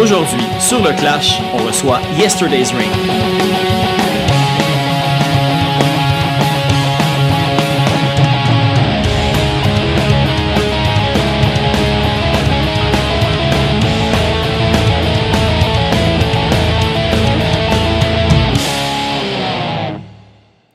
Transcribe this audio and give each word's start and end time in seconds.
Aujourd'hui, 0.00 0.46
sur 0.60 0.80
le 0.80 0.92
Clash, 0.92 1.40
on 1.52 1.66
reçoit 1.66 2.00
Yesterday's 2.16 2.72
Ring. 2.72 3.67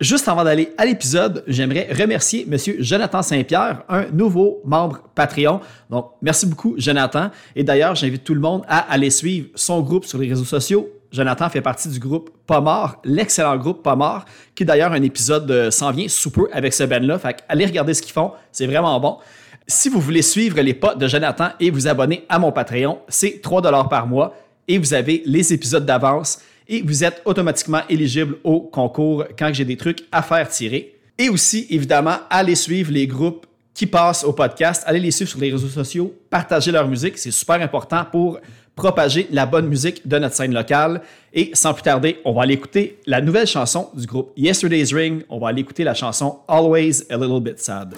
Juste 0.03 0.27
avant 0.27 0.43
d'aller 0.43 0.73
à 0.77 0.83
l'épisode, 0.83 1.45
j'aimerais 1.47 1.87
remercier 1.97 2.45
Monsieur 2.45 2.75
Jonathan 2.79 3.21
Saint-Pierre, 3.21 3.83
un 3.87 4.03
nouveau 4.11 4.59
membre 4.65 4.99
Patreon. 5.15 5.61
Donc, 5.89 6.11
merci 6.21 6.45
beaucoup, 6.45 6.75
Jonathan. 6.77 7.31
Et 7.55 7.63
d'ailleurs, 7.63 7.95
j'invite 7.95 8.25
tout 8.25 8.33
le 8.33 8.41
monde 8.41 8.63
à 8.67 8.79
aller 8.79 9.09
suivre 9.09 9.47
son 9.55 9.79
groupe 9.79 10.03
sur 10.03 10.17
les 10.17 10.27
réseaux 10.27 10.43
sociaux. 10.43 10.89
Jonathan 11.09 11.47
fait 11.47 11.61
partie 11.61 11.87
du 11.87 11.99
groupe 11.99 12.31
Pas 12.45 12.59
Mort, 12.59 12.97
l'excellent 13.05 13.55
groupe 13.55 13.81
Pas 13.81 13.95
Mort, 13.95 14.25
qui 14.55 14.65
d'ailleurs 14.65 14.91
un 14.91 15.01
épisode 15.01 15.49
euh, 15.49 15.71
s'en 15.71 15.91
vient 15.91 16.09
sous 16.09 16.31
peu 16.31 16.49
avec 16.51 16.73
ce 16.73 16.83
band-là. 16.83 17.17
Fait 17.17 17.41
allez 17.47 17.65
regarder 17.65 17.93
ce 17.93 18.01
qu'ils 18.01 18.11
font, 18.11 18.33
c'est 18.51 18.67
vraiment 18.67 18.99
bon. 18.99 19.19
Si 19.67 19.87
vous 19.87 20.01
voulez 20.01 20.21
suivre 20.21 20.59
les 20.59 20.73
pas 20.73 20.95
de 20.95 21.07
Jonathan 21.07 21.51
et 21.61 21.71
vous 21.71 21.87
abonner 21.87 22.25
à 22.27 22.39
mon 22.39 22.51
Patreon, 22.51 22.99
c'est 23.07 23.41
3 23.41 23.61
par 23.87 24.07
mois 24.07 24.35
et 24.67 24.77
vous 24.77 24.93
avez 24.93 25.23
les 25.25 25.53
épisodes 25.53 25.85
d'avance 25.85 26.39
et 26.67 26.81
vous 26.81 27.03
êtes 27.03 27.21
automatiquement 27.25 27.81
éligible 27.89 28.37
au 28.43 28.61
concours 28.61 29.25
quand 29.37 29.53
j'ai 29.53 29.65
des 29.65 29.77
trucs 29.77 30.03
à 30.11 30.21
faire 30.21 30.47
tirer. 30.49 30.95
Et 31.17 31.29
aussi, 31.29 31.67
évidemment, 31.69 32.17
allez 32.29 32.55
suivre 32.55 32.91
les 32.91 33.07
groupes 33.07 33.45
qui 33.73 33.85
passent 33.85 34.23
au 34.23 34.33
podcast, 34.33 34.83
allez 34.85 34.99
les 34.99 35.11
suivre 35.11 35.31
sur 35.31 35.39
les 35.39 35.51
réseaux 35.51 35.67
sociaux, 35.67 36.13
partagez 36.29 36.71
leur 36.71 36.87
musique, 36.87 37.17
c'est 37.17 37.31
super 37.31 37.61
important 37.61 38.05
pour 38.11 38.39
propager 38.75 39.27
la 39.31 39.45
bonne 39.45 39.67
musique 39.67 40.07
de 40.07 40.17
notre 40.17 40.35
scène 40.35 40.53
locale. 40.53 41.01
Et 41.33 41.51
sans 41.53 41.73
plus 41.73 41.83
tarder, 41.83 42.19
on 42.25 42.33
va 42.33 42.43
aller 42.43 42.55
écouter 42.55 42.99
la 43.05 43.21
nouvelle 43.21 43.47
chanson 43.47 43.89
du 43.95 44.05
groupe 44.05 44.31
Yesterday's 44.35 44.93
Ring. 44.93 45.23
On 45.29 45.39
va 45.39 45.49
aller 45.49 45.61
écouter 45.61 45.83
la 45.83 45.93
chanson 45.93 46.39
Always 46.47 47.03
a 47.09 47.17
Little 47.17 47.41
Bit 47.41 47.59
Sad. 47.59 47.95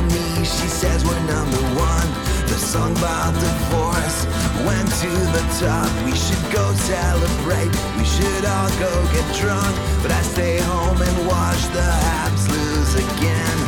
Me, 0.00 0.44
she 0.44 0.66
says 0.66 1.04
we're 1.04 1.20
number 1.26 1.58
one. 1.78 2.29
Song 2.70 2.96
about 2.98 3.34
divorce 3.34 4.26
went 4.62 4.86
to 5.02 5.10
the 5.34 5.42
top. 5.58 5.90
We 6.06 6.14
should 6.14 6.38
go 6.54 6.70
celebrate, 6.86 7.74
we 7.98 8.04
should 8.04 8.44
all 8.46 8.70
go 8.78 8.92
get 9.10 9.26
drunk. 9.42 9.74
But 10.02 10.12
I 10.12 10.22
stay 10.22 10.58
home 10.58 11.02
and 11.02 11.16
watch 11.26 11.62
the 11.74 11.82
Habs 11.82 12.46
lose 12.46 12.94
again. 12.94 13.58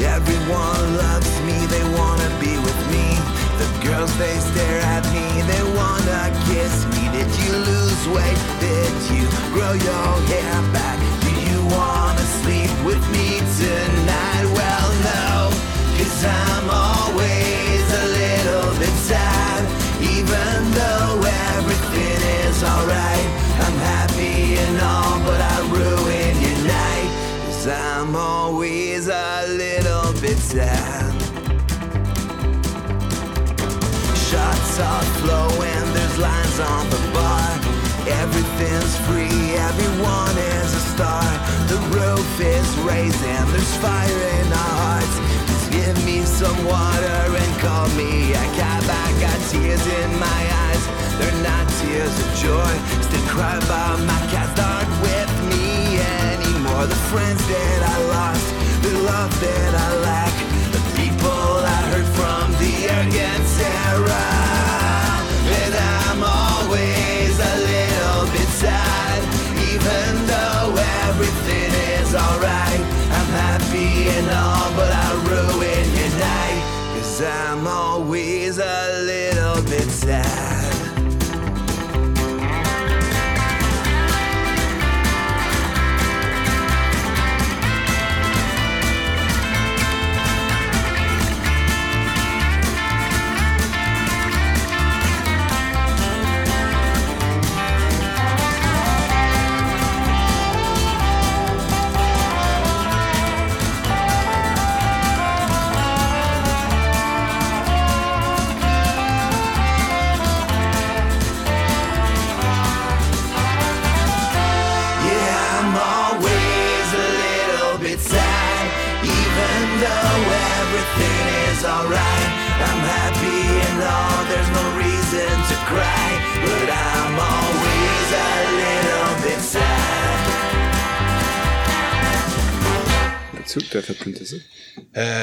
Everyone 0.00 0.96
loves 0.96 1.28
me, 1.44 1.52
they 1.68 1.84
wanna 2.00 2.30
be 2.40 2.56
with 2.56 2.80
me. 2.88 3.20
The 3.60 3.68
girls, 3.84 4.16
they 4.16 4.38
stare 4.40 4.80
at 4.96 5.04
me, 5.12 5.26
they 5.52 5.62
wanna 5.76 6.32
kiss 6.48 6.88
me. 6.96 7.12
Did 7.12 7.28
you 7.44 7.52
lose 7.60 8.02
weight? 8.08 8.40
Did 8.64 8.96
you 9.12 9.28
grow 9.52 9.76
your 9.76 10.08
hair 10.32 10.56
back? 10.72 10.96
Do 11.28 11.32
you 11.44 11.60
wanna 11.76 12.24
sleep 12.40 12.72
with 12.88 13.04
me 13.12 13.36
tonight? 13.60 14.48
Well, 14.56 14.88
no, 15.04 15.52
cause 16.00 16.24
I'm 16.24 16.70
always 16.70 16.95
are 34.78 35.04
flowing, 35.24 35.84
there's 35.94 36.18
lines 36.18 36.58
on 36.60 36.84
the 36.90 37.00
bar. 37.14 37.48
Everything's 38.22 38.96
free, 39.08 39.56
everyone 39.56 40.36
is 40.36 40.74
a 40.74 40.84
star. 40.92 41.24
The 41.68 41.80
roof 41.96 42.40
is 42.40 42.68
raising, 42.84 43.44
there's 43.52 43.76
fire 43.76 44.20
in 44.36 44.46
our 44.52 44.74
hearts. 44.84 45.16
Just 45.48 45.72
give 45.72 45.96
me 46.04 46.20
some 46.22 46.58
water 46.66 47.20
and 47.40 47.52
call 47.60 47.88
me 47.96 48.32
a 48.32 48.44
cab. 48.58 48.84
I 48.84 49.08
got 49.20 49.38
tears 49.48 49.80
in 49.80 50.10
my 50.20 50.42
eyes, 50.68 50.84
they're 51.16 51.40
not 51.42 51.64
tears 51.80 52.12
of 52.20 52.28
joy. 52.36 52.74
Still 53.00 53.26
cry 53.32 53.56
about 53.56 53.98
my 54.04 54.20
cats 54.28 54.60
aren't 54.60 54.92
with 55.00 55.32
me 55.52 56.00
anymore. 56.28 56.84
The 56.84 57.00
friends 57.08 57.40
that 57.48 57.80
I 57.80 57.96
lost, 58.12 58.46
the 58.84 58.92
love 59.08 59.32
that 59.40 59.72
I 59.72 59.88
lack, 60.04 60.34
the 60.68 60.82
people 61.00 61.64
I 61.64 61.80
heard 61.92 62.08
from, 62.12 62.52
the 62.60 62.72
arrogant 62.92 63.44
terror. 63.56 64.45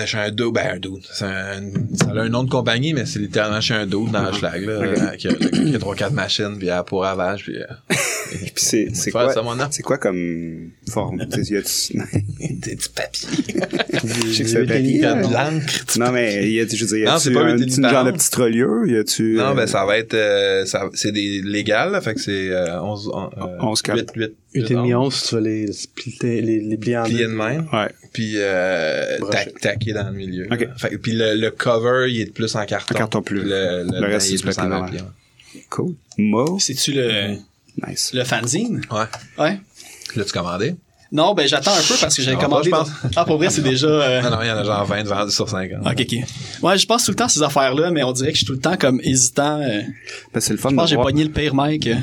Euh, 0.03 0.05
je 0.05 0.09
suis 0.09 0.17
un 0.17 0.31
dude, 0.31 0.53
ben 0.53 0.75
un 0.75 0.79
dude. 0.79 1.01
C'est 1.11 1.25
un, 1.25 1.61
ça 1.95 2.07
a 2.11 2.19
un 2.21 2.29
nom 2.29 2.43
de 2.43 2.49
compagnie, 2.49 2.93
mais 2.93 3.05
c'est 3.05 3.19
littéralement 3.19 3.61
suis 3.61 3.73
un 3.73 3.85
dude 3.85 4.11
dans 4.11 4.23
le 4.25 4.33
schlag, 4.33 4.63
là, 4.65 4.71
euh, 4.73 5.09
qui 5.17 5.27
a, 5.27 5.33
qui 5.33 5.75
a 5.75 5.79
3-4 5.79 6.11
machines, 6.11 6.55
puis 6.59 6.69
à 6.69 6.83
pour 6.83 7.01
ravage, 7.03 7.43
puis... 7.43 7.57
Euh, 7.57 7.65
Puis 8.33 8.51
c'est, 8.55 8.87
c'est 8.95 9.11
quoi, 9.11 9.31
ça, 9.31 9.43
mon 9.43 9.55
nom. 9.55 9.65
c'est 9.69 9.83
quoi 9.83 9.99
comme 9.99 10.71
forme? 10.89 11.23
Tu 11.31 11.43
sais, 11.43 11.53
y 11.53 11.57
a-tu- 11.57 11.99
des 12.59 12.75
petits 12.75 12.89
papiers. 12.89 13.27
Je 14.25 14.33
sais 14.33 14.43
que 14.43 14.49
c'est 14.49 14.57
un 14.61 14.65
papier. 14.65 14.79
Il 14.89 14.97
y 15.01 15.05
a 15.05 15.15
là. 15.15 15.21
de 15.27 15.33
l'encre. 15.33 15.99
Non, 15.99 16.11
mais 16.11 16.49
y 16.51 16.59
a, 16.59 16.65
je 16.67 16.83
veux 16.83 16.87
dire, 16.87 16.97
y 16.97 17.03
Non, 17.03 17.11
a-tu 17.11 17.23
c'est 17.25 17.33
pas 17.33 17.41
un 17.41 17.53
un 17.53 17.57
petit 17.57 17.75
téléphone. 17.75 17.89
genre 17.91 18.05
de 18.05 18.11
petite 18.11 18.35
reliure? 18.35 18.87
Y 18.87 18.97
a-tu, 18.97 19.35
Non, 19.37 19.51
euh, 19.51 19.53
ben 19.53 19.67
ça 19.67 19.85
va 19.85 19.97
être... 19.99 20.15
Euh, 20.15 20.65
ça, 20.65 20.89
c'est 20.95 21.11
des 21.11 21.41
légal, 21.43 21.91
là, 21.91 22.01
fait 22.01 22.15
que 22.15 22.21
c'est 22.21 22.49
euh, 22.49 22.81
11... 22.81 23.11
Euh, 23.13 23.47
11 23.59 23.81
cap. 23.83 23.97
8, 23.97 24.09
8, 24.15 24.31
8 24.55 24.71
et 24.71 24.73
demi 24.73 24.93
11, 24.95 25.23
tu 25.29 25.35
vas 25.35 25.41
les 25.41 25.71
splitter, 25.71 26.41
les, 26.41 26.59
les 26.59 26.77
plier 26.77 26.97
en 26.97 27.03
plié 27.03 27.25
deux. 27.25 27.31
de 27.31 27.35
même, 27.37 27.67
Ouais. 27.71 27.89
Puis 28.13 28.35
euh, 28.37 29.17
tac, 29.31 29.59
taqué 29.59 29.91
dans 29.93 30.05
le 30.07 30.13
milieu. 30.13 30.47
Ok. 30.51 30.67
Fait, 30.77 30.89
que- 30.91 30.95
puis 30.97 31.11
le, 31.13 31.33
le 31.35 31.51
cover, 31.51 32.07
il 32.11 32.21
est 32.21 32.25
de 32.25 32.31
plus 32.31 32.55
en 32.55 32.65
carton. 32.65 32.93
En 32.95 32.97
carton 32.97 33.21
plus. 33.21 33.43
Le, 33.43 33.83
Le 33.91 34.05
reste, 34.07 34.29
il 34.29 34.35
est 34.35 34.37
c'est 34.37 34.43
plus 34.43 34.57
en 34.59 34.69
papier 34.69 34.99
papier. 34.99 35.63
Cool. 35.69 35.95
Mo? 36.17 36.57
C'est-tu 36.59 36.93
le, 36.93 37.35
Nice. 37.87 38.11
le 38.13 38.23
fanzine? 38.23 38.81
Ouais. 38.91 39.05
Ouais. 39.37 39.59
L'as-tu 40.15 40.31
commandé? 40.31 40.75
Non, 41.13 41.35
ben 41.35 41.47
j'attends 41.47 41.71
un 41.71 41.81
peu 41.87 41.93
parce 42.01 42.15
que 42.15 42.23
j'avais 42.23 42.37
commandé. 42.37 42.71
pas, 42.71 42.83
je 42.85 43.07
dans- 43.07 43.11
Ah, 43.21 43.23
pour 43.23 43.37
vrai, 43.37 43.49
c'est 43.51 43.61
déjà. 43.61 43.85
euh, 43.87 44.21
Non, 44.23 44.31
non, 44.31 44.37
il 44.41 44.47
y 44.47 44.51
en 44.51 44.57
a 44.57 44.63
genre 44.63 44.83
20 44.83 45.03
vendus 45.03 45.31
sur 45.31 45.47
50. 45.47 45.85
Ok, 45.85 45.99
ok. 46.11 46.17
Ouais, 46.63 46.77
je 46.77 46.85
pense 46.87 47.05
tout 47.05 47.11
le 47.11 47.15
temps 47.15 47.25
à 47.25 47.29
ces 47.29 47.43
affaires-là, 47.43 47.91
mais 47.91 48.03
on 48.03 48.11
dirait 48.11 48.29
que 48.29 48.33
je 48.33 48.39
suis 48.39 48.45
tout 48.47 48.53
le 48.53 48.59
temps 48.59 48.75
comme 48.77 48.99
hésitant. 49.03 49.61
euh, 49.61 49.81
Ben, 50.33 50.39
c'est 50.39 50.53
le 50.53 50.57
fun 50.57 50.69
Je 50.69 50.73
de 50.73 50.79
pense 50.79 50.89
que 50.89 50.95
j'ai 50.97 51.01
pogné 51.01 51.23
le 51.23 51.29
pire 51.29 51.53
mic. 51.55 51.85
euh. 51.87 51.95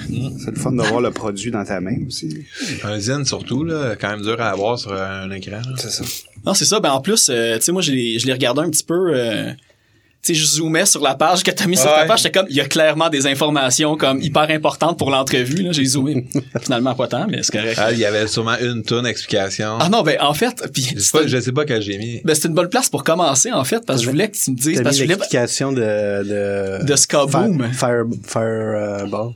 c'est 0.44 0.52
le 0.54 0.56
fun 0.60 0.70
de 0.72 0.82
voir 0.82 1.00
le 1.00 1.10
produit 1.10 1.50
dans 1.50 1.64
ta 1.64 1.80
main 1.80 1.96
aussi. 2.06 2.44
Un 2.84 2.98
zine 3.00 3.24
surtout, 3.24 3.64
là, 3.64 3.96
quand 4.00 4.10
même 4.10 4.22
dur 4.22 4.40
à 4.40 4.50
avoir 4.50 4.78
sur 4.78 4.92
un 4.92 5.28
écran. 5.32 5.60
C'est 5.76 5.90
ça. 5.90 6.04
Non, 6.46 6.54
c'est 6.54 6.64
ça. 6.64 6.78
Ben 6.78 6.92
en 6.92 7.00
plus, 7.00 7.28
euh, 7.30 7.58
tu 7.58 7.64
sais, 7.64 7.72
moi, 7.72 7.82
je 7.82 7.90
l'ai 7.92 8.18
je 8.20 8.26
l'ai 8.26 8.32
regardé 8.32 8.60
un 8.62 8.70
petit 8.70 8.84
peu. 8.84 9.12
Tu 10.22 10.34
sais, 10.34 10.40
je 10.40 10.44
zoomais 10.44 10.84
sur 10.84 11.02
la 11.02 11.14
page 11.14 11.42
que 11.42 11.50
t'as 11.50 11.66
mis 11.66 11.78
sur 11.78 11.86
ta 11.86 12.04
page, 12.04 12.22
j'étais 12.22 12.38
comme, 12.38 12.46
il 12.50 12.56
y 12.56 12.60
a 12.60 12.66
clairement 12.66 13.08
des 13.08 13.26
informations 13.26 13.96
comme 13.96 14.20
hyper 14.20 14.50
importantes 14.50 14.98
pour 14.98 15.10
l'entrevue, 15.10 15.62
là. 15.62 15.72
J'ai 15.72 15.84
zoomé. 15.84 16.26
Finalement, 16.62 16.94
pas 16.94 17.08
tant, 17.08 17.26
mais 17.26 17.42
c'est 17.42 17.52
correct. 17.52 17.78
Ah, 17.80 17.90
il 17.90 17.98
y 17.98 18.04
avait 18.04 18.26
sûrement 18.26 18.56
une 18.60 18.82
tonne 18.82 19.06
explication. 19.06 19.78
Ah 19.80 19.88
non, 19.88 20.02
ben, 20.02 20.18
en 20.20 20.34
fait, 20.34 20.62
puis 20.72 20.82
je, 20.94 21.00
sais 21.00 21.18
pas, 21.18 21.26
je 21.26 21.40
sais 21.40 21.52
pas 21.52 21.64
quel 21.64 21.80
j'ai 21.80 21.96
mis. 21.96 22.20
ben, 22.22 22.34
c'était 22.34 22.48
une 22.48 22.54
bonne 22.54 22.68
place 22.68 22.90
pour 22.90 23.02
commencer, 23.02 23.50
en 23.50 23.64
fait, 23.64 23.84
parce 23.86 24.00
que 24.00 24.06
je 24.06 24.10
voulais 24.10 24.28
que 24.30 24.36
tu 24.36 24.50
me 24.50 24.56
dises, 24.56 24.76
T'as 24.76 24.82
parce 24.82 24.96
mis 24.96 25.02
que 25.02 25.06
je 25.08 25.12
voulais, 25.12 25.16
l'explication 25.16 25.72
de, 25.72 26.80
de... 26.80 26.84
de 26.84 26.96
Skaboom. 26.96 27.72
Fire, 27.72 28.04
fire, 28.26 29.00
Fireball. 29.00 29.32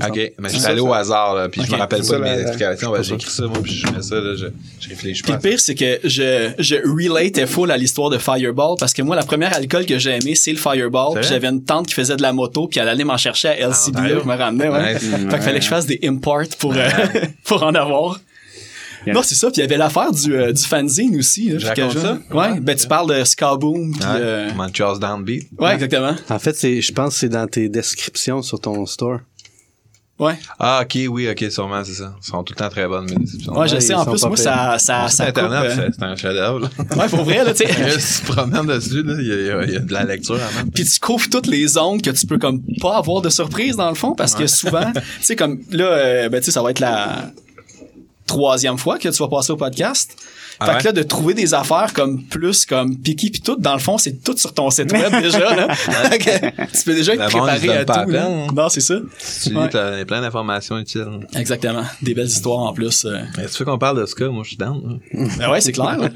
OK, 0.00 0.32
mais 0.38 0.48
je 0.48 0.56
suis 0.56 0.64
allé 0.66 0.80
au 0.80 0.92
hasard, 0.94 1.34
là, 1.34 1.48
puis 1.50 1.62
je 1.66 1.70
me 1.70 1.76
rappelle 1.76 2.00
pas 2.02 2.16
de 2.18 2.22
mes 2.22 2.40
explications. 2.40 2.92
Ben, 2.92 3.02
j'ai 3.02 3.08
ça. 3.10 3.14
écrit 3.16 3.30
ça, 3.30 3.42
moi, 3.46 3.58
puis 3.62 3.72
je 3.74 3.86
mets 3.88 4.00
ça, 4.00 4.14
là, 4.14 4.34
je, 4.34 4.46
je 4.80 4.88
réfléchis 4.88 5.22
Puis 5.22 5.32
pas. 5.32 5.36
le 5.42 5.50
pire, 5.50 5.60
c'est 5.60 5.74
que 5.74 6.00
je, 6.02 6.50
je 6.58 6.76
relatais 6.76 7.46
full 7.46 7.70
à 7.70 7.76
l'histoire 7.76 8.08
de 8.08 8.16
Fireball 8.16 8.76
parce 8.80 8.94
que 8.94 9.02
moi, 9.02 9.16
la 9.16 9.24
première 9.24 9.54
alcool 9.54 9.84
que 9.84 9.98
j'ai 9.98 10.12
aimé, 10.12 10.34
c'est 10.34 10.52
le 10.52 10.56
Fireball. 10.58 11.22
J'avais 11.22 11.48
une 11.48 11.62
tante 11.62 11.88
qui 11.88 11.94
faisait 11.94 12.16
de 12.16 12.22
la 12.22 12.32
moto, 12.32 12.68
puis 12.68 12.80
elle 12.80 12.88
allait 12.88 13.04
m'en 13.04 13.18
chercher 13.18 13.48
à 13.48 13.56
LCB, 13.68 13.96
Ontario. 13.98 14.20
je 14.22 14.28
me 14.28 14.34
ramenais, 14.34 14.68
ouais. 14.70 14.94
Nice. 14.94 15.02
Fait 15.10 15.18
qu'il 15.18 15.42
fallait 15.42 15.58
que 15.58 15.64
je 15.64 15.70
fasse 15.70 15.86
des 15.86 16.00
imports 16.04 16.42
pour, 16.58 16.72
euh, 16.74 16.88
pour 17.44 17.62
en 17.62 17.74
avoir. 17.74 18.18
Yeah. 19.04 19.14
Non, 19.14 19.22
c'est 19.24 19.34
ça. 19.34 19.48
Puis 19.48 19.56
il 19.56 19.60
y 19.62 19.64
avait 19.64 19.76
l'affaire 19.76 20.12
du, 20.12 20.32
euh, 20.32 20.52
du 20.52 20.62
fanzine 20.62 21.16
aussi. 21.18 21.48
Là, 21.50 21.58
Je 21.58 21.66
raconte 21.66 21.98
ça? 21.98 22.18
Ouais, 22.32 22.60
ben 22.60 22.76
tu 22.76 22.86
parles 22.86 23.12
de 23.18 23.24
Skaboom. 23.24 23.90
Puis, 23.92 24.00
Ouais, 24.00 24.16
euh, 24.20 24.98
Downbeat. 25.00 25.48
ouais, 25.58 25.74
exactement. 25.74 26.14
En 26.30 26.38
fait, 26.38 26.54
c'est, 26.56 26.80
je 26.80 26.92
pense 26.92 27.14
que 27.14 27.20
c'est 27.20 27.28
dans 27.28 27.48
tes 27.48 27.68
descriptions 27.68 28.42
sur 28.42 28.60
ton 28.60 28.86
store. 28.86 29.18
Ouais, 30.18 30.38
Ah, 30.60 30.82
ok, 30.84 30.98
oui, 31.10 31.28
ok, 31.28 31.50
sûrement, 31.50 31.82
c'est 31.84 31.94
ça. 31.94 32.14
Ils 32.22 32.26
sont 32.26 32.44
tout 32.44 32.52
le 32.52 32.58
temps 32.58 32.68
très 32.68 32.86
bonnes, 32.86 33.06
mes 33.10 33.16
descriptions. 33.16 33.58
ouais 33.58 33.66
je 33.66 33.80
sais. 33.80 33.94
En 33.94 34.04
plus, 34.04 34.22
moi, 34.24 34.36
ça, 34.36 34.76
ça, 34.78 35.08
ça. 35.08 35.24
Internet, 35.26 35.72
euh, 35.78 35.90
c'est- 35.98 36.04
un 36.04 36.14
chef-d'œuvre, 36.14 36.60
là. 36.60 36.68
Ouais, 36.96 37.08
pour 37.08 37.24
vrai, 37.24 37.42
là, 37.42 37.52
tu 37.52 37.66
sais. 37.66 37.98
si 37.98 38.20
tu 38.20 38.26
promènes 38.30 38.66
dessus, 38.66 39.02
là, 39.02 39.14
il 39.18 39.26
y, 39.26 39.32
a- 39.32 39.34
il 39.40 39.46
y 39.46 39.50
a- 39.50 39.64
il 39.64 39.72
y 39.72 39.76
a 39.76 39.80
de 39.80 39.92
la 39.92 40.04
lecture 40.04 40.34
avant. 40.36 40.68
Puis 40.72 40.84
tu 40.84 41.00
couvres 41.00 41.28
toutes 41.28 41.46
les 41.48 41.66
zones 41.66 42.00
que 42.00 42.10
tu 42.10 42.26
peux 42.26 42.38
comme 42.38 42.62
pas 42.80 42.98
avoir 42.98 43.20
de 43.22 43.30
surprise 43.30 43.74
dans 43.76 43.88
le 43.88 43.96
fond 43.96 44.14
parce 44.14 44.34
que 44.34 44.46
souvent, 44.46 44.92
tu 44.94 45.00
sais 45.22 45.34
comme 45.34 45.58
là 45.70 45.84
euh, 45.86 46.28
ben 46.28 46.38
tu 46.40 46.44
sais 46.46 46.50
ça 46.52 46.62
va 46.62 46.70
être 46.70 46.80
la 46.80 47.30
troisième 48.26 48.78
fois 48.78 48.98
que 48.98 49.08
tu 49.08 49.18
vas 49.22 49.28
passer 49.28 49.50
au 49.52 49.56
podcast. 49.56 50.14
Ah 50.62 50.66
fait 50.66 50.72
ouais? 50.72 50.78
que 50.80 50.84
là 50.86 50.92
de 50.92 51.02
trouver 51.02 51.34
des 51.34 51.54
affaires 51.54 51.92
comme 51.94 52.22
plus 52.24 52.64
comme 52.66 52.96
picky 52.96 53.30
puis 53.30 53.40
tout 53.40 53.56
dans 53.58 53.72
le 53.74 53.78
fond 53.80 53.98
c'est 53.98 54.22
tout 54.22 54.36
sur 54.36 54.52
ton 54.54 54.70
site 54.70 54.92
web 54.92 55.12
déjà 55.22 55.54
là. 55.54 55.74
Fait 56.10 56.18
que 56.18 56.76
tu 56.78 56.84
peux 56.84 56.94
déjà 56.94 57.14
être 57.14 57.26
préparé 57.26 57.68
à 57.78 57.84
tout. 57.84 58.10
là. 58.10 58.26
hein. 58.26 58.46
Non, 58.54 58.68
c'est 58.68 58.80
ça. 58.80 58.94
Tu 59.44 59.54
Ouais. 59.56 59.68
t'as 59.68 60.04
plein 60.04 60.20
d'informations 60.20 60.78
utiles. 60.78 61.06
Exactement, 61.36 61.84
des 62.00 62.14
belles 62.14 62.26
histoires 62.26 62.60
en 62.60 62.72
plus. 62.72 63.04
euh. 63.04 63.18
Mais 63.36 63.46
si 63.48 63.54
tu 63.54 63.58
veux 63.60 63.64
qu'on 63.70 63.78
parle 63.78 64.00
de 64.00 64.06
ce 64.06 64.14
cas, 64.14 64.28
moi, 64.28 64.42
je 64.44 64.48
suis 64.48 64.56
down. 64.56 65.00
là. 65.12 65.26
Ben 65.38 65.50
ouais, 65.50 65.60
c'est 65.60 65.72
clair. 65.72 65.98
là. 65.98 66.08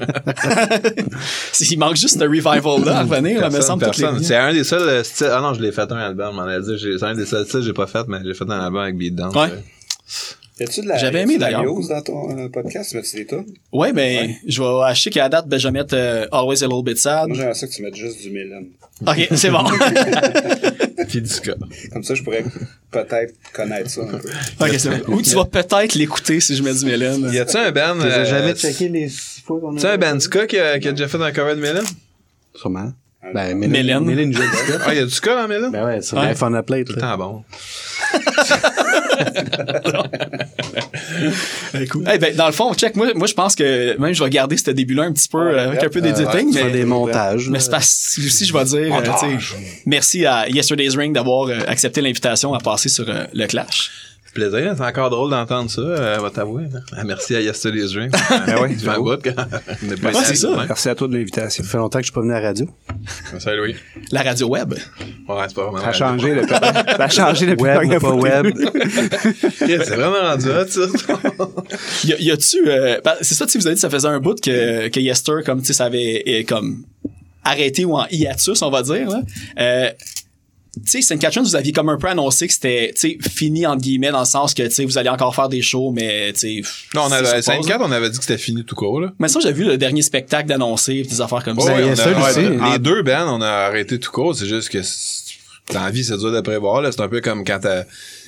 Il 1.59 1.79
manque 1.79 1.95
juste 1.97 2.19
ce 2.19 2.23
revival 2.23 2.83
là 2.85 2.97
à 2.99 3.01
revenir, 3.03 3.39
là, 3.41 3.47
me 3.47 3.51
Personne, 3.53 3.61
semble 3.61 3.83
personne. 3.85 4.23
C'est 4.23 4.35
un 4.35 4.53
des 4.53 4.63
seuls 4.63 4.87
euh, 4.87 5.03
styles. 5.03 5.29
Ah 5.31 5.41
non, 5.41 5.53
je 5.53 5.61
l'ai 5.61 5.71
fait 5.71 5.91
un 5.91 5.97
album, 5.97 6.39
a 6.39 6.59
dit. 6.59 6.77
C'est 6.79 7.03
un 7.05 7.13
des 7.15 7.25
seuls 7.25 7.45
styles 7.45 7.59
que 7.61 7.65
j'ai 7.65 7.73
pas 7.73 7.87
fait, 7.87 8.05
mais 8.07 8.19
j'ai 8.23 8.33
fait 8.33 8.45
un 8.45 8.59
album 8.59 8.81
avec 8.81 8.97
Beatdown. 8.97 9.35
Ouais. 9.35 9.49
J'avais 10.97 11.21
aimé, 11.21 11.35
de 11.35 11.41
la 11.41 11.47
d'ailleurs. 11.47 11.65
news 11.65 11.87
dans 11.87 12.01
ton 12.01 12.37
euh, 12.37 12.49
podcast? 12.49 12.89
Tu 12.91 12.97
mets 12.97 13.03
des 13.13 13.25
tunes? 13.27 13.45
Ouais, 13.71 13.93
ben 13.93 14.33
je 14.47 14.61
vais 14.61 14.83
acheter 14.85 15.09
qu'à 15.11 15.23
la 15.23 15.29
date 15.29 15.47
ben 15.47 15.59
je 15.59 15.67
vais 15.67 15.71
mettre 15.71 15.95
euh, 15.95 16.25
Always 16.31 16.63
a 16.63 16.67
Little 16.67 16.83
Bit 16.83 16.97
Sad. 16.97 17.27
Moi, 17.27 17.37
j'aimerais 17.37 17.53
ça 17.53 17.67
que 17.67 17.71
tu 17.73 17.83
mettes 17.83 17.95
juste 17.95 18.21
du 18.21 18.31
Mélène. 18.31 18.67
OK, 19.05 19.27
c'est 19.35 19.49
bon. 19.51 19.63
Puis 21.07 21.21
du 21.21 21.29
ska. 21.29 21.53
Comme 21.93 22.03
ça, 22.03 22.15
je 22.15 22.23
pourrais 22.23 22.43
peut-être 22.91 23.35
connaître 23.53 23.89
ça 23.89 24.01
un 24.01 24.17
peu. 24.17 24.29
OK, 24.59 24.75
c'est 24.79 25.05
bon. 25.05 25.13
Ou 25.13 25.21
tu 25.21 25.35
vas 25.35 25.45
peut-être 25.45 25.93
l'écouter 25.95 26.39
si 26.39 26.55
je 26.55 26.63
mets 26.63 26.73
du 26.73 26.85
Mélène. 26.85 27.29
Y 27.31 27.39
a-tu 27.39 27.55
un 27.57 27.71
band. 27.71 27.99
Euh, 28.01 28.25
jamais 28.25 28.55
checké 28.55 28.89
les 28.89 29.09
six 29.09 29.41
fois 29.41 29.59
qu'on 29.59 29.71
a... 29.71 29.75
Tu 29.75 29.81
sais 29.81 29.87
un 29.89 29.97
band 29.97 30.19
ska 30.19 30.47
qui 30.47 30.57
a, 30.57 30.79
qui 30.79 30.87
a 30.87 30.91
déjà 30.91 31.07
fait 31.07 31.21
un 31.21 31.31
cover 31.31 31.55
de 31.55 31.61
Mélène? 31.61 31.85
Sûrement. 32.55 32.91
Ben, 33.33 33.55
Mélène. 33.57 34.03
Mélène. 34.05 34.33
Joue 34.33 34.41
du 34.41 34.47
ska. 34.57 34.79
Ah, 34.85 34.93
y 34.95 34.99
a 34.99 35.05
du 35.05 35.11
ska 35.11 35.35
dans 35.35 35.47
Mélène? 35.47 35.71
Ben 35.71 35.85
ouais, 35.85 36.01
c'est 36.01 36.15
Ouais. 36.15 36.29
Life 36.29 36.41
on 36.41 36.53
a 36.53 36.63
Plate, 36.63 36.89
là. 36.89 37.01
temps 37.01 37.17
bon. 37.17 37.43
Écoute. 41.79 42.07
Eh 42.11 42.17
ben, 42.17 42.35
dans 42.35 42.47
le 42.47 42.51
fond, 42.51 42.73
check, 42.73 42.95
moi, 42.95 43.07
moi 43.15 43.27
je 43.27 43.33
pense 43.33 43.55
que 43.55 43.97
même 43.99 44.13
je 44.13 44.23
vais 44.23 44.29
garder 44.29 44.57
ce 44.57 44.71
début-là 44.71 45.03
un 45.03 45.11
petit 45.11 45.27
peu 45.27 45.37
euh, 45.39 45.69
avec 45.69 45.83
un 45.83 45.89
peu 45.89 46.01
d'editing, 46.01 46.51
Tu 46.51 46.57
fais 46.57 46.65
mais, 46.65 46.71
des 46.71 46.85
montages. 46.85 47.49
mais 47.49 47.59
c'est 47.59 47.71
que 47.71 47.77
aussi 48.27 48.45
je 48.45 48.53
vais 48.53 48.63
dire, 48.63 48.95
euh, 48.95 49.37
merci 49.85 50.25
à 50.25 50.47
Yesterday's 50.49 50.95
Ring 50.95 51.13
d'avoir 51.13 51.47
euh, 51.47 51.59
accepté 51.67 52.01
l'invitation 52.01 52.53
à 52.53 52.59
passer 52.59 52.89
sur 52.89 53.09
euh, 53.09 53.25
le 53.33 53.47
Clash. 53.47 53.91
Plaisir, 54.37 54.73
c'est 54.77 54.83
encore 54.83 55.09
drôle 55.09 55.31
d'entendre 55.31 55.67
ça, 55.71 55.81
euh, 55.81 56.17
va 56.19 56.29
t'avouer. 56.29 56.65
Ah, 56.95 57.03
Merci 57.03 57.35
à 57.35 57.41
Yesterday's 57.41 57.91
Drink. 57.93 58.11
Ben 58.45 58.55
oui, 58.61 58.77
Tu 58.77 58.85
fais 58.85 58.89
un 58.91 58.99
bout, 58.99 59.17
quand 59.23 59.33
Ouais, 59.35 60.13
c'est 60.25 60.35
ça. 60.35 60.49
Merci 60.67 60.89
à 60.89 60.93
toi 60.95 61.07
de 61.07 61.13
l'invitation. 61.17 61.63
Ça 61.63 61.69
fait 61.71 61.77
longtemps 61.79 61.97
que 61.97 62.03
je 62.05 62.11
suis 62.11 62.13
pas 62.13 62.21
venu 62.21 62.33
à 62.33 62.39
la 62.39 62.47
radio. 62.49 62.67
Salut, 63.39 63.57
Louis. 63.57 63.75
La 64.11 64.21
radio 64.21 64.47
web. 64.47 64.73
Ouais, 64.73 64.79
c'est 65.47 65.55
pas 65.55 65.63
vraiment. 65.63 65.79
Ça 65.79 65.87
a 65.87 65.91
changé 65.93 66.35
depuis, 66.35 66.49
ça 66.53 67.03
a 67.03 67.09
changé 67.09 67.45
depuis 67.47 67.63
Web 67.63 67.99
pas 67.99 68.11
web. 68.11 68.47
C'est 69.57 69.95
vraiment 69.95 70.21
rendu 70.29 70.49
hot, 70.49 70.67
ça. 70.67 70.81
Y, 72.03 72.13
a- 72.13 72.19
y 72.21 72.29
a-tu, 72.31 72.57
euh, 72.67 73.01
ben, 73.03 73.13
c'est 73.21 73.33
ça, 73.33 73.45
tu 73.47 73.53
sais, 73.53 73.57
vous 73.59 73.65
avez 73.65 73.75
dit, 73.75 73.81
ça 73.81 73.89
faisait 73.89 74.07
un 74.07 74.19
bout 74.19 74.39
que, 74.39 74.87
que 74.89 74.99
Yester, 74.99 75.37
comme, 75.43 75.61
tu 75.61 75.65
sais, 75.67 75.73
ça 75.73 75.85
avait, 75.85 76.23
euh, 76.27 76.43
comme, 76.47 76.83
arrêté 77.43 77.85
ou 77.85 77.95
en 77.97 78.05
hiatus, 78.11 78.61
on 78.61 78.69
va 78.69 78.83
dire, 78.83 79.09
là. 79.09 79.21
Euh, 79.59 79.89
tu 80.85 80.91
sais, 80.91 81.01
St. 81.01 81.19
Catherine, 81.19 81.43
vous 81.43 81.55
aviez 81.55 81.71
comme 81.71 81.89
un 81.89 81.97
peu 81.97 82.07
annoncé 82.07 82.47
que 82.47 82.53
c'était, 82.53 82.93
tu 82.95 83.01
sais, 83.01 83.17
fini, 83.29 83.65
entre 83.65 83.81
guillemets, 83.81 84.11
dans 84.11 84.19
le 84.19 84.25
sens 84.25 84.53
que, 84.53 84.63
tu 84.63 84.71
sais, 84.71 84.85
vous 84.85 84.97
allez 84.97 85.09
encore 85.09 85.35
faire 85.35 85.49
des 85.49 85.61
shows, 85.61 85.91
mais, 85.91 86.31
tu 86.33 86.39
sais. 86.39 86.61
Non, 86.95 87.03
on 87.07 87.11
avait, 87.11 87.25
c'est 87.25 87.41
sur 87.41 87.53
pause, 87.57 87.69
là. 87.69 87.77
5-4, 87.77 87.81
on 87.87 87.91
avait 87.91 88.09
dit 88.09 88.17
que 88.17 88.23
c'était 88.23 88.37
fini 88.37 88.63
tout 88.63 88.75
court, 88.75 88.99
là. 89.01 89.13
Mais 89.19 89.27
ça, 89.27 89.39
j'ai 89.41 89.51
vu 89.51 89.63
le 89.65 89.77
dernier 89.77 90.01
spectacle 90.01 90.47
d'annoncer, 90.47 91.03
des 91.03 91.21
affaires 91.21 91.43
comme 91.43 91.57
Ouais, 91.57 91.65
ça. 91.65 91.71
Ben, 91.73 91.79
il 91.81 91.87
y 91.87 91.89
a 91.89 91.95
ça 91.95 92.11
ouais, 92.11 92.29
aussi. 92.29 92.71
Les 92.73 92.79
deux 92.79 93.01
bands, 93.03 93.37
on 93.37 93.41
a 93.41 93.47
arrêté 93.49 93.99
tout 93.99 94.11
court. 94.11 94.35
C'est 94.35 94.47
juste 94.47 94.69
que 94.69 94.79
dans 95.73 95.83
la 95.83 95.91
vie, 95.91 96.03
c'est 96.03 96.17
dur 96.17 96.31
de 96.31 96.41
prévoir. 96.41 96.81
Là. 96.81 96.91
C'est 96.91 97.01
un 97.01 97.09
peu 97.09 97.21
comme 97.21 97.43
quand 97.43 97.59
t'as- 97.61 97.83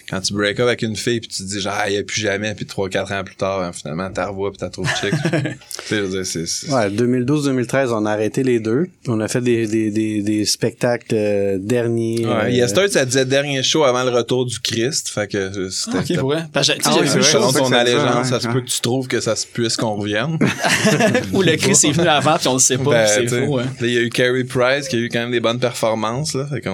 quand 0.10 0.22
tu 0.22 0.34
break 0.34 0.60
up 0.60 0.68
avec 0.68 0.82
une 0.82 0.96
fille 0.96 1.20
puis 1.20 1.30
tu 1.30 1.44
te 1.44 1.48
dis 1.48 1.62
genre, 1.62 1.76
ah, 1.78 1.90
il 1.90 1.96
y 1.96 1.98
a 1.98 2.04
plus 2.04 2.20
jamais. 2.22 2.54
Puis 2.56 2.66
3-4 2.66 3.14
ans 3.20 3.24
plus 3.24 3.36
tard, 3.36 3.62
hein, 3.62 3.72
finalement, 3.74 4.10
t'as 4.14 4.28
revois 4.28 4.50
puis 4.52 4.58
t'as 4.60 4.70
trop 4.70 4.84
de 4.84 4.88
chicks. 4.88 5.14
tu 5.32 5.40
sais, 5.86 5.96
je 5.98 6.02
veux 6.02 6.10
dire, 6.10 6.26
c'est, 6.26 6.46
c'est- 6.46 6.72
Ouais, 6.72 6.90
2012-2013, 6.90 7.90
on 7.94 8.06
a 8.06 8.12
arrêté 8.12 8.44
les 8.44 8.60
deux. 8.60 8.88
On 9.08 9.20
a 9.20 9.28
fait 9.28 9.42
des, 9.42 9.68
des, 9.68 9.92
des, 9.92 10.22
des 10.22 10.46
spectacles 10.46 11.14
euh, 11.14 11.58
derniers. 11.60 12.26
Ouais, 12.26 12.32
euh, 12.46 12.50
Yester, 12.50 12.88
ça 12.90 13.06
disait 13.06 13.26
dernier 13.26 13.64
show 13.64 13.84
avant 13.84 14.04
le 14.04 14.10
retour 14.12 14.46
du 14.46 14.60
Christ. 14.60 15.10
Fait 15.10 15.28
que 15.28 15.38
euh, 15.38 15.70
c'était. 15.70 15.98
Ah, 15.98 16.02
ok, 16.14 16.20
pour 16.20 16.30
vrai? 16.32 16.46
Parce 16.52 16.68
que, 16.68 16.74
tu 16.74 16.82
sais, 16.84 16.90
Ah 16.92 16.98
oui, 17.02 17.08
vrai, 17.08 17.22
show 17.22 17.30
Selon 17.40 17.52
ton 17.52 17.66
ça 17.70 17.80
allégeance, 17.80 18.30
ça 18.30 18.40
se 18.40 18.48
peut 18.48 18.62
que 18.62 18.68
tu 18.70 18.82
trouves 18.82 19.08
que 19.08 19.20
ça 19.20 19.36
se 19.36 19.46
puisse 19.48 19.78
qu'on 19.78 19.96
revienne. 19.96 20.38
où 21.34 21.42
le 21.42 21.56
Chris 21.56 21.72
est 21.84 21.92
venu 21.92 22.08
avant, 22.08 22.38
puis 22.38 22.48
on 22.48 22.54
le 22.54 22.60
sait 22.60 22.78
pas, 22.78 22.92
Ben, 22.92 23.06
puis 23.06 23.14
c'est 23.16 23.28
sais, 23.30 23.46
faux, 23.46 23.60
hein. 23.60 23.66
Il 23.82 23.94
y 23.94 23.98
a 23.98 24.02
eu 24.02 24.10
Carey 24.10 24.44
Price 24.44 24.88
qui 24.88 24.96
a 24.96 25.00
eu 25.00 25.10
quand 25.10 25.20
même 25.20 25.32
des 25.32 25.40
bonnes 25.40 25.60
performances. 25.60 26.34
Là, 26.34 26.46
fait 26.48 26.62
qu'on 26.62 26.70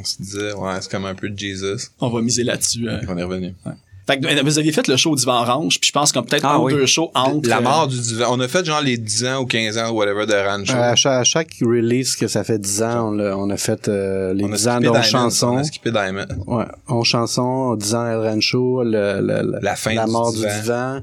on 0.00 0.04
se 0.04 0.16
disait, 0.20 0.52
ouais, 0.52 0.72
c'est 0.80 0.90
comme 0.90 1.04
un 1.04 1.14
peu 1.14 1.28
de 1.28 1.38
Jesus. 1.38 1.88
On 2.00 2.08
va 2.08 2.20
miser 2.22 2.44
là-dessus. 2.44 2.79
Euh. 2.88 3.00
On 3.08 3.16
est 3.18 3.22
revenu. 3.22 3.54
Fait 4.06 4.18
que 4.18 4.26
euh, 4.26 4.42
vous 4.42 4.58
aviez 4.58 4.72
fait 4.72 4.88
le 4.88 4.96
show 4.96 5.12
au 5.12 5.14
Divan 5.14 5.42
Orange, 5.42 5.78
puis 5.78 5.86
je 5.88 5.92
pense 5.92 6.10
qu'on 6.10 6.22
peut-être 6.24 6.44
Ah 6.44 6.54
un 6.54 6.58
ou 6.58 6.64
oui. 6.64 6.72
deux 6.72 6.86
shows 6.86 7.12
entre. 7.14 7.48
La 7.48 7.58
euh, 7.58 7.60
mort 7.60 7.86
du 7.86 8.00
divan. 8.00 8.26
On 8.30 8.40
a 8.40 8.48
fait 8.48 8.64
genre 8.64 8.80
les 8.80 8.96
10 8.96 9.24
ans 9.26 9.40
ou 9.42 9.46
15 9.46 9.78
ans 9.78 9.90
ou 9.90 9.98
whatever 9.98 10.26
de 10.26 10.32
Rancho. 10.34 10.72
à, 10.74 10.96
chaque, 10.96 11.12
à 11.20 11.22
chaque 11.24 11.50
release 11.60 12.16
que 12.16 12.26
ça 12.26 12.42
fait 12.42 12.58
10 12.58 12.82
ans, 12.82 13.14
on 13.14 13.18
a, 13.20 13.34
on 13.36 13.50
a 13.50 13.56
fait 13.56 13.86
euh, 13.88 14.32
les 14.34 14.42
on 14.44 14.52
a 14.52 14.56
10 14.56 14.68
ans 14.68 15.02
chansons. 15.02 15.46
On 15.54 15.58
a 15.58 15.64
skippé 15.64 15.92
Diamond. 15.92 16.26
Ouais, 16.46 16.64
11 16.88 17.06
chansons, 17.06 17.76
10 17.76 17.94
ans 17.94 18.06
El 18.06 18.18
Rancho, 18.28 18.82
le, 18.82 18.90
le- 19.20 19.42
le- 19.52 19.58
La 19.62 19.76
fin 19.76 19.90
du 20.04 20.10
mort 20.10 20.32
du 20.32 20.38
divan. 20.38 20.60
divan. 20.62 21.00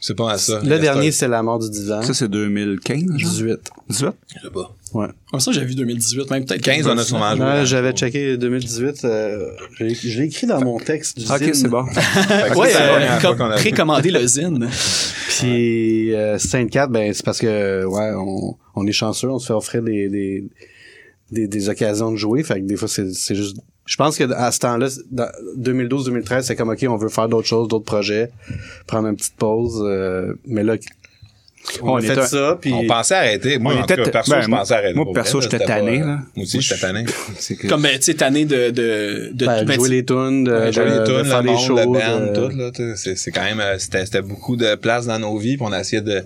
C'est 0.00 0.14
pas 0.16 0.32
à 0.32 0.38
ça. 0.38 0.60
Le 0.64 0.78
dernier, 0.80 1.12
c'est 1.12 1.28
la 1.28 1.42
mort 1.42 1.58
du 1.60 1.70
divan. 1.70 2.02
Ça, 2.02 2.14
c'est 2.14 2.28
2015, 2.28 3.00
genre? 3.00 3.30
18. 3.30 3.58
18? 3.88 4.08
Je 4.36 4.40
sais 4.42 4.50
pas. 4.52 4.70
Ouais. 4.94 5.08
Comme 5.30 5.40
ça, 5.40 5.50
j'ai 5.52 5.64
vu 5.64 5.74
2018, 5.74 6.30
même 6.30 6.44
peut-être. 6.44 6.62
15, 6.62 6.86
on 6.86 6.96
a 6.96 7.02
sûrement 7.04 7.34
joué. 7.34 7.44
Ouais, 7.44 7.50
Rancho. 7.52 7.64
j'avais 7.66 7.92
checké 7.92 8.36
2018. 8.36 9.04
euh, 9.04 9.50
je 9.78 9.84
l'ai- 9.84 9.94
je 9.94 10.20
l'ai 10.20 10.26
écrit 10.26 10.46
dans 10.46 10.60
mon 10.60 10.78
texte 10.78 11.18
du 11.18 11.24
Ok, 11.30 11.42
zine. 11.42 11.54
c'est 11.54 11.68
bon. 11.68 11.84
Fait 11.92 12.50
que 12.52 12.56
Ouais, 12.58 12.70
ça, 12.70 12.78
c'est 12.78 12.86
la 12.86 13.16
euh, 13.44 13.50
a- 13.50 13.56
précommander 13.56 14.10
le 14.10 14.26
zine. 14.26 14.68
Puis 15.28 16.14
euh, 16.14 16.38
Sainte-Cat, 16.38 16.86
ben 16.86 17.12
c'est 17.12 17.24
parce 17.24 17.38
que 17.38 17.84
ouais, 17.84 18.10
on, 18.16 18.56
on 18.76 18.86
est 18.86 18.92
chanceux, 18.92 19.28
on 19.28 19.38
se 19.38 19.46
fait 19.48 19.52
offrir 19.52 19.82
des, 19.82 20.08
des, 20.08 20.44
des, 21.32 21.48
des 21.48 21.68
occasions 21.68 22.10
de 22.12 22.16
jouer. 22.16 22.42
Fait 22.42 22.60
que 22.60 22.66
des 22.66 22.76
fois, 22.76 22.88
c'est 22.88 23.12
c'est 23.12 23.34
juste. 23.34 23.56
Je 23.86 23.96
pense 23.96 24.16
que 24.16 24.24
à 24.32 24.50
ce 24.50 24.60
temps-là, 24.60 24.88
dans 25.10 25.28
2012-2013, 25.58 26.42
c'est 26.42 26.56
comme 26.56 26.70
ok, 26.70 26.86
on 26.88 26.96
veut 26.96 27.08
faire 27.10 27.28
d'autres 27.28 27.46
choses, 27.48 27.68
d'autres 27.68 27.84
projets, 27.84 28.30
prendre 28.86 29.08
une 29.08 29.16
petite 29.16 29.34
pause. 29.36 29.82
euh, 29.84 30.32
mais 30.46 30.62
là, 30.62 30.76
on, 31.82 31.90
On 31.92 31.96
a 31.96 32.00
fait 32.02 32.12
était- 32.12 32.26
ça, 32.26 32.58
puis 32.60 32.72
On 32.72 32.86
pensait 32.86 33.14
arrêter. 33.14 33.58
Moi, 33.58 33.74
On 33.74 33.80
en 33.80 33.84
était- 33.84 33.96
cas, 33.96 34.08
perso, 34.10 34.30
ben, 34.32 34.40
je 34.42 34.48
pensais 34.48 34.74
arrêter. 34.74 34.94
moi, 34.94 35.06
perso, 35.14 35.40
j'étais 35.40 35.58
tanné, 35.58 36.00
pas- 36.00 36.06
là. 36.06 36.18
Moi 36.36 36.44
aussi, 36.44 36.60
j'étais 36.60 36.80
tanné. 36.80 37.04
Que- 37.04 37.66
Comme, 37.68 37.82
ben, 37.82 37.96
tu 37.96 38.02
sais, 38.02 38.14
tanné 38.14 38.44
de, 38.44 38.70
de, 38.70 39.30
de, 39.32 39.46
ben, 39.46 39.72
jouer 39.72 39.88
les 39.88 40.04
tunes, 40.04 40.44
de, 40.44 40.52
Ouais, 40.52 40.72
jouer 40.72 40.84
de- 40.84 40.90
les 40.90 40.98
de 41.00 41.04
tunes, 41.06 41.24
faire 41.24 41.42
le 41.42 41.48
des 41.48 41.54
monde, 41.54 41.66
shows. 41.66 41.76
le 41.76 41.84
band, 41.84 42.20
de- 42.26 42.48
tout, 42.48 42.56
là, 42.56 42.94
c'est, 42.96 43.16
c'est 43.16 43.30
quand 43.30 43.42
même, 43.44 43.60
euh, 43.60 43.78
c'était, 43.78 44.04
c'était 44.04 44.22
beaucoup 44.22 44.56
de 44.56 44.74
place 44.74 45.06
dans 45.06 45.18
nos 45.18 45.36
vies, 45.38 45.56
puis 45.56 45.66
on 45.68 45.72
a 45.72 45.80
essayé 45.80 46.02
de, 46.02 46.22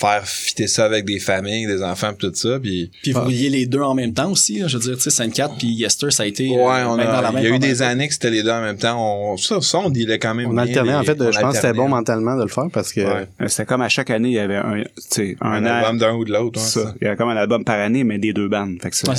faire 0.00 0.26
fitter 0.26 0.68
ça 0.68 0.84
avec 0.84 1.04
des 1.04 1.18
familles, 1.18 1.66
des 1.66 1.82
enfants 1.82 2.12
pis 2.12 2.26
tout 2.28 2.34
ça. 2.34 2.58
Puis 2.60 2.90
Puis 3.02 3.12
vous 3.12 3.28
liez 3.28 3.50
les 3.50 3.66
deux 3.66 3.80
en 3.80 3.94
même 3.94 4.12
temps 4.14 4.30
aussi. 4.30 4.60
là. 4.60 4.68
je 4.68 4.76
veux 4.78 4.82
dire, 4.84 4.96
tu 4.96 5.02
sais, 5.02 5.10
Sainte 5.10 5.32
4 5.34 5.56
puis 5.58 5.68
Yester, 5.68 6.10
ça 6.10 6.22
a 6.22 6.26
été. 6.26 6.48
ouais, 6.48 6.56
euh, 6.56 6.86
on 6.88 6.96
dans 6.96 6.98
la 6.98 7.18
a, 7.18 7.32
même 7.32 7.42
il 7.42 7.48
y 7.48 7.52
a 7.52 7.56
eu 7.56 7.58
des 7.58 7.82
années 7.82 8.06
que 8.06 8.14
c'était 8.14 8.30
les 8.30 8.42
deux 8.42 8.50
en 8.50 8.60
même 8.62 8.78
temps. 8.78 8.96
On, 9.32 9.36
ça, 9.36 9.60
ça, 9.60 9.78
on 9.78 9.90
dealait 9.90 10.18
quand 10.18 10.34
même 10.34 10.50
On 10.50 10.56
alternait, 10.56 10.94
en 10.94 11.02
fait, 11.02 11.20
on 11.20 11.32
je 11.32 11.40
pense 11.40 11.54
que 11.56 11.60
c'était 11.60 11.72
bon 11.72 11.88
mentalement 11.88 12.36
de 12.36 12.42
le 12.42 12.48
faire 12.48 12.68
parce 12.72 12.92
que 12.92 13.00
Ouais. 13.00 13.26
Euh, 13.40 13.48
C'était 13.48 13.64
comme 13.66 13.80
à 13.82 13.88
chaque 13.88 14.10
année, 14.10 14.28
il 14.28 14.34
y 14.34 14.38
avait 14.38 14.56
un, 14.56 14.82
tu 14.82 14.88
sais, 15.10 15.36
un, 15.40 15.64
album 15.64 15.98
d'un 15.98 16.14
ou 16.14 16.24
de 16.24 16.32
l'autre. 16.32 16.60
ouais, 16.60 16.66
ça. 16.66 16.82
ça. 16.84 16.94
Il 17.00 17.04
y 17.04 17.08
avait 17.08 17.16
comme 17.16 17.30
un 17.30 17.36
album 17.36 17.64
par 17.64 17.78
année, 17.80 18.04
mais 18.04 18.18
des 18.18 18.32
deux 18.32 18.48
bandes. 18.48 18.76
Fait 18.82 18.90
que 18.90 18.96
ça, 18.96 19.10
Ouais, 19.10 19.16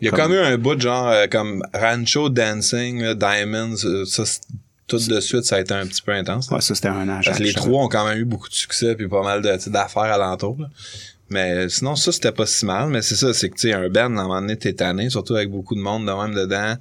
Il 0.00 0.06
y 0.06 0.08
a 0.08 0.10
comme- 0.12 0.32
eu 0.32 0.38
un 0.38 0.56
bout 0.58 0.74
de 0.76 0.80
genre 0.82 1.08
euh, 1.08 1.26
comme 1.26 1.62
Rancho 1.74 2.28
Dancing, 2.28 3.00
là, 3.02 3.14
Diamonds, 3.14 3.74
euh, 3.84 4.04
ça, 4.04 4.24
c'est- 4.26 4.42
tout 4.86 4.98
de 4.98 5.20
suite, 5.20 5.44
ça 5.44 5.56
a 5.56 5.60
été 5.60 5.74
un 5.74 5.86
petit 5.86 6.02
peu 6.02 6.12
intense. 6.12 6.50
Ouais, 6.50 6.60
ça, 6.60 6.74
c'était 6.74 6.88
un 6.88 7.08
an. 7.08 7.20
Parce 7.24 7.38
que 7.38 7.42
les 7.42 7.52
trois 7.52 7.84
ont 7.84 7.88
quand 7.88 8.06
même 8.06 8.18
eu 8.18 8.24
beaucoup 8.24 8.48
de 8.48 8.54
succès 8.54 8.94
puis 8.94 9.08
pas 9.08 9.22
mal 9.22 9.42
d'affaires 9.42 10.02
alentour. 10.02 10.56
là. 10.60 10.68
Mais 11.28 11.68
sinon, 11.68 11.96
ça, 11.96 12.12
c'était 12.12 12.32
pas 12.32 12.46
si 12.46 12.64
mal. 12.64 12.88
Mais 12.88 13.02
c'est 13.02 13.16
ça, 13.16 13.34
c'est 13.34 13.50
que, 13.50 13.56
tu 13.56 13.68
sais, 13.68 13.72
un 13.72 13.88
band, 13.88 14.02
à 14.02 14.04
un 14.04 14.08
moment 14.10 14.40
donné, 14.40 14.56
t'es 14.56 14.74
tanné, 14.74 15.10
surtout 15.10 15.34
avec 15.34 15.50
beaucoup 15.50 15.74
de 15.74 15.80
monde 15.80 16.06
de 16.06 16.12
même 16.12 16.34
dedans. 16.34 16.76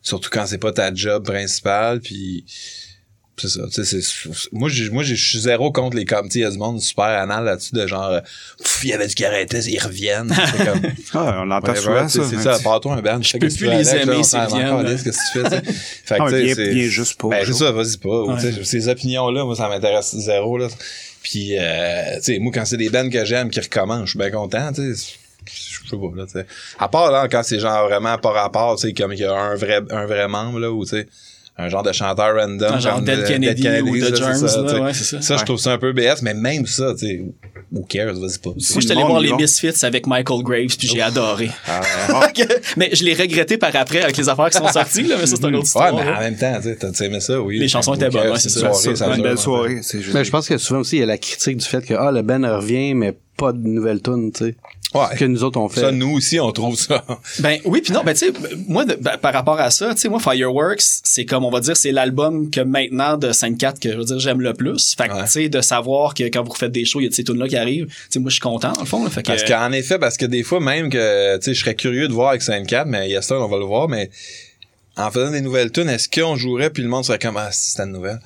Surtout 0.00 0.30
quand 0.30 0.46
c'est 0.46 0.58
pas 0.58 0.72
ta 0.72 0.92
job 0.94 1.24
principale, 1.24 2.00
puis 2.00 2.44
c'est 3.36 3.48
ça, 3.48 3.62
tu 3.72 3.84
sais, 3.84 4.00
c'est, 4.00 4.28
moi, 4.52 4.68
j'ai, 4.68 4.90
moi, 4.90 5.02
j'ai- 5.02 5.16
je 5.16 5.28
suis 5.28 5.40
zéro 5.40 5.72
contre 5.72 5.96
les 5.96 6.04
com, 6.04 6.24
tu 6.26 6.32
sais, 6.34 6.38
il 6.38 6.42
y 6.42 6.44
a 6.44 6.50
du 6.50 6.58
monde 6.58 6.80
super 6.80 7.04
anal 7.06 7.44
là-dessus 7.44 7.74
de 7.74 7.86
genre, 7.86 8.04
euh, 8.10 8.20
Pff, 8.62 8.80
il 8.84 8.90
y 8.90 8.92
avait 8.92 9.06
du 9.08 9.24
arrêtait, 9.24 9.58
ils 9.60 9.78
reviennent. 9.78 10.32
C'est 10.56 10.64
comme, 10.64 10.80
Ah, 11.14 11.40
on 11.42 11.44
l'entend 11.46 11.74
souvent, 11.74 12.08
ça. 12.08 12.22
c'est 12.28 12.36
hein, 12.36 12.40
ça, 12.42 12.58
part-toi 12.62 12.94
un 12.94 13.02
band, 13.02 13.20
je 13.22 13.28
sais 13.30 13.38
peux 13.38 13.48
plus 13.48 13.66
les 13.70 13.88
aimer 13.96 14.14
encore, 14.14 14.82
là. 14.82 14.90
Qu'est-ce 14.94 15.04
que 15.04 15.10
tu 15.10 15.16
fais, 15.50 15.60
tu 15.60 15.66
sais. 15.72 15.72
Fait 16.04 16.16
Ah, 16.20 16.24
que, 16.26 16.30
tu 16.30 16.36
sais, 16.36 16.42
viens- 16.44 16.54
c'est- 16.54 16.70
viens 16.70 16.88
juste 16.88 17.20
pas, 17.20 17.28
Ben, 17.28 17.42
c'est 17.46 17.52
ça, 17.54 17.72
vas-y 17.72 17.96
pas. 17.96 18.08
ou, 18.08 18.32
Ouais. 18.34 18.40
tu 18.40 18.52
sais, 18.52 18.64
Ces 18.64 18.88
opinions-là, 18.88 19.44
moi, 19.44 19.56
ça 19.56 19.68
m'intéresse 19.68 20.14
zéro, 20.16 20.56
là. 20.58 20.68
Puis, 21.22 21.56
euh, 21.58 22.16
tu 22.16 22.34
sais, 22.34 22.38
moi, 22.38 22.52
quand 22.54 22.64
c'est 22.64 22.76
des 22.76 22.90
bands 22.90 23.08
que 23.08 23.24
j'aime 23.24 23.50
qui 23.50 23.58
recommencent, 23.60 24.04
je 24.04 24.10
suis 24.10 24.18
bien 24.18 24.30
content, 24.30 24.72
tu 24.72 24.94
sais. 24.94 25.14
Je 25.46 25.90
sais 25.90 25.96
pas, 25.96 26.10
là, 26.16 26.24
tu 26.26 26.32
sais. 26.32 26.46
À 26.78 26.88
part, 26.88 27.10
là, 27.10 27.28
quand 27.28 27.42
c'est 27.42 27.58
genre 27.58 27.86
vraiment 27.88 28.16
par 28.18 28.32
rapport, 28.34 28.76
tu 28.76 28.86
sais, 28.88 28.92
comme 28.94 29.12
il 29.12 29.18
y 29.20 29.24
a 29.24 29.32
un 29.34 29.54
vrai, 29.56 29.80
un 29.90 30.06
vrai 30.06 30.28
membre, 30.28 30.58
là, 30.58 30.70
ou, 30.70 30.84
tu 30.84 30.90
sais, 30.90 31.06
un 31.56 31.68
genre 31.68 31.82
de 31.84 31.92
chanteur 31.92 32.34
random. 32.34 32.72
Un 32.74 32.78
genre 32.80 32.96
comme 32.96 33.04
Dead 33.04 33.20
de- 33.20 33.26
Kennedy 33.26 33.68
ou 33.82 33.94
c'est 34.00 34.16
Germs, 34.16 34.34
ça, 34.48 34.60
là, 34.62 34.80
ouais, 34.82 34.92
ça. 34.92 35.18
Je 35.20 35.32
Ouais. 35.34 35.44
trouve 35.44 35.58
ça 35.58 35.72
un 35.72 35.78
peu 35.78 35.92
BS, 35.92 36.20
mais 36.22 36.34
même 36.34 36.66
ça, 36.66 36.92
tu 36.98 37.06
sais, 37.06 37.22
who 37.70 37.84
cares, 37.88 38.12
vas-y 38.14 38.38
pas. 38.38 38.50
Moi, 38.50 38.56
je 38.58 38.80
suis 38.80 38.90
allé 38.92 39.02
voir 39.02 39.20
les. 39.20 39.32
Misfits 39.34 39.84
avec 39.84 40.06
Michael 40.08 40.42
Graves, 40.42 40.76
puis 40.76 40.88
j'ai 40.88 41.00
adoré. 41.00 41.50
Ah, 41.68 41.80
mais 42.76 42.90
je 42.92 43.04
l'ai 43.04 43.14
regretté 43.14 43.56
par 43.56 43.74
après 43.76 44.02
avec 44.02 44.16
les 44.16 44.28
affaires 44.28 44.50
qui 44.50 44.58
sont 44.58 44.66
sorties, 44.68 45.02
là, 45.04 45.16
mais 45.20 45.26
ça, 45.26 45.36
c'est 45.36 45.42
une 45.46 45.54
autre 45.54 45.58
Ouais, 45.58 45.62
histoire. 45.64 45.94
mais 45.94 46.02
en 46.02 46.04
là. 46.12 46.20
même 46.20 46.36
temps, 46.36 46.54
tu 46.56 46.62
sais, 46.70 46.76
t'as 46.76 47.04
aimé 47.04 47.20
ça, 47.20 47.40
oui. 47.40 47.58
Les 47.58 47.68
chansons 47.68 47.94
étaient 47.94 48.08
bonnes, 48.10 48.30
ouais, 48.30 48.38
c'est 48.38 48.48
une 48.60 48.72
ça. 48.74 48.94
ça 48.96 49.14
une 49.14 49.22
belle 49.22 49.38
soirée. 49.38 49.78
c'est 49.82 50.00
juste- 50.00 50.14
Mais 50.14 50.24
je 50.24 50.30
pense 50.30 50.48
que 50.48 50.58
souvent 50.58 50.80
aussi, 50.80 50.96
il 50.96 51.00
y 51.00 51.02
a 51.02 51.06
la 51.06 51.18
critique 51.18 51.56
du 51.58 51.64
fait 51.66 51.84
que 51.84 51.94
ah, 51.94 52.10
le 52.10 52.22
band 52.22 52.42
revient, 52.56 52.94
mais 52.94 53.16
pas 53.36 53.52
de 53.52 53.58
nouvelles 53.66 54.00
tunes, 54.02 54.32
tu 54.32 54.44
sais. 54.46 54.54
Ouais. 54.94 55.06
Ce 55.14 55.18
que 55.18 55.24
nous 55.24 55.42
autres 55.42 55.58
on 55.58 55.68
fait. 55.68 55.80
Ça, 55.80 55.90
nous 55.90 56.12
aussi, 56.12 56.38
on 56.38 56.52
trouve 56.52 56.76
ça. 56.76 57.04
Ben 57.40 57.58
oui, 57.64 57.80
puis 57.80 57.92
non, 57.92 58.02
ben 58.04 58.12
tu 58.14 58.26
sais, 58.26 58.32
moi, 58.68 58.84
de- 58.84 58.94
ben, 58.94 59.16
par 59.18 59.32
rapport 59.32 59.58
à 59.58 59.70
ça, 59.70 59.92
tu 59.92 60.00
sais, 60.02 60.08
moi, 60.08 60.20
Fireworks, 60.20 60.82
c'est 61.02 61.24
comme, 61.24 61.44
on 61.44 61.50
va 61.50 61.58
dire, 61.58 61.76
c'est 61.76 61.90
l'album 61.90 62.48
que 62.48 62.60
maintenant 62.60 63.16
de 63.16 63.32
5-4 63.32 63.80
que 63.80 63.90
je 63.90 63.96
veux 63.96 64.04
dire, 64.04 64.20
j'aime 64.20 64.40
le 64.40 64.54
plus. 64.54 64.94
Fait 64.96 65.08
que, 65.08 65.14
Ouais. 65.14 65.24
tu 65.24 65.30
sais, 65.30 65.48
de 65.48 65.60
savoir 65.60 66.14
que 66.14 66.22
quand 66.24 66.44
vous 66.44 66.54
faites 66.54 66.70
des 66.70 66.84
shows, 66.84 67.00
il 67.00 67.04
y 67.04 67.06
a 67.06 67.10
de 67.10 67.14
ces 67.14 67.24
tunes-là 67.24 67.48
qui 67.48 67.56
arrivent, 67.56 67.86
tu 67.86 67.92
sais, 68.10 68.18
moi, 68.20 68.30
je 68.30 68.34
suis 68.34 68.40
content, 68.40 68.72
le 68.78 68.84
fond, 68.86 69.02
là, 69.02 69.10
fait 69.10 69.22
que... 69.22 69.26
Parce 69.26 69.42
qu'en 69.42 69.72
effet, 69.72 69.98
parce 69.98 70.16
que 70.16 70.26
des 70.26 70.44
fois, 70.44 70.60
même 70.60 70.90
que, 70.90 71.36
tu 71.38 71.44
sais, 71.46 71.54
je 71.54 71.60
serais 71.60 71.74
curieux 71.74 72.06
de 72.06 72.12
voir 72.12 72.28
avec 72.28 72.42
5-4, 72.42 72.84
mais 72.86 73.08
Yester, 73.10 73.34
on 73.34 73.48
va 73.48 73.58
le 73.58 73.64
voir, 73.64 73.88
mais 73.88 74.10
en 74.96 75.10
faisant 75.10 75.32
des 75.32 75.40
nouvelles 75.40 75.72
tunes, 75.72 75.88
est-ce 75.88 76.08
qu'on 76.08 76.36
jouerait 76.36 76.70
puis 76.70 76.84
le 76.84 76.88
monde 76.88 77.04
serait 77.04 77.18
comme, 77.18 77.36
ah, 77.36 77.48
c'est 77.50 77.82
une 77.82 77.90
nouvelle? 77.90 78.20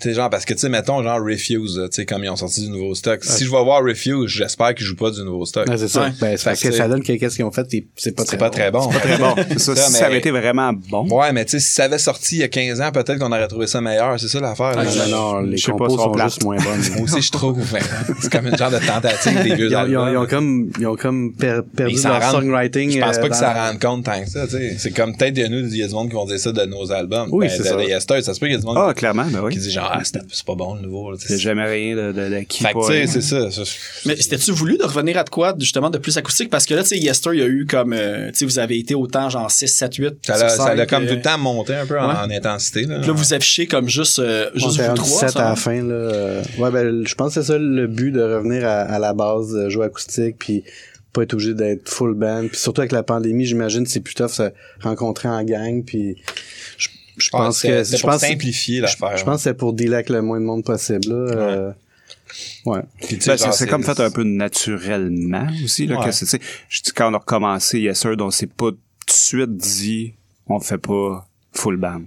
Tu 0.00 0.08
sais, 0.08 0.14
genre, 0.14 0.30
parce 0.30 0.44
que, 0.44 0.54
tu 0.54 0.60
sais, 0.60 0.68
mettons, 0.68 1.02
genre, 1.02 1.18
Refuse, 1.20 1.78
tu 1.90 1.94
sais, 1.94 2.06
comme 2.06 2.24
ils 2.24 2.30
ont 2.30 2.36
sorti 2.36 2.62
du 2.62 2.70
nouveau 2.70 2.94
stock. 2.94 3.22
Si 3.22 3.44
je 3.44 3.50
vais 3.50 3.62
voir 3.62 3.82
Refuse, 3.84 4.28
j'espère 4.30 4.74
qu'ils 4.74 4.86
jouent 4.86 4.96
pas 4.96 5.10
du 5.10 5.22
nouveau 5.22 5.44
stock. 5.44 5.68
Ouais, 5.68 5.76
c'est 5.76 5.88
ça. 5.88 6.04
Ouais. 6.04 6.12
Ben, 6.20 6.36
c'est 6.36 6.44
parce 6.44 6.60
que 6.62 6.68
que 6.68 6.72
c'est- 6.72 6.78
ça 6.78 6.88
donne 6.88 7.02
que 7.02 7.12
qu'est-ce 7.12 7.36
qu'ils 7.36 7.44
ont 7.44 7.50
fait, 7.50 7.66
c'est 7.96 8.12
pas 8.16 8.24
très 8.24 8.30
c'est 8.32 8.36
pas 8.38 8.48
bon. 8.48 8.50
très 8.50 8.70
bon. 8.70 8.88
Très 8.88 9.18
bon. 9.18 9.34
C'est 9.50 9.58
ça, 9.58 9.76
Ça, 9.76 9.90
mais- 9.90 9.98
ça 9.98 10.06
avait 10.06 10.18
été 10.18 10.30
vraiment 10.30 10.72
bon. 10.72 11.06
Ouais, 11.10 11.32
mais 11.32 11.44
tu 11.44 11.52
sais, 11.52 11.60
si 11.60 11.72
ça 11.74 11.84
avait 11.84 11.98
sorti 11.98 12.36
il 12.36 12.38
y 12.40 12.42
a 12.44 12.48
15 12.48 12.80
ans, 12.80 12.90
peut-être 12.92 13.18
qu'on 13.18 13.30
aurait 13.30 13.46
trouvé 13.48 13.66
ça 13.66 13.80
meilleur. 13.80 14.18
C'est 14.18 14.28
ça 14.28 14.40
l'affaire. 14.40 14.74
là. 14.76 14.84
Non, 14.84 15.08
non, 15.08 15.40
les 15.40 15.56
pas, 15.60 15.72
compos 15.72 15.88
sont 15.90 15.96
sont 15.98 16.10
plates. 16.12 16.28
juste 16.28 16.44
moins 16.44 16.56
bonnes. 16.56 16.80
Moi 16.96 17.02
aussi, 17.04 17.20
je 17.22 17.30
trouve. 17.32 17.58
mais 17.72 17.80
c'est 18.20 18.32
comme 18.32 18.46
une 18.46 18.56
genre 18.56 18.70
de 18.70 18.78
tentative 18.78 19.42
des 19.42 19.54
vieux 19.54 19.68
Ils 19.70 19.76
ont, 19.76 19.86
ils 19.86 19.96
ont- 19.98 20.02
albums. 20.02 20.12
ils 20.12 20.16
ont 20.16 20.26
comme, 20.26 20.70
ils 20.80 20.86
ont 20.86 20.96
comme 20.96 21.32
per- 21.34 21.60
perdu 21.76 21.92
ils 21.94 21.98
s'en 21.98 22.08
leur 22.08 22.22
rendent- 22.22 22.42
songwriting. 22.42 22.90
Je 22.90 22.98
pense 23.00 23.16
euh, 23.18 23.20
pas 23.20 23.26
que 23.28 23.32
dans- 23.34 23.38
ça 23.38 23.52
rende 23.68 23.80
compte 23.80 24.04
tant 24.04 24.22
que 24.22 24.30
ça, 24.30 24.46
tu 24.46 24.52
sais. 24.52 24.76
C'est 24.78 24.92
comme 24.92 25.14
peut-être 25.16 25.34
de 25.34 25.46
nous, 25.46 25.68
il 25.68 25.76
y 25.76 25.82
a 25.82 25.88
du 25.88 25.94
monde 25.94 26.08
qui 26.08 26.14
vont 26.14 26.24
dire 26.24 26.38
ça 26.40 26.52
de 26.52 26.64
nos 26.64 26.90
albums. 26.90 27.28
Oui, 27.32 27.46
Ben, 27.46 27.52
c'est 27.54 27.64
ça. 27.64 28.20
ça 28.22 28.34
se 28.34 28.40
peut 28.40 28.46
qu'il 28.46 28.54
y 28.54 28.58
a 28.58 28.60
du 28.60 28.64
monde 28.66 28.76
Ah, 28.78 28.94
clairement, 28.94 29.24
ben 29.24 29.40
qui 29.50 29.56
oui. 29.58 29.58
dit 29.58 29.70
genre, 29.70 29.89
ah, 29.92 30.00
c'est 30.04 30.44
pas 30.44 30.54
bon 30.54 30.74
le 30.74 30.82
nouveau. 30.82 31.14
C'est 31.16 31.38
jamais 31.38 31.64
rien 31.64 31.96
de, 31.96 32.12
de, 32.12 32.28
de 32.28 32.40
qui 32.44 32.62
Fait 32.62 32.70
que, 32.70 32.74
pas, 32.74 32.86
tu 32.86 32.92
sais, 32.92 33.02
hein. 33.02 33.06
c'est 33.06 33.20
ça. 33.20 33.50
ça. 33.50 33.62
Mais 34.06 34.16
c'était-tu 34.16 34.52
voulu 34.52 34.76
de 34.78 34.84
revenir 34.84 35.16
à 35.18 35.24
de 35.24 35.30
quoi, 35.30 35.54
justement, 35.58 35.90
de 35.90 35.98
plus 35.98 36.16
acoustique? 36.16 36.50
Parce 36.50 36.66
que 36.66 36.74
là, 36.74 36.82
tu 36.82 36.88
sais, 36.90 36.98
Yester, 36.98 37.30
il 37.34 37.40
y 37.40 37.42
a 37.42 37.46
eu 37.46 37.66
comme, 37.66 37.92
euh, 37.92 38.28
tu 38.32 38.38
sais, 38.38 38.44
vous 38.44 38.58
avez 38.58 38.78
été 38.78 38.94
autant, 38.94 39.28
genre 39.30 39.50
6, 39.50 39.68
7, 39.68 39.94
8. 39.96 40.14
Ça 40.26 40.32
l'a 40.38 40.48
ça 40.48 40.74
l'a 40.74 40.82
cinq, 40.84 40.90
comme 40.90 41.04
euh, 41.04 41.08
tout 41.08 41.14
le 41.16 41.22
temps 41.22 41.38
monté 41.38 41.74
un 41.74 41.86
peu 41.86 41.98
en, 42.00 42.08
ouais. 42.08 42.14
en 42.16 42.30
intensité. 42.30 42.84
Là, 42.84 42.98
Puis 42.98 43.08
là, 43.08 43.12
vous 43.12 43.34
affichez 43.34 43.66
comme 43.66 43.88
juste, 43.88 44.18
euh, 44.18 44.50
juste 44.54 44.78
vous 44.78 44.80
en 44.82 44.94
trois. 44.94 45.06
17 45.20 45.30
ça, 45.30 45.46
à 45.46 45.48
la 45.50 45.56
fin, 45.56 45.82
là. 45.82 45.94
euh, 45.94 46.42
Ouais, 46.58 46.70
ben, 46.70 47.06
je 47.06 47.14
pense 47.14 47.34
que 47.34 47.40
c'est 47.42 47.46
ça 47.52 47.58
le 47.58 47.86
but 47.86 48.12
de 48.12 48.22
revenir 48.22 48.66
à, 48.66 48.80
à 48.82 48.98
la 48.98 49.12
base, 49.14 49.52
de 49.52 49.68
jouer 49.68 49.86
acoustique, 49.86 50.36
puis 50.38 50.64
pas 51.12 51.22
être 51.22 51.34
obligé 51.34 51.54
d'être 51.54 51.88
full 51.88 52.14
band. 52.14 52.46
Puis 52.48 52.56
surtout 52.58 52.82
avec 52.82 52.92
la 52.92 53.02
pandémie, 53.02 53.44
j'imagine 53.44 53.84
c'est 53.86 53.98
plus 54.00 54.14
tough 54.14 54.28
se 54.28 54.50
rencontrer 54.80 55.28
en 55.28 55.42
gang, 55.42 55.82
puis 55.84 56.16
je, 56.78 56.88
je 57.20 57.30
Ah, 57.32 57.38
pense 57.38 57.60
c'est- 57.60 57.68
que 57.68 57.84
c'est 57.84 57.96
je 57.96 58.02
pour 58.02 58.10
pense 58.10 58.20
simplifier 58.22 58.76
je, 58.78 58.82
l'affaire. 58.82 59.16
je 59.16 59.24
pense 59.24 59.36
que 59.36 59.42
c'est 59.42 59.54
pour 59.54 59.72
dealer 59.72 59.94
avec 59.94 60.08
le 60.10 60.22
moins 60.22 60.40
de 60.40 60.44
monde 60.44 60.64
possible, 60.64 61.08
là. 61.08 61.14
euh, 61.14 61.72
ouais. 62.66 62.80
Puis, 63.06 63.18
tu 63.18 63.22
sais, 63.22 63.36
Ben, 63.36 63.52
c'est 63.52 63.66
comme 63.66 63.82
fait 63.84 64.00
un 64.00 64.10
peu 64.10 64.24
naturellement 64.24 65.46
aussi 65.64 65.86
là 65.86 65.98
Ouais. 65.98 66.06
que 66.06 66.12
c'est 66.12 66.24
tu 66.26 66.30
sais, 66.32 66.40
je 66.68 66.82
dis 66.82 66.92
quand 66.92 67.10
on 67.10 67.14
a 67.14 67.18
recommencé 67.18 67.80
Yes 67.80 67.98
Sir 68.00 68.16
donc 68.16 68.32
c'est 68.32 68.46
pas 68.52 68.70
tout 68.70 68.76
de 69.06 69.12
suite 69.12 69.56
dit 69.56 70.14
on 70.46 70.60
fait 70.60 70.78
pas 70.78 71.26
full 71.52 71.76
band. 71.76 72.02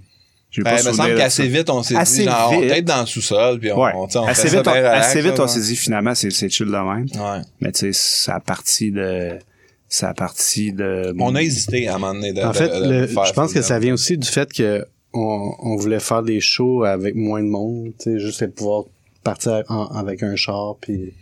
J'ai 0.50 0.62
Ben, 0.62 0.76
il 0.80 0.86
me 0.88 0.92
semble 0.92 1.16
qu'assez 1.16 1.48
vite, 1.48 1.68
on 1.68 1.82
s'est 1.82 1.96
dit, 2.00 2.24
genre, 2.24 2.52
on 2.52 2.60
peut 2.60 2.66
être 2.70 2.84
dans 2.84 3.00
le 3.00 3.06
sous-sol, 3.06 3.58
puis 3.58 3.72
on, 3.72 3.82
Ouais. 3.82 3.90
on, 3.96 4.06
on 4.14 4.24
assez 4.24 4.42
fait 4.48 4.56
vite, 4.58 4.64
ça 4.64 4.70
on, 4.70 4.74
bien 4.74 4.82
relax, 4.88 5.06
assez 5.08 5.20
vite, 5.20 5.36
là, 5.38 5.44
on 5.44 5.48
s'est 5.48 5.60
dit 5.62 5.74
finalement 5.76 6.14
c'est 6.14 6.30
c'est 6.30 6.48
chill 6.48 6.66
de 6.66 6.70
même. 6.70 7.06
Ouais. 7.12 7.42
Mais 7.60 7.72
tu 7.72 7.80
sais, 7.80 7.92
ça 7.92 8.36
a 8.36 8.40
parti 8.40 8.92
de 8.92 9.30
ça 9.88 10.10
a 10.10 10.14
parti 10.14 10.72
de 10.72 11.12
On 11.18 11.34
a 11.34 11.42
hésité 11.42 11.88
à 11.88 11.96
un 11.96 11.98
moment 11.98 12.14
donné 12.14 12.32
de, 12.32 12.40
En 12.42 12.50
de- 12.52 12.56
fait, 12.56 12.68
de 12.68 12.88
le- 13.00 13.06
faire 13.08 13.24
je 13.26 13.32
pense 13.32 13.52
que 13.52 13.62
ça 13.62 13.78
vient 13.80 13.94
aussi 13.94 14.16
du 14.16 14.28
fait 14.28 14.52
que 14.52 14.86
on, 15.14 15.54
on 15.60 15.76
voulait 15.76 16.00
faire 16.00 16.22
des 16.22 16.40
shows 16.40 16.84
avec 16.84 17.14
moins 17.14 17.42
de 17.42 17.48
monde, 17.48 17.92
tu 17.98 18.12
sais, 18.12 18.18
juste 18.18 18.42
être 18.42 18.54
pouvoir 18.54 18.84
partir 19.22 19.62
en- 19.68 19.86
avec 19.86 20.22
un 20.22 20.36
char, 20.36 20.76
puis... 20.80 21.12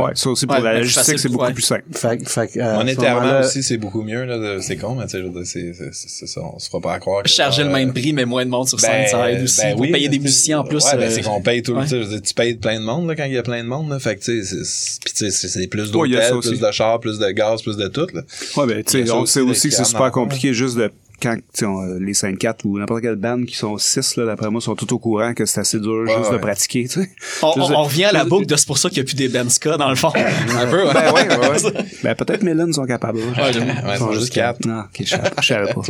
Ouais, 0.00 0.12
ça 0.14 0.30
aussi 0.30 0.46
pour 0.46 0.56
Ouais, 0.56 0.62
la 0.62 0.72
ben, 0.72 0.78
logistique 0.80 1.18
c'est 1.18 1.28
beaucoup 1.28 1.44
ouais. 1.44 1.52
plus 1.52 1.62
simple. 1.62 1.84
Fait, 1.92 2.18
fait, 2.28 2.50
ce 2.54 2.76
Monétairement 2.76 3.40
aussi, 3.40 3.62
c'est 3.62 3.76
beaucoup 3.76 4.02
mieux, 4.02 4.24
là. 4.24 4.56
de- 4.56 4.58
C'est 4.60 4.76
con, 4.76 4.96
mais 4.96 5.04
tu 5.04 5.10
sais, 5.10 5.18
je 5.18 5.24
veux 5.24 5.30
dire, 5.30 5.42
c'est, 5.44 5.72
c'est, 5.74 5.92
c'est, 5.92 6.08
c'est 6.08 6.26
ça. 6.26 6.40
On 6.42 6.58
se 6.58 6.68
fera 6.68 6.80
pas 6.80 6.94
à 6.94 6.98
croire 6.98 7.22
que. 7.22 7.28
Charger 7.28 7.62
le 7.62 7.68
même 7.70 7.90
euh, 7.90 7.92
prix, 7.92 8.12
mais 8.12 8.24
moins 8.24 8.44
de 8.44 8.50
monde 8.50 8.66
sur 8.66 8.80
scène, 8.80 9.02
ben, 9.04 9.08
ça 9.08 9.30
aide 9.30 9.44
aussi. 9.44 9.60
ben 9.60 9.72
pour 9.72 9.82
oui, 9.82 9.92
payer 9.92 10.08
des 10.08 10.18
musiciens 10.18 10.60
en 10.60 10.64
plus. 10.64 10.82
Ouais, 10.84 10.96
ben, 10.96 11.02
euh, 11.02 11.10
c'est 11.10 11.22
qu'on 11.22 11.40
paye 11.40 11.62
tout 11.62 11.72
ouais. 11.72 11.82
le 11.82 11.84
temps. 11.84 11.90
Je 11.90 11.96
veux 11.98 12.04
dire, 12.08 12.22
tu 12.22 12.34
payes 12.34 12.54
plein 12.54 12.80
de 12.80 12.84
monde, 12.84 13.06
là, 13.06 13.14
quand 13.14 13.24
il 13.26 13.32
y 13.34 13.38
a 13.38 13.42
plein 13.44 13.62
de 13.62 13.68
monde, 13.68 13.90
là. 13.90 14.00
Fait 14.00 14.16
que, 14.16 14.24
tu 14.24 14.42
sais, 14.42 14.56
c'est- 14.56 14.64
c'est, 14.64 15.04
pis 15.04 15.12
tu 15.12 15.18
sais, 15.26 15.30
c'est, 15.30 15.48
c'est 15.48 15.66
plus 15.68 15.92
Ouais, 15.94 16.08
il 16.08 16.14
y 16.14 16.16
a 16.16 16.22
ça 16.22 16.30
d'hôtels, 16.30 16.50
plus 16.52 16.60
de 16.60 16.70
chars, 16.72 16.98
plus 16.98 17.18
de 17.20 17.30
gaz, 17.30 17.62
plus 17.62 17.76
de 17.76 17.86
tout, 17.86 18.08
là. 18.12 18.22
Ouais, 18.56 18.66
ben, 18.66 18.82
tu 18.82 19.04
sais, 19.04 19.10
on 19.12 19.20
aussi, 19.20 19.34
sait 19.34 19.40
les 19.44 19.50
aussi 19.50 19.68
que 19.68 19.74
c'est 19.76 19.84
super 19.84 20.10
compliqué 20.10 20.52
juste 20.54 20.76
de 20.78 20.90
quand 21.22 21.34
tu 21.36 21.42
sais, 21.54 21.66
on- 21.66 21.98
les 21.98 22.12
5-4 22.14 22.64
ou 22.64 22.78
n'importe 22.78 23.02
quelle 23.02 23.16
bande 23.16 23.46
qui 23.46 23.56
sont 23.56 23.78
6 23.78 24.16
là 24.16 24.26
d'après 24.26 24.50
moi 24.50 24.60
sont 24.60 24.74
tout 24.74 24.92
au 24.94 24.98
courant 24.98 25.32
que 25.34 25.46
c'est 25.46 25.60
assez 25.60 25.78
dur 25.80 26.04
Ouais, 26.06 26.14
juste 26.18 26.32
de 26.32 26.36
pratiquer 26.38 26.82
tu 26.88 27.00
sais 27.02 27.10
On, 27.42 27.52
Juste 27.54 27.66
on- 27.66 27.68
de- 27.70 27.74
on 27.74 27.82
revient 27.84 28.04
à 28.04 28.12
la 28.12 28.24
boucle 28.24 28.46
de 28.46 28.56
c'est 28.56 28.66
pour 28.66 28.78
ça 28.78 28.88
qu'il 28.88 28.98
n'y 28.98 29.02
a 29.02 29.04
plus 29.06 29.14
des 29.16 29.28
Ben 29.28 29.48
Ska 29.48 29.76
dans 29.76 29.88
le 29.88 29.94
fond. 29.96 30.12
Un 30.14 30.66
peu, 30.66 30.84
ouais. 30.86 30.92
ben 30.94 31.12
ouais, 31.12 31.28
ouais, 31.36 31.48
ouais. 31.64 31.72
ben 32.02 32.14
peut-être 32.14 32.42
Mélène 32.42 32.72
sont 32.72 32.84
capables 32.86 33.18
Ouais, 33.18 33.42
Ouais, 33.42 33.52
j'aime. 33.52 33.74
ils 33.92 33.98
sont 33.98 34.12
juste 34.12 34.32
quatre. 34.32 34.64
non 34.66 34.80
ok 34.80 35.00
je 35.00 35.04
savais- 35.04 35.30
je 35.40 35.46
savais 35.46 35.72
pas 35.72 35.80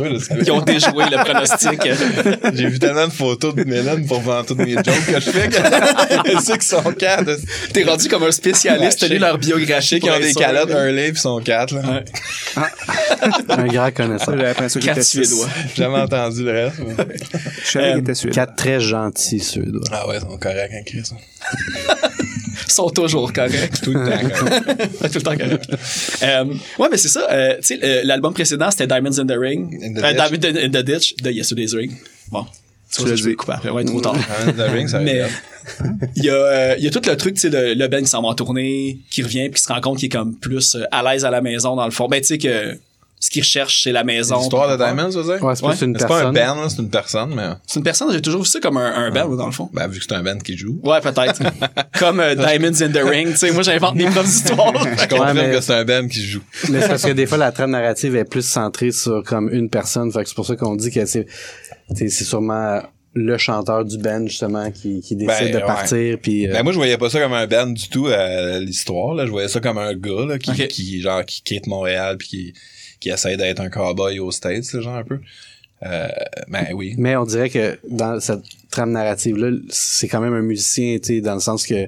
Ils 0.41 0.51
ont 0.51 0.61
déjoué 0.61 1.03
le 1.11 1.23
pronostic. 1.23 1.81
J'ai 2.53 2.67
vu 2.69 2.79
tellement 2.79 3.07
de 3.07 3.11
photos 3.11 3.53
de 3.55 3.63
Mélène 3.63 4.05
pour 4.05 4.21
vendre 4.21 4.45
toutes 4.45 4.59
mes 4.59 4.73
jokes 4.75 4.85
que 5.07 5.19
je 5.19 5.29
fais 5.31 5.49
que 5.49 6.41
ceux 6.41 6.57
qui 6.57 6.65
sont 6.67 6.83
quatre. 6.97 7.31
T'es 7.73 7.83
rendu 7.83 8.07
comme 8.07 8.23
un 8.23 8.31
spécialiste, 8.31 8.99
t'as 8.99 9.07
lu 9.07 9.17
leur 9.17 9.37
biographie. 9.37 9.99
Qui 9.99 10.09
ont 10.09 10.19
des 10.19 10.33
calottes 10.33 10.69
Hurley 10.69 11.11
pis 11.11 11.19
sont 11.19 11.39
quatre, 11.41 11.73
là. 11.75 11.81
Ouais. 12.57 12.63
un 13.49 13.67
grand 13.67 13.91
connaisseur. 13.93 14.35
j'avais 14.35 14.43
l'impression. 14.43 14.79
Suédois. 15.25 15.49
J'ai 15.75 15.83
jamais 15.83 15.99
entendu 15.99 16.43
le 16.43 16.51
reste. 16.51 16.77
mais- 16.79 17.15
je 17.63 17.69
savais 17.71 17.91
qu'il 17.91 17.99
était 18.01 18.15
suédois 18.15 18.35
Quatre 18.35 18.55
très 18.55 18.79
gentils 18.79 19.39
Suédois. 19.39 19.83
Ah 19.91 20.07
ouais, 20.07 20.15
ils 20.17 20.21
sont 20.21 20.37
corrects, 20.37 20.71
hein, 20.73 20.81
Chris. 20.85 21.03
Ils 22.67 22.71
sont 22.73 22.89
toujours 22.89 23.31
corrects. 23.33 23.81
Tout 23.81 23.93
le 23.93 24.05
temps, 24.05 24.29
correct. 24.29 24.91
Tout 25.13 25.19
le 25.19 25.21
temps 25.21 25.37
correct. 25.37 25.67
Euh, 26.23 26.43
ouais, 26.79 26.87
mais 26.91 26.97
c'est 26.97 27.07
ça. 27.07 27.27
euh, 27.31 27.55
tu 27.57 27.63
sais, 27.63 27.79
euh, 27.83 28.01
l'album 28.03 28.33
précédent, 28.33 28.69
c'était 28.71 28.87
Diamonds 28.87 29.19
in 29.19 29.25
the 29.25 29.37
Ring. 29.37 29.73
In 29.81 29.93
the 29.93 30.03
Euh, 30.03 30.13
Ditch. 30.13 30.39
Diamond 30.39 30.57
in 30.65 30.69
the 30.69 30.83
Ditch 30.85 31.15
de 31.17 31.31
Yesterday's 31.31 31.73
Ring. 31.73 31.91
Bon. 32.31 32.45
Tu 32.93 33.01
vois, 33.03 33.15
je 33.15 33.23
vais 33.23 33.35
couper 33.35 33.53
après. 33.53 33.69
Ouais, 33.69 33.83
trop 33.83 34.01
tard. 34.01 34.15
Diamond 34.15 34.49
in 34.63 34.67
the 34.67 34.71
Ring, 34.71 34.87
ça 34.87 34.97
va 34.99 35.03
Mais 35.03 35.17
être 35.17 35.31
il 36.15 36.23
y, 36.23 36.29
a, 36.29 36.33
euh, 36.33 36.75
il 36.77 36.83
y 36.85 36.87
a 36.87 36.91
tout 36.91 37.01
le 37.05 37.15
truc, 37.17 37.35
tu 37.35 37.41
sais, 37.41 37.49
le, 37.49 37.73
le 37.73 37.87
Ben 37.89 38.01
qui 38.01 38.07
s'en 38.09 38.21
va 38.21 38.29
en 38.29 38.33
tournée, 38.35 38.99
qui 39.09 39.21
revient, 39.21 39.49
puis 39.49 39.55
qui 39.59 39.63
se 39.63 39.67
rend 39.71 39.81
compte 39.81 39.97
qu'il 39.97 40.05
est 40.05 40.09
comme 40.09 40.35
plus 40.35 40.75
euh, 40.75 40.83
à 40.91 41.03
l'aise 41.03 41.25
à 41.25 41.29
la 41.29 41.41
maison, 41.41 41.75
dans 41.75 41.83
le 41.85 41.91
fond. 41.91 42.07
Ben, 42.07 42.21
tu 42.21 42.27
sais 42.27 42.37
que 42.37 42.77
ce 43.19 43.29
qu'ils 43.31 43.41
recherchent, 43.41 43.81
c'est 43.83 43.91
la 43.91 44.03
maison. 44.03 44.37
L'histoire 44.39 44.69
de 44.69 44.83
Diamond, 44.83 45.09
ça? 45.11 45.19
Veut 45.21 45.33
dire? 45.37 45.43
Ouais, 45.43 45.55
c'est 45.55 45.65
Ouais. 45.65 45.73
une 45.81 45.97
C'est 45.97 46.07
pas 46.07 46.21
un 46.23 46.31
band, 46.31 46.61
là, 46.61 46.67
c'est 46.69 46.81
une 46.81 46.89
personne, 46.89 47.33
mais 47.35 47.47
C'est 47.65 47.79
une 47.79 47.83
personne, 47.83 48.11
j'ai 48.11 48.21
toujours 48.21 48.41
vu 48.43 48.47
ça 48.47 48.59
comme 48.59 48.77
un, 48.77 48.93
un 48.93 49.11
band, 49.11 49.35
dans 49.35 49.45
le 49.47 49.51
fond. 49.51 49.69
ben, 49.73 49.87
vu 49.87 49.99
que 49.99 50.05
c'est 50.07 50.13
un 50.15 50.21
band 50.23 50.37
qui 50.37 50.55
joue. 50.55 50.79
Ouais, 50.83 51.01
peut-être. 51.01 51.41
comme 51.99 52.19
euh, 52.19 52.35
Diamonds 52.35 52.81
in 52.81 52.89
the 52.89 53.03
Ring, 53.03 53.31
tu 53.31 53.37
sais, 53.37 53.51
moi 53.51 53.63
j'invente 53.63 53.95
mes 53.95 54.05
propres 54.05 54.25
histoires. 54.27 54.73
Je 54.97 55.07
confirme 55.07 55.33
mais- 55.33 55.51
que 55.51 55.61
c'est 55.61 55.73
un 55.73 55.83
band 55.85 56.07
qui 56.07 56.21
joue. 56.25 56.43
Mais 56.69 56.81
c'est 56.81 56.87
parce 56.89 57.03
que 57.03 57.11
des 57.11 57.25
fois, 57.25 57.37
la 57.39 57.51
trame 57.51 57.71
narrative 57.71 58.15
est 58.15 58.25
plus 58.25 58.45
centrée 58.45 58.91
sur 58.91 59.23
comme 59.23 59.49
une 59.51 59.69
personne. 59.69 60.11
Fait 60.11 60.21
que 60.23 60.29
c'est 60.29 60.35
pour 60.35 60.45
ça 60.45 60.55
qu'on 60.55 60.75
dit 60.75 60.91
que 60.91 61.05
c'est, 61.05 61.25
c'est 61.95 62.07
c'est 62.09 62.23
sûrement 62.23 62.81
le 63.19 63.35
chanteur 63.39 63.83
du 63.83 63.97
band, 63.97 64.27
justement, 64.27 64.69
qui, 64.69 65.01
qui 65.01 65.15
décide 65.15 65.45
Ben, 65.45 65.51
de 65.53 65.57
ouais. 65.57 65.65
partir. 65.65 66.17
Puis, 66.21 66.47
euh, 66.47 66.53
Ben, 66.53 66.61
moi, 66.61 66.71
je 66.71 66.77
voyais 66.77 66.97
pas 66.99 67.09
ça 67.09 67.19
comme 67.19 67.33
un 67.33 67.47
band 67.47 67.65
du 67.65 67.89
tout, 67.89 68.05
euh, 68.07 68.59
l'histoire, 68.59 69.15
là. 69.15 69.25
Je 69.25 69.31
voyais 69.31 69.47
ça 69.47 69.59
comme 69.59 69.79
un 69.79 69.95
gars, 69.95 70.25
là, 70.27 70.37
qui, 70.37 70.51
qui, 70.67 71.01
genre, 71.01 71.25
qui 71.25 71.41
quitte 71.41 71.65
Montréal 71.65 72.17
puis 72.19 72.27
qui, 72.27 72.53
qui 72.99 73.09
essaie 73.09 73.37
d'être 73.37 73.59
un 73.59 73.69
cowboy 73.69 74.19
aux 74.19 74.31
States, 74.31 74.79
genre, 74.79 74.95
un 74.95 75.03
peu. 75.03 75.19
Euh, 75.85 76.07
ben, 76.47 76.67
oui. 76.73 76.95
mais 76.97 77.15
on 77.15 77.25
dirait 77.25 77.49
que 77.49 77.77
dans 77.87 78.19
cette 78.19 78.43
trame 78.69 78.91
narrative-là, 78.91 79.51
c'est 79.69 80.07
quand 80.07 80.19
même 80.21 80.33
un 80.33 80.41
musicien, 80.41 80.97
tu 80.99 81.15
sais, 81.15 81.21
dans 81.21 81.33
le 81.35 81.39
sens 81.39 81.65
que 81.65 81.87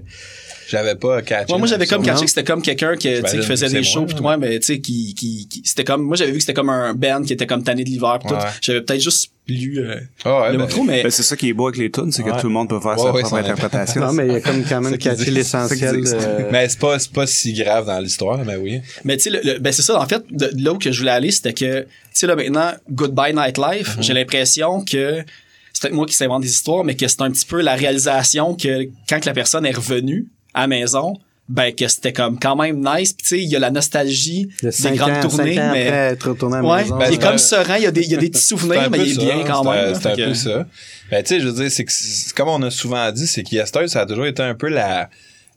J'avais 0.69 0.95
pas 0.95 1.21
catché. 1.23 1.51
Ouais, 1.51 1.57
moi, 1.57 1.67
j'avais 1.67 1.87
comme 1.87 2.03
catché 2.03 2.25
que 2.25 2.29
c'était 2.29 2.43
comme 2.43 2.61
quelqu'un 2.61 2.95
qui, 2.95 3.09
tu 3.09 3.27
sais, 3.27 3.39
qui 3.39 3.45
faisait 3.45 3.69
des 3.69 3.83
shows, 3.83 4.05
tout, 4.05 4.23
ouais, 4.23 4.37
mais 4.37 4.59
tu 4.59 4.67
sais, 4.67 4.79
qui, 4.79 5.15
qui, 5.15 5.47
qui- 5.49 5.61
c'était 5.65 5.83
comme, 5.83 6.03
moi, 6.03 6.15
j'avais 6.15 6.31
vu 6.31 6.37
que 6.37 6.43
c'était 6.43 6.53
comme 6.53 6.69
un 6.69 6.93
band 6.93 7.23
qui 7.23 7.33
était 7.33 7.47
comme 7.47 7.63
tanné 7.63 7.83
de 7.83 7.89
l'hiver, 7.89 8.19
pis 8.21 8.27
tout. 8.27 8.35
J'avais 8.61 8.81
peut-être 8.81 9.01
juste 9.01 9.31
lu 9.47 9.79
euh, 9.79 9.95
Ah, 10.25 10.41
ouais, 10.41 10.51
le 10.51 10.57
ben, 10.59 10.65
intro, 10.65 10.83
mais 10.83 11.01
Ben, 11.01 11.09
c'est 11.09 11.23
ça 11.23 11.35
qui 11.35 11.49
est 11.49 11.53
beau 11.53 11.67
avec 11.69 11.79
les 11.79 11.89
tunes, 11.89 12.11
c'est 12.11 12.21
que 12.21 12.29
Ouais. 12.29 12.39
tout 12.39 12.45
le 12.47 12.53
monde 12.53 12.69
peut 12.69 12.79
faire 12.79 12.91
Ouais, 12.91 12.97
sa 13.03 13.11
ouais, 13.11 13.21
propre 13.21 13.35
interprétation. 13.37 14.01
non, 14.05 14.13
mais 14.13 14.27
il 14.27 14.33
y 14.33 14.35
a 14.35 14.41
comme 14.41 14.63
quand 14.63 14.79
même 14.79 14.95
catché 14.99 15.31
l'essentiel. 15.31 16.03
De- 16.03 16.51
Mais 16.51 16.69
c'est 16.69 16.77
pas, 16.79 16.99
c'est 16.99 17.11
pas 17.11 17.25
si 17.25 17.53
grave 17.53 17.87
dans 17.87 17.99
l'histoire, 17.99 18.37
mais 18.45 18.55
oui. 18.57 18.81
Mais 19.05 19.17
tu 19.17 19.31
sais, 19.31 19.59
ben 19.59 19.73
c'est 19.73 19.81
ça, 19.81 19.99
en 19.99 20.05
fait, 20.05 20.21
de, 20.29 20.51
là 20.63 20.73
où 20.73 20.77
que 20.77 20.91
je 20.91 20.99
voulais 20.99 21.09
aller, 21.11 21.31
c'était 21.31 21.53
que, 21.53 21.81
tu 21.81 21.87
sais, 22.13 22.27
là, 22.27 22.35
maintenant, 22.35 22.73
Goodbye 22.91 23.33
Nightlife, 23.33 23.97
Mhm. 23.97 24.03
j'ai 24.03 24.13
l'impression 24.13 24.85
que 24.85 25.23
c'est 25.73 25.83
peut-être 25.83 25.93
moi 25.95 26.05
qui 26.05 26.13
s'invente 26.13 26.41
des 26.41 26.49
histoires, 26.49 26.83
mais 26.83 26.95
que 26.95 27.07
c'est 27.07 27.21
un 27.21 27.31
petit 27.31 27.45
peu 27.45 27.61
la 27.61 27.75
réalisation 27.75 28.55
que 28.55 28.89
quand 29.07 29.19
que 29.19 29.25
la 29.25 29.33
personne 29.33 29.65
est 29.65 29.75
revenue 29.75 30.27
à 30.53 30.61
la 30.61 30.67
maison, 30.67 31.13
ben 31.49 31.73
que 31.73 31.87
c'était 31.87 32.13
comme 32.13 32.39
quand 32.39 32.55
même 32.55 32.77
nice. 32.77 33.13
Puis 33.13 33.23
tu 33.23 33.27
sais, 33.27 33.39
il 33.39 33.49
y 33.49 33.55
a 33.55 33.59
la 33.59 33.71
nostalgie 33.71 34.49
de 34.61 34.69
des 34.69 34.97
grandes 34.97 35.11
ans, 35.11 35.29
tournées, 35.29 35.55
mais... 35.55 35.87
après 35.87 35.89
être 35.89 36.29
retourné 36.29 36.57
à 36.57 36.61
la 36.61 36.67
Ouais, 36.67 36.81
maison. 36.83 36.97
Ben, 36.97 37.05
il 37.05 37.09
est 37.09 37.15
c'est 37.15 37.21
comme 37.21 37.37
serein, 37.37 37.77
il 37.77 37.83
y 37.83 37.87
a 37.87 37.91
des, 37.91 38.01
il 38.01 38.11
y 38.11 38.15
a 38.15 38.17
des 38.17 38.29
petits 38.29 38.41
souvenirs, 38.41 38.89
mais 38.91 38.99
il 38.99 39.11
est 39.11 39.15
ça, 39.15 39.21
bien 39.21 39.43
quand 39.45 39.63
même. 39.63 39.95
C'est 39.95 40.07
un 40.09 40.15
peu 40.15 40.33
ça. 40.35 40.65
Ben, 41.09 41.23
tu 41.23 41.29
sais, 41.29 41.39
je 41.39 41.47
veux 41.47 41.53
dire, 41.53 41.71
c'est 41.71 42.33
comme 42.35 42.49
on 42.49 42.61
a 42.61 42.69
souvent 42.69 43.11
dit, 43.11 43.25
c'est 43.25 43.41
qu'Yester, 43.43 43.87
ça 43.87 44.01
a 44.01 44.05
toujours 44.05 44.27
été 44.27 44.43
un 44.43 44.53
peu 44.53 44.69
la, 44.69 45.09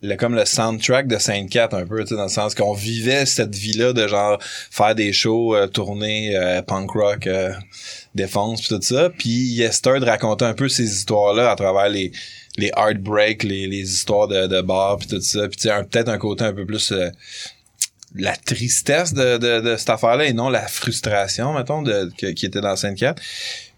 le, 0.02 0.16
comme 0.16 0.34
le 0.34 0.46
soundtrack 0.46 1.06
de 1.08 1.18
Sainte-Cat, 1.18 1.68
un 1.72 1.86
peu, 1.86 2.00
tu 2.02 2.08
sais, 2.08 2.16
dans 2.16 2.22
le 2.22 2.28
sens 2.28 2.54
qu'on 2.54 2.72
vivait 2.72 3.26
cette 3.26 3.54
vie-là 3.54 3.92
de 3.92 4.08
genre 4.08 4.38
faire 4.42 4.94
des 4.94 5.12
shows, 5.12 5.54
euh, 5.54 5.66
tourner, 5.66 6.36
euh, 6.36 6.62
punk 6.62 6.90
rock, 6.92 7.26
euh, 7.26 7.52
défense, 8.14 8.62
pis 8.62 8.68
tout 8.68 8.82
ça. 8.82 9.10
Puis 9.10 9.30
Yester 9.30 10.00
de 10.00 10.04
raconter 10.04 10.44
un 10.44 10.54
peu 10.54 10.68
ces 10.68 10.84
histoires-là 10.84 11.50
à 11.50 11.56
travers 11.56 11.88
les, 11.88 12.12
les 12.56 12.70
heartbreaks, 12.76 13.42
les, 13.44 13.66
les 13.66 13.92
histoires 13.92 14.28
de, 14.28 14.46
de 14.46 14.60
bar, 14.60 14.98
puis 14.98 15.08
tout 15.08 15.20
ça. 15.20 15.48
Puis 15.48 15.56
tu 15.56 15.68
sais, 15.68 15.84
peut-être 15.90 16.08
un 16.08 16.18
côté 16.18 16.44
un 16.44 16.52
peu 16.52 16.66
plus... 16.66 16.92
euh, 16.92 17.08
la 18.14 18.36
tristesse 18.36 19.14
de, 19.14 19.38
de, 19.38 19.62
de 19.62 19.76
cette 19.78 19.88
affaire-là 19.88 20.26
et 20.26 20.34
non 20.34 20.50
la 20.50 20.66
frustration, 20.66 21.54
mettons, 21.54 21.80
de, 21.80 22.10
qui 22.14 22.44
était 22.44 22.60
dans 22.60 22.76
Sainte-Cat. 22.76 23.14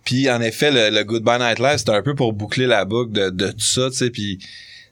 Puis 0.05 0.29
en 0.29 0.41
effet, 0.41 0.73
le, 0.73 0.91
le 0.91 1.05
Goodbye 1.05 1.39
Night 1.39 1.61
Live, 1.61 1.79
c'était 1.79 1.93
un 1.93 2.03
peu 2.03 2.17
pour 2.17 2.33
boucler 2.33 2.67
la 2.67 2.85
boucle 2.85 3.13
de, 3.13 3.31
de 3.31 3.53
tout 3.53 3.61
ça, 3.61 3.91
tu 3.91 3.97
sais, 3.97 4.11
puis 4.11 4.41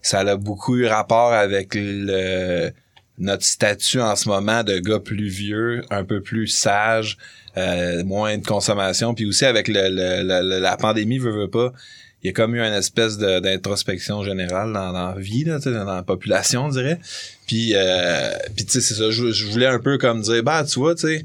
ça 0.00 0.20
a 0.20 0.36
beaucoup 0.36 0.76
eu 0.76 0.86
rapport 0.86 1.32
avec 1.32 1.70
le 1.74 2.70
notre 3.18 3.44
statut 3.44 4.00
en 4.00 4.14
ce 4.14 4.28
moment 4.28 4.62
de 4.62 4.78
gars 4.78 5.00
plus 5.00 5.28
vieux, 5.28 5.82
un 5.90 6.04
peu 6.04 6.20
plus 6.20 6.46
sage, 6.46 7.18
euh, 7.56 8.02
moins 8.04 8.38
de 8.38 8.46
consommation, 8.46 9.14
puis 9.14 9.26
aussi 9.26 9.44
avec 9.44 9.68
le, 9.68 9.88
le- 9.88 10.22
le- 10.48 10.58
la 10.60 10.76
pandémie, 10.76 11.18
veut, 11.18 11.32
veut 11.32 11.50
pas, 11.50 11.72
il 12.22 12.28
y 12.28 12.30
a 12.30 12.32
comme 12.32 12.54
eu 12.54 12.60
une 12.60 12.72
espèce 12.72 13.18
d'introspection 13.18 14.22
générale 14.22 14.72
dans, 14.72 14.92
dans 14.92 15.14
la 15.14 15.20
vie, 15.20 15.44
là, 15.44 15.58
dans 15.58 15.84
la 15.84 16.02
population, 16.02 16.66
on 16.66 16.68
dirait. 16.68 16.98
Puis, 17.48 17.72
euh, 17.74 18.30
puis 18.54 18.64
tu 18.64 18.72
sais, 18.72 18.80
c'est 18.80 18.94
ça, 18.94 19.10
je, 19.10 19.32
je 19.32 19.46
voulais 19.46 19.66
un 19.66 19.80
peu 19.80 19.98
comme 19.98 20.20
dire, 20.22 20.42
bah, 20.42 20.64
tu 20.64 20.78
vois, 20.78 20.94
tu 20.94 21.08
sais, 21.08 21.24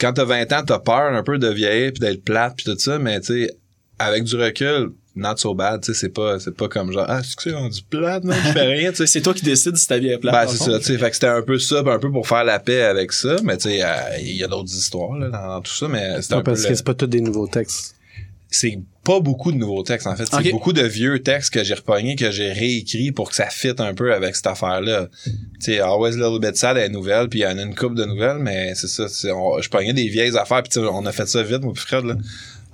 quand 0.00 0.14
t'as 0.14 0.24
20 0.24 0.50
ans, 0.52 0.62
t'as 0.66 0.78
peur 0.78 1.12
un 1.14 1.22
peu 1.22 1.38
de 1.38 1.48
vieillir 1.48 1.92
puis 1.92 2.00
d'être 2.00 2.24
plate 2.24 2.54
puis 2.56 2.64
tout 2.64 2.78
ça, 2.78 2.98
mais 2.98 3.20
tu 3.20 3.26
sais, 3.46 3.54
avec 3.98 4.24
du 4.24 4.34
recul, 4.36 4.92
not 5.14 5.36
so 5.36 5.54
bad, 5.54 5.82
tu 5.82 5.92
sais, 5.92 6.00
c'est 6.00 6.08
pas, 6.08 6.38
c'est 6.40 6.56
pas 6.56 6.68
comme 6.68 6.92
genre, 6.92 7.04
ah, 7.08 7.20
c'est 7.22 7.36
que 7.36 7.42
c'est 7.42 7.52
rendu 7.52 7.80
plate, 7.88 8.24
non, 8.24 8.32
je 8.34 8.52
fais 8.52 8.60
rien, 8.62 8.90
tu 8.90 8.96
sais. 8.98 9.06
C'est 9.12 9.20
toi 9.20 9.34
qui 9.34 9.42
décides 9.44 9.76
si 9.76 9.86
ta 9.86 9.98
vie 9.98 10.08
est 10.08 10.18
plate. 10.18 10.32
Ben, 10.34 10.46
c'est 10.46 10.64
ça, 10.64 10.78
tu 10.78 10.84
sais, 10.86 10.98
fait 10.98 11.08
que 11.10 11.14
c'était 11.14 11.26
un 11.26 11.42
peu 11.42 11.58
ça, 11.58 11.80
un 11.86 11.98
peu 11.98 12.10
pour 12.10 12.26
faire 12.26 12.44
la 12.44 12.58
paix 12.58 12.82
avec 12.82 13.12
ça, 13.12 13.36
mais 13.44 13.56
tu 13.58 13.68
sais, 13.70 13.82
euh, 13.84 13.88
il 14.20 14.36
y 14.36 14.42
a 14.44 14.48
d'autres 14.48 14.72
histoires, 14.72 15.18
là, 15.18 15.28
dans, 15.28 15.46
dans 15.48 15.60
tout 15.60 15.72
ça, 15.72 15.86
mais 15.88 16.22
c'était 16.22 16.34
Ouais, 16.34 16.40
un 16.40 16.42
peu 16.42 16.52
parce 16.52 16.62
le- 16.62 16.68
que 16.70 16.74
c'est 16.74 16.84
pas 16.86 16.94
tous 16.94 17.06
des 17.06 17.20
nouveaux 17.20 17.46
textes. 17.46 17.94
c'est 18.50 18.78
pas 19.04 19.18
beaucoup 19.18 19.50
de 19.50 19.56
nouveaux 19.56 19.82
textes 19.82 20.06
en 20.06 20.14
fait 20.14 20.26
c'est 20.30 20.50
beaucoup 20.52 20.72
de 20.72 20.82
vieux 20.82 21.20
textes 21.24 21.52
que 21.52 21.64
j'ai 21.64 21.74
repognés 21.74 22.14
que 22.14 22.30
j'ai 22.30 22.52
réécrits 22.52 23.10
pour 23.10 23.30
que 23.30 23.34
ça 23.34 23.46
fitte 23.50 23.80
un 23.80 23.94
peu 23.94 24.14
avec 24.14 24.36
cette 24.36 24.46
affaire 24.46 24.80
là 24.80 25.08
tu 25.24 25.32
sais 25.58 25.80
Always 25.80 26.12
a 26.12 26.28
Little 26.28 26.38
Bit 26.38 26.56
Sad 26.56 26.76
est 26.76 26.88
nouvelle 26.88 27.28
puis 27.28 27.40
il 27.40 27.42
y 27.42 27.46
en 27.46 27.58
a 27.58 27.62
une 27.62 27.74
couple 27.74 27.96
de 27.96 28.04
nouvelles 28.04 28.38
mais 28.38 28.76
c'est 28.76 28.86
ça 28.86 29.08
c'est- 29.08 29.32
on- 29.32 29.60
je 29.60 29.68
pognais 29.68 29.92
des 29.92 30.06
vieilles 30.06 30.36
affaires 30.36 30.62
puis 30.62 30.70
tu 30.70 30.78
sais, 30.80 30.86
on 30.86 31.04
a 31.04 31.10
fait 31.10 31.26
ça 31.26 31.42
vite 31.42 31.62
moi 31.62 31.72
puis 31.72 31.82
Fred 31.84 32.04
là 32.04 32.14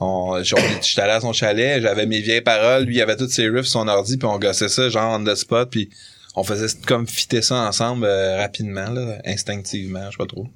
on, 0.00 0.42
j'étais 0.42 1.00
allé 1.00 1.12
à 1.12 1.20
son 1.20 1.32
chalet 1.32 1.82
j'avais 1.82 2.06
mes 2.06 2.20
vieilles 2.20 2.40
paroles 2.40 2.84
lui 2.84 2.96
il 2.96 3.02
avait 3.02 3.16
toutes 3.16 3.30
ses 3.30 3.48
riffs 3.48 3.66
son 3.66 3.88
ordi 3.88 4.16
puis 4.16 4.28
on 4.28 4.38
gossait 4.38 4.68
ça 4.68 4.88
genre 4.88 5.18
on 5.18 5.24
the 5.24 5.34
spot 5.34 5.68
puis 5.70 5.88
on 6.36 6.44
faisait 6.44 6.68
comme 6.86 7.06
fitter 7.08 7.42
ça 7.42 7.66
ensemble 7.66 8.04
euh, 8.04 8.36
rapidement 8.38 8.90
là, 8.90 9.18
instinctivement 9.26 10.04
je 10.06 10.10
sais 10.12 10.16
pas 10.18 10.26
trop 10.26 10.46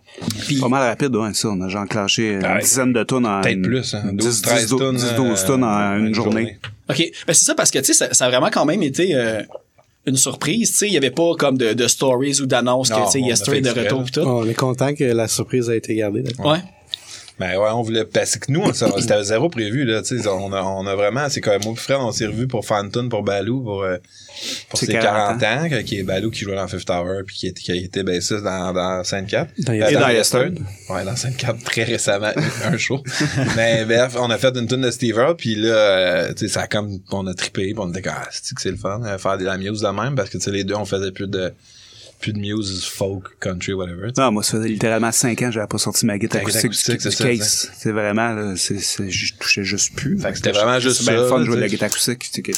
Pas 0.60 0.68
mal 0.68 0.88
rapide, 0.88 1.16
ouais, 1.16 1.34
ça. 1.34 1.48
On 1.48 1.60
a 1.62 1.68
genre 1.68 1.88
clenché 1.88 2.34
une 2.34 2.44
ouais. 2.46 2.60
dizaine 2.60 2.92
de 2.92 3.02
tonnes 3.02 3.26
en. 3.26 3.40
peut-être 3.40 3.56
une- 3.56 3.62
plus 3.62 3.94
hein, 3.94 4.02
12 4.12 4.42
10, 4.42 4.42
13 4.42 4.66
tonnes 4.76 4.96
10, 4.96 5.14
12 5.16 5.44
tonnes 5.44 5.64
en 5.64 5.96
une 5.98 6.14
journée. 6.14 6.58
OK. 6.88 6.98
Ben, 7.26 7.32
c'est 7.32 7.44
ça 7.46 7.54
parce 7.56 7.70
que, 7.72 7.78
tu 7.80 7.86
sais, 7.86 7.94
ça, 7.94 8.12
ça 8.12 8.26
a 8.26 8.28
vraiment 8.28 8.50
quand 8.52 8.64
même 8.66 8.82
été 8.82 9.14
euh, 9.16 9.42
une 10.06 10.16
surprise. 10.16 10.70
Tu 10.72 10.76
sais, 10.76 10.86
il 10.86 10.92
y 10.92 10.96
avait 10.98 11.10
pas 11.10 11.32
comme 11.38 11.56
de, 11.58 11.72
de 11.72 11.88
stories 11.88 12.40
ou 12.42 12.46
d'annonces 12.46 12.90
que, 12.90 13.04
tu 13.06 13.10
sais, 13.12 13.20
Yesterday 13.20 13.62
de 13.62 13.70
retour 13.70 14.04
pis 14.04 14.12
tout. 14.12 14.20
On 14.20 14.46
est 14.46 14.54
content 14.54 14.94
que 14.94 15.04
la 15.04 15.26
surprise 15.26 15.68
a 15.70 15.74
été 15.74 15.94
gardée. 15.96 16.22
là. 16.22 16.30
Ouais. 16.48 16.58
Ben 17.40 17.56
ouais, 17.56 17.70
on 17.72 17.82
voulait. 17.82 18.04
Parce 18.04 18.36
que 18.36 18.52
nous, 18.52 18.62
c'était 18.72 19.24
zéro 19.24 19.48
prévu, 19.48 19.84
là. 19.84 20.02
Tu 20.02 20.20
sais, 20.20 20.28
on 20.28 20.52
a, 20.52 20.62
on 20.62 20.86
a 20.86 20.94
vraiment. 20.94 21.28
C'est 21.28 21.40
comme 21.40 21.60
moi 21.64 21.74
Fred, 21.76 21.98
on 22.00 22.12
s'est 22.12 22.26
revus 22.26 22.46
pour 22.46 22.64
faire 22.64 22.76
une 22.78 22.90
tune 22.90 23.08
pour 23.08 23.22
Balou 23.22 23.62
pour, 23.62 23.82
euh, 23.82 23.96
pour 24.68 24.78
ses 24.78 24.86
40 24.86 25.40
40 25.40 25.72
ans, 25.72 25.82
qui 25.84 25.98
est 25.98 26.02
Balou 26.02 26.30
qui 26.30 26.40
jouait 26.40 26.54
dans 26.56 26.68
Fifth 26.68 26.84
Tower 26.86 27.22
puis 27.26 27.34
qui, 27.36 27.46
était- 27.48 27.60
qui 27.62 27.72
a 27.72 27.74
été 27.74 28.02
bassiste 28.02 28.42
dans, 28.42 28.72
dans 28.72 29.02
Sainte-Cap. 29.02 29.48
Dans 29.58 29.72
Euh, 29.72 29.90
dans 29.92 30.08
Yester. 30.08 30.38
Yester. 30.48 30.62
Ouais, 30.92 31.04
dans 31.04 31.16
Sainte-Cap 31.16 31.56
très 31.64 31.84
récemment, 31.84 32.32
un 32.64 32.76
show. 32.76 33.02
Mais 33.56 33.84
bref, 33.86 34.14
on 34.18 34.30
a 34.30 34.38
fait 34.38 34.54
une 34.56 34.66
tune 34.68 34.82
de 34.82 34.90
Steve 34.90 35.16
Earle 35.18 35.36
puis 35.36 35.54
là, 35.56 35.68
euh, 35.74 36.28
tu 36.34 36.46
sais, 36.46 36.48
ça 36.52 36.62
a 36.62 36.66
comme, 36.66 36.98
on 37.10 37.26
a 37.26 37.34
trippé 37.34 37.62
puis 37.72 37.74
on 37.78 37.90
était 37.90 38.02
comme, 38.02 38.12
ah, 38.16 38.28
c'est 38.30 38.54
que 38.54 38.60
c'est 38.62 38.70
le 38.70 38.76
fun, 38.76 39.00
euh, 39.04 39.18
faire 39.18 39.38
de 39.38 39.44
la 39.44 39.56
muse 39.56 39.80
de 39.80 39.88
même 39.88 40.14
parce 40.14 40.28
que 40.30 40.38
tu 40.38 40.44
sais, 40.44 40.50
les 40.50 40.64
deux, 40.64 40.74
on 40.74 40.84
faisait 40.84 41.10
plus 41.12 41.28
de, 41.28 41.52
plus 42.22 42.32
de 42.32 42.38
muse, 42.38 42.86
folk, 42.86 43.38
country, 43.40 43.74
whatever. 43.74 44.10
Non, 44.16 44.32
moi, 44.32 44.42
ça 44.42 44.52
faisait 44.56 44.68
littéralement 44.70 45.12
5 45.12 45.42
ans 45.42 45.46
que 45.46 45.52
j'avais 45.52 45.66
pas 45.66 45.76
sorti 45.78 46.06
ma 46.06 46.16
guitare 46.18 46.40
Ta 46.40 46.46
guitare 46.46 46.64
acoustique, 46.64 46.94
acoustique, 46.94 47.10
du, 47.10 47.16
c'est 47.16 47.24
du 47.34 47.38
ça, 47.38 47.44
case. 47.44 47.70
C'est 47.76 47.92
vraiment, 47.92 48.54
c'est, 48.56 49.10
je 49.10 49.34
touchais 49.38 49.64
juste 49.64 49.94
plus. 49.94 50.18
Fait 50.18 50.30
que 50.30 50.36
c'était 50.36 50.52
vraiment 50.52 50.78
juste 50.78 51.02
C'est 51.02 51.10
bien 51.12 51.20
le 51.20 51.28
ça, 51.28 51.34
fun 51.34 51.40
de 51.40 51.44
jouer 51.44 51.56
de 51.56 51.60
la 51.60 51.68
guitare 51.68 51.88
acoustique. 51.88 52.52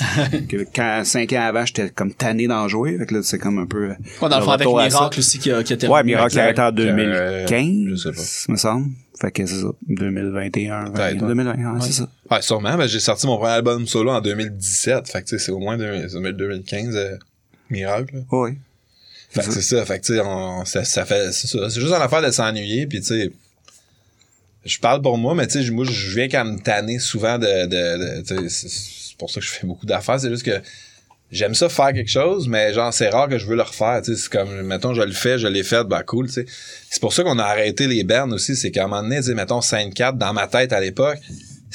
quand 0.75 1.03
5 1.05 1.33
ans 1.33 1.41
avant, 1.43 1.67
j'étais 1.67 1.91
comme 1.91 2.13
tanné 2.15 2.47
d'en 2.47 2.69
jouer. 2.69 2.97
Fait 2.99 3.07
que 3.07 3.15
là, 3.15 3.21
c'est 3.25 3.39
comme 3.39 3.59
un 3.59 3.67
peu. 3.67 3.89
Ouais, 3.89 4.29
dans 4.29 4.39
le 4.39 4.45
fond, 4.45 4.51
avec. 4.53 4.69
Miracle 4.69 5.19
aussi 5.19 5.39
qui 5.39 5.51
a, 5.51 5.63
qui 5.65 5.73
a 5.73 5.77
terminé. 5.77 5.97
Ouais, 5.97 6.05
Miracle 6.05 6.39
a 6.39 6.43
arrêté 6.45 6.61
en 6.61 6.67
Euh, 6.69 7.47
2015. 7.47 7.91
je 7.91 7.95
sais 7.97 8.13
pas. 8.13 8.53
Me 8.53 8.57
semble. 8.57 8.91
Fait 9.21 9.31
que 9.31 9.47
c'est 9.47 9.61
ça. 9.61 9.69
2021. 9.89 10.91
Peut-être, 10.91 11.13
ouais. 11.23 11.29
2021, 11.29 11.81
c'est 11.81 11.93
ça. 11.93 12.09
Ouais, 12.31 12.43
sûrement. 12.43 12.77
Ben, 12.77 12.87
j'ai 12.87 13.01
sorti 13.01 13.27
mon 13.27 13.37
premier 13.39 13.53
album 13.53 13.87
solo 13.87 14.11
en 14.11 14.21
2017. 14.21 15.09
Fait 15.09 15.23
que, 15.23 15.29
tu 15.29 15.39
sais, 15.39 15.45
c'est 15.45 15.53
au 15.53 15.59
moins 15.61 15.77
2000 15.79 16.33
2015, 16.37 16.97
euh, 16.97 17.17
Miracle. 17.71 18.15
là. 18.17 18.21
Fait 19.35 19.47
que 19.47 19.53
c'est 19.53 19.63
ça. 19.63 19.85
Fait 19.85 19.99
que, 19.99 20.07
tu 20.07 20.15
sais, 20.15 20.21
on, 20.21 20.65
ça, 20.65 20.85
ça 20.85 21.05
fait, 21.05 21.33
c'est 21.33 21.49
ça. 21.49 21.69
C'est 21.69 21.81
juste 21.81 21.93
une 21.93 22.01
affaire 22.01 22.23
de 22.23 22.31
s'ennuyer, 22.31 22.87
puis 22.87 23.01
tu 23.01 23.07
sais, 23.07 23.33
je 24.65 24.79
parle 24.79 25.03
pour 25.03 25.19
moi, 25.19 25.35
mais 25.35 25.47
tu 25.47 25.63
sais, 25.63 25.71
moi, 25.71 25.85
je 25.85 26.15
viens 26.15 26.29
quand 26.29 26.45
me 26.45 26.59
tanner 26.59 26.99
souvent 26.99 27.39
de, 27.39 27.67
de, 27.67 28.23
de 28.23 28.49
c'est 28.49 29.17
pour 29.19 29.31
ça 29.31 29.41
que 29.41 29.47
je 29.47 29.51
fais 29.51 29.67
beaucoup 29.67 29.87
d'affaires. 29.87 30.21
C'est 30.21 30.31
juste 30.31 30.45
que 30.45 30.61
j'aime 31.31 31.55
ça 31.55 31.69
faire 31.69 31.93
quelque 31.93 32.11
chose, 32.11 32.49
mais 32.49 32.73
genre, 32.73 32.95
c'est 32.95 33.09
rare 33.09 33.29
que 33.29 33.39
je 33.39 33.47
veux 33.47 33.57
le 33.57 33.63
refaire, 33.63 34.01
tu 34.03 34.15
sais. 34.15 34.23
C'est 34.23 34.31
comme, 34.31 34.63
mettons, 34.63 34.95
je 34.95 35.03
le 35.03 35.13
fais, 35.13 35.39
je 35.39 35.49
l'ai 35.49 35.65
fait, 35.65 35.85
bah 35.85 36.03
cool, 36.05 36.27
tu 36.29 36.35
sais. 36.35 36.47
C'est 36.89 37.01
pour 37.01 37.13
ça 37.13 37.25
qu'on 37.25 37.39
a 37.39 37.45
arrêté 37.45 37.87
les 37.87 38.05
bands 38.05 38.31
aussi. 38.31 38.55
C'est 38.55 38.71
qu'à 38.71 38.85
un 38.85 38.89
moment 38.89 39.03
donné, 39.03 39.17
tu 39.17 39.25
sais, 39.25 39.35
mettons, 39.35 39.61
5-4 39.61 40.17
dans 40.17 40.33
ma 40.33 40.47
tête 40.47 40.73
à 40.73 40.81
l'époque, 40.81 41.19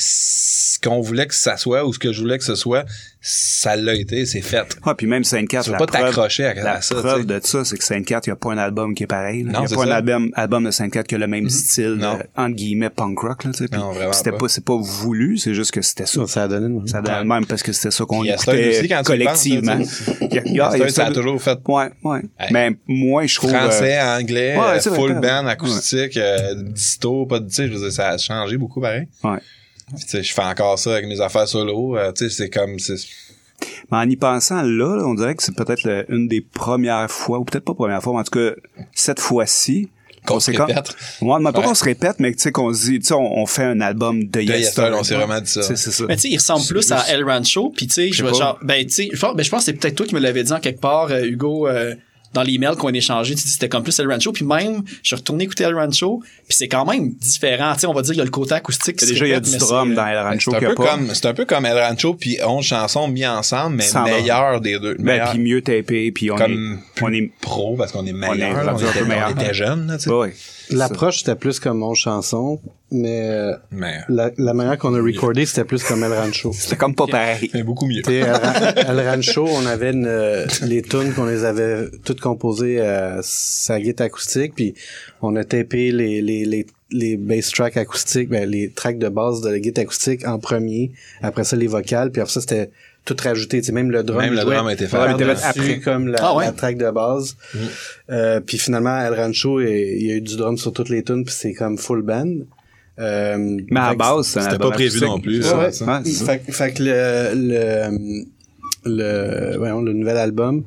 ce 0.01 0.79
qu'on 0.79 1.01
voulait 1.01 1.27
que 1.27 1.35
ça 1.35 1.57
soit 1.57 1.85
ou 1.85 1.91
ce 1.93 1.99
que 1.99 2.11
je 2.13 2.21
voulais 2.21 2.37
que 2.37 2.43
ce 2.45 2.55
soit, 2.55 2.85
ça 3.21 3.75
l'a 3.75 3.93
été, 3.95 4.25
c'est 4.25 4.41
fait. 4.41 4.77
Ah, 4.83 4.95
puis 4.95 5.05
même 5.07 5.25
Saint 5.25 5.45
4, 5.45 5.65
Tu 5.65 5.71
vas 5.71 5.77
la 5.77 5.85
pas 5.85 5.91
preuve, 5.91 6.05
t'accrocher 6.15 6.45
à- 6.45 6.53
la 6.53 6.81
ça, 6.81 6.95
preuve 6.95 7.25
tu 7.25 7.33
sais. 7.33 7.39
de 7.41 7.45
ça, 7.45 7.65
c'est 7.65 7.77
que 7.77 7.83
Saint 7.83 8.01
4, 8.01 8.27
il 8.27 8.29
n'y 8.29 8.33
a 8.33 8.35
pas 8.37 8.53
un 8.53 8.57
album 8.57 8.95
qui 8.95 9.03
est 9.03 9.07
pareil. 9.07 9.39
Il 9.41 9.47
n'y 9.47 9.55
a 9.55 9.61
pas 9.63 9.83
un 9.83 9.91
album, 9.91 10.31
album 10.35 10.63
de 10.63 10.71
Saint 10.71 10.89
4 10.89 11.05
qui 11.05 11.15
a 11.15 11.17
le 11.17 11.27
même 11.27 11.49
style, 11.49 11.95
Non. 11.99 12.17
de, 12.17 12.23
entre 12.37 12.55
guillemets, 12.55 12.89
punk 12.89 13.19
rock, 13.19 13.43
là, 13.43 13.51
tu 13.51 13.57
sais. 13.57 13.67
Puis 13.67 13.77
Non, 13.79 13.91
vraiment 13.91 14.13
C'était 14.13 14.31
pas. 14.31 14.37
pas, 14.37 14.47
c'est 14.47 14.63
pas 14.63 14.77
voulu, 14.77 15.37
c'est 15.37 15.53
juste 15.53 15.71
que 15.71 15.81
c'était 15.81 16.05
ça. 16.05 16.25
Ça 16.27 16.43
a 16.43 16.47
donné 16.47 16.69
même. 16.69 16.87
Ça 16.87 17.01
donne 17.01 17.27
même 17.27 17.45
parce 17.45 17.61
que 17.61 17.73
c'était 17.73 17.91
ça 17.91 18.05
qu'on 18.05 18.23
écoutait 18.23 18.69
aussi, 18.79 18.87
quand 18.87 19.03
collectivement. 19.03 19.77
penses, 19.77 20.07
là, 20.07 20.13
Il 20.21 20.33
y 20.33 20.37
a- 20.39 20.41
il 20.45 20.53
y 20.55 20.59
a- 20.61 20.65
Astor, 20.67 20.77
il 20.77 20.83
y 20.83 20.83
a 20.83 20.89
ça 20.89 21.05
a 21.07 21.11
toujours 21.11 21.41
fait 21.41 21.59
Ouais, 21.67 21.89
ouais. 22.03 22.21
Mais 22.51 22.71
moi, 22.87 23.25
je 23.25 23.35
trouve... 23.35 23.51
français, 23.51 23.99
anglais, 24.01 24.55
ouais, 24.57 24.77
euh, 24.77 24.79
full 24.95 25.13
band, 25.19 25.45
acoustique, 25.47 26.15
euh, 26.17 26.53
disto, 26.55 27.25
pas 27.25 27.39
de, 27.39 27.47
tu 27.49 27.55
sais, 27.55 27.67
je 27.67 27.73
veux 27.73 27.79
dire, 27.79 27.91
ça 27.91 28.09
a 28.09 28.17
changé 28.17 28.55
beaucoup 28.57 28.79
pareil. 28.79 29.07
euh, 29.25 29.31
ouais. 29.33 29.39
Puis, 29.95 30.05
tu 30.05 30.09
sais, 30.09 30.23
je 30.23 30.33
fais 30.33 30.43
encore 30.43 30.77
ça 30.79 30.93
avec 30.93 31.05
mes 31.07 31.19
affaires 31.21 31.47
solo, 31.47 31.97
euh, 31.97 32.11
tu 32.11 32.29
sais, 32.29 32.35
c'est 32.35 32.49
comme, 32.49 32.77
c'est, 32.79 32.95
Mais 33.91 33.97
en 33.97 34.09
y 34.09 34.15
pensant 34.15 34.61
là, 34.61 34.95
là, 34.97 35.03
on 35.05 35.13
dirait 35.15 35.35
que 35.35 35.43
c'est 35.43 35.55
peut-être 35.55 36.05
une 36.09 36.27
des 36.27 36.41
premières 36.41 37.09
fois, 37.09 37.39
ou 37.39 37.43
peut-être 37.45 37.65
pas 37.65 37.73
première 37.73 38.01
fois, 38.01 38.13
mais 38.13 38.19
en 38.19 38.23
tout 38.23 38.37
cas, 38.39 38.51
cette 38.93 39.19
fois-ci, 39.19 39.89
Qu'on 40.25 40.39
se 40.41 40.51
répète. 40.51 40.95
Ouais, 41.21 41.37
mais 41.39 41.51
pas 41.53 41.59
Ouais. 41.59 41.65
qu'on 41.65 41.73
se 41.73 41.83
répète, 41.83 42.19
mais 42.19 42.33
tu 42.33 42.39
sais, 42.39 42.51
qu'on 42.51 42.73
se 42.73 42.85
dit, 42.85 42.99
tu 42.99 43.05
sais, 43.05 43.13
on, 43.13 43.37
on 43.39 43.45
fait 43.45 43.63
un 43.63 43.79
album 43.79 44.25
de 44.25 44.41
Yester. 44.41 44.91
on 44.93 45.01
s'est 45.01 45.15
vraiment 45.15 45.39
dit 45.39 45.49
ça. 45.49 45.61
Tu 45.61 45.67
sais, 45.67 45.75
C'est 45.77 45.91
ça. 45.91 46.03
Mais 46.07 46.17
tu 46.17 46.23
sais, 46.23 46.29
il 46.29 46.37
ressemble 46.37 46.65
plus 46.67 46.91
à 46.91 47.07
El 47.09 47.23
Rancho, 47.23 47.71
puis 47.75 47.87
tu 47.87 47.93
sais, 47.93 48.11
je 48.11 48.25
genre, 48.33 48.59
ben 48.61 48.85
tu 48.85 48.91
sais, 48.91 49.09
je 49.13 49.19
pense, 49.19 49.33
ben, 49.35 49.43
je 49.43 49.49
pense 49.49 49.61
que 49.61 49.65
c'est 49.67 49.73
peut-être 49.73 49.95
toi 49.95 50.05
qui 50.05 50.13
me 50.15 50.19
l'avais 50.19 50.43
dit 50.43 50.51
en 50.51 50.59
quelque 50.59 50.81
part, 50.81 51.09
euh, 51.09 51.23
Hugo, 51.23 51.67
euh, 51.67 51.95
dans 52.33 52.43
l'email 52.43 52.75
qu'on 52.75 52.89
a 52.89 52.93
échangé, 52.95 53.35
tu 53.35 53.43
dis 53.43 53.51
c'était 53.51 53.69
comme 53.69 53.83
plus 53.83 53.97
El 53.99 54.11
Rancho, 54.11 54.31
puis 54.31 54.45
même, 54.45 54.83
je 55.01 55.07
suis 55.07 55.15
retourné 55.15 55.45
écouter 55.45 55.63
El 55.63 55.75
Rancho, 55.75 56.21
puis 56.47 56.55
c'est 56.55 56.67
quand 56.67 56.85
même 56.85 57.11
différent, 57.13 57.73
tu 57.73 57.81
sais, 57.81 57.87
on 57.87 57.93
va 57.93 58.01
dire, 58.01 58.13
il 58.13 58.17
y 58.17 58.21
a 58.21 58.25
le 58.25 58.29
côté 58.29 58.53
acoustique 58.53 58.97
qui 58.97 59.05
Déjà, 59.05 59.25
il 59.25 59.31
y 59.31 59.33
a 59.33 59.39
du 59.39 59.57
drum 59.57 59.95
dans 59.95 60.05
El 60.05 60.15
Ben, 60.15 60.23
Rancho 60.23 60.51
c'est 60.51 60.57
un 60.57 60.69
peu 60.69 60.75
pas. 60.75 60.87
comme, 60.87 61.13
c'est 61.13 61.25
un 61.25 61.33
peu 61.33 61.45
comme 61.45 61.65
El 61.65 61.77
Rancho 61.77 62.13
puis 62.13 62.37
11 62.45 62.63
chansons 62.63 63.07
mis 63.07 63.25
ensemble, 63.25 63.77
mais 63.77 63.83
Sans 63.83 64.03
meilleur 64.03 64.61
des 64.61 64.79
deux. 64.79 64.95
Ben, 64.95 65.03
meilleur. 65.03 65.31
puis 65.31 65.39
mieux 65.39 65.61
tapé, 65.61 66.11
puis 66.11 66.31
on 66.31 66.35
comme 66.35 66.79
est... 66.97 67.03
On 67.03 67.11
est... 67.11 67.31
pro 67.41 67.75
parce 67.75 67.91
qu'on 67.91 68.05
est 68.05 68.13
meilleur. 68.13 68.57
est 68.57 68.69
On, 68.69 68.77
était, 68.77 68.99
peu 68.99 69.05
meilleur. 69.05 69.33
on 69.35 69.39
était 69.39 69.53
jeunes, 69.53 69.87
là, 69.87 69.97
tu 69.97 70.09
sais. 70.09 70.58
L'approche, 70.71 71.19
c'était 71.19 71.35
plus 71.35 71.59
comme 71.59 71.79
mon 71.79 71.93
chanson, 71.93 72.59
mais 72.91 73.29
euh, 73.29 73.53
Mais, 73.71 73.99
la, 74.09 74.31
la 74.37 74.53
manière 74.53 74.77
qu'on 74.77 74.93
a 74.95 75.01
recordé, 75.01 75.45
c'était 75.45 75.63
plus 75.63 75.83
comme 75.83 76.03
El 76.03 76.13
Rancho. 76.13 76.51
C'était 76.53 76.75
comme 76.75 76.95
pas 76.95 77.07
pareil. 77.07 77.49
c'est 77.51 77.63
beaucoup 77.63 77.85
mieux. 77.85 78.01
El, 78.07 78.25
El 78.75 79.07
Rancho, 79.07 79.47
on 79.47 79.65
avait 79.65 79.91
une, 79.91 80.07
euh, 80.07 80.45
les 80.63 80.81
tunes 80.81 81.13
qu'on 81.13 81.25
les 81.25 81.43
avait 81.43 81.89
toutes 82.03 82.19
composées 82.21 82.81
à 82.81 83.19
sa 83.21 83.79
guitare 83.79 84.07
acoustique, 84.07 84.53
puis 84.55 84.73
on 85.21 85.35
a 85.35 85.43
tapé 85.43 85.91
les, 85.91 86.21
les, 86.21 86.45
les, 86.45 86.65
les 86.91 87.17
bass 87.17 87.49
tracks 87.49 87.77
acoustiques, 87.77 88.29
ben, 88.29 88.49
les 88.49 88.71
tracks 88.71 88.99
de 88.99 89.09
base 89.09 89.41
de 89.41 89.49
la 89.49 89.59
guitare 89.59 89.83
acoustique 89.83 90.27
en 90.27 90.39
premier, 90.39 90.91
après 91.21 91.43
ça 91.43 91.55
les 91.55 91.67
vocales, 91.67 92.11
puis 92.11 92.21
après 92.21 92.33
ça 92.33 92.41
c'était 92.41 92.69
tout 93.05 93.15
rajouté, 93.23 93.59
tu 93.61 93.67
sais, 93.67 93.71
même 93.71 93.89
le 93.91 94.03
drum. 94.03 94.19
Même 94.21 94.33
le 94.33 94.41
drum 94.43 94.67
a 94.67 94.73
été 94.73 94.85
fait. 94.87 94.97
il 95.09 95.15
était 95.15 95.35
fait 95.35 95.45
après. 95.45 95.79
comme 95.79 96.07
la, 96.09 96.19
Ah 96.21 96.35
ouais? 96.35 96.45
la 96.45 96.51
track 96.51 96.77
de 96.77 96.91
base. 96.91 97.35
Euh, 98.11 98.39
puis 98.39 98.57
finalement, 98.57 98.95
El 98.99 99.13
Rancho, 99.15 99.61
il 99.61 100.03
y 100.05 100.11
a 100.11 100.15
eu 100.15 100.21
du 100.21 100.35
drum 100.37 100.57
sur 100.57 100.71
toutes 100.73 100.89
les 100.89 101.03
tunes, 101.03 101.23
puis 101.25 101.33
c'est 101.35 101.53
comme 101.53 101.77
full 101.77 102.01
band. 102.03 102.29
Euh, 102.99 103.57
Mais 103.71 103.79
à 103.79 103.95
base, 103.95 104.27
C'était 104.27 104.57
pas 104.57 104.71
prévu 104.71 104.99
non 105.01 105.19
plus, 105.19 105.41
ça. 105.43 105.57
ouais. 105.57 105.71
ça. 105.71 106.01
Ça. 106.05 106.25
Fait, 106.25 106.51
fait 106.51 106.73
que 106.73 106.83
le, 106.83 107.31
le, 107.33 108.25
le, 108.85 109.57
voyons, 109.57 109.81
le 109.81 109.93
nouvel 109.93 110.17
album, 110.17 110.63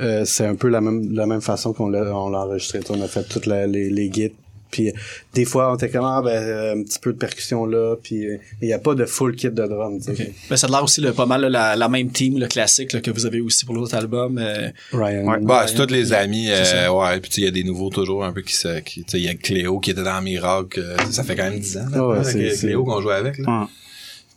euh, 0.00 0.24
c'est 0.24 0.46
un 0.46 0.54
peu 0.54 0.68
la 0.68 0.80
même, 0.80 1.12
la 1.12 1.26
même 1.26 1.40
façon 1.40 1.72
qu'on 1.72 1.88
l'a, 1.88 2.16
on 2.16 2.30
l'a 2.30 2.38
enregistré. 2.40 2.80
On 2.90 3.00
a 3.02 3.08
fait 3.08 3.24
toutes 3.28 3.46
la- 3.46 3.66
les, 3.66 3.90
les 3.90 4.08
guides. 4.08 4.32
Puis 4.74 4.92
des 5.34 5.44
fois, 5.44 5.70
on 5.72 5.76
était 5.76 5.88
comme, 5.88 6.04
ah, 6.04 6.20
ben, 6.20 6.30
euh, 6.30 6.74
un 6.74 6.82
petit 6.82 6.98
peu 6.98 7.12
de 7.12 7.18
percussion 7.18 7.64
là. 7.64 7.94
Puis 8.02 8.26
euh, 8.26 8.38
il 8.60 8.66
n'y 8.66 8.72
a 8.74 8.78
pas 8.80 8.94
de 8.96 9.04
full 9.04 9.36
kit 9.36 9.48
de 9.50 9.66
drum. 9.66 10.00
tu 10.00 10.16
sais. 10.16 10.32
Ben, 10.50 10.56
ça 10.56 10.66
a 10.66 10.70
l'air 10.70 10.82
aussi 10.82 11.00
le, 11.00 11.12
pas 11.12 11.26
mal 11.26 11.42
là, 11.42 11.48
la, 11.48 11.76
la 11.76 11.88
même 11.88 12.10
team, 12.10 12.38
le 12.38 12.48
classique 12.48 12.92
là, 12.92 13.00
que 13.00 13.10
vous 13.12 13.24
avez 13.26 13.40
aussi 13.40 13.64
pour 13.64 13.74
l'autre 13.76 13.94
album. 13.94 14.38
euh, 14.38 14.68
Ryan. 14.92 15.24
Ouais. 15.26 15.38
Bah, 15.42 15.66
c'est 15.68 15.76
tous 15.76 15.92
les 15.92 16.12
amis, 16.12 16.48
euh, 16.50 16.90
ouais, 16.90 17.20
puis 17.20 17.30
tu 17.30 17.34
sais, 17.36 17.40
il 17.42 17.44
y 17.44 17.48
a 17.48 17.52
des 17.52 17.62
nouveaux 17.64 17.90
toujours 17.90 18.24
un 18.24 18.32
peu 18.32 18.42
qui 18.42 18.54
se, 18.54 18.80
qui, 18.80 19.04
tu 19.04 19.12
sais, 19.12 19.18
il 19.20 19.24
y 19.24 19.28
a 19.28 19.34
Cléo 19.34 19.78
qui 19.78 19.92
était 19.92 20.02
dans 20.02 20.20
Miracle, 20.20 20.82
ça 21.10 21.22
fait 21.22 21.36
quand 21.36 21.44
même 21.50 21.58
10 21.60 21.76
ans, 21.78 21.80
là, 21.82 21.88
Ah 21.94 22.06
ouais, 22.08 22.18
avec 22.18 22.58
Cléo 22.58 22.84
qu'on 22.84 23.00
jouait 23.00 23.14
avec, 23.14 23.38
là. 23.38 23.60
Ouais. 23.60 23.66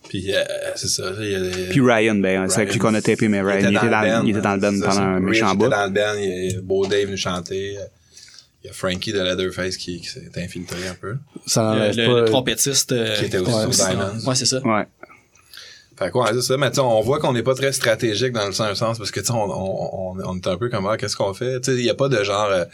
Puis, 0.10 0.34
euh, 0.34 0.41
c'est 0.76 0.88
ça, 0.88 1.04
il 1.19 1.32
y 1.32 1.36
a 1.36 1.39
des- 1.41 1.69
Puis 1.69 1.82
Ryan, 1.82 2.15
ben, 2.15 2.47
c'est 2.47 2.62
avec 2.62 2.71
lui 2.71 2.80
qu'on 2.80 2.93
a 2.93 3.02
tapé, 3.02 3.28
mais 3.28 3.41
Ryan, 3.41 3.69
il 3.69 3.76
était 3.76 3.89
dans, 3.89 4.02
le 4.21 4.26
il 4.26 4.30
était 4.30 4.41
dans 4.41 4.54
le 4.56 4.62
band 4.62 4.80
pendant 4.86 5.02
un 5.02 5.19
méchant 5.19 5.47
était 5.50 5.58
bout. 5.58 5.67
dans 5.69 5.84
le 5.86 5.89
band, 5.91 6.13
il 6.17 6.52
y 6.52 6.56
a 6.56 6.62
Beau 6.62 6.86
Dave 6.88 7.10
nous 7.10 7.17
chanter, 7.17 7.78
euh, 7.78 7.82
il 8.63 8.67
y 8.67 8.70
a 8.70 8.74
Frankie 8.74 9.13
de 9.13 9.22
Leatherface 9.22 9.78
qui, 9.78 10.02
qui 10.02 10.08
s'est 10.08 10.30
infiltré 10.38 10.88
un 10.88 10.96
peu, 10.96 11.15
Ça 11.46 11.62
le, 11.62 11.67
enlève 11.82 11.96
le- 11.98 12.06
pas. 12.06 12.20
le 12.22 12.26
trompettiste. 12.26 12.91
euh, 12.91 13.15
qui 13.17 13.26
était 13.26 13.38
aussi 13.38 13.52
Ouais, 13.54 13.62
sur 13.63 13.74
c'est- 13.74 13.88
Diamonds. 13.96 14.20
Ouais, 14.26 14.36
c'est 14.36 14.46
ça. 14.46 14.60
Ouais. 14.65 14.86
Fait 15.98 16.12
quoi, 16.12 16.30
c'est 16.32 16.41
ça, 16.41 16.58
mais 16.58 16.70
tu 16.70 16.76
sais, 16.76 16.82
on 16.82 17.02
voit 17.02 17.20
qu'on 17.20 17.34
n'est 17.34 17.41
pas 17.43 17.56
très 17.56 17.72
stratégique 17.74 18.32
dans 18.32 18.46
le 18.46 18.52
sens, 18.52 18.78
sens 18.78 18.98
parce 19.00 19.10
que 19.10 19.20
tu 19.20 19.26
sais, 19.28 19.32
on, 19.32 19.43
on, 19.46 20.15
on, 20.15 20.24
on 20.24 20.38
est 20.38 20.48
un 20.48 20.58
peu 20.58 20.70
comme, 20.70 20.86
ah, 20.88 20.96
qu'est-ce 20.98 21.15
qu'on 21.15 21.34
fait? 21.34 21.60
Tu 21.62 21.72
sais, 21.72 21.78
il 21.78 21.84
y 21.86 21.89
a 21.89 21.96
pas 21.96 22.08
de 22.08 22.24
genre, 22.24 22.50
euh, 22.52 22.65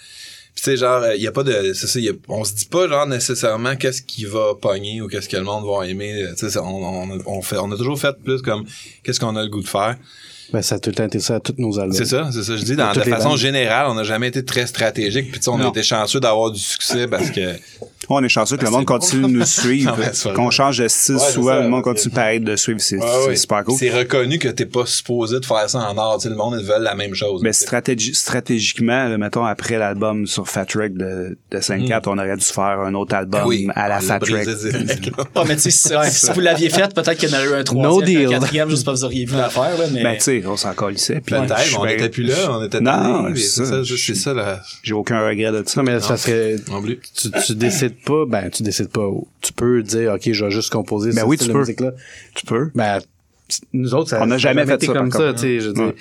Puis 0.56 0.64
tu 0.64 0.72
sais, 0.72 0.78
genre, 0.78 1.06
il 1.16 1.22
y 1.22 1.28
a 1.28 1.32
pas 1.32 1.44
de. 1.44 1.72
C'est 1.74 1.88
ça, 1.88 2.00
y 2.00 2.10
a- 2.10 2.14
on 2.28 2.44
se 2.44 2.54
dit 2.54 2.66
pas 2.66 2.88
genre 2.90 3.08
nécessairement 3.08 3.76
qu'est-ce 3.78 4.02
qui 4.02 4.26
va 4.26 4.56
pogner 4.62 5.02
ou 5.02 5.08
qu'est-ce 5.08 5.30
que 5.30 5.38
le 5.38 5.44
monde 5.44 5.66
va 5.66 5.88
aimer. 5.88 6.26
Tu 6.38 6.50
sais, 6.50 6.60
on, 6.60 6.64
on, 7.14 7.20
on 7.26 7.42
fait 7.42 7.58
on 7.58 7.72
a 7.72 7.78
toujours 7.78 7.98
fait 8.00 8.14
plus 8.24 8.42
comme 8.42 8.66
qu'est-ce 9.04 9.20
qu'on 9.22 9.36
a 9.38 9.42
le 9.44 9.50
goût 9.50 9.62
de 9.64 9.68
faire. 9.70 9.96
Ben, 10.54 10.62
ça 10.62 10.76
a 10.76 10.80
tout 10.80 10.92
le 10.92 10.96
temps 10.96 11.06
été 11.06 11.20
ça 11.20 11.36
à 11.36 11.40
tous 11.40 11.56
nos 11.58 11.80
albums. 11.80 11.98
C'est 11.98 12.06
ça, 12.06 12.30
c'est 12.32 12.44
ça. 12.44 12.56
Je 12.56 12.64
dis, 12.64 12.76
dans, 12.76 12.90
de 12.90 12.94
Toutes 12.94 13.10
façon 13.10 13.30
bandes. 13.30 13.38
générale, 13.40 13.88
on 13.90 13.96
n'a 13.96 14.04
jamais 14.04 14.28
été 14.28 14.46
très 14.46 14.68
stratégique. 14.68 15.32
Puis 15.32 15.40
tu 15.40 15.46
sais, 15.46 15.50
on 15.50 15.60
a 15.60 15.68
été 15.68 15.82
chanceux 15.82 16.20
d'avoir 16.20 16.52
du 16.52 16.60
succès 16.60 17.08
parce 17.08 17.32
que. 17.32 17.56
On 18.10 18.24
est 18.24 18.30
chanceux 18.30 18.58
que 18.58 18.66
le 18.66 18.72
monde 18.72 18.86
continue 18.86 19.24
de 19.24 19.28
nous 19.40 19.46
suivre. 19.46 19.96
Qu'on 20.36 20.50
change 20.52 20.78
de 20.80 20.88
style 20.88 21.16
Ouais, 21.16 21.32
souvent, 21.32 21.52
ça, 21.54 21.62
le 21.62 21.70
monde 21.70 21.84
continue 21.84 22.14
pareil 22.14 22.40
de 22.40 22.56
suivre. 22.56 22.80
C'est 22.82 22.98
Ouais, 22.98 23.36
super 23.36 23.64
cool. 23.64 23.76
C'est 23.80 23.90
reconnu 23.90 24.40
que 24.40 24.50
t'es 24.50 24.66
pas 24.66 24.86
supposé 24.86 25.40
de 25.40 25.46
faire 25.46 25.70
ça 25.70 25.80
en 25.80 25.98
art. 25.98 26.18
Tu 26.18 26.24
sais, 26.24 26.30
le 26.30 26.36
monde, 26.36 26.58
ils 26.60 26.66
veulent 26.66 26.84
la 26.84 26.96
même 26.96 27.14
chose. 27.16 27.42
Mais 27.44 27.52
stratégi- 27.52 28.14
stratégiquement, 28.14 29.08
là, 29.08 29.18
mettons, 29.18 29.46
après 29.46 29.78
l'album 29.78 30.28
sur 30.28 30.48
Fat 30.48 30.66
Wreck 30.76 30.96
de, 30.96 31.38
de 31.52 31.58
5-4, 31.58 32.04
on 32.08 32.18
aurait 32.18 32.36
dû 32.38 32.46
faire 32.46 32.80
un 32.82 32.94
autre 32.94 33.16
album 33.16 33.42
Ben 33.42 33.48
oui, 33.48 33.68
à 33.76 33.88
la 33.88 33.98
on 33.98 34.02
Fat 34.02 34.20
direct, 34.20 34.48
là. 34.48 34.54
Ah, 35.36 35.44
mais 35.48 35.56
tu 35.56 35.62
sais, 35.64 35.72
si, 35.72 35.96
ouais, 35.96 36.10
si 36.10 36.32
vous 36.32 36.40
l'aviez 36.40 36.70
fait, 36.70 36.94
peut-être 36.94 37.18
qu'il 37.18 37.30
y 37.30 37.34
en 37.34 37.38
aurait 37.38 37.48
eu 37.50 37.54
un 37.54 37.64
troisième, 37.64 37.92
No 37.92 38.02
deal. 38.02 38.28
un 38.28 38.40
quatrième, 38.40 38.70
je 38.70 38.76
sais 38.76 38.84
pas, 38.84 38.92
vous 38.92 39.04
auriez 39.06 39.26
vu 39.26 39.36
l'affaire, 39.36 39.78
là, 39.78 39.86
mais. 39.92 40.04
Ben, 40.04 40.16
tu 40.18 40.24
sais, 40.24 40.44
on 40.46 40.58
s'en 40.58 40.74
colissait. 40.74 41.22
Puis 41.26 41.36
Peut-être, 41.36 41.58
je 41.60 41.68
suis 41.68 41.76
on 41.78 41.86
était 41.86 42.10
plus 42.10 42.24
là, 42.24 42.36
on 42.52 42.64
était 42.64 42.82
Non, 42.82 43.30
c'est 43.36 43.42
ça. 43.42 43.66
ça, 43.66 43.82
c'est 43.98 44.16
ça, 44.16 44.34
là. 44.34 44.62
J'ai 44.84 44.94
aucun 44.94 45.26
regret 45.28 45.52
de 45.52 45.64
ça. 45.66 45.82
Non, 45.82 45.92
mais 45.92 46.00
ça 46.00 46.18
serait, 46.18 46.56
tu, 47.16 47.32
tu 47.32 47.56
décides 47.94 48.06
pas, 48.06 48.26
ben, 48.28 48.50
tu 48.50 48.64
décides 48.64 48.90
pas. 48.90 49.10
Tu 49.42 49.54
peux 49.54 49.82
dire, 49.84 50.14
OK, 50.14 50.32
je 50.32 50.46
vais 50.46 50.52
juste 50.52 50.72
composer 50.72 51.12
Ben 51.12 51.22
ce 51.22 51.26
oui, 51.26 51.38
style 51.38 51.48
tu 51.48 51.50
de 51.50 51.54
peux. 51.54 51.60
musique-là. 51.60 51.92
Tu 52.36 52.46
peux. 52.46 52.70
Ben, 52.76 53.00
nous 53.74 53.94
autres, 53.94 54.10
ça 54.10 54.22
On 54.22 54.26
n'a 54.26 54.38
jamais 54.38 54.66
fait 54.66 54.76
été 54.76 54.88
ça, 54.88 54.94
comme 54.94 55.12
ça, 55.12 55.34
tu 55.34 55.60
sais, 55.62 55.68
Ouais. 55.70 55.96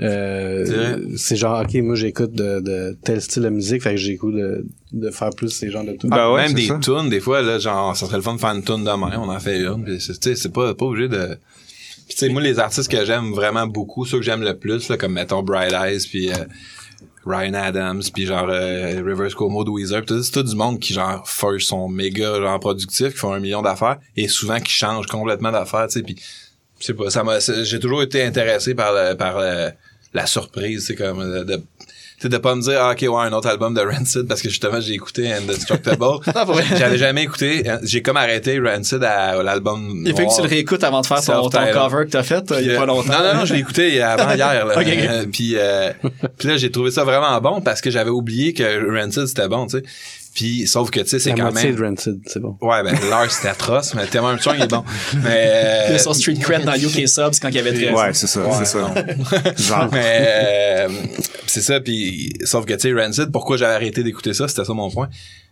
Euh, 0.00 0.96
C'est 1.16 1.36
genre, 1.36 1.60
OK, 1.62 1.74
moi, 1.82 1.96
j'écoute 1.96 2.32
de, 2.32 2.60
de 2.60 2.96
tel 3.02 3.20
style 3.20 3.42
de 3.42 3.48
musique, 3.48 3.82
fait 3.82 3.96
que 3.96 4.16
goût 4.16 4.30
de, 4.30 4.64
de 4.92 5.10
faire 5.10 5.30
plus 5.30 5.48
ces 5.50 5.70
genres 5.70 5.84
de 5.84 5.92
trucs. 5.92 6.10
Ben 6.10 6.30
ouais, 6.32 6.44
même 6.44 6.52
des 6.54 6.66
ça. 6.66 6.78
tunes, 6.80 7.08
des 7.10 7.18
fois, 7.20 7.42
là, 7.42 7.58
genre, 7.58 7.96
ça 7.96 8.06
serait 8.06 8.18
le 8.18 8.22
fun 8.22 8.34
de 8.34 8.40
faire 8.40 8.54
une 8.54 8.62
tune 8.62 8.84
demain, 8.84 9.12
on 9.18 9.28
en 9.28 9.40
fait 9.40 9.58
une, 9.60 9.82
puis 9.84 10.00
c'est, 10.00 10.12
tu 10.20 10.30
sais, 10.30 10.36
c'est 10.36 10.52
pas, 10.52 10.72
pas 10.74 10.84
obligé 10.86 11.08
de... 11.08 11.36
Puis 12.06 12.16
tu 12.16 12.26
sais, 12.26 12.28
moi, 12.28 12.40
les 12.40 12.58
artistes 12.60 12.88
que 12.90 13.04
j'aime 13.04 13.32
vraiment 13.32 13.66
beaucoup, 13.66 14.06
ceux 14.06 14.18
que 14.18 14.24
j'aime 14.24 14.42
le 14.42 14.56
plus, 14.56 14.88
là, 14.88 14.96
comme, 14.96 15.14
mettons, 15.14 15.42
Bright 15.42 15.72
Eyes, 15.72 16.06
puis 16.08 16.30
euh, 16.30 16.36
Ryan 17.26 17.54
Adams, 17.54 18.02
puis 18.14 18.26
genre, 18.26 18.48
euh, 18.48 19.02
Rivers 19.04 19.34
Cuomo 19.34 19.64
Weezer, 19.70 19.98
puis 20.04 20.06
tout 20.16 20.22
c'est 20.22 20.32
tout 20.32 20.42
du 20.42 20.54
monde 20.56 20.78
qui, 20.80 20.94
genre, 20.94 21.28
first 21.28 21.68
sont 21.68 21.88
méga, 21.88 22.40
genre, 22.40 22.58
productifs, 22.60 23.12
qui 23.12 23.18
font 23.18 23.32
un 23.32 23.40
million 23.40 23.60
d'affaires, 23.62 23.98
et 24.16 24.28
souvent 24.28 24.60
qui 24.60 24.72
changent 24.72 25.06
complètement 25.06 25.52
d'affaires, 25.52 25.86
tu 25.88 25.94
sais, 25.94 26.02
puis 26.02 26.16
sais 26.80 26.94
pas, 26.94 27.10
ça 27.10 27.24
m'a, 27.24 27.40
c'est- 27.40 27.64
j'ai 27.64 27.80
toujours 27.80 28.02
été 28.02 28.22
intéressé 28.22 28.74
par 28.74 28.92
le, 28.92 29.14
par 29.16 29.38
le- 29.40 29.70
la 30.14 30.26
surprise, 30.26 30.86
c'est 30.86 30.94
comme, 30.94 31.18
de, 31.20 31.44
de 31.44 31.62
sais, 32.18 32.28
de 32.28 32.38
pas 32.38 32.54
me 32.54 32.62
dire, 32.62 32.78
ah, 32.80 32.92
ok, 32.92 33.00
ouais, 33.02 33.26
un 33.26 33.32
autre 33.32 33.48
album 33.48 33.74
de 33.74 33.80
Rancid, 33.80 34.26
parce 34.26 34.42
que 34.42 34.48
justement, 34.48 34.80
j'ai 34.80 34.94
écouté 34.94 35.32
Indestructible. 35.32 36.04
J'avais 36.76 36.98
jamais 36.98 37.22
écouté. 37.22 37.64
J'ai 37.82 38.02
comme 38.02 38.16
arrêté 38.16 38.58
Rancid 38.58 39.02
à 39.02 39.42
l'album. 39.42 40.02
Il 40.04 40.14
fait 40.14 40.26
que 40.26 40.34
tu 40.34 40.42
le 40.42 40.48
réécoutes 40.48 40.84
avant 40.84 41.00
de 41.00 41.06
faire 41.06 41.22
ton, 41.22 41.48
ton 41.48 41.72
cover 41.72 42.06
que 42.06 42.10
t'as 42.10 42.22
fait, 42.22 42.50
euh, 42.50 42.60
il 42.60 42.66
y 42.68 42.74
a 42.74 42.78
pas 42.78 42.86
longtemps. 42.86 43.12
Non, 43.12 43.32
non, 43.32 43.34
non, 43.40 43.44
je 43.44 43.54
l'ai 43.54 43.60
écouté 43.60 44.00
avant 44.02 44.32
hier. 44.32 44.66
Là. 44.66 44.74
Ok, 44.78 44.86
ok. 44.86 45.08
Euh, 45.08 45.24
puis, 45.30 45.52
euh, 45.56 45.92
puis 46.38 46.48
là, 46.48 46.56
j'ai 46.56 46.70
trouvé 46.70 46.90
ça 46.90 47.02
vraiment 47.04 47.40
bon 47.40 47.60
parce 47.60 47.80
que 47.80 47.90
j'avais 47.90 48.10
oublié 48.10 48.52
que 48.52 48.96
Rancid, 48.96 49.26
c'était 49.26 49.48
bon, 49.48 49.66
tu 49.66 49.78
sais. 49.78 49.82
Puis, 50.38 50.68
sauf 50.68 50.90
que, 50.92 51.00
tu 51.00 51.08
sais, 51.08 51.18
c'est 51.18 51.32
quand 51.34 51.50
moitié 51.50 51.72
même... 51.72 51.80
de 51.80 51.84
Rancid, 51.84 52.20
c'est 52.26 52.38
bon. 52.38 52.56
Ouais, 52.60 52.84
ben, 52.84 52.94
Lars, 53.10 53.28
c'était 53.28 53.48
atroce, 53.48 53.92
mais 53.96 54.06
tellement 54.06 54.28
un 54.28 54.38
song, 54.38 54.54
il 54.56 54.62
est 54.62 54.68
bon. 54.68 54.84
Mais... 55.24 55.86
Il 55.88 55.90
y 55.90 55.94
euh, 55.94 55.96
a 55.96 55.98
son 55.98 56.14
street 56.14 56.36
cred 56.40 56.64
dans 56.64 56.76
UK 56.76 57.08
Subs 57.08 57.40
quand 57.42 57.48
il 57.48 57.56
y 57.56 57.58
avait 57.58 57.72
13 57.72 57.88
ans. 57.92 57.96
Ouais, 58.00 58.14
c'est 58.14 58.28
ça, 58.28 58.40
c'est 58.56 58.64
ça. 58.66 58.94
Genre. 59.56 59.88
Mais 59.92 60.26
euh, 60.28 60.88
c'est 61.46 61.60
ça, 61.60 61.80
puis 61.80 62.32
sauf 62.44 62.66
que 62.66 62.74
tu 62.74 62.82
sais, 62.82 62.92
Rancid, 62.92 63.32
pourquoi 63.32 63.56
j'avais 63.56 63.74
arrêté 63.74 64.04
d'écouter 64.04 64.32
ça, 64.32 64.46
c'était 64.46 64.64
ça 64.64 64.72
mon 64.74 64.92
point. 64.92 65.08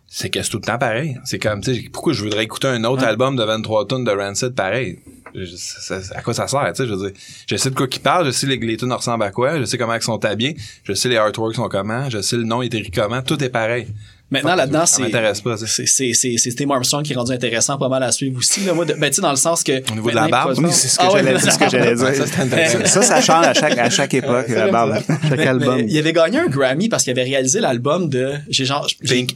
C'est 0.07 0.29
que 0.29 0.41
c'est 0.41 0.49
tout 0.51 0.59
le 0.59 0.65
temps 0.65 0.77
pareil. 0.77 1.17
C'est 1.25 1.37
comme, 1.37 1.59
tu 1.59 1.75
sais, 1.75 1.89
pourquoi 1.91 2.13
je 2.13 2.23
voudrais 2.23 2.45
écouter 2.45 2.69
un 2.69 2.85
autre 2.85 3.03
album 3.03 3.35
de 3.35 3.43
23 3.43 3.87
tonnes 3.87 4.05
de 4.05 4.11
Rancid 4.11 4.55
pareil? 4.55 4.99
Je- 5.35 5.57
ça- 5.57 6.01
ça- 6.01 6.15
à 6.17 6.21
quoi 6.21 6.33
ça 6.33 6.47
sert, 6.47 6.61
tu 6.73 6.77
sais, 6.83 6.87
je 6.87 6.93
veux 6.93 7.09
dire. 7.09 7.19
Je 7.45 7.57
sais 7.57 7.69
de 7.69 7.75
quoi 7.75 7.87
qu'ils 7.89 8.01
parlent, 8.01 8.25
je 8.27 8.31
sais 8.31 8.47
les, 8.47 8.55
les 8.55 8.77
tunes 8.77 8.93
ressemblent 8.93 9.25
à 9.25 9.31
quoi, 9.31 9.59
je 9.59 9.65
sais 9.65 9.77
comment 9.77 9.95
ils 9.95 10.01
sont 10.01 10.23
habillés, 10.23 10.55
je 10.85 10.93
sais 10.93 11.09
les 11.09 11.17
artworks 11.17 11.55
sont 11.55 11.67
comment, 11.67 12.09
je 12.09 12.21
sais 12.21 12.37
le 12.37 12.43
nom 12.43 12.61
est 12.61 12.73
écrit 12.73 12.89
comment, 12.89 13.21
tout 13.21 13.43
est 13.43 13.49
pareil. 13.49 13.87
Maintenant, 14.29 14.55
là-dedans, 14.55 14.85
Ça 14.85 14.97
c'est. 14.97 15.01
m'intéresse 15.03 15.39
pas, 15.39 15.55
ça. 15.55 15.65
C'est, 15.67 15.85
c'est, 15.85 16.11
c'est, 16.13 16.35
c'est 16.37 16.53
Tim 16.53 16.69
Armstrong 16.71 17.01
qui 17.01 17.13
est 17.13 17.15
rendu 17.15 17.31
intéressant 17.31 17.77
pas 17.77 17.87
mal 17.87 18.03
à 18.03 18.11
suivre 18.11 18.37
aussi. 18.37 18.59
Là, 18.65 18.73
moi, 18.73 18.83
de- 18.83 18.93
ben, 18.93 19.09
tu 19.09 19.15
sais, 19.15 19.21
dans 19.21 19.29
le 19.29 19.37
sens 19.37 19.63
que. 19.63 19.89
Au 19.89 19.95
niveau 19.95 20.09
de 20.09 20.15
la 20.15 20.27
barbe? 20.27 20.53
il 20.57 20.65
Oui, 20.65 20.71
c'est 20.73 20.89
ce 20.89 20.97
que 20.97 21.03
Ah 21.05 21.13
ouais, 21.13 21.23
j'allais 21.23 21.39
c'est 21.39 21.51
ce 21.51 21.57
que 21.59 21.69
j'allais 21.69 21.95
Ça, 21.95 22.11
dire. 22.11 22.25
c'est 22.27 22.41
intéressant. 22.41 22.85
Ça, 22.85 23.01
ça 23.03 23.21
change 23.21 23.45
à 23.47 23.53
chaque, 23.53 23.77
à 23.77 23.89
chaque 23.89 24.13
époque, 24.13 24.47
la 24.49 24.67
barbe. 24.69 24.97
Chaque 25.29 25.37
Mais 25.37 25.47
album. 25.47 25.79
il 25.87 25.97
avait 25.97 26.11
gagné 26.13 26.39
un 26.39 26.47
Grammy 26.47 26.89
parce 26.89 27.03
qu'il 27.03 27.11
avait 27.11 27.23
réalisé 27.23 27.61
l'album 27.61 28.09
de. 28.09 28.33
J'ai 28.49 28.65
genre. 28.65 28.85
Pink. 29.07 29.35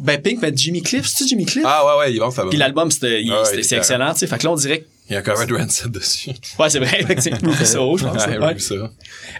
Ben, 0.00 0.20
Pink, 0.20 0.40
mais 0.42 0.52
Jimmy 0.54 0.82
Cliff. 0.82 1.06
C'est-tu 1.06 1.28
Jimmy 1.28 1.44
Cliff? 1.46 1.64
Ah 1.66 1.84
ouais, 1.86 1.98
ouais, 2.04 2.12
ils 2.12 2.18
vont, 2.18 2.30
ça 2.32 2.42
va. 2.42 2.50
Puis 2.50 2.58
l'album, 2.58 2.90
c'était, 2.90 3.22
il- 3.22 3.30
Ah 3.32 3.38
ouais, 3.40 3.44
c'était- 3.44 3.58
il 3.60 3.64
c'est 3.64 3.76
excellent, 3.76 4.12
tu 4.14 4.18
sais. 4.20 4.26
Fait 4.26 4.38
que 4.38 4.44
là, 4.44 4.50
on 4.52 4.56
dirait 4.56 4.80
que. 4.80 4.84
Il 5.08 5.12
y 5.12 5.16
a 5.16 5.18
un 5.18 5.22
cover 5.22 5.44
de 5.46 5.54
Rancid 5.54 5.90
dessus. 5.90 6.30
Ouais, 6.58 6.70
c'est 6.70 6.78
vrai, 6.78 6.98
effectivement. 7.00 7.38
Ruby 7.52 7.66
Soho, 7.66 7.98
je 7.98 8.04
pense. 8.04 8.26
Ouais, 8.26 8.38
Ouais. 8.38 8.58
ça. 8.58 8.74
Euh, 8.74 8.88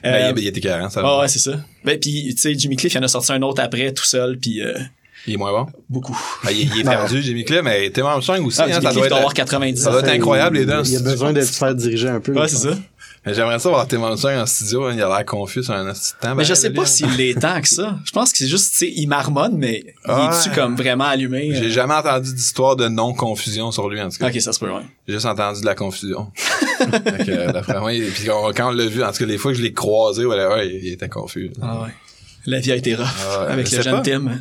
Ben, 0.03 0.35
il, 0.37 0.43
il 0.43 0.47
était 0.49 0.61
carré, 0.61 0.91
ça. 0.91 1.01
Ah 1.03 1.21
ouais, 1.21 1.29
c'est 1.29 1.39
ça. 1.39 1.53
Ben, 1.85 1.99
puis, 1.99 2.35
tu 2.35 2.41
sais, 2.41 2.55
Jimmy 2.55 2.77
Cliff, 2.77 2.93
il 2.93 2.99
en 2.99 3.03
a 3.03 3.09
sorti 3.09 3.33
un 3.33 3.41
autre 3.43 3.63
après, 3.63 3.93
tout 3.93 4.05
seul, 4.05 4.37
puis 4.39 4.61
euh, 4.61 4.79
Il 5.27 5.35
est 5.35 5.37
moins 5.39 5.53
bon? 5.53 5.67
beaucoup. 5.89 6.19
Ben, 6.45 6.51
il, 6.51 6.71
il 6.75 6.81
est 6.81 6.85
perdu, 6.85 7.23
Jimmy 7.23 7.45
Cliff, 7.45 7.63
mais 7.63 7.89
Tim 7.91 8.05
Armstrong 8.05 8.45
aussi. 8.47 8.61
Ah, 8.61 8.65
hein, 8.65 8.67
Jimmy 8.73 8.83
ça, 8.85 8.91
Cliff 8.91 8.95
doit 8.95 9.01
doit 9.01 9.07
être, 9.07 9.17
avoir 9.17 9.35
90 9.35 9.83
ça 9.83 9.91
doit 9.91 10.01
être 10.01 10.09
incroyable, 10.11 10.57
les 10.59 10.67
deux. 10.67 10.73
en 10.75 10.83
Il 10.83 10.93
y 10.93 10.97
a 10.97 11.01
besoin 11.01 11.33
de 11.33 11.41
se 11.41 11.53
faire 11.53 11.75
diriger 11.75 12.09
un 12.09 12.21
peu. 12.21 12.33
Ouais, 12.39 12.47
c'est 12.49 12.57
ça. 12.57 12.77
J'aimerais 13.27 13.59
ça 13.59 13.69
voir 13.71 13.89
Tim 13.89 14.03
Armstrong 14.03 14.37
en 14.39 14.45
studio. 14.47 14.85
hein, 14.85 14.93
il 14.95 15.01
a 15.03 15.09
l'air 15.09 15.25
confus 15.25 15.63
sur 15.63 15.73
un 15.73 15.91
petit 15.93 16.13
temps. 16.21 16.29
Mais 16.31 16.35
Ben, 16.37 16.45
je 16.45 16.55
sais 16.55 16.71
pas 16.71 16.85
s'il 16.85 17.11
l'est 17.17 17.41
tant 17.41 17.61
que 17.61 17.69
ça. 17.69 17.97
Je 18.05 18.11
pense 18.13 18.33
que 18.33 18.39
c'est 18.39 18.47
juste, 18.49 18.73
tu 18.73 18.79
sais, 18.79 18.93
il 18.95 19.07
marmonne, 19.07 19.57
mais 19.57 19.83
il 20.07 20.11
est-tu 20.11 20.51
comme 20.51 20.77
vraiment 20.77 21.05
allumé? 21.05 21.55
J'ai 21.55 21.67
euh? 21.67 21.71
jamais 21.71 21.95
entendu 21.95 22.35
d'histoire 22.35 22.77
de 22.77 22.89
non-confusion 22.89 23.71
sur 23.73 23.89
lui, 23.89 24.01
en 24.03 24.11
tout 24.11 24.19
cas. 24.19 24.29
Ok, 24.29 24.41
ça 24.41 24.53
se 24.53 24.59
peut, 24.61 24.71
ouais. 24.71 24.83
J'ai 25.09 25.15
juste 25.15 25.27
entendu 25.27 25.61
de 25.63 25.67
la 25.67 25.75
confusion. 25.75 26.31
Que, 26.85 27.31
euh, 27.31 27.53
d'après 27.53 27.81
moi, 27.81 27.93
il- 27.95 28.11
puis 28.11 28.29
on- 28.31 28.53
quand 28.53 28.69
on 28.69 28.73
l'a 28.73 28.85
vu, 28.87 29.03
en 29.03 29.11
tout 29.13 29.19
cas, 29.19 29.25
les 29.27 29.39
fois 29.39 29.53
que 29.53 29.59
je 29.59 29.63
l'ai 29.63 29.73
croisé, 29.73 30.27
ouais, 30.27 30.47
ouais, 30.47 30.69
il, 30.69 30.85
il 30.87 30.93
était 30.93 31.09
confus. 31.09 31.51
Ah 31.63 31.83
ouais. 31.83 31.89
La 32.47 32.61
vie 32.61 32.73
a 32.73 32.77
été 32.77 32.95
rough 32.95 33.07
Ah 33.27 33.47
avec 33.53 33.71
le 33.71 33.83
jeune 33.83 33.95
pas. 33.97 34.01
Tim. 34.03 34.33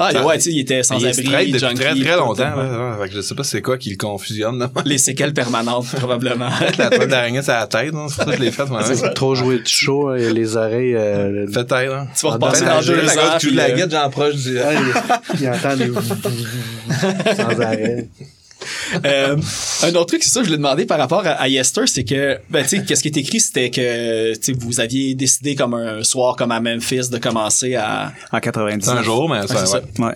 Ah, 0.00 0.12
Ça- 0.12 0.24
ouais, 0.24 0.36
tu 0.36 0.42
sais, 0.44 0.50
il 0.52 0.60
était 0.60 0.84
sans 0.84 0.96
il 1.00 1.08
abri, 1.08 1.24
straight 1.24 1.46
depuis 1.48 1.58
junkie, 1.58 1.74
très 1.80 1.94
très 1.96 2.16
longtemps. 2.16 2.54
là, 2.56 2.90
ouais. 2.96 3.02
Fait 3.02 3.08
que 3.08 3.16
je 3.16 3.20
sais 3.20 3.34
pas 3.34 3.42
c'est 3.42 3.60
quoi 3.62 3.76
qui 3.78 3.90
le 3.90 3.96
confusionne. 3.96 4.68
Les 4.84 4.96
séquelles 4.96 5.34
permanentes, 5.34 5.86
probablement. 5.96 6.50
la 6.78 6.90
toile 6.90 7.08
d'araignée 7.08 7.42
sur 7.42 7.52
la 7.52 7.66
tête, 7.66 7.92
non? 7.92 8.06
c'est 8.08 8.14
pour 8.18 8.24
ça 8.26 8.30
que 8.30 8.36
je 8.38 8.42
l'ai 8.44 8.52
faite 8.52 8.68
moi-même. 8.70 9.14
Trop 9.14 9.34
joué 9.34 9.58
de 9.58 9.66
chaud, 9.66 10.10
euh, 10.10 10.32
les 10.32 10.56
oreilles. 10.56 10.94
euh, 10.94 11.46
Peut-être, 11.52 11.72
hein. 11.92 12.06
Tu 12.16 12.26
vas 12.26 12.30
Ah, 12.30 12.34
repasser 12.34 12.64
ben, 12.64 12.76
dans 12.76 12.80
deux 12.86 12.94
la 12.94 13.02
ans. 13.02 13.38
de 13.42 13.56
la 13.56 13.64
euh, 13.64 13.74
guide, 13.74 13.90
j'en 13.90 14.08
proche 14.10 14.36
du. 14.36 14.56
Il 15.40 15.48
entend 15.48 15.76
des 15.76 15.90
sans 17.34 17.60
arrêt. 17.60 18.08
Euh, 19.04 19.36
un 19.82 19.88
autre 19.94 20.06
truc, 20.06 20.22
c'est 20.24 20.30
ça, 20.30 20.42
je 20.42 20.50
l'ai 20.50 20.56
demandé 20.56 20.84
par 20.86 20.98
rapport 20.98 21.26
à, 21.26 21.30
à 21.30 21.48
Yester, 21.48 21.86
c'est 21.86 22.04
que, 22.04 22.38
ben, 22.50 22.62
tu 22.62 22.70
sais, 22.70 22.84
qu'est-ce 22.84 23.02
qui 23.02 23.08
est 23.08 23.16
écrit, 23.16 23.40
c'était 23.40 23.70
que, 23.70 24.34
tu 24.34 24.40
sais, 24.42 24.52
vous 24.58 24.80
aviez 24.80 25.14
décidé 25.14 25.54
comme 25.54 25.74
un 25.74 26.02
soir, 26.04 26.36
comme 26.36 26.50
à 26.52 26.60
Memphis, 26.60 27.08
de 27.10 27.18
commencer 27.18 27.74
à. 27.76 28.12
En 28.32 28.40
90. 28.40 28.84
C'est 28.84 28.90
un 28.90 29.02
jour, 29.02 29.28
mais 29.28 29.46
ça, 29.46 29.60
ouais. 29.60 29.66
ça. 29.66 29.80
Ouais, 29.98 30.14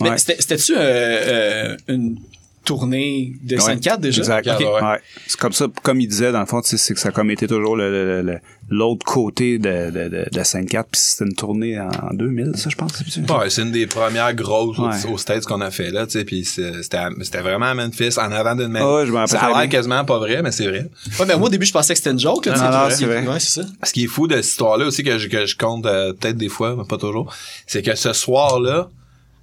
Ouais. 0.00 0.18
c'était- 0.18 0.36
c'était-tu 0.40 0.74
euh, 0.76 0.78
euh, 0.80 1.76
une 1.88 2.16
tournée 2.64 3.34
de 3.42 3.56
Ouais. 3.56 3.62
5-4 3.76 4.00
déjà? 4.00 4.20
Exact. 4.20 4.46
Ouais. 4.46 4.64
Ouais. 4.66 5.00
C'est 5.26 5.38
comme 5.38 5.52
ça, 5.52 5.66
comme 5.82 6.00
il 6.00 6.06
disait, 6.08 6.32
dans 6.32 6.40
le 6.40 6.46
fond, 6.46 6.60
tu 6.60 6.68
sais, 6.68 6.76
c'est 6.76 6.94
que 6.94 7.00
ça 7.00 7.08
a 7.08 7.12
comme 7.12 7.30
été 7.30 7.46
toujours 7.46 7.76
le- 7.76 7.90
le- 7.90 8.22
le- 8.22 8.38
l'autre 8.72 9.04
côté 9.04 9.58
de, 9.58 9.90
de, 9.90 10.08
de, 10.08 10.26
de 10.30 10.40
5-4, 10.44 10.84
puis 10.92 11.00
c'était 11.00 11.24
une 11.24 11.34
tournée 11.34 11.80
en 11.80 12.14
2000, 12.14 12.52
ça, 12.54 12.70
je 12.70 12.76
pense. 12.76 12.92
c'est- 13.08 13.28
Ouais, 13.30 13.50
c'est 13.50 13.62
une 13.62 13.72
des 13.72 13.86
premières 13.88 14.32
grosses 14.34 14.78
au- 14.78 14.86
Ouais. 14.86 15.12
aux 15.12 15.18
States 15.18 15.44
qu'on 15.44 15.60
a 15.60 15.70
fait 15.72 15.90
là, 15.90 16.06
tu 16.06 16.12
sais, 16.18 16.24
puis 16.24 16.44
c'était 16.44 17.40
vraiment 17.40 17.66
à 17.66 17.74
Memphis, 17.74 18.16
en 18.18 18.30
avant 18.30 18.54
d'une 18.54 18.76
Ah 18.76 18.94
ouais, 18.96 19.06
je 19.06 19.10
me 19.10 19.16
rappelle 19.16 19.38
Ça 19.38 19.46
a 19.46 19.60
l'air 19.60 19.68
quasiment 19.68 20.04
pas 20.04 20.18
vrai, 20.18 20.42
mais 20.42 20.52
c'est 20.52 20.66
vrai. 20.68 20.88
Ouais, 21.18 21.26
mais 21.26 21.36
moi, 21.36 21.48
au 21.48 21.50
début, 21.50 21.66
je 21.66 21.72
pensais 21.72 21.94
que 21.94 21.98
c'était 21.98 22.10
une 22.12 22.20
joke, 22.20 22.46
là, 22.46 22.56
Non, 22.56 22.70
non, 22.88 22.94
c'est 22.94 23.06
vrai. 23.06 23.26
Ouais, 23.26 23.40
c'est 23.40 23.60
ça. 23.62 23.68
Ce 23.82 23.92
qui 23.92 24.04
est 24.04 24.08
fou 24.08 24.28
de 24.28 24.36
cette 24.36 24.46
histoire-là 24.46 24.86
aussi 24.86 25.02
que 25.02 25.18
je, 25.18 25.28
que 25.28 25.46
je 25.46 25.56
compte 25.56 25.86
euh, 25.86 26.12
peut-être 26.12 26.36
des 26.36 26.48
fois, 26.48 26.76
mais 26.76 26.84
pas 26.84 26.98
toujours, 26.98 27.32
c'est 27.66 27.82
que 27.82 27.94
ce 27.96 28.12
soir-là, 28.12 28.88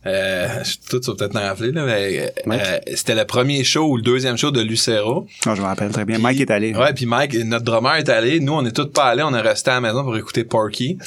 euh, 0.08 0.48
tout 0.90 1.02
ça 1.02 1.14
peut-être 1.18 1.34
m'en 1.34 1.42
rappeler 1.42 1.72
là, 1.72 1.86
mais 2.46 2.60
euh, 2.62 2.78
c'était 2.96 3.16
le 3.16 3.26
premier 3.26 3.64
show 3.64 3.88
ou 3.88 3.98
le 3.98 4.04
deuxième 4.04 4.38
show 4.38 4.52
de 4.52 4.62
Lucero. 4.62 5.28
Non, 5.46 5.56
je 5.56 5.62
me 5.62 5.66
rappelle 5.66 5.92
très 5.92 6.06
bien. 6.06 6.18
Mike 6.20 6.42
est 6.42 6.52
allé. 6.52 6.74
Ouais, 6.74 6.94
puis 6.94 7.06
Mike, 7.06 7.36
notre 7.46 7.66
drummer 7.66 7.96
est 7.96 8.10
allé. 8.10 8.40
Nous, 8.40 8.54
on 8.54 8.66
est 8.66 8.72
tous 8.72 8.88
pas 8.88 9.06
allés. 9.06 9.24
On 9.24 9.34
est 9.34 9.42
resté 9.42 9.72
à 9.72 9.76
la 9.76 9.82
maison 9.82 10.04
pour 10.04 10.18
écouter 10.18 10.44
Porky. 10.44 10.98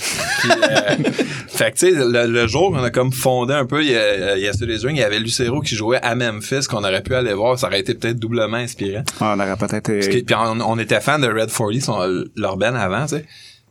Puis, 0.40 0.50
euh, 0.50 0.96
fait 1.48 1.72
que, 1.72 1.78
tu 1.78 1.90
sais, 1.90 1.92
le, 1.92 2.26
le 2.26 2.46
jour 2.46 2.72
qu'on 2.72 2.82
a 2.82 2.90
comme 2.90 3.12
fondé 3.12 3.54
un 3.54 3.66
peu, 3.66 3.82
il 3.82 3.90
y 3.90 3.96
a, 3.96 4.36
il 4.36 4.42
y 4.42 4.48
a 4.48 4.52
il 4.60 4.96
y 4.96 5.02
avait 5.02 5.18
Lucero 5.18 5.60
qui 5.60 5.74
jouait 5.74 6.00
à 6.02 6.14
Memphis, 6.14 6.66
qu'on 6.68 6.84
aurait 6.84 7.02
pu 7.02 7.14
aller 7.14 7.32
voir. 7.32 7.58
Ça 7.58 7.68
aurait 7.68 7.80
été 7.80 7.94
peut-être 7.94 8.18
doublement 8.18 8.56
inspirant. 8.56 9.02
Ah, 9.20 9.34
on 9.36 9.40
aurait 9.40 9.56
peut-être... 9.56 9.90
Euh, 9.90 10.22
puis 10.24 10.34
on, 10.34 10.60
on 10.60 10.78
était 10.78 11.00
fan 11.00 11.20
de 11.20 11.26
Red 11.26 11.50
40, 11.50 11.80
son, 11.80 12.24
leur 12.36 12.56
band 12.56 12.74
avant, 12.74 13.06
tu 13.06 13.16
sais. 13.16 13.24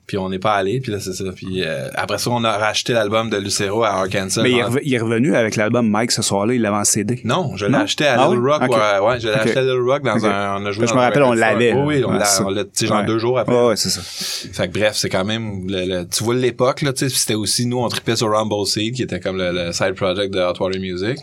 Puis 0.10 0.18
on 0.18 0.28
n'est 0.28 0.40
pas 0.40 0.54
allé, 0.56 0.80
puis 0.80 0.92
là, 0.92 1.00
c'est 1.00 1.14
ça. 1.14 1.24
Puis 1.36 1.62
euh, 1.64 1.88
après 1.94 2.18
ça, 2.18 2.32
on 2.32 2.44
a 2.44 2.58
racheté 2.58 2.94
l'album 2.94 3.30
de 3.30 3.38
Lucero 3.38 3.84
à 3.84 3.90
Arkansas. 3.90 4.42
Mais 4.42 4.50
il 4.50 4.58
est, 4.58 4.64
En- 4.64 4.70
rev- 4.72 4.80
il 4.84 4.92
est 4.92 4.98
revenu 4.98 5.36
avec 5.36 5.56
l'album 5.56 5.88
Mike 5.88 6.10
ce 6.10 6.24
soir-là, 6.24 6.56
il 6.56 6.62
l'avait 6.64 6.78
en 6.78 6.84
CD. 6.84 7.22
Non, 7.26 7.56
je 7.56 7.68
l'ai 7.68 7.76
acheté 7.76 8.08
à 8.08 8.20
Ah 8.20 8.28
Little? 8.28 8.44
Rock. 8.44 8.64
Ok. 8.64 8.70
Ouais, 8.76 9.08
ouais, 9.08 9.20
je 9.20 9.28
l'ai 9.28 9.34
acheté 9.36 9.58
à 9.60 9.62
Little 9.62 9.88
Rock 9.88 10.02
dans 10.02 10.26
un, 10.26 10.60
on 10.64 10.66
a 10.66 10.72
joué 10.72 10.88
Je 10.88 10.94
me 10.96 11.00
rappelle, 11.00 11.22
on 11.22 11.34
l'avait. 11.34 11.74
Oui, 11.74 11.98
oui, 11.98 12.04
on 12.08 12.12
l'a, 12.12 12.26
genre 12.26 13.04
deux 13.06 13.20
jours 13.20 13.38
après. 13.38 13.54
Ouais, 13.56 13.68
ouais, 13.68 13.76
c'est 13.76 13.90
ça. 13.92 14.02
Fait 14.02 14.68
que 14.68 14.74
bref, 14.80 14.96
c'est 14.96 15.10
quand 15.10 15.26
même, 15.26 15.68
le, 15.70 15.86
le- 15.86 16.08
tu 16.08 16.24
vois 16.24 16.34
l'époque, 16.34 16.82
là, 16.82 16.92
tu 16.92 17.08
sais, 17.08 17.16
c'était 17.16 17.36
aussi, 17.36 17.68
nous, 17.68 17.78
on 17.78 17.88
tripait 17.88 18.16
sur 18.16 18.32
Rumble 18.32 18.66
Seed, 18.66 18.96
qui 18.96 19.04
était 19.04 19.20
comme 19.20 19.38
le, 19.38 19.52
le 19.52 19.72
side 19.74 19.94
project 19.94 20.34
de 20.34 20.40
Hot 20.40 20.56
Water 20.60 20.82
Music. 20.82 21.20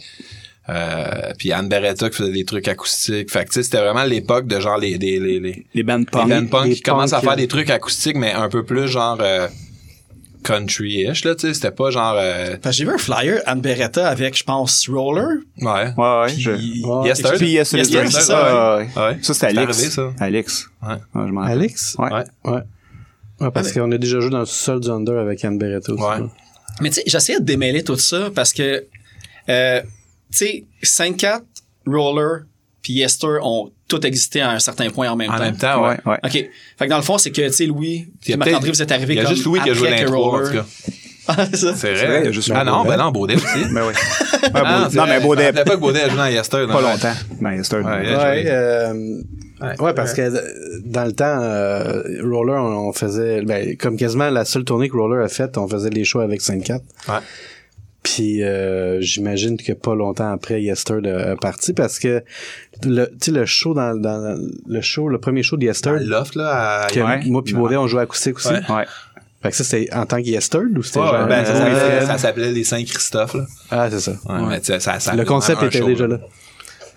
Euh, 0.69 1.33
puis 1.39 1.53
Anne 1.53 1.69
Beretta 1.69 2.11
qui 2.11 2.17
faisait 2.17 2.33
des 2.33 2.45
trucs 2.45 2.67
acoustiques. 2.67 3.31
Fait 3.31 3.45
que, 3.45 3.51
tu 3.51 3.55
sais, 3.55 3.63
c'était 3.63 3.79
vraiment 3.79 4.03
l'époque 4.05 4.47
de 4.49 4.59
genre 4.59 4.79
les, 4.79 4.99
les, 4.99 5.21
les, 5.21 5.39
les, 5.39 5.67
Les 5.75 5.83
bands 5.85 5.99
les 5.99 6.05
punk. 6.07 6.29
band 6.29 6.47
punk 6.47 6.67
les 6.67 6.75
qui 6.75 6.83
commencent 6.83 7.13
à 7.13 7.21
faire 7.21 7.37
des 7.37 7.47
trucs 7.47 7.71
acoustiques, 7.71 8.17
mais 8.17 8.33
un 8.33 8.49
peu 8.49 8.65
plus 8.65 8.89
genre, 8.89 9.19
euh, 9.21 9.47
country-ish, 10.43 11.25
là, 11.25 11.35
tu 11.35 11.49
sais, 11.49 11.55
c'était 11.55 11.71
pas 11.71 11.91
genre, 11.91 12.15
euh, 12.19 12.57
j'ai 12.71 12.85
vu 12.85 12.91
un 12.93 12.99
flyer, 12.99 13.41
Anne 13.47 13.61
Beretta, 13.61 14.09
avec, 14.09 14.37
je 14.37 14.45
pense, 14.45 14.89
Roller. 14.89 15.39
ouais. 15.61 15.93
Ouais, 15.97 16.21
ouais. 16.21 16.27
Puis, 16.29 16.41
je... 16.43 16.51
Ouais. 16.51 17.09
Yes, 17.09 17.19
sir. 17.19 17.33
Puis 17.37 17.51
Yes, 17.51 17.73
Yes, 17.73 17.91
Yes, 17.91 18.11
sir, 18.11 18.11
c'est 18.11 18.17
ouais, 18.19 18.23
ça, 18.23 18.77
ouais. 18.77 18.83
Ouais. 18.97 19.19
Ça, 19.23 19.35
c'était 19.35 19.51
C'est 19.53 19.59
Alex. 19.59 19.73
arrivé, 19.79 19.91
ça. 19.91 20.13
Alex. 20.21 20.69
Ouais. 20.83 20.89
Ouais, 21.15 21.27
je 21.27 21.33
m'en. 21.33 21.43
Alex? 21.43 21.97
Ouais. 21.99 22.11
Ouais. 22.13 22.25
Ouais. 22.45 22.61
Ouais, 23.41 23.51
parce 23.53 23.73
qu'on 23.73 23.91
a 23.93 23.99
déjà 23.99 24.19
joué 24.21 24.31
dans 24.31 24.39
le 24.41 24.47
sol 24.47 24.81
du 24.81 24.89
Under 24.89 25.19
avec 25.19 25.45
Anne 25.45 25.59
Beretta 25.59 25.93
aussi. 25.93 26.03
Ouais. 26.03 26.27
Mais 26.81 26.89
tu 26.91 26.97
sais, 26.97 27.03
j'essayais 27.07 27.39
de 27.41 27.45
démêler 27.45 27.83
tout 27.83 27.97
ça 27.97 28.31
parce 28.35 28.53
que, 28.53 28.85
euh, 29.49 29.83
sais, 30.37 30.65
5-4, 30.83 31.41
Roller, 31.87 32.45
puis 32.83 32.95
Yester 32.95 33.39
ont 33.43 33.71
tout 33.89 34.05
existé 34.07 34.41
à 34.41 34.51
un 34.51 34.59
certain 34.59 34.91
point 34.91 35.09
en 35.11 35.17
même 35.17 35.31
En 35.31 35.35
temps. 35.37 35.43
même 35.45 35.57
temps, 35.57 35.83
ouais. 35.83 35.97
Ouais, 36.05 36.13
ouais. 36.13 36.19
OK. 36.25 36.33
Fait 36.33 36.85
que 36.85 36.91
dans 36.91 36.97
le 36.97 37.03
fond, 37.03 37.19
c'est 37.19 37.31
que, 37.31 37.41
tu 37.43 37.53
sais, 37.53 37.67
Louis, 37.67 38.09
Il 38.25 38.31
y 38.31 38.33
a 38.35 38.37
puis 38.37 38.37
Marc-André, 38.37 38.61
peut-être- 38.61 38.75
vous 38.77 38.83
êtes 38.83 38.93
arrivés 38.93 39.15
Il 39.15 39.17
y 39.17 39.21
a 39.21 39.25
comme 39.25 39.35
juste 39.35 39.45
Louis 39.47 39.61
qui 39.61 39.71
a 39.71 39.75
joué 39.75 39.91
l'intro, 39.91 40.25
en 40.25 40.31
Roller. 40.31 40.49
tout 40.51 40.57
cas. 40.59 40.65
Ah, 41.29 41.45
c'est 41.51 41.57
ça. 41.57 41.75
C'est 41.75 41.93
vrai, 41.93 42.07
vrai. 42.07 42.21
il 42.21 42.25
y 42.27 42.29
a 42.29 42.31
juste 42.31 42.53
ah 42.55 42.63
non, 42.63 42.85
Baudet. 42.85 42.89
ben 42.91 42.97
non, 43.03 43.11
Baudet 43.11 43.35
aussi. 43.35 43.45
Ben 43.75 43.81
oui. 43.83 43.93
Ouais, 43.93 44.51
Ah, 44.55 44.89
non, 44.95 45.07
mais 45.07 45.17
Je 45.19 45.23
Baudet, 45.25 45.47
rappelais 45.47 45.65
pas 45.65 45.75
que 45.75 45.81
Baudet 45.81 46.03
a 46.03 46.09
joué 46.09 46.17
dans 46.19 46.27
Yester. 46.29 46.67
pas 46.69 46.81
longtemps. 46.81 47.15
Ben, 47.41 47.55
Yester. 47.57 47.77
Ouais, 47.79 47.83
non. 47.83 47.91
ouais. 47.91 48.17
Ouais, 48.17 48.45
euh, 48.47 49.23
Ouais. 49.61 49.81
ouais, 49.81 49.95
parce 49.95 50.13
que 50.13 50.21
euh, 50.23 50.41
dans 50.85 51.05
le 51.05 51.11
temps, 51.13 51.25
euh, 51.41 52.01
Roller, 52.23 52.63
on, 52.63 52.91
on 52.91 52.93
faisait, 52.93 53.43
ben, 53.43 53.77
comme 53.77 53.97
quasiment 53.97 54.31
la 54.31 54.45
seule 54.45 54.63
tournée 54.65 54.89
que 54.89 54.97
Roller 54.97 55.25
a 55.25 55.29
faite, 55.29 55.59
on 55.59 55.67
faisait 55.67 55.91
les 55.91 56.05
shows 56.05 56.21
avec 56.21 56.41
5-4. 56.43 56.75
Ouais. 57.09 57.15
Puis 58.09 58.43
euh, 58.45 59.01
j'imagine 59.01 59.57
que 59.57 59.73
pas 59.73 59.95
longtemps 59.97 60.31
après, 60.33 60.63
Yester 60.63 60.99
est 61.05 61.41
parti 61.41 61.73
parce 61.73 61.99
que 61.99 62.23
le, 62.85 63.07
tu 63.07 63.17
sais, 63.21 63.31
le 63.33 63.45
show 63.47 63.75
dans, 63.75 64.01
dans 64.01 64.39
le 64.69 64.81
show, 64.81 65.09
le 65.09 65.19
premier 65.19 65.43
show 65.43 65.57
de 65.57 65.65
Yester, 65.65 65.91
Dans 65.91 66.19
loft, 66.19 66.37
là, 66.37 66.83
à... 66.85 66.87
que 66.87 67.01
Ouais. 67.01 67.21
moi 67.27 67.43
puis 67.43 67.55
Baudet 67.55 67.77
on 67.77 67.89
jouait 67.89 68.03
acoustique 68.03 68.37
aussi. 68.37 68.49
Ouais. 68.49 68.61
Ouais. 68.71 68.85
Fait 69.43 69.51
que 69.51 69.57
ça 69.57 69.65
c'était 69.65 69.93
en 69.93 70.07
tant 70.07 70.19
que 70.19 70.23
Yester 70.29 70.59
ou 70.59 70.83
c'était 70.85 71.01
Ouais, 71.01 71.07
genre 71.07 71.27
ben, 71.27 71.45
ça, 71.45 71.53
euh, 71.53 71.79
s'appelait- 71.81 72.07
ça 72.07 72.19
s'appelait 72.19 72.53
les 72.53 72.65
Saint-Christophe, 72.65 73.35
là. 73.35 73.47
Ah 73.73 73.89
c'est 73.91 74.01
ça. 74.01 74.13
Ouais, 74.13 74.41
mais 74.49 74.61
tu 74.61 74.67
sais, 74.67 74.79
ça, 74.81 75.01
ça 75.01 75.15
le 75.15 75.25
concept 75.25 75.63
était 75.65 75.79
show, 75.79 75.87
déjà 75.87 76.07
là. 76.07 76.21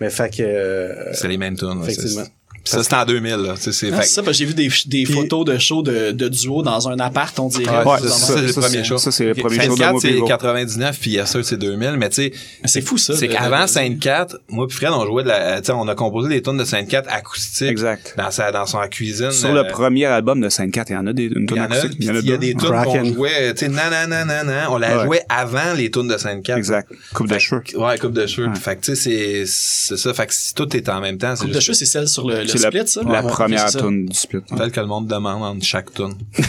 Mais 0.00 0.10
fait 0.10 0.30
que 0.34 0.42
euh, 0.42 1.12
C'est 1.12 1.28
les 1.28 1.38
mêmes 1.38 1.56
tunes. 1.56 1.80
Effectivement. 1.82 2.22
Ça, 2.64 2.82
c'était 2.82 2.94
en 2.96 3.04
2000, 3.04 3.30
là. 3.36 3.54
Tu 3.56 3.62
sais, 3.62 3.72
c'est 3.72 3.90
Ah, 3.92 3.96
fait- 3.96 4.02
c'est 4.02 4.14
ça, 4.14 4.22
parce 4.22 4.36
que 4.36 4.38
j'ai 4.38 4.44
vu 4.44 4.54
des, 4.54 4.68
des 4.86 5.04
Puis- 5.04 5.12
photos 5.14 5.44
de 5.44 5.58
shows 5.58 5.82
de, 5.82 6.10
de 6.12 6.28
duo 6.28 6.62
dans 6.62 6.88
un 6.88 6.98
appart, 7.00 7.36
on 7.40 7.48
dirait. 7.48 7.84
Ouais, 7.84 7.98
ça, 8.00 8.08
c'est 8.08 8.42
le 8.42 8.48
ça, 8.52 8.60
premier 8.60 8.76
c'est- 8.78 8.84
show. 8.84 8.98
ça, 8.98 9.10
c'est 9.10 9.24
le 9.24 9.34
premier 9.34 9.56
show 9.56 9.62
de 9.62 9.68
24, 9.70 9.92
Mo 9.92 10.00
c'est 10.00 10.08
Pivo. 10.12 10.26
99, 10.26 10.98
puis 11.00 11.10
Yes 11.12 11.30
Sir, 11.30 11.44
c'est 11.44 11.56
2000. 11.56 11.96
Mais 11.98 12.08
tu 12.10 12.16
sais, 12.16 12.32
C'est 12.64 12.80
fou, 12.82 12.98
ça. 12.98 13.16
c'est 13.16 13.28
qu'avant 13.28 13.62
de- 13.64 13.68
Sainte-Cat, 13.68 14.28
moi 14.48 14.66
puis 14.68 14.76
Fred, 14.76 14.90
on 14.92 15.06
jouait 15.06 15.22
de 15.22 15.28
la, 15.28 15.60
tu 15.60 15.66
sais, 15.66 15.72
on 15.72 15.88
a 15.88 15.94
composé 15.94 16.28
des 16.28 16.42
tunes 16.42 16.58
de 16.58 16.64
Sainte-Cat 16.64 17.04
acoustiques. 17.08 17.68
Exact. 17.70 18.14
Dans 18.16 18.30
sa, 18.30 18.52
dans 18.52 18.66
son 18.66 18.78
cuisine. 18.90 19.30
Sur 19.32 19.50
euh, 19.50 19.62
le 19.62 19.68
premier 19.68 20.04
album 20.06 20.40
de 20.40 20.48
5-4, 20.48 20.90
il 20.90 20.92
y 20.92 20.96
en 20.96 21.06
a 21.06 21.12
des, 21.12 21.24
une 21.24 21.46
il 21.50 21.56
y 21.56 21.60
en 21.60 21.62
a, 21.62 21.66
acoustique. 21.66 21.96
il 21.98 22.06
y 22.28 22.32
a 22.32 22.36
des 22.36 22.54
tunes 22.54 22.70
qu'on 22.84 23.04
jouait, 23.14 23.54
tu 23.54 23.60
sais, 23.60 23.68
nan, 23.68 23.90
nan, 23.90 24.08
nan, 24.10 24.26
nan, 24.28 24.46
nan. 24.46 24.66
On 24.70 24.76
la 24.78 24.98
Ouais. 24.98 25.04
jouait 25.04 25.22
avant 25.28 25.72
les 25.76 25.90
tunes 25.90 26.08
de 26.08 26.16
Sainte-Cat. 26.18 26.56
Exact. 26.58 26.88
Coupe 27.14 27.28
de 27.28 27.38
cheveux. 27.38 27.62
Ouais, 27.76 27.96
coupe 27.98 28.12
de 28.12 28.26
cheveux. 28.26 28.52
Fait 28.54 28.76
que, 28.76 28.82
tu 28.82 28.94
sais, 28.96 28.96
c'est, 28.96 29.44
c'est 29.46 29.96
ça. 29.96 30.12
Fait 30.14 30.26
que 30.26 30.34
si 30.34 30.54
tout 30.54 30.76
est 30.76 30.88
en 30.88 31.00
même 31.00 31.16
temps, 31.18 31.34
Coupe 31.36 31.50
de 31.50 31.60
cheveux, 31.60 31.74
c'est 31.74 31.86
celle 31.86 32.06
sur 32.08 32.28
le 32.28 32.44
C'est 32.52 32.66
split, 32.68 32.78
la, 32.80 32.86
ça? 32.86 33.02
la 33.02 33.22
Ouais, 33.24 33.28
première 33.30 33.70
tune 33.70 34.06
du 34.06 34.16
split. 34.16 34.38
ouais. 34.50 34.58
tel 34.58 34.70
que 34.72 34.80
le 34.80 34.86
monde 34.86 35.06
demande 35.06 35.42
entre 35.42 35.64
chaque 35.64 35.92
tune. 35.92 36.14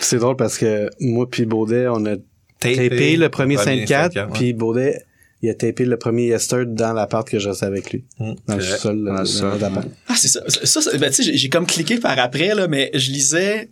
c'est 0.00 0.18
drôle 0.18 0.36
parce 0.36 0.58
que 0.58 0.88
moi 1.00 1.28
puis 1.30 1.44
Baudet 1.44 1.86
on 1.88 2.04
a 2.06 2.16
Tapé, 2.60 2.88
tapé 2.88 3.16
le 3.16 3.28
premier 3.28 3.56
5-4 3.56 3.62
Sainte-Cat, 3.64 4.10
ouais. 4.14 4.26
puis 4.32 4.52
Baudet 4.52 5.02
il 5.42 5.50
a 5.50 5.54
tapé 5.54 5.84
le 5.84 5.98
premier 5.98 6.28
Yester 6.28 6.62
dans 6.66 6.94
l'appart 6.94 7.28
que 7.28 7.38
je 7.38 7.50
restais 7.50 7.66
avec 7.66 7.92
lui. 7.92 8.04
Hum, 8.18 8.34
Dans 8.46 8.56
le. 8.56 9.04
Dans 9.04 9.58
dans 9.58 9.66
appart. 9.66 9.88
Ah, 10.08 10.14
c'est 10.16 10.28
ça. 10.28 10.40
Ça, 10.48 10.80
ça, 10.80 10.96
ben, 10.96 11.10
tu 11.12 11.22
sais, 11.22 11.36
j'ai- 11.36 11.48
comme 11.50 11.66
cliqué 11.66 11.98
par 11.98 12.18
après, 12.18 12.54
là, 12.54 12.66
mais 12.66 12.90
je 12.94 13.10
lisais. 13.12 13.68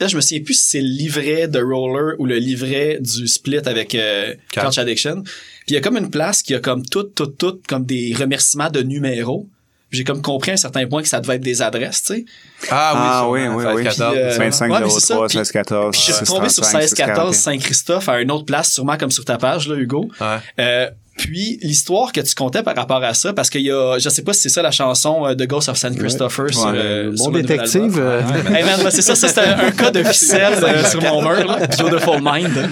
là, 0.00 0.06
je 0.06 0.16
me 0.16 0.22
souviens 0.22 0.42
plus 0.42 0.54
si 0.54 0.64
c'est 0.70 0.80
le 0.80 0.88
livret 0.88 1.48
de 1.48 1.58
Roller 1.60 2.14
ou 2.18 2.24
le 2.24 2.36
livret 2.36 2.96
du 2.98 3.28
split 3.28 3.58
avec 3.66 3.94
euh, 3.94 4.32
Couch. 4.54 4.64
Couch 4.64 4.78
Addiction. 4.78 5.22
Puis 5.22 5.32
il 5.68 5.74
y 5.74 5.76
a 5.76 5.82
comme 5.82 5.98
une 5.98 6.08
place 6.08 6.40
qui 6.42 6.54
a 6.54 6.60
comme 6.60 6.82
tout, 6.86 7.02
tout, 7.02 7.26
tout, 7.26 7.60
comme 7.68 7.84
des 7.84 8.14
remerciements 8.18 8.70
de 8.70 8.80
numéros. 8.80 9.50
J'ai 9.92 10.04
comme 10.04 10.22
compris 10.22 10.50
à 10.50 10.54
un 10.54 10.56
certain 10.56 10.86
point 10.86 11.02
que 11.02 11.08
ça 11.08 11.20
devait 11.20 11.36
être 11.36 11.42
des 11.42 11.60
adresses, 11.62 12.02
tu 12.02 12.14
sais. 12.14 12.24
Ah 12.70 13.26
oui, 13.28 13.40
sûrement, 13.42 13.56
oui, 13.56 13.64
16, 13.64 13.74
oui. 13.76 13.84
14. 13.84 14.12
Puis, 14.14 14.22
euh, 14.22 14.38
25 14.38 14.72
ouais, 14.72 14.80
mais 14.80 14.90
c'est 14.90 15.00
ça. 15.00 15.14
03 15.14 15.26
Puis- 15.28 15.38
16 15.38 15.52
14 15.52 15.90
Puis 15.96 16.04
je 16.08 16.12
suis 16.14 16.26
tombé 16.26 16.48
sur 16.48 16.64
16 16.64 16.94
14 16.94 17.36
Saint-Christophe 17.36 18.08
à 18.08 18.20
une 18.20 18.30
autre 18.30 18.46
place, 18.46 18.72
sûrement 18.72 18.96
comme 18.96 19.10
sur 19.10 19.24
ta 19.24 19.36
page, 19.38 19.68
là, 19.68 19.76
Hugo. 19.76 20.08
Ouais. 20.20 20.26
Euh, 20.58 20.90
puis 21.18 21.58
l'histoire 21.62 22.10
que 22.10 22.22
tu 22.22 22.34
comptais 22.34 22.62
par 22.62 22.74
rapport 22.74 23.04
à 23.04 23.12
ça, 23.12 23.34
parce 23.34 23.50
qu'il 23.50 23.60
y 23.60 23.70
a, 23.70 23.98
je 23.98 24.08
sais 24.08 24.22
pas 24.22 24.32
si 24.32 24.40
c'est 24.40 24.48
ça 24.48 24.62
la 24.62 24.70
chanson 24.70 25.26
euh, 25.26 25.34
de 25.34 25.44
Ghost 25.44 25.68
of 25.68 25.76
St. 25.76 25.94
Christopher 25.98 26.48
sur, 26.54 26.72
euh, 26.74 27.10
Bon 27.14 27.24
sur 27.24 27.32
détective. 27.32 27.98
euh, 27.98 28.22
Hey 28.48 28.64
man, 28.64 28.80
ben, 28.82 28.90
c'est 28.90 29.02
ça, 29.02 29.14
ça 29.14 29.28
c'était 29.28 29.42
un, 29.42 29.58
un 29.58 29.70
code 29.72 29.98
officiel 29.98 30.54
euh, 30.64 30.84
sur 30.86 31.02
mon 31.02 31.20
mur, 31.20 31.44
là, 31.46 31.66
Beautiful 31.78 32.20
Mind. 32.22 32.70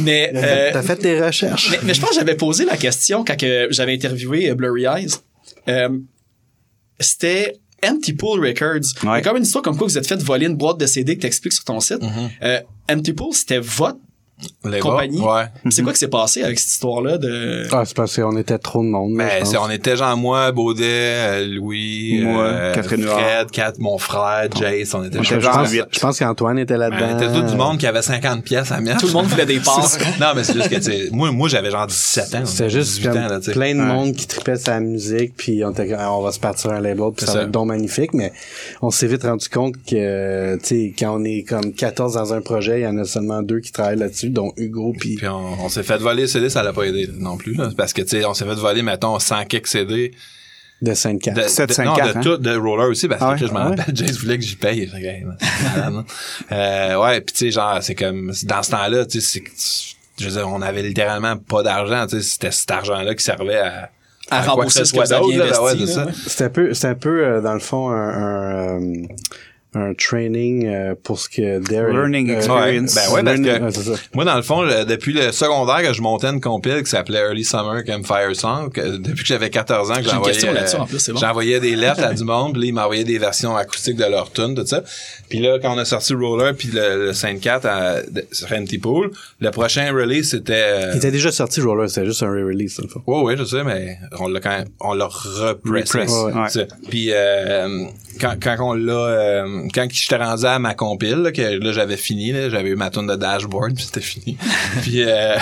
Mais, 0.00 0.30
euh, 0.34 0.68
T'as 0.74 0.82
fait 0.82 0.96
tes 0.96 1.18
recherches. 1.18 1.70
mais, 1.70 1.78
mais 1.84 1.94
je 1.94 2.00
pense 2.02 2.10
que 2.10 2.16
j'avais 2.16 2.34
posé 2.36 2.66
la 2.66 2.76
question 2.76 3.24
quand 3.24 3.36
j'avais 3.70 3.94
interviewé 3.94 4.50
euh, 4.50 4.54
Blurry 4.54 4.84
Eyes. 4.84 5.08
C'était 7.00 7.58
Empty 7.84 8.12
Pool 8.14 8.44
Records. 8.44 8.80
Il 9.02 9.06
y 9.06 9.08
a 9.08 9.12
Ouais. 9.12 9.22
même 9.22 9.36
une 9.36 9.42
histoire 9.44 9.62
comme 9.62 9.76
quoi 9.76 9.86
vous 9.86 9.96
êtes 9.98 10.06
fait 10.06 10.20
voler 10.22 10.46
une 10.46 10.56
boîte 10.56 10.78
de 10.78 10.86
CD 10.86 11.16
que 11.16 11.22
t'expliques 11.22 11.52
sur 11.52 11.64
ton 11.64 11.78
site. 11.80 12.00
Euh, 12.42 12.60
Empty 12.90 13.12
Pool, 13.12 13.32
c'était 13.34 13.58
votre 13.60 13.98
Les 14.64 14.78
compagnie. 14.80 15.20
Ouais. 15.20 15.44
C'est 15.70 15.82
quoi 15.82 15.92
qui 15.92 15.98
s'est 15.98 16.08
passé 16.08 16.42
avec 16.42 16.58
cette 16.58 16.70
histoire-là 16.72 17.18
de... 17.18 17.66
Ah, 17.72 17.82
c'est 17.84 17.96
parce 17.96 18.14
qu'on 18.16 18.36
était 18.36 18.58
trop 18.58 18.82
de 18.82 18.88
monde. 18.88 19.16
là, 19.16 19.28
Ben, 19.42 19.58
on 19.60 19.70
était 19.70 19.96
genre 19.96 20.16
moi, 20.16 20.52
Baudet, 20.52 20.84
euh, 20.84 21.46
Louis, 21.46 22.20
Moi, 22.22 22.42
euh, 22.44 22.74
Catherine 22.74 23.02
Fred. 23.02 23.50
Kat, 23.50 23.72
mon 23.78 23.98
frère, 23.98 24.48
Jace, 24.56 24.94
on 24.94 25.02
était 25.04 25.18
On 25.18 25.22
je, 25.22 25.34
était 25.34 25.40
genre- 25.40 25.52
pense, 25.54 25.70
je 25.72 25.98
pense 26.00 26.18
qu'Antoine 26.18 26.58
était 26.58 26.74
Ben, 26.74 26.90
là-dedans. 26.90 27.06
on 27.10 27.16
était 27.16 27.40
tout 27.40 27.46
du 27.50 27.56
monde 27.56 27.78
qui 27.78 27.86
avait 27.86 28.02
50 28.02 28.44
pièces 28.44 28.70
à 28.70 28.80
mettre. 28.80 29.00
Tout 29.00 29.06
le 29.08 29.12
monde 29.14 29.26
voulait 29.26 29.46
des 29.46 29.58
parts. 29.64 29.88
non, 30.20 30.28
mais 30.36 30.44
c'est 30.44 30.54
juste 30.54 30.68
que, 30.68 30.76
tu 30.76 30.82
sais, 30.82 31.08
moi, 31.10 31.32
moi, 31.32 31.48
j'avais 31.48 31.70
genre 31.70 31.86
17 31.86 32.34
ans. 32.36 32.42
C'était 32.44 32.70
juste 32.70 32.90
18 32.96 33.08
comme 33.08 33.18
ans, 33.18 33.28
là, 33.28 33.38
tu 33.40 33.46
sais. 33.46 33.52
plein 33.52 33.74
de 33.74 33.80
Ouais. 33.80 33.86
monde 33.86 34.14
qui 34.14 34.26
tripait 34.26 34.56
sa 34.56 34.78
musique, 34.80 35.34
puis 35.36 35.64
on 35.64 35.70
était 35.72 35.94
on 35.98 36.22
va 36.22 36.30
se 36.32 36.38
partir 36.40 36.70
un 36.70 36.80
label, 36.80 37.06
puis 37.16 37.20
C'est 37.20 37.26
ça, 37.26 37.32
ça. 37.32 37.38
va 37.38 37.44
être 37.44 37.50
donc 37.50 37.66
magnifique, 37.68 38.14
mais 38.14 38.32
on 38.82 38.90
s'est 38.90 39.06
vite 39.08 39.22
rendu 39.24 39.48
compte 39.48 39.74
que, 39.88 40.56
tu 40.58 40.64
sais, 40.64 40.94
quand 40.98 41.18
on 41.20 41.24
est 41.24 41.42
comme 41.42 41.72
14 41.72 42.14
dans 42.14 42.32
un 42.34 42.40
projet, 42.40 42.80
il 42.80 42.84
y 42.84 42.86
en 42.86 42.98
a 42.98 43.04
seulement 43.04 43.42
deux 43.42 43.60
qui 43.60 43.72
travaillent 43.72 43.98
là-dessus, 43.98 44.27
dont 44.28 44.52
Hugo, 44.56 44.92
puis 44.98 45.16
Puis 45.16 45.28
on, 45.28 45.64
on 45.64 45.68
s'est 45.68 45.82
fait 45.82 45.98
voler 45.98 46.22
le 46.22 46.28
CD, 46.28 46.48
ça 46.50 46.62
l'a 46.62 46.72
pas 46.72 46.84
aidé 46.84 47.08
non 47.18 47.36
plus. 47.36 47.54
Là, 47.54 47.70
parce 47.76 47.92
que, 47.92 48.02
tu 48.02 48.08
sais, 48.08 48.24
on 48.24 48.34
s'est 48.34 48.44
fait 48.44 48.54
voler, 48.54 48.82
mettons, 48.82 49.18
100 49.18 49.44
quelques 49.46 49.66
CD. 49.68 50.12
de 50.80 50.94
5 50.94 51.20
De, 51.34 51.42
7, 51.42 51.68
de- 51.68 51.74
5, 51.74 51.84
non, 51.86 51.94
4, 51.94 52.12
de 52.12 52.18
hein? 52.18 52.20
tout, 52.22 52.36
de 52.36 52.56
Roller 52.56 52.88
aussi, 52.88 53.08
parce 53.08 53.20
Ah 53.24 53.34
que 53.36 53.42
ouais? 53.42 53.48
je 53.48 53.52
m'en 53.52 53.60
Ah 53.60 53.70
ouais? 53.70 53.76
rappelle, 53.76 53.96
Jace 53.96 54.18
voulait 54.18 54.38
que 54.38 54.44
j'y 54.44 54.56
paye. 54.56 54.88
Que, 54.88 56.54
euh, 56.54 56.96
ouais, 57.02 57.20
puis 57.20 57.32
tu 57.32 57.38
sais, 57.46 57.50
genre, 57.50 57.78
c'est 57.82 57.94
comme, 57.94 58.32
dans 58.44 58.62
ce 58.62 58.70
temps-là, 58.70 59.06
tu 59.06 59.20
sais, 59.20 59.40
c'est- 59.56 59.94
je 60.20 60.24
veux 60.28 60.32
dire, 60.32 60.48
on 60.48 60.62
avait 60.62 60.82
littéralement 60.82 61.36
pas 61.36 61.62
d'argent, 61.62 62.06
tu 62.06 62.16
sais, 62.16 62.22
c'était 62.22 62.50
cet 62.50 62.70
argent-là 62.70 63.14
qui 63.14 63.24
servait 63.24 63.58
à, 63.58 63.90
rembourser 64.42 64.80
que 64.80 64.84
ce 64.86 64.92
que 64.92 64.98
vous 65.00 65.06
soit 65.06 65.16
aviez 65.16 65.36
d'autre, 65.38 65.50
là, 65.50 65.62
ouais, 65.62 65.70
investi, 65.72 65.92
c'est 65.92 65.98
là, 65.98 66.04
ça. 66.04 66.10
ouais. 66.10 66.16
C'est 66.26 66.44
un 66.44 66.50
peu, 66.50 66.72
un 66.84 66.94
peu 66.94 67.24
euh, 67.24 67.40
dans 67.40 67.54
le 67.54 67.60
fond 67.60 67.88
un, 67.90 67.94
un, 67.96 68.80
euh, 68.82 69.02
un 69.74 69.92
training 69.92 70.66
euh, 70.66 70.94
pour 71.02 71.18
ce 71.18 71.28
que 71.28 71.58
Dare 71.58 71.90
Learning 71.90 72.30
euh, 72.30 72.36
experience. 72.36 72.94
Ben 72.94 73.12
ouais, 73.12 73.22
parce 73.22 73.38
learning- 73.38 73.58
que- 73.58 73.64
ouais, 73.64 73.70
c'est 73.72 73.82
ça. 73.94 74.00
Moi, 74.14 74.24
dans 74.24 74.36
le 74.36 74.42
fond, 74.42 74.62
le- 74.62 74.84
depuis 74.86 75.12
le 75.12 75.30
secondaire 75.30 75.82
que 75.82 75.92
je 75.92 76.00
montais 76.00 76.28
une 76.28 76.40
compile 76.40 76.82
qui 76.82 76.90
s'appelait 76.90 77.18
Early 77.20 77.44
Summer 77.44 77.84
Campfire 77.84 78.34
Song, 78.34 78.72
que- 78.72 78.96
depuis 78.96 79.22
que 79.22 79.28
j'avais 79.28 79.50
14 79.50 79.90
ans, 79.90 79.96
que 79.96 80.04
j'envoyais, 80.04 80.32
question 80.32 80.52
là-dessus, 80.54 80.76
euh, 80.76 80.80
en 80.80 80.86
plus, 80.86 80.98
c'est 80.98 81.12
bon. 81.12 81.18
j'envoyais 81.18 81.60
des 81.60 81.76
lettres 81.76 82.02
à 82.02 82.14
du 82.14 82.24
monde, 82.24 82.52
puis 82.54 82.62
là, 82.62 82.66
ils 82.68 82.72
m'envoyaient 82.74 83.04
des 83.04 83.18
versions 83.18 83.56
acoustiques 83.56 83.96
de 83.96 84.06
leur 84.06 84.32
tune, 84.32 84.54
tout 84.54 84.66
ça. 84.66 84.82
Puis 85.28 85.38
là, 85.40 85.58
quand 85.60 85.74
on 85.74 85.78
a 85.78 85.84
sorti 85.84 86.14
Roller 86.14 86.54
puis 86.56 86.68
le, 86.72 87.06
le 87.06 87.12
Saint 87.12 87.36
4 87.36 87.66
à, 87.66 87.96
sur 88.32 88.50
Empty 88.50 88.78
Pool, 88.78 89.10
le 89.40 89.50
prochain 89.50 89.92
release, 89.92 90.30
c'était... 90.30 90.54
euh, 90.54 90.90
Il 90.94 90.96
était 90.96 91.10
déjà 91.10 91.30
sorti 91.30 91.60
Roller, 91.60 91.88
c'était 91.90 92.06
juste 92.06 92.22
un 92.22 92.28
re-release, 92.30 92.78
dans 92.78 92.84
le 92.84 92.88
fond. 92.88 93.02
Ouais, 93.06 93.22
ouais, 93.22 93.36
je 93.36 93.44
sais, 93.44 93.62
mais 93.64 93.98
on 94.18 94.28
l'a 94.28 94.40
quand 94.40 94.48
même, 94.50 94.68
on 94.80 94.94
l'a 94.94 95.08
repressé. 95.08 96.66
Puis 96.88 97.08
euh, 97.12 97.84
quand, 98.20 98.34
quand 98.42 98.56
on 98.60 98.72
l'a, 98.74 98.92
euh, 98.92 99.57
quand 99.74 99.86
j'étais 99.90 100.16
rendu 100.16 100.44
à 100.44 100.58
ma 100.58 100.74
compile, 100.74 101.16
là, 101.16 101.32
que 101.32 101.42
là 101.42 101.72
j'avais 101.72 101.96
fini, 101.96 102.32
là, 102.32 102.50
j'avais 102.50 102.70
eu 102.70 102.76
ma 102.76 102.90
tune 102.90 103.06
de 103.06 103.16
dashboard, 103.16 103.74
puis 103.76 103.84
c'était 103.84 104.00
fini. 104.00 104.36
puis 104.82 105.02
euh, 105.04 105.36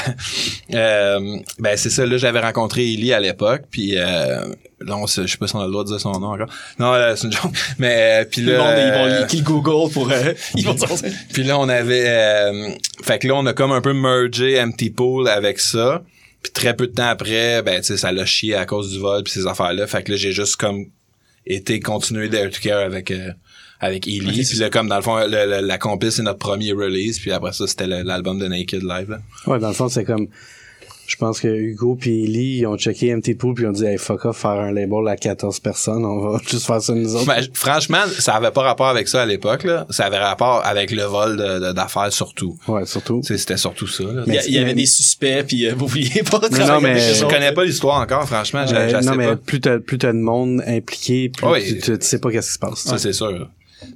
euh, 0.75 1.39
ben 1.59 1.77
c'est 1.77 1.91
ça, 1.91 2.07
là 2.07 2.17
j'avais 2.17 2.41
rencontré 2.41 2.93
Ellie 2.93 3.13
à 3.13 3.21
l'époque, 3.21 3.63
puis 3.71 3.97
euh, 3.97 4.45
là 4.81 4.97
on 4.97 5.07
se- 5.07 5.27
je 5.27 5.33
sais 5.33 5.39
pas 5.39 5.47
si 5.47 5.57
on 5.57 5.61
a 5.61 5.67
le 5.67 5.71
droit 5.71 5.85
de 5.85 5.89
dire 5.89 6.01
son 6.01 6.13
nom 6.19 6.29
encore. 6.33 6.49
Non, 6.79 6.93
euh, 6.95 7.15
c'est 7.17 7.27
une 7.27 7.33
joke. 7.33 7.53
Mais 7.79 8.23
euh, 8.23 8.25
puis 8.31 8.43
Tout 8.43 8.49
le 8.49 8.57
là, 8.57 8.65
monde, 8.65 9.27
ils 9.33 9.43
vont 9.43 9.61
Google 9.61 9.93
pour... 9.93 10.11
euh, 10.11 10.33
ils 10.55 10.65
vont 10.65 10.77
puis 11.33 11.45
là, 11.45 11.59
on 11.59 11.69
avait... 11.69 12.05
euh, 12.09 12.71
fait 13.03 13.19
que 13.19 13.29
là, 13.29 13.35
on 13.37 13.47
a 13.47 13.53
comme 13.53 13.73
un 13.73 13.81
peu 13.81 13.93
mergé 13.93 14.61
Empty 14.61 14.91
Pool 14.91 15.29
avec 15.29 15.59
ça. 15.59 16.03
Puis 16.43 16.53
très 16.53 16.77
peu 16.77 16.87
de 16.87 16.93
temps 16.93 17.09
après, 17.09 17.63
ben, 17.63 17.81
tu 17.81 17.87
sais, 17.89 17.97
ça 17.97 18.13
l'a 18.13 18.25
chié 18.27 18.55
à 18.55 18.67
cause 18.67 18.93
du 18.93 18.99
vol 18.99 19.23
puis 19.25 19.33
ces 19.33 19.47
affaires-là. 19.47 19.87
Fait 19.87 20.03
que 20.03 20.13
là, 20.13 20.17
j'ai 20.19 20.33
juste 20.33 20.57
comme 20.57 20.87
été 21.47 21.81
continué 21.81 22.29
Dare 22.29 22.51
to 22.51 22.61
Care 22.63 22.81
avec... 22.85 23.11
euh, 23.11 23.31
avec 23.81 24.07
Ely. 24.07 24.21
Ok, 24.27 24.35
c'est 24.37 24.51
puis 24.51 24.59
là, 24.59 24.71
comme 24.71 24.89
dans 24.89 24.97
le 24.97 25.03
fond, 25.03 25.19
le- 25.19 25.27
le- 25.61 25.67
la 25.67 25.79
compil, 25.79 26.11
c'est 26.13 26.23
notre 26.23 26.39
premier 26.39 26.73
release. 26.73 27.19
Puis 27.19 27.33
après 27.33 27.53
ça, 27.53 27.67
c'était 27.67 27.87
l'album 27.87 28.39
de 28.39 28.47
Naked 28.47 28.83
Live. 28.83 29.11
Là. 29.11 29.19
Ouais, 29.47 29.59
dans 29.59 29.69
le 29.69 29.75
fond, 29.75 29.89
c'est 29.89 30.05
comme, 30.05 30.29
je 31.07 31.15
pense 31.17 31.39
que 31.39 31.47
Hugo 31.47 31.95
puis 31.95 32.25
Ellie, 32.25 32.59
ils 32.59 32.67
ont 32.67 32.77
checké 32.77 33.15
MT 33.15 33.35
Pool 33.39 33.55
puis 33.55 33.63
ils 33.63 33.69
ont 33.69 33.73
dit, 33.73 33.85
hey, 33.85 33.97
fuck 33.97 34.25
off, 34.25 34.39
faire 34.39 34.51
un 34.53 34.73
label 34.73 35.07
à 35.07 35.15
14 35.17 35.61
personnes, 35.61 36.05
on 36.05 36.19
va 36.31 36.41
juste 36.51 36.67
faire 36.67 36.83
ça 36.83 36.95
nous 36.95 37.15
autres. 37.15 37.27
Ben, 37.27 37.47
franchement, 37.55 38.01
ça 38.19 38.35
avait 38.35 38.51
pas 38.51 38.63
rapport 38.63 38.89
avec 38.89 39.07
ça 39.07 39.23
à 39.23 39.27
l'époque. 39.27 39.63
là. 39.63 39.87
Ça 39.91 40.07
avait 40.07 40.19
rapport 40.19 40.67
avec 40.67 40.91
le 40.91 41.05
vol 41.05 41.37
d'affaires 41.75 42.13
surtout. 42.13 42.59
ouais, 42.67 42.85
surtout. 42.87 43.21
C'était 43.23 43.57
surtout 43.57 43.87
ça. 43.87 44.03
Là. 44.03 44.25
Il 44.27 44.35
y, 44.35 44.39
a- 44.39 44.47
il 44.47 44.53
y 44.55 44.59
avait 44.59 44.67
mais- 44.69 44.75
des 44.75 44.87
suspects, 44.87 45.45
puis 45.47 45.67
euh, 45.69 45.75
vous 45.79 45.87
vouliez 45.87 46.25
pas 46.29 46.41
non, 46.43 46.49
travailler 46.49 46.95
mais- 46.95 47.15
Je 47.15 47.25
connais 47.27 47.53
pas 47.53 47.65
l'histoire 47.65 48.01
encore, 48.01 48.27
franchement. 48.27 48.65
Euh, 48.73 49.01
non, 49.03 49.15
mais 49.15 49.27
pas. 49.29 49.37
plus 49.37 49.61
t'as, 49.61 49.79
plus 49.79 49.99
t'as 49.99 50.13
de 50.13 50.19
monde 50.19 50.61
impliqué, 50.67 51.29
plus 51.29 51.47
Oui. 51.47 51.79
tu, 51.81 51.97
sais 52.01 52.19
pas 52.19 52.33
qu'est-ce 52.33 52.49
qui 52.49 52.55
se 52.55 52.59
passe. 52.59 52.79
Ça, 52.81 52.99
c'est 52.99 53.13
sûr. 53.13 53.49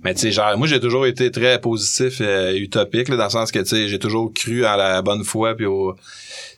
Mais 0.05 0.15
tu 0.15 0.21
sais, 0.21 0.31
genre, 0.33 0.57
moi, 0.59 0.67
j'ai 0.67 0.79
toujours 0.81 1.07
été 1.07 1.31
très 1.31 1.61
positif, 1.61 2.19
euh, 2.21 2.53
utopique, 2.55 3.09
là, 3.09 3.17
dans 3.17 3.25
le 3.25 3.31
sens 3.31 3.51
que, 3.51 3.59
tu 3.61 3.67
sais, 3.67 3.89
j'ai 3.89 3.99
toujours 3.99 4.33
cru 4.35 4.65
à 4.65 4.77
la 4.77 5.03
bonne 5.03 5.25
foi, 5.25 5.55
puis 5.55 5.67
au... 5.67 5.95
Tu 5.95 6.01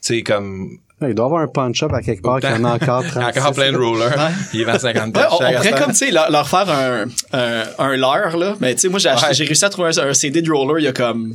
sais, 0.00 0.22
comme... 0.22 0.70
Il 1.00 1.14
doit 1.14 1.24
y 1.24 1.26
avoir 1.26 1.42
un 1.42 1.48
punch-up 1.48 1.92
à 1.92 2.00
quelque 2.00 2.22
part 2.22 2.38
qui 2.38 2.46
en 2.46 2.62
a 2.64 2.74
encore 2.74 3.04
36. 3.04 3.18
Encore 3.40 3.52
plein 3.54 3.72
de 3.72 3.76
rollers. 3.76 4.14
Il 4.54 4.64
vend 4.64 4.78
50 4.78 5.16
Ouais, 5.16 5.22
on, 5.32 5.37
pourrait 5.37 5.72
comme, 5.72 5.90
tu 5.90 5.94
sais, 5.98 6.11
leur, 6.12 6.30
leur 6.30 6.48
faire 6.48 6.70
un, 6.70 7.06
un, 7.32 7.64
un 7.78 7.96
leurre, 7.96 8.37
là. 8.37 8.54
Mais, 8.61 8.74
tu 8.74 8.82
sais, 8.82 8.88
moi, 8.88 9.00
j'ai 9.00 9.08
acheté- 9.08 9.26
Ouais. 9.26 9.35
j'ai 9.35 9.44
réussi 9.44 9.64
à 9.64 9.68
trouver 9.70 9.90
un, 9.98 10.08
un 10.08 10.14
CD 10.14 10.42
de 10.42 10.50
roller 10.52 10.78
il 10.78 10.85
y 10.85 10.88
a 10.88 10.92
comme 10.92 11.32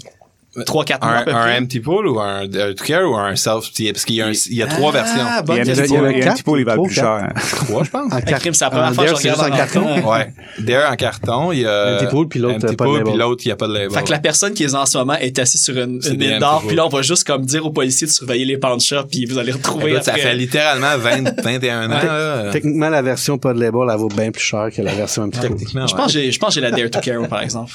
3-4 0.65 0.99
mois. 1.03 1.11
à 1.13 1.19
Un, 1.19 1.23
peu 1.23 1.31
un 1.31 1.41
près. 1.41 1.57
empty 1.59 1.79
pool 1.79 2.07
ou 2.07 2.19
un, 2.19 2.41
un 2.43 2.73
to 2.73 2.83
care 2.85 3.09
ou 3.09 3.15
un 3.15 3.35
self 3.35 3.71
parce 3.93 4.05
qu'il 4.05 4.15
y 4.15 4.21
a, 4.21 4.27
un- 4.27 4.31
il 4.31 4.55
y 4.55 4.63
a 4.63 4.67
trois 4.67 4.89
Ah, 4.95 5.03
versions. 5.03 5.23
bonne 5.45 5.57
Il 5.57 5.65
y 5.65 5.69
a 5.69 5.73
un 5.73 5.75
question. 5.75 5.83
petit 5.83 5.93
il 5.93 5.97
y 5.97 5.99
en 5.99 6.05
a 6.05 6.11
il 6.11 6.19
y 6.19 6.23
a 6.23 6.31
un 6.31 6.33
petit 6.33 6.43
peu, 6.43 6.59
il 6.59 6.65
va 6.65 6.73
plus 6.77 6.95
trois, 6.95 7.19
cher. 7.19 7.33
Trois, 7.67 7.83
je 7.83 7.89
pense. 7.89 8.13
En 8.13 8.21
carte- 8.21 8.41
crime, 8.41 8.53
c'est 8.53 8.65
la 8.65 8.71
première 8.71 8.89
en 8.89 8.93
fois 8.93 9.03
que 9.05 9.09
je 9.11 9.15
regarde 9.15 9.39
juste 9.39 9.51
en 9.51 9.55
carton? 9.57 10.09
Ouais. 10.11 10.33
Dare 10.59 10.91
en 10.91 10.95
carton, 10.95 11.51
il 11.51 11.59
y 11.59 11.65
a 11.65 11.95
Empty 11.95 12.05
pool, 12.07 12.27
puis 12.27 12.39
l'autre, 12.39 12.55
Empty 12.55 12.65
pas 12.65 12.71
de 12.71 12.75
pool, 12.89 12.97
label. 12.99 13.11
puis 13.13 13.19
l'autre, 13.19 13.41
il 13.45 13.49
y 13.49 13.51
a 13.51 13.55
pas 13.55 13.67
de 13.67 13.73
label. 13.73 13.91
Fait 13.91 14.03
que 14.03 14.11
la 14.11 14.19
personne 14.19 14.53
qui 14.53 14.63
est 14.63 14.73
en 14.75 14.85
ce 14.85 14.97
moment 14.97 15.15
est 15.15 15.37
assise 15.39 15.63
sur 15.63 15.77
une, 15.77 16.01
C'est 16.01 16.13
une 16.13 16.23
empty 16.23 16.39
d'or, 16.39 16.59
pool. 16.59 16.67
puis 16.67 16.75
là, 16.77 16.85
on 16.85 16.89
va 16.89 17.01
juste 17.01 17.23
comme 17.25 17.45
dire 17.45 17.65
aux 17.65 17.71
policiers 17.71 18.07
de 18.07 18.11
surveiller 18.11 18.45
les 18.45 18.57
pawn 18.57 18.79
shops, 18.79 19.07
puis 19.11 19.25
vous 19.25 19.37
allez 19.37 19.51
retrouver 19.51 20.01
ça 20.01 20.13
fait 20.13 20.33
littéralement 20.35 20.97
20, 20.97 21.41
21 21.43 21.91
ans. 22.47 22.51
Techniquement, 22.51 22.89
la 22.89 23.01
version 23.01 23.37
pas 23.37 23.53
de 23.53 23.59
label, 23.59 23.81
elle 23.91 23.97
vaut 23.97 24.07
bien 24.07 24.31
plus 24.31 24.43
cher 24.43 24.69
que 24.75 24.81
la 24.81 24.93
version 24.93 25.29
peu. 25.29 25.39
Techniquement, 25.39 25.85
Je 25.87 25.95
pense 25.95 26.07
que 26.07 26.11
j'ai, 26.13 26.31
je 26.31 26.39
pense 26.39 26.49
que 26.49 26.55
j'ai 26.55 26.61
la 26.61 26.71
Dare 26.71 26.89
to 26.89 26.99
Care, 26.99 27.27
par 27.27 27.41
exemple. 27.41 27.71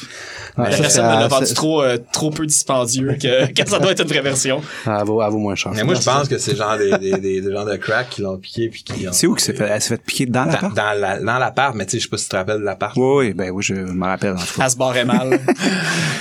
La 0.57 0.65
personne 0.69 1.07
me 1.07 1.11
l'a 1.21 1.29
vendu 1.29 1.55
trop, 1.55 1.83
euh, 1.83 1.97
trop 2.13 2.31
peu 2.31 2.45
dispendieux 2.85 3.17
que, 3.21 3.53
que 3.63 3.69
ça 3.69 3.79
doit 3.79 3.93
être 3.93 4.03
une 4.03 4.09
vraie 4.09 4.21
version. 4.23 4.61
Elle 4.87 5.05
vaut, 5.05 5.23
elle 5.23 5.31
vaut 5.31 5.39
moins 5.39 5.55
cher. 5.55 5.73
Mais 5.75 5.85
moi, 5.85 5.95
je 5.95 6.03
pense 6.03 6.29
que 6.29 6.39
c'est 6.39 6.57
genre 6.57 6.77
des, 6.79 6.91
des, 6.99 7.19
des, 7.19 7.41
des 7.41 7.53
gens 7.53 7.65
de 7.65 7.77
crack 7.77 8.11
qui 8.11 8.23
l'ont 8.23 8.37
piqué 8.39 8.69
puis 8.69 8.83
qui 8.83 9.07
ont... 9.09 9.13
C'est 9.13 9.27
où 9.27 9.35
qu'il 9.35 9.45
s'est 9.45 9.55
fait, 9.55 9.69
elle 9.69 9.81
s'est 9.81 9.91
fait 9.97 10.03
piquer 10.03 10.27
dans 10.27 10.45
la 10.45 10.53
Dans, 10.53 10.59
part? 10.61 10.75
dans 10.75 11.01
la, 11.01 11.19
dans 11.21 11.39
l'appart, 11.39 11.75
mais 11.75 11.85
tu 11.87 11.93
sais, 11.93 11.99
je 11.99 12.03
sais 12.05 12.09
pas 12.11 12.17
si 12.19 12.25
tu 12.25 12.31
te 12.31 12.37
rappelles 12.37 12.59
de 12.61 12.65
l'appart. 12.65 12.97
Oui, 12.97 13.27
oui, 13.29 13.35
ben 13.35 13.51
oui, 13.51 13.63
je 13.63 13.75
me 13.75 14.05
rappelle, 14.05 14.33
en 14.33 14.37
tout 14.37 14.55
cas. 14.57 14.65
Elle 14.65 14.71
se 14.71 14.77
barrait 14.77 15.05
mal. 15.05 15.39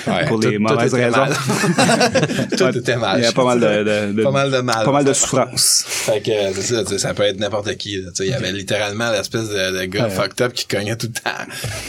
Ouais, 0.07 0.25
Pour 0.25 0.39
les 0.39 0.57
mauvaises 0.57 0.95
raisons. 0.95 1.15
mal. 1.15 1.31
tout 2.57 2.77
était 2.77 2.95
mal. 2.97 3.19
Il 3.19 3.23
y 3.23 3.27
a 3.27 3.31
pas 3.31 3.45
mal 3.45 3.59
de, 3.59 3.67
de, 4.09 4.13
de- 4.13 4.23
Pas 4.23 4.31
mal 4.31 4.49
de 4.51 4.57
mal. 4.57 4.83
Pas 4.83 4.91
mal 4.91 5.05
de 5.05 5.13
souffrance. 5.13 5.83
Fait 5.87 6.21
que 6.21 6.31
c'est 6.55 6.73
ça, 6.73 6.83
tu 6.83 6.89
sais, 6.93 6.97
ça 6.97 7.13
peut 7.13 7.21
être 7.23 7.39
n'importe 7.39 7.75
qui. 7.75 7.97
là, 7.97 8.09
tu 8.09 8.15
sais, 8.15 8.25
Il 8.25 8.31
y 8.31 8.33
avait 8.33 8.51
littéralement 8.51 9.11
l'espèce 9.11 9.49
de, 9.49 9.79
de 9.79 9.85
gars 9.85 10.05
Ouais. 10.05 10.09
fucked 10.09 10.41
up 10.41 10.53
qui 10.53 10.65
cognait 10.65 10.95
tout 10.95 11.05
le 11.07 11.13
temps. 11.13 11.37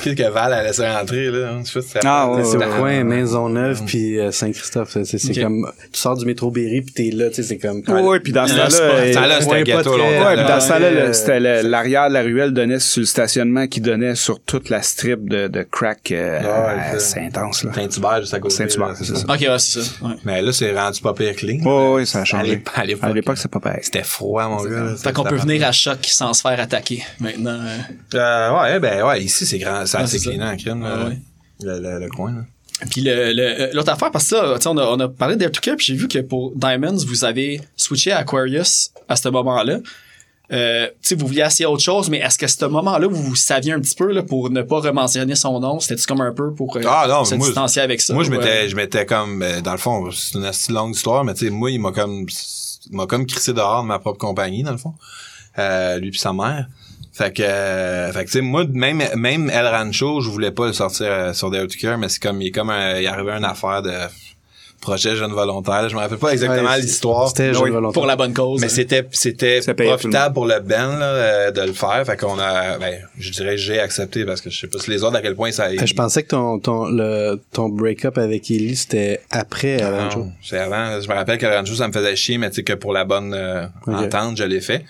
Qu'est-ce 0.03 0.15
que 0.15 0.29
Val 0.31 0.53
laissé 0.63 0.87
rentrer, 0.87 1.31
là? 1.31 1.59
Je 1.65 1.67
sais 1.71 1.73
pas 1.73 1.81
si 1.87 1.93
tu 1.95 1.99
te 2.01 2.07
Ah, 2.07 2.31
ouais, 2.31 2.45
C'est 2.45 2.57
au 2.59 2.71
coin 2.79 3.03
Maisonneuve 3.05 3.83
puis 3.87 4.19
euh, 4.19 4.31
Saint-Christophe. 4.53 4.97
C'est, 5.05 5.41
comme, 5.43 5.71
tu 5.93 5.99
sors 5.99 6.17
du 6.17 6.25
métro 6.27 6.51
Berry 6.51 6.83
puis 6.83 6.93
t'es 6.95 7.11
là, 7.17 7.29
tu 7.29 7.37
sais, 7.37 7.43
c'est 7.43 7.59
comme. 7.59 7.83
Oui, 7.89 8.01
oui, 8.03 8.21
puis 8.21 8.33
dans 8.33 8.47
ce 8.47 8.53
temps-là, 8.53 8.65
euh, 8.65 8.69
c'était 8.71 9.19
ouais, 9.51 9.65
très- 9.65 9.75
longtemps. 9.75 9.91
Ouais, 9.93 10.35
puis 10.37 10.47
dans 10.49 10.61
ce 10.61 10.69
temps-là, 10.69 11.13
c'était 11.13 11.41
l'arrière 11.63 12.09
de 12.09 12.15
la 12.15 12.23
ruelle 12.23 12.53
donnait 12.53 12.79
sur 12.81 13.01
le 13.01 13.07
stationnement 13.07 13.67
qui 13.67 13.81
donnait 13.81 14.15
sur 14.15 14.41
toute 14.43 14.69
la 14.71 14.83
strip 14.83 15.29
de, 15.29 15.49
de 15.49 15.63
crack. 15.63 16.11
euh, 16.13 16.41
Ouais, 16.41 16.99
c'est- 16.99 17.21
intense, 17.21 17.65
là. 17.65 17.73
Saint-Hubert, 17.75 18.21
juste 18.21 18.35
à 18.35 18.41
côté. 18.41 18.55
Saint-Hubert, 18.55 18.97
c'est 18.97 19.05
ça. 19.05 19.25
ok, 19.29 19.41
ouais, 19.41 19.59
c'est 19.59 19.81
ça. 19.81 20.05
Ouais. 20.07 20.15
Mais 20.25 20.43
là, 20.43 20.53
c'est 20.53 20.73
rendu 20.79 21.01
pas 21.01 21.15
pire 21.15 21.35
clean. 21.37 21.59
Oui, 21.65 22.01
oui, 22.01 22.07
ça 22.07 22.19
a 22.19 22.23
À 22.23 22.25
changé. 22.25 22.63
à 22.75 22.85
l'époque, 22.85 23.37
c'est 23.39 23.51
pas 23.51 23.61
pareil. 23.61 23.81
C'était 23.83 24.03
froid, 24.05 24.49
mon 24.49 24.63
gars. 24.65 24.95
Fait 24.97 25.13
qu'on 25.13 25.25
peut 25.25 25.37
venir 25.37 25.67
à 25.67 25.73
choc 25.73 25.99
sans 26.03 26.33
se 26.35 26.43
faire 26.43 26.59
attaquer. 26.61 27.03
Maintenant, 27.21 27.59
euh, 27.61 27.79
Euh, 28.15 28.61
ouais, 28.63 28.81
ben 28.81 29.05
ouais, 29.05 29.23
ici 29.23 29.47
c'est 29.47 29.59
grand, 29.59 29.85
c'est 29.87 29.99
assez 29.99 30.19
clean 30.19 30.41
en 30.47 30.57
crime, 30.57 30.83
ouais. 30.83 31.17
le 31.63 32.09
coin. 32.09 32.33
Là. 32.33 32.41
Puis 32.91 33.01
le- 33.03 33.33
le- 33.33 33.71
l'autre 33.75 33.91
affaire, 33.93 34.11
parce 34.11 34.29
que 34.31 34.35
là, 34.35 34.59
on 34.67 34.77
a, 34.79 34.85
on 34.85 35.01
a 35.01 35.09
parlé 35.09 35.37
d'Air 35.37 35.51
to 35.53 35.61
Care, 35.61 35.77
puis 35.77 35.87
j'ai 35.87 35.95
vu 35.95 36.09
que 36.09 36.19
pour 36.19 36.53
Diamonds, 36.57 36.97
vous 37.07 37.25
avez 37.25 37.61
switché 37.77 38.13
à 38.13 38.19
Aquarius 38.19 38.91
à 39.09 39.17
ce 39.17 39.29
moment-là. 39.29 39.79
Euh, 40.53 40.87
vous 41.17 41.27
vouliez 41.27 41.41
essayer 41.43 41.65
autre 41.65 41.83
chose, 41.83 42.11
mais 42.11 42.19
est-ce 42.19 42.37
que 42.37 42.45
à 42.45 42.49
ce 42.49 42.65
moment-là, 42.67 43.07
vous, 43.07 43.23
vous 43.23 43.37
saviez 43.37 43.73
un 43.73 43.81
petit 43.81 43.95
peu 43.95 44.13
là, 44.13 44.23
pour 44.23 44.51
ne 44.51 44.61
pas 44.61 44.81
rementionner 44.81 45.35
son 45.35 45.59
nom? 45.61 45.81
C'était-tu 45.81 46.07
comme 46.07 46.21
un 46.21 46.33
peu 46.33 46.53
pour 46.53 46.77
euh, 46.77 46.83
Ah, 46.87 47.07
non, 47.09 47.25
se 47.25 47.35
moi, 47.37 47.47
distancier 47.47 47.81
avec 47.81 48.03
ça? 48.03 48.13
Moi, 48.13 48.25
je 48.25 48.31
m'étais, 48.31 48.67
euh, 48.67 48.69
je 48.69 48.77
m'étais 48.77 49.07
comme, 49.07 49.41
euh, 49.43 49.63
dans 49.63 49.73
le 49.73 49.79
fond, 49.79 50.11
c'est 50.11 50.37
une 50.37 50.45
assez 50.45 50.71
longue 50.73 50.95
histoire, 50.95 51.25
mais 51.25 51.33
tu 51.33 51.47
sais, 51.47 51.51
moi, 51.51 51.71
il 51.71 51.81
m'a 51.81 51.93
comme, 51.93 52.27
m'a 52.91 53.07
comme 53.07 53.25
crissé 53.27 53.55
dehors 53.55 53.83
de 53.83 53.89
ma 53.89 53.99
propre 53.99 54.19
compagnie, 54.19 54.63
dans 54.63 54.73
le 54.73 54.77
fond. 54.79 54.93
Euh, 55.59 55.99
lui 55.99 56.11
puis 56.11 56.19
sa 56.21 56.33
mère. 56.35 56.67
Fait 57.13 57.31
que, 57.35 57.43
euh, 57.43 58.11
fait 58.13 58.21
que 58.25 58.31
tu 58.31 58.39
sais, 58.39 58.41
moi, 58.41 58.65
même, 58.73 59.03
même 59.17 59.51
El 59.51 59.67
Rancho, 59.67 60.21
je 60.23 60.31
voulais 60.31 60.51
pas 60.51 60.67
le 60.67 60.73
sortir 60.73 61.07
euh, 61.11 61.33
sur 61.35 61.51
to 61.51 61.57
Care, 61.81 61.99
mais 61.99 62.09
c'est 62.09 62.23
comme, 62.23 62.41
il 62.41 62.49
est 62.49 62.51
comme 62.53 62.71
un, 62.71 62.99
il 62.99 63.05
est 63.05 63.07
arrivé 63.07 63.33
une 63.33 63.45
affaire 63.45 63.83
de 63.83 63.93
projet 64.81 65.15
jeune 65.15 65.31
volontaire. 65.33 65.89
Je 65.89 65.95
me 65.95 66.01
rappelle 66.01 66.19
pas 66.19 66.33
exactement 66.33 66.71
Ouais, 66.71 66.81
l'histoire. 66.81 67.29
C'était 67.29 67.55
jeune 67.55 67.71
volontaire. 67.71 67.93
pour 67.93 68.07
la 68.07 68.17
bonne 68.17 68.33
cause. 68.35 68.61
Mais 68.61 68.69
c'était 68.69 69.07
c'était 69.13 69.61
le 69.65 69.75
profitable 69.75 70.35
pour 70.35 70.45
le 70.47 70.59
band 70.59 70.97
là, 70.99 71.05
euh, 71.05 71.51
de 71.53 71.61
le 71.61 71.73
faire. 71.73 72.03
Fait 72.05 72.17
qu'on 72.17 72.37
a 72.41 72.79
ben, 72.79 72.99
je 73.17 73.31
dirais 73.31 73.57
j'ai 73.57 73.79
accepté 73.79 74.25
parce 74.25 74.41
que 74.41 74.51
je 74.51 74.59
sais 74.59 74.67
pas 74.67 74.81
si 74.81 74.91
les 74.91 75.05
autres 75.05 75.15
à 75.17 75.23
quel 75.23 75.37
point 75.37 75.53
ça 75.53 75.67
Euh, 75.67 75.87
Je 75.87 75.95
pensais 75.95 76.25
que 76.25 76.29
ton, 76.29 76.59
ton, 76.59 76.87
le, 76.87 77.37
ton 77.53 77.69
break-up 77.69 78.19
avec 78.19 78.51
Ellie, 78.51 78.75
c'était 78.75 79.21
après 79.31 79.77
Non, 79.77 79.85
Aranjo. 79.99 80.27
c'est 80.43 80.59
avant. 80.59 81.01
Je 81.01 81.09
me 81.09 81.15
rappelle 81.15 81.39
que 81.39 81.47
Rancho, 81.47 81.75
ça 81.77 81.87
me 81.87 81.93
faisait 81.93 82.17
chier, 82.17 82.39
mais 82.39 82.51
tu 82.51 82.57
sais 82.57 82.63
que 82.65 82.73
pour 82.73 82.93
la 82.93 83.05
bonne 83.05 83.33
euh, 83.35 83.67
entente, 83.87 84.37
je 84.37 84.45
l'ai 84.45 84.61
fait. 84.61 84.85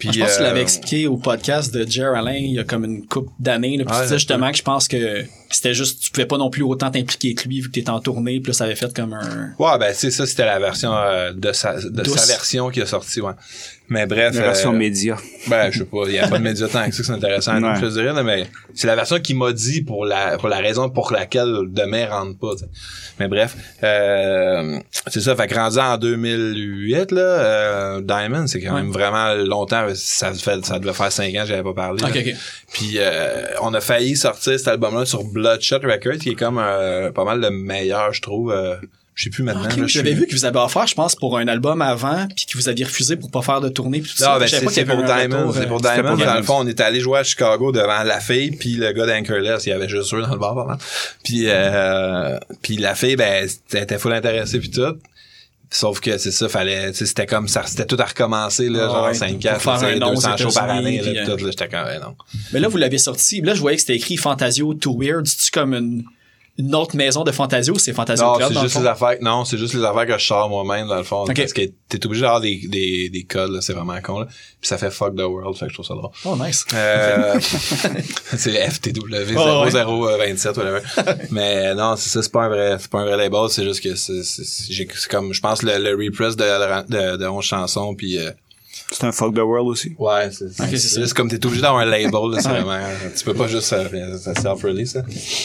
Puis, 0.00 0.12
je 0.12 0.20
pense 0.20 0.30
que 0.30 0.36
tu 0.38 0.42
euh, 0.42 0.46
l'avais 0.46 0.62
expliqué 0.62 1.06
au 1.06 1.16
podcast 1.18 1.72
de 1.72 1.88
Jer 1.88 2.14
Alain 2.14 2.32
il 2.34 2.54
y 2.54 2.58
a 2.58 2.64
comme 2.64 2.84
une 2.84 3.06
couple 3.06 3.30
d'années. 3.38 3.76
Puis 3.76 3.86
Ouais, 3.86 3.92
tu 3.92 3.92
disais 3.92 4.08
ça 4.08 4.16
justement 4.16 4.50
que 4.50 4.56
je 4.56 4.62
pense 4.62 4.88
que 4.88 5.24
c'était 5.50 5.74
juste, 5.74 6.02
tu 6.02 6.10
pouvais 6.10 6.26
pas 6.26 6.38
non 6.38 6.48
plus 6.48 6.62
autant 6.62 6.90
t'impliquer 6.90 7.34
que 7.34 7.46
lui 7.46 7.60
vu 7.60 7.68
que 7.68 7.74
t'étais 7.74 7.90
en 7.90 8.00
tournée. 8.00 8.40
Puis 8.40 8.50
là, 8.50 8.54
ça 8.54 8.64
avait 8.64 8.74
fait 8.74 8.92
comme 8.94 9.12
un. 9.12 9.52
Ouais, 9.58 9.78
ben 9.78 9.92
c'est 9.94 10.10
ça, 10.10 10.26
c'était 10.26 10.46
la 10.46 10.58
version 10.58 10.92
euh, 10.94 11.32
de 11.32 11.52
sa 11.52 11.74
de 11.74 11.88
Douce. 12.02 12.16
sa 12.18 12.26
version 12.26 12.70
qui 12.70 12.80
est 12.80 12.86
sortie, 12.86 13.20
ouais. 13.20 13.34
Mais 13.90 14.06
bref. 14.06 14.34
La 14.36 14.42
version 14.42 14.72
euh, 14.72 14.76
média. 14.76 15.16
Ben, 15.48 15.70
je 15.70 15.80
sais 15.80 15.84
pas, 15.84 15.98
il 16.06 16.12
y 16.12 16.18
a 16.18 16.28
pas 16.28 16.38
de 16.38 16.44
média 16.44 16.68
tant 16.68 16.86
que 16.86 16.92
ça, 16.92 16.98
que 16.98 17.06
c'est 17.06 17.12
intéressant 17.12 17.52
à 17.52 17.60
nous, 17.60 17.66
Ouais. 17.68 17.74
je 17.76 17.80
te 17.80 17.86
dirais, 17.92 18.12
là, 18.12 18.22
mais 18.22 18.46
c'est 18.74 18.86
la 18.86 18.94
version 18.94 19.18
qui 19.20 19.34
m'a 19.34 19.52
dit 19.52 19.82
pour 19.82 20.04
la 20.06 20.38
pour 20.38 20.48
la 20.48 20.58
raison 20.58 20.88
pour 20.90 21.12
laquelle 21.12 21.64
demain 21.68 22.06
rentre 22.08 22.38
pas. 22.38 22.52
tu 22.52 22.60
sais. 22.60 22.70
Mais 23.18 23.26
bref, 23.28 23.56
euh, 23.82 24.78
c'est 25.08 25.20
ça, 25.20 25.34
fait 25.36 25.46
que 25.48 25.54
rendu 25.54 25.78
en 25.78 25.98
2008 25.98 27.10
là, 27.12 27.20
euh, 27.20 28.00
Diamond, 28.00 28.46
c'est 28.46 28.60
quand 28.60 28.74
même 28.74 28.90
vraiment 28.92 29.34
longtemps, 29.34 29.86
ça 29.94 30.32
fait 30.32 30.64
ça 30.64 30.78
devait 30.78 30.92
faire 30.94 31.10
cinq 31.12 31.34
ans 31.34 31.42
que 31.42 31.48
j'avais 31.48 31.62
pas 31.62 31.74
parlé. 31.74 32.02
Ok, 32.02 32.14
là. 32.14 32.20
ok. 32.20 32.34
Puis 32.72 32.92
euh, 32.96 33.44
on 33.62 33.74
a 33.74 33.80
failli 33.80 34.16
sortir 34.16 34.56
cet 34.58 34.68
album-là 34.68 35.04
sur 35.04 35.24
Bloodshot 35.24 35.80
Records, 35.82 36.18
qui 36.20 36.30
est 36.30 36.34
comme 36.38 36.58
euh, 36.58 37.10
pas 37.10 37.24
mal 37.24 37.40
le 37.40 37.50
meilleur, 37.50 38.12
je 38.12 38.22
trouve. 38.22 38.54
Euh, 39.20 39.22
je 39.22 39.24
sais 39.24 39.30
plus 39.30 39.42
maintenant. 39.42 39.86
J'avais 39.86 40.14
vu 40.14 40.26
que 40.26 40.34
vous 40.34 40.46
avez 40.46 40.58
offert, 40.58 40.86
je 40.86 40.94
pense, 40.94 41.14
pour 41.14 41.36
un 41.36 41.46
album 41.46 41.82
avant, 41.82 42.26
puis 42.34 42.46
que 42.46 42.56
vous 42.56 42.68
aviez 42.68 42.86
refusé 42.86 43.16
pour 43.16 43.30
pas 43.30 43.42
faire 43.42 43.60
de 43.60 43.68
tournée. 43.68 44.00
Puis 44.00 44.12
tout 44.12 44.16
ça. 44.16 44.32
Non, 44.32 44.38
ben 44.38 44.48
c'est 44.48 44.66
c'est 44.68 44.80
avait 44.80 44.94
pour 44.94 45.04
un 45.04 45.26
Diamond. 45.26 45.52
C'est 45.52 45.60
euh, 45.60 45.66
pour 45.66 45.80
Diamond. 45.80 46.16
pour 46.16 46.24
Dans 46.24 46.36
le 46.36 46.42
fond, 46.42 46.58
on 46.60 46.66
est 46.66 46.80
allé 46.80 47.00
jouer 47.00 47.18
à 47.18 47.24
Chicago 47.24 47.70
devant 47.72 48.02
la 48.02 48.20
fille 48.20 48.52
puis 48.52 48.76
le 48.76 48.92
gars 48.92 49.06
d'Anchorless. 49.06 49.66
Il 49.66 49.70
y 49.70 49.72
avait 49.72 49.88
juste 49.88 50.14
eux 50.14 50.22
dans 50.22 50.32
le 50.32 50.38
bar, 50.38 50.54
mal. 50.54 50.78
Puis, 51.22 51.44
euh, 51.46 52.38
puis 52.62 52.76
la 52.76 52.94
fille, 52.94 53.16
ben, 53.16 53.46
elle 53.72 53.82
était 53.82 53.98
full 53.98 54.12
intéressée 54.12 54.58
puis 54.58 54.70
tout. 54.70 54.96
Sauf 55.72 56.00
que 56.00 56.18
c'est 56.18 56.32
ça, 56.32 56.48
fallait, 56.48 56.92
c'était 56.92 57.26
comme 57.26 57.46
ça, 57.46 57.62
c'était 57.64 57.86
tout 57.86 57.96
à 58.00 58.04
recommencer, 58.04 58.68
là, 58.68 58.88
Ah 58.88 58.92
genre 58.92 59.04
ouais, 59.04 59.14
5 59.14 59.30
pour 59.30 59.38
4 59.38 59.60
faire 59.60 59.88
un 59.88 59.96
nom 60.00 60.08
aux 60.08 60.14
200 60.16 60.36
shows 60.36 60.48
par 60.52 60.68
année, 60.68 61.00
là, 61.00 61.24
tout, 61.24 61.36
là, 61.36 61.50
j'étais 61.50 61.68
comme, 61.68 61.86
non. 62.02 62.16
Mais 62.52 62.58
là, 62.58 62.66
vous 62.66 62.76
l'avez 62.76 62.98
sorti. 62.98 63.40
Là, 63.40 63.54
je 63.54 63.60
voyais 63.60 63.76
que 63.76 63.82
c'était 63.82 63.94
écrit 63.94 64.16
Fantasio 64.16 64.74
Too 64.74 64.98
Weird. 65.00 65.28
C'est-tu 65.28 65.52
comme 65.52 65.74
une, 65.74 66.02
une 66.60 66.74
autre 66.74 66.96
maison 66.96 67.24
de 67.24 67.32
Fantasio 67.32 67.74
ou 67.74 67.78
c'est 67.78 67.92
Fantasio 67.92 68.24
Non, 68.24 68.34
Club? 68.36 68.52
c'est 68.52 68.60
juste 68.60 68.78
les 68.80 68.86
affaires, 68.86 69.16
non, 69.20 69.44
c'est 69.44 69.58
juste 69.58 69.74
les 69.74 69.82
affaires 69.84 70.06
que 70.06 70.18
je 70.18 70.24
sors 70.26 70.48
moi-même, 70.48 70.86
dans 70.88 70.96
le 70.96 71.02
fond. 71.02 71.22
Ok. 71.22 71.34
Parce 71.34 71.52
que 71.52 71.62
t'es 71.88 72.06
obligé 72.06 72.22
d'avoir 72.22 72.40
des, 72.40 72.60
des, 72.68 73.08
des 73.10 73.24
codes, 73.24 73.50
là, 73.52 73.60
c'est 73.60 73.72
vraiment 73.72 74.00
con, 74.00 74.20
là. 74.20 74.26
Puis 74.26 74.68
ça 74.68 74.78
fait 74.78 74.90
fuck 74.90 75.14
the 75.16 75.20
world, 75.22 75.56
fait 75.56 75.66
que 75.66 75.70
je 75.70 75.74
trouve 75.74 75.86
ça 75.86 75.94
drôle. 75.94 76.10
Oh, 76.24 76.36
nice. 76.36 76.64
Euh, 76.74 77.38
c'est 78.36 78.70
FTW 78.70 79.34
Oh, 79.36 79.64
ouais. 79.64 79.70
0027 79.70 80.56
whatever. 80.56 80.80
Mais 81.30 81.74
non, 81.74 81.96
c'est 81.96 82.10
ça, 82.10 82.22
c'est 82.22 82.32
pas 82.32 82.44
un 82.44 82.48
vrai, 82.48 82.76
c'est 82.78 82.90
pas 82.90 83.00
un 83.00 83.04
vrai 83.04 83.16
label, 83.16 83.48
c'est 83.48 83.64
juste 83.64 83.82
que 83.82 83.94
c'est, 83.94 84.22
c'est, 84.22 84.44
c'est 84.44 85.08
comme, 85.10 85.32
je 85.32 85.40
pense 85.40 85.62
le, 85.62 85.78
le 85.78 85.90
repress 85.96 86.36
de, 86.36 86.44
de, 86.88 87.16
de 87.16 87.26
11 87.26 87.44
chansons 87.44 87.94
puis 87.94 88.18
euh, 88.18 88.30
C'est 88.92 89.04
un 89.04 89.12
fuck 89.12 89.34
the 89.34 89.38
world 89.38 89.68
aussi. 89.68 89.94
ouais, 89.98 90.30
c'est, 90.32 90.48
c'est, 90.52 90.62
Ok, 90.64 90.68
c'est 90.76 91.00
juste 91.00 91.14
comme 91.14 91.28
t'es 91.28 91.44
obligé 91.46 91.62
d'avoir 91.62 91.80
un 91.82 91.84
label, 91.84 92.10
là, 92.32 92.40
c'est 92.40 92.48
vraiment, 92.48 92.78
tu 93.16 93.24
peux 93.24 93.34
pas 93.34 93.46
juste 93.46 93.72
euh, 93.72 94.18
ça 94.18 94.34
self-release, 94.34 94.92
ça. 94.92 95.02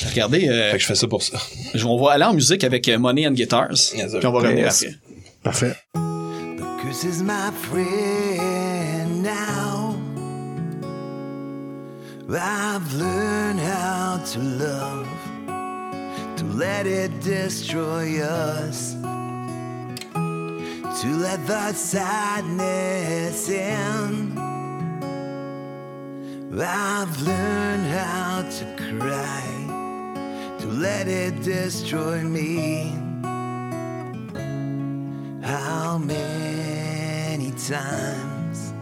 Regardez, 0.09 0.49
euh, 0.49 0.71
Fait 0.71 0.77
que 0.77 0.81
je 0.83 0.87
fais 0.87 0.95
ça 0.95 1.07
pour 1.07 1.21
ça. 1.21 1.37
je- 1.75 1.85
on 1.85 2.03
va 2.03 2.13
aller 2.13 2.23
en 2.23 2.33
musique 2.33 2.63
avec 2.63 2.87
euh, 2.89 2.97
Money 2.97 3.27
and 3.27 3.31
Guitars. 3.33 3.71
Yes, 3.95 4.13
puis 4.17 4.25
on 4.27 4.31
va 4.31 4.39
revenir 4.39 4.65
Yes. 4.65 4.83
après. 4.83 4.95
Parfait. 5.43 5.75
Is 7.03 7.21
my 7.23 7.51
friend 7.63 9.21
now. 9.21 9.95
I've 12.29 12.93
learned 12.95 13.59
how 13.59 14.17
to 14.33 14.39
love, 14.39 15.05
to 16.37 16.45
let 16.57 16.87
it 16.87 17.11
destroy 17.21 18.21
us, 18.21 18.95
to 21.01 21.07
let 21.07 21.45
the 21.45 21.73
sadness 21.73 23.49
in. 23.49 24.37
I've 26.57 27.21
learned 27.21 27.87
how 27.87 28.43
to 28.43 28.65
cry, 28.97 30.57
to 30.59 30.67
let 30.67 31.09
it 31.09 31.43
destroy 31.43 32.21
me. 32.21 32.93
How 35.43 35.97
many 35.97 37.51
times 37.51 38.73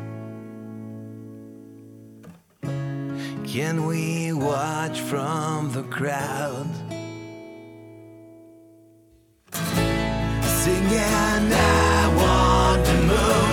can 3.51 3.87
we 3.87 4.33
watch 4.33 5.01
from 5.01 5.71
the 5.71 5.83
crowd? 5.83 6.69
Singing, 10.63 11.51
I 11.51 12.07
want 12.15 12.85
the 12.85 12.93
moon. 12.93 13.52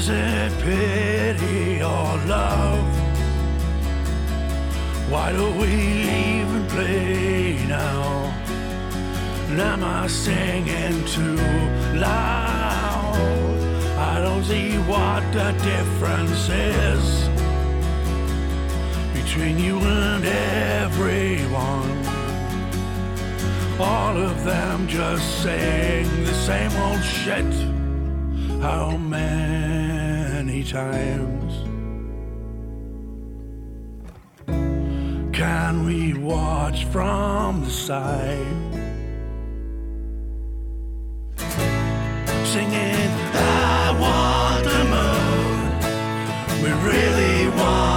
Is 0.00 0.08
it 0.08 0.52
pity 0.62 1.82
or 1.82 2.16
love? 2.24 2.88
Why 5.10 5.30
do 5.30 5.44
we 5.60 5.68
even 5.68 6.66
play 6.68 7.66
now? 7.68 8.32
And 9.50 9.60
am 9.60 9.84
I 9.84 10.06
singing 10.06 11.04
too 11.04 11.36
loud? 11.98 13.14
I 13.98 14.20
don't 14.22 14.42
see 14.42 14.78
what 14.88 15.20
the 15.34 15.52
difference 15.70 16.48
is 16.48 17.28
between 19.12 19.58
you 19.58 19.80
and 19.80 20.24
everyone. 20.24 21.92
All 23.78 24.16
of 24.16 24.44
them 24.44 24.88
just 24.88 25.42
saying 25.42 26.24
the 26.24 26.34
same 26.48 26.72
old 26.86 27.04
shit. 27.04 27.79
How 28.60 28.94
many 28.98 30.62
times 30.62 31.52
can 35.34 35.86
we 35.86 36.12
watch 36.12 36.84
from 36.84 37.64
the 37.64 37.70
side? 37.70 38.36
Singing, 42.44 43.10
I 43.32 43.96
want 43.98 44.64
the 44.64 44.84
moon. 44.92 46.62
We 46.62 46.70
really 46.86 47.48
want 47.56 47.89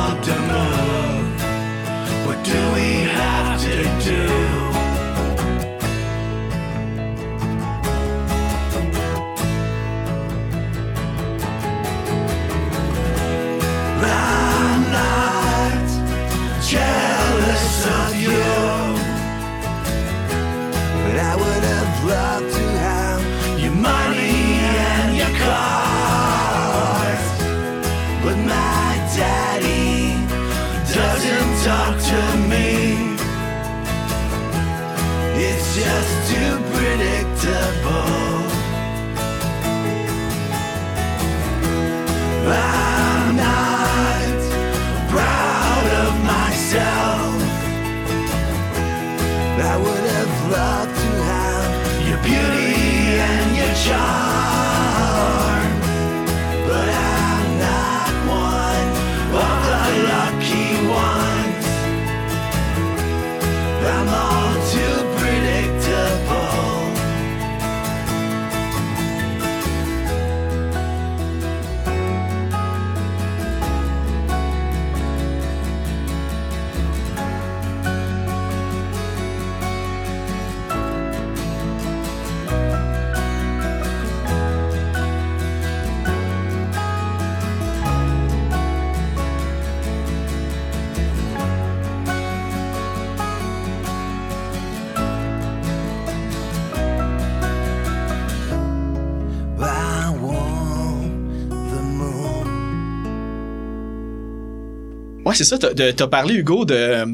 Ouais, 105.33 105.37
c'est 105.37 105.45
ça. 105.45 105.57
T'as 105.57 105.93
t'as 105.93 106.07
parlé, 106.07 106.35
Hugo, 106.35 106.63
de, 106.63 107.05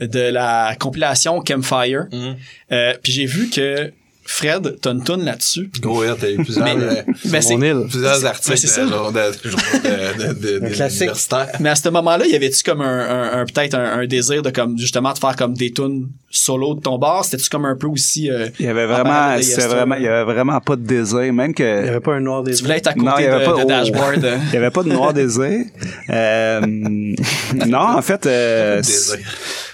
de 0.00 0.20
la 0.30 0.74
compilation 0.80 1.42
Campfire. 1.42 2.06
Mhm. 2.10 2.36
Euh, 2.72 2.94
puis 3.02 3.12
j'ai 3.12 3.26
vu 3.26 3.50
que 3.50 3.92
Fred, 4.28 4.76
t'as 4.82 4.90
une 4.92 5.04
toune 5.04 5.24
là-dessus. 5.24 5.70
Gros 5.80 6.04
hit, 6.04 6.16
t'as 6.20 6.30
eu 6.30 6.36
plusieurs, 6.36 6.64
Mais- 6.64 6.74
euh, 6.82 7.02
Ben, 7.26 7.40
c'est- 7.40 7.56
Mon 7.56 7.62
île. 7.62 7.86
plusieurs 7.88 8.24
articles 8.26 8.50
Ben, 8.50 8.56
c'est 8.56 8.66
ça. 8.66 8.84
de, 8.84 8.88
genre 8.90 9.12
de, 9.12 9.20
de, 10.34 10.58
de, 10.68 10.74
classique. 10.74 11.10
Mais 11.60 11.68
à 11.70 11.74
ce 11.76 11.88
moment-là, 11.90 12.26
y 12.26 12.34
avait-tu 12.34 12.62
comme 12.64 12.80
un, 12.80 12.86
un- 13.08 13.40
un- 13.40 13.44
peut-être 13.46 13.74
un, 13.74 14.00
un 14.00 14.06
désir 14.06 14.42
de 14.42 14.50
comme 14.50 14.76
justement 14.78 15.12
de 15.12 15.18
faire 15.18 15.36
comme 15.36 15.54
des 15.54 15.72
tunes 15.72 16.08
solo 16.30 16.74
de 16.74 16.80
ton 16.80 16.98
bar? 16.98 17.24
C'était-tu 17.24 17.48
comme 17.48 17.64
un 17.66 17.76
peu 17.76 17.86
aussi 17.86 18.30
euh, 18.30 18.48
Il 18.58 18.66
y 18.66 18.68
avait 18.68 18.84
en 18.84 18.88
vraiment, 18.88 19.36
Yester? 19.36 19.62
vraiment, 19.68 19.94
il 19.94 20.02
y 20.02 20.08
avait 20.08 20.24
vraiment 20.32 20.60
pas 20.60 20.76
de 20.76 20.82
désir, 20.82 21.32
même 21.32 21.40
Il 21.40 21.48
n'y 21.48 21.54
que, 21.54 21.88
avait 21.88 22.00
pas 22.00 22.14
un 22.14 22.20
noir 22.20 22.42
des 22.42 22.54
Tu 22.54 22.62
voulais 22.64 22.78
être 22.78 22.88
à 22.88 22.92
côté 22.94 23.06
Non, 23.06 23.12
il 23.18 23.24
y 23.24 23.26
avait 23.26 23.40
de, 23.46 23.50
pas- 23.50 23.56
de 23.58 23.62
oh. 23.62 23.68
dashboard. 23.68 24.24
euh. 24.24 24.36
il 24.48 24.54
y 24.54 24.56
avait 24.56 24.70
pas 24.70 24.82
de 24.82 24.88
noir 24.92 25.12
désir. 25.14 25.36
Euh, 26.10 26.60
non, 27.66 27.78
en 27.78 28.02
fait, 28.02 28.26
euh, 28.26 28.76
Désir. 28.80 29.18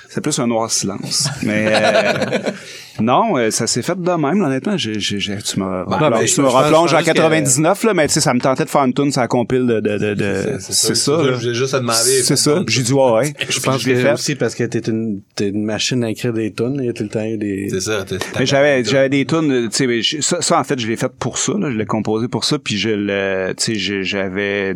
c'est 0.09 0.20
plus 0.20 0.38
un 0.38 0.46
noir 0.46 0.70
silence. 0.70 1.28
Mais 1.42 1.66
euh, 1.68 2.38
non, 3.01 3.36
euh, 3.38 3.51
ça 3.51 3.66
s'est 3.66 3.82
fait 3.82 3.99
de 4.01 4.11
même, 4.11 4.43
honnêtement. 4.43 4.76
J'ai, 4.76 4.99
j'ai, 5.01 5.18
j'ai- 5.18 5.38
tu 5.38 5.59
me, 5.61 5.64
replonges- 5.84 6.26
je- 6.26 6.34
tu 6.34 6.40
me 6.43 6.49
je 6.49 6.53
replonges 6.55 6.93
en 6.93 6.97
pense 6.99 7.07
que- 7.07 7.12
99, 7.12 7.84
là, 7.84 7.95
mais 7.95 8.07
tu 8.09 8.14
sais, 8.14 8.20
ça 8.20 8.34
me 8.34 8.40
tentait 8.40 8.64
de 8.64 8.70
faire 8.70 8.84
une 8.84 8.93
tune 8.95 9.11
sur 9.12 9.20
la 9.20 9.28
compile 9.28 9.66
de, 9.66 9.80
de, 9.80 9.99
de, 9.99 10.14
de- 10.14 10.57
c'est 10.61 10.95
ça. 10.95 11.20
J'ai 11.40 11.55
juste 11.55 11.74
à 11.74 11.80
demander. 11.80 11.99
C'est 12.22 12.36
ça. 12.36 12.62
J'ai 12.66 12.82
dit, 12.82 12.93
ouais, 12.93 13.11
ouais. 13.12 13.32
Je 13.49 13.61
pense 13.61 13.84
l'ai 13.86 13.95
que 13.95 14.01
fait. 14.01 14.12
aussi 14.12 14.34
parce 14.34 14.55
que 14.55 14.64
t'es 14.64 14.80
une, 14.90 15.20
t'es 15.34 15.49
une 15.49 15.64
machine 15.64 16.03
à 16.05 16.11
écrire 16.11 16.32
des 16.32 16.53
tonnes. 16.53 16.76
Il 16.80 16.86
y 16.86 16.88
a 16.88 16.93
tout 16.93 17.03
le 17.05 17.09
temps 17.09 17.24
eu 17.24 17.36
des... 17.38 17.68
C'est 17.70 17.80
ça. 17.80 18.05
Mais 18.38 18.47
j'avais 18.47 18.84
j'avais 18.84 19.09
des 19.09 19.24
tunes, 19.24 19.68
tu 19.70 20.03
sais, 20.03 20.20
ça, 20.22 20.40
ça 20.43 20.59
en 20.61 20.64
fait 20.64 20.78
je 20.78 20.86
l'ai 20.86 20.97
fait 20.97 21.12
pour 21.18 21.38
ça, 21.38 21.53
là, 21.59 21.70
je 21.70 21.76
l'ai 21.76 21.86
composé 21.86 22.28
pour 22.28 22.45
ça, 22.45 22.59
puis 22.59 22.76
je 22.76 22.90
le, 22.90 23.53
tu 23.57 23.78
sais, 23.78 24.03
j'avais 24.05 24.74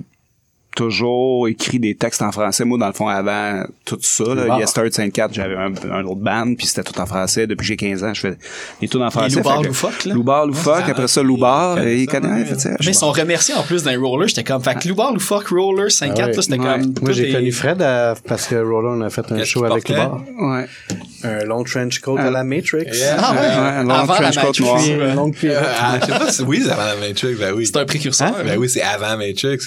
toujours 0.76 1.48
écrit 1.48 1.80
des 1.80 1.94
textes 1.96 2.22
en 2.22 2.30
français. 2.30 2.64
Moi, 2.64 2.78
dans 2.78 2.86
le 2.86 2.92
fond, 2.92 3.08
avant 3.08 3.64
tout 3.84 3.98
ça, 4.00 4.22
là, 4.24 4.34
Loupard. 4.42 4.60
Yesterday 4.60 4.90
54, 4.92 5.34
j'avais 5.34 5.56
un, 5.56 5.72
un 5.90 6.04
autre 6.04 6.20
band, 6.20 6.54
puis 6.56 6.66
c'était 6.66 6.84
tout 6.84 7.00
en 7.00 7.06
français. 7.06 7.46
Depuis 7.46 7.62
que 7.62 7.66
j'ai 7.68 7.76
15 7.76 8.04
ans, 8.04 8.14
je 8.14 8.20
fais 8.20 8.36
des 8.80 8.86
tunes 8.88 9.02
en 9.02 9.10
français. 9.10 9.36
Loubar 9.36 9.62
Loufoque, 9.62 10.04
là? 10.04 10.14
Loubar 10.14 10.46
Loufoque, 10.46 10.84
Ouais, 10.84 10.90
après 10.92 11.08
ça, 11.08 11.22
Loubar, 11.22 11.78
et 11.80 12.02
il 12.02 12.06
connaît, 12.06 12.44
Mais 12.44 12.76
ils 12.86 12.94
sont 12.94 13.10
remerciés 13.10 13.54
en 13.54 13.62
plus 13.62 13.82
d'un 13.82 13.98
roller. 13.98 14.28
J'étais 14.28 14.44
comme, 14.44 14.62
fait 14.62 14.78
que 14.78 14.88
Loubar 14.88 15.12
Loufoque, 15.12 15.48
Roller 15.48 15.88
5-4, 15.90 16.12
Ah 16.20 16.26
ouais. 16.26 16.32
là, 16.36 16.42
c'était 16.42 16.58
Ouais. 16.58 16.64
comme. 16.78 16.94
Moi, 17.02 17.12
j'ai 17.12 17.32
connu 17.32 17.50
Fred 17.52 17.82
à- 17.82 18.14
parce 18.28 18.46
que 18.46 18.54
Roller, 18.56 18.92
on 18.96 19.00
a 19.00 19.10
fait 19.10 19.24
un 19.32 19.42
show 19.44 19.64
avec 19.64 19.88
le 19.88 19.94
portait? 19.96 20.10
bar. 20.10 20.20
Ouais. 20.38 20.66
Un 21.24 21.44
long 21.44 21.64
trench 21.64 21.98
coat 22.00 22.18
à 22.18 22.30
la 22.30 22.44
Matrix. 22.44 22.84
Yeah. 22.92 23.16
Ah 23.18 23.32
ouais? 23.32 23.38
Un 23.80 23.82
long 23.84 23.90
Avant 23.90 24.12
la 24.20 24.30
trench 24.30 24.36
coat 24.36 24.46
Matrix. 24.64 24.96
noir. 24.96 25.26
Euh, 25.44 25.62
ah, 25.80 25.98
je 26.00 26.06
sais 26.06 26.18
pas 26.18 26.30
si 26.30 26.42
oui, 26.42 26.60
c'est 26.62 26.70
avant 26.70 26.84
la 26.84 27.08
Matrix. 27.08 27.34
Ben 27.40 27.52
oui. 27.56 27.66
C'est 27.66 27.76
un 27.78 27.84
précurseur. 27.86 28.34
Ben 28.44 28.58
oui, 28.58 28.68
c'est 28.68 28.82
avant 28.82 29.16
Matrix. 29.16 29.58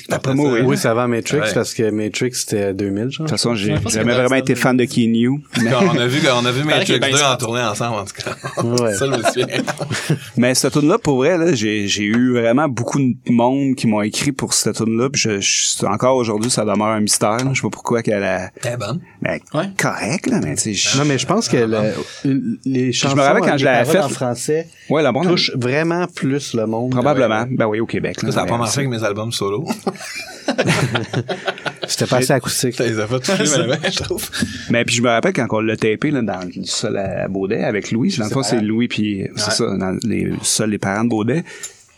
Oui, 0.64 0.78
c'est 0.78 0.88
avant 0.88 0.99
Matrix 1.08 1.40
Ouais. 1.40 1.54
parce 1.54 1.74
que 1.74 1.90
Matrix, 1.92 2.32
c'était 2.34 2.74
2000, 2.74 2.98
genre. 3.04 3.10
De 3.10 3.16
toute 3.18 3.30
façon, 3.30 3.56
j'ai 3.56 3.76
Je 3.84 3.90
jamais 3.90 4.14
vraiment 4.14 4.36
été 4.36 4.56
fan 4.56 4.76
de 4.78 4.86
Key 4.86 5.08
New. 5.08 5.40
Mais, 5.62 5.72
on 5.74 5.98
a 5.98 6.08
vu, 6.08 6.20
on 6.34 6.46
a 6.46 6.52
vu 6.52 6.64
Matrix 6.64 7.00
bien 7.00 7.10
2 7.12 7.22
en 7.24 7.38
tournée 7.38 7.62
ensemble, 7.62 7.98
en 7.98 8.06
tout 8.06 8.14
cas. 8.24 8.64
Ouais. 8.64 8.94
Ça, 8.94 9.06
je 9.06 9.12
me 9.12 9.24
souviens. 9.24 9.48
mais 10.38 10.56
cette 10.56 10.74
tune 10.74 10.88
là 10.88 10.98
pour 10.98 11.18
vrai, 11.18 11.38
là, 11.38 11.54
j'ai, 11.54 11.88
j'ai 11.88 12.04
eu 12.04 12.34
vraiment 12.34 12.68
beaucoup 12.68 13.00
de 13.00 13.16
monde 13.32 13.76
qui 13.76 13.88
m'ont 13.88 14.02
écrit 14.02 14.32
pour 14.32 14.54
cette 14.54 14.76
tune 14.76 14.98
là 14.98 15.10
puis 15.10 15.22
je, 15.22 15.40
je- 15.40 15.86
encore 15.86 16.16
aujourd'hui, 16.18 16.50
ça 16.52 16.64
demeure 16.66 16.88
un 16.88 17.00
mystère. 17.00 17.38
là. 17.38 17.50
Je 17.54 17.56
sais 17.56 17.62
pas 17.62 17.70
pourquoi 17.70 18.02
qu'elle 18.02 18.24
a, 18.24 18.50
T'es 18.62 18.78
bonne. 18.78 19.00
ben, 19.22 19.40
Ouais. 19.54 19.70
correct, 19.78 20.28
là, 20.28 20.40
mais 20.44 20.56
tu 20.56 20.62
sais, 20.62 20.74
je- 20.74 20.98
Non, 20.98 21.06
mais 21.06 21.18
je 21.18 21.26
pense 21.26 21.48
que 21.48 21.58
le- 21.58 21.94
les 22.66 22.92
chansons 22.94 23.16
me 23.16 23.22
rappelle 23.22 23.44
quand 23.44 23.58
je 23.58 23.66
l'avais 23.66 23.90
fait- 23.92 24.00
en 24.00 24.10
français 24.10 24.68
ouais, 24.90 25.02
la 25.02 25.12
bonne, 25.12 25.28
touchent 25.28 25.52
vraiment 25.56 26.06
plus 26.08 26.54
le 26.54 26.66
monde. 26.66 26.92
probablement. 26.92 27.46
Ben 27.50 27.66
oui, 27.68 27.80
au 27.80 27.86
Québec, 27.86 28.22
là. 28.22 28.30
Ça, 28.32 28.36
ça 28.40 28.42
a 28.44 28.46
pas 28.46 28.58
marché 28.58 28.80
avec 28.80 28.90
mes 28.90 29.04
albums 29.04 29.32
solo. 29.32 29.66
C'était 31.88 32.06
pas 32.06 32.18
assez 32.18 32.34
acoustique. 32.34 32.76
Ça 32.76 32.86
les 32.86 33.00
a 33.00 33.08
pas 33.08 33.20
touchés, 33.20 33.44
mais 33.68 33.92
je 33.92 34.04
trouve. 34.04 34.30
Mais 34.70 34.86
puis 34.86 34.96
je 34.96 35.02
me 35.02 35.08
rappelle 35.10 35.34
quand 35.34 35.48
on 35.52 35.60
l'a 35.62 35.76
tapé 35.76 36.12
là, 36.12 36.22
dans 36.22 36.40
le 36.46 36.64
sol 36.66 36.98
à 36.98 37.28
Baudet 37.28 37.64
avec 37.64 37.92
Louis. 37.92 38.16
Dans 38.18 38.26
le 38.26 38.30
fond, 38.32 38.44
c'est 38.44 38.62
Louis 38.62 38.88
puis 38.88 39.28
c'est 39.36 39.52
ça, 39.52 39.66
dans 39.78 39.98
les 40.04 40.32
seuls 40.44 40.70
les 40.70 40.78
parents 40.78 41.04
de 41.04 41.10
Baudet. 41.10 41.44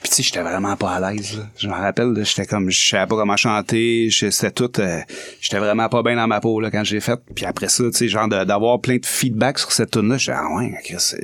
Puis 0.01 0.09
tu 0.09 0.15
sais, 0.15 0.23
j'étais 0.23 0.41
vraiment 0.41 0.75
pas 0.77 0.93
à 0.95 1.11
l'aise. 1.13 1.37
là. 1.37 1.43
Je 1.59 1.67
me 1.67 1.73
rappelle, 1.73 2.07
là, 2.13 2.23
j'étais 2.23 2.47
comme, 2.47 2.71
je 2.71 2.89
savais 2.89 3.05
pas 3.05 3.15
comment 3.15 3.37
chanter, 3.37 4.09
je- 4.09 4.31
c'était 4.31 4.49
tout, 4.49 4.71
euh, 4.79 4.99
j'étais 5.39 5.59
vraiment 5.59 5.89
pas 5.89 6.01
bien 6.01 6.15
dans 6.15 6.25
ma 6.25 6.39
peau 6.41 6.59
là 6.59 6.71
quand 6.71 6.83
j'ai 6.83 6.99
fait. 6.99 7.19
Puis 7.35 7.45
après 7.45 7.67
ça, 7.69 7.83
tu 7.83 7.91
sais, 7.93 8.07
genre 8.07 8.27
de- 8.27 8.43
d'avoir 8.43 8.81
plein 8.81 8.97
de 8.97 9.05
feedback 9.05 9.59
sur 9.59 9.71
cette 9.71 9.91
tune 9.91 10.09
là, 10.09 10.17
j'étais 10.17 10.31
ah 10.35 10.47
ouais, 10.55 10.71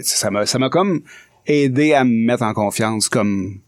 ça 0.03 0.29
m'a, 0.29 0.45
ça 0.45 0.59
m'a 0.59 0.69
comme 0.69 1.01
aidé 1.47 1.93
à 1.93 2.03
me 2.03 2.11
mettre 2.27 2.43
en 2.43 2.53
confiance 2.53 3.09
comme 3.09 3.61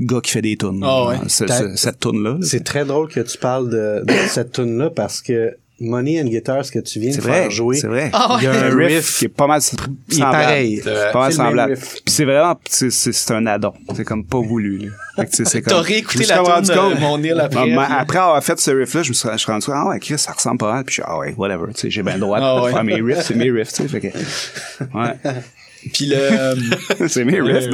gars 0.00 0.20
qui 0.22 0.30
fait 0.32 0.42
des 0.42 0.56
tunes. 0.56 0.80
Ah 0.84 1.08
ouais. 1.08 1.16
Ce- 1.28 1.44
T'as- 1.44 1.58
ce- 1.58 1.76
cette 1.76 2.00
tune 2.00 2.22
là. 2.22 2.36
C'est 2.42 2.64
très 2.64 2.84
drôle 2.84 3.08
que 3.08 3.20
tu 3.20 3.38
parles 3.38 3.68
de, 3.70 4.04
de 4.04 4.14
cette 4.28 4.52
tune-là 4.52 4.90
parce 4.90 5.20
que 5.22 5.56
Money 5.80 6.20
and 6.20 6.24
Guitar, 6.26 6.64
ce 6.64 6.72
que 6.72 6.80
tu 6.80 6.98
viens 6.98 7.10
de 7.10 7.14
C'est 7.14 7.20
faire 7.22 7.48
jouer, 7.52 7.76
c'est 7.76 7.86
vrai. 7.86 8.10
Ah 8.12 8.36
il 8.40 8.44
y 8.44 8.46
a 8.48 8.64
un 8.64 8.76
riff 8.76 9.18
qui 9.18 9.26
est 9.26 9.28
pas 9.28 9.46
mal 9.46 9.60
il 9.62 9.76
est 9.78 10.16
semblable. 10.16 10.32
pareil. 10.42 10.80
C'est 10.82 11.12
pas 11.12 11.18
mal 11.20 11.32
semblable. 11.32 11.74
Puis 11.76 12.02
c'est 12.06 12.24
vraiment, 12.24 12.60
c'est, 12.68 13.30
un 13.30 13.46
addon. 13.46 13.72
C'est 13.94 14.02
comme 14.04 14.24
pas 14.24 14.40
voulu, 14.40 14.78
là. 14.78 14.90
Fait 15.14 15.26
que, 15.26 15.30
tu 15.30 15.36
sais, 15.36 15.44
c'est 15.44 15.62
comme. 15.62 15.74
T'as 15.74 15.80
réécouté 15.82 16.24
la 16.26 16.38
tune 16.42 16.74
de 16.74 17.00
Mon 17.00 17.22
île 17.22 17.38
après, 17.38 17.62
puis- 17.62 17.74
après 17.76 18.18
avoir 18.18 18.42
fait 18.42 18.58
ce 18.58 18.72
riff-là, 18.72 19.04
je 19.04 19.10
me 19.10 19.14
suis, 19.14 19.28
je 19.36 19.46
rendu 19.46 19.66
compte, 19.66 19.74
ah 19.76 19.86
ouais, 19.90 20.00
Chris, 20.00 20.18
ça 20.18 20.32
ressemble 20.32 20.58
pas 20.58 20.72
mal. 20.72 20.84
Puis 20.84 20.96
je 20.96 21.00
suis, 21.00 21.02
ah 21.06 21.16
ouais, 21.18 21.32
whatever. 21.36 21.66
Tu 21.74 21.80
sais, 21.82 21.90
j'ai 21.90 22.02
bien 22.02 22.14
le 22.14 22.20
droit 22.20 22.40
de 22.40 22.44
Ah 22.44 22.72
faire 22.72 22.82
mes 22.82 23.00
riffs. 23.00 23.22
C'est 23.22 23.36
mes 23.36 23.48
riffs, 23.52 23.72
tu 23.72 23.82
sais. 23.82 23.88
Fait 23.88 24.00
que, 24.00 24.08
ouais. 24.08 25.14
Puis 25.92 26.06
le, 26.06 26.16
euh, 26.16 26.54
c'est 27.08 27.24
mes 27.24 27.40
riffs, 27.40 27.68
de 27.68 27.72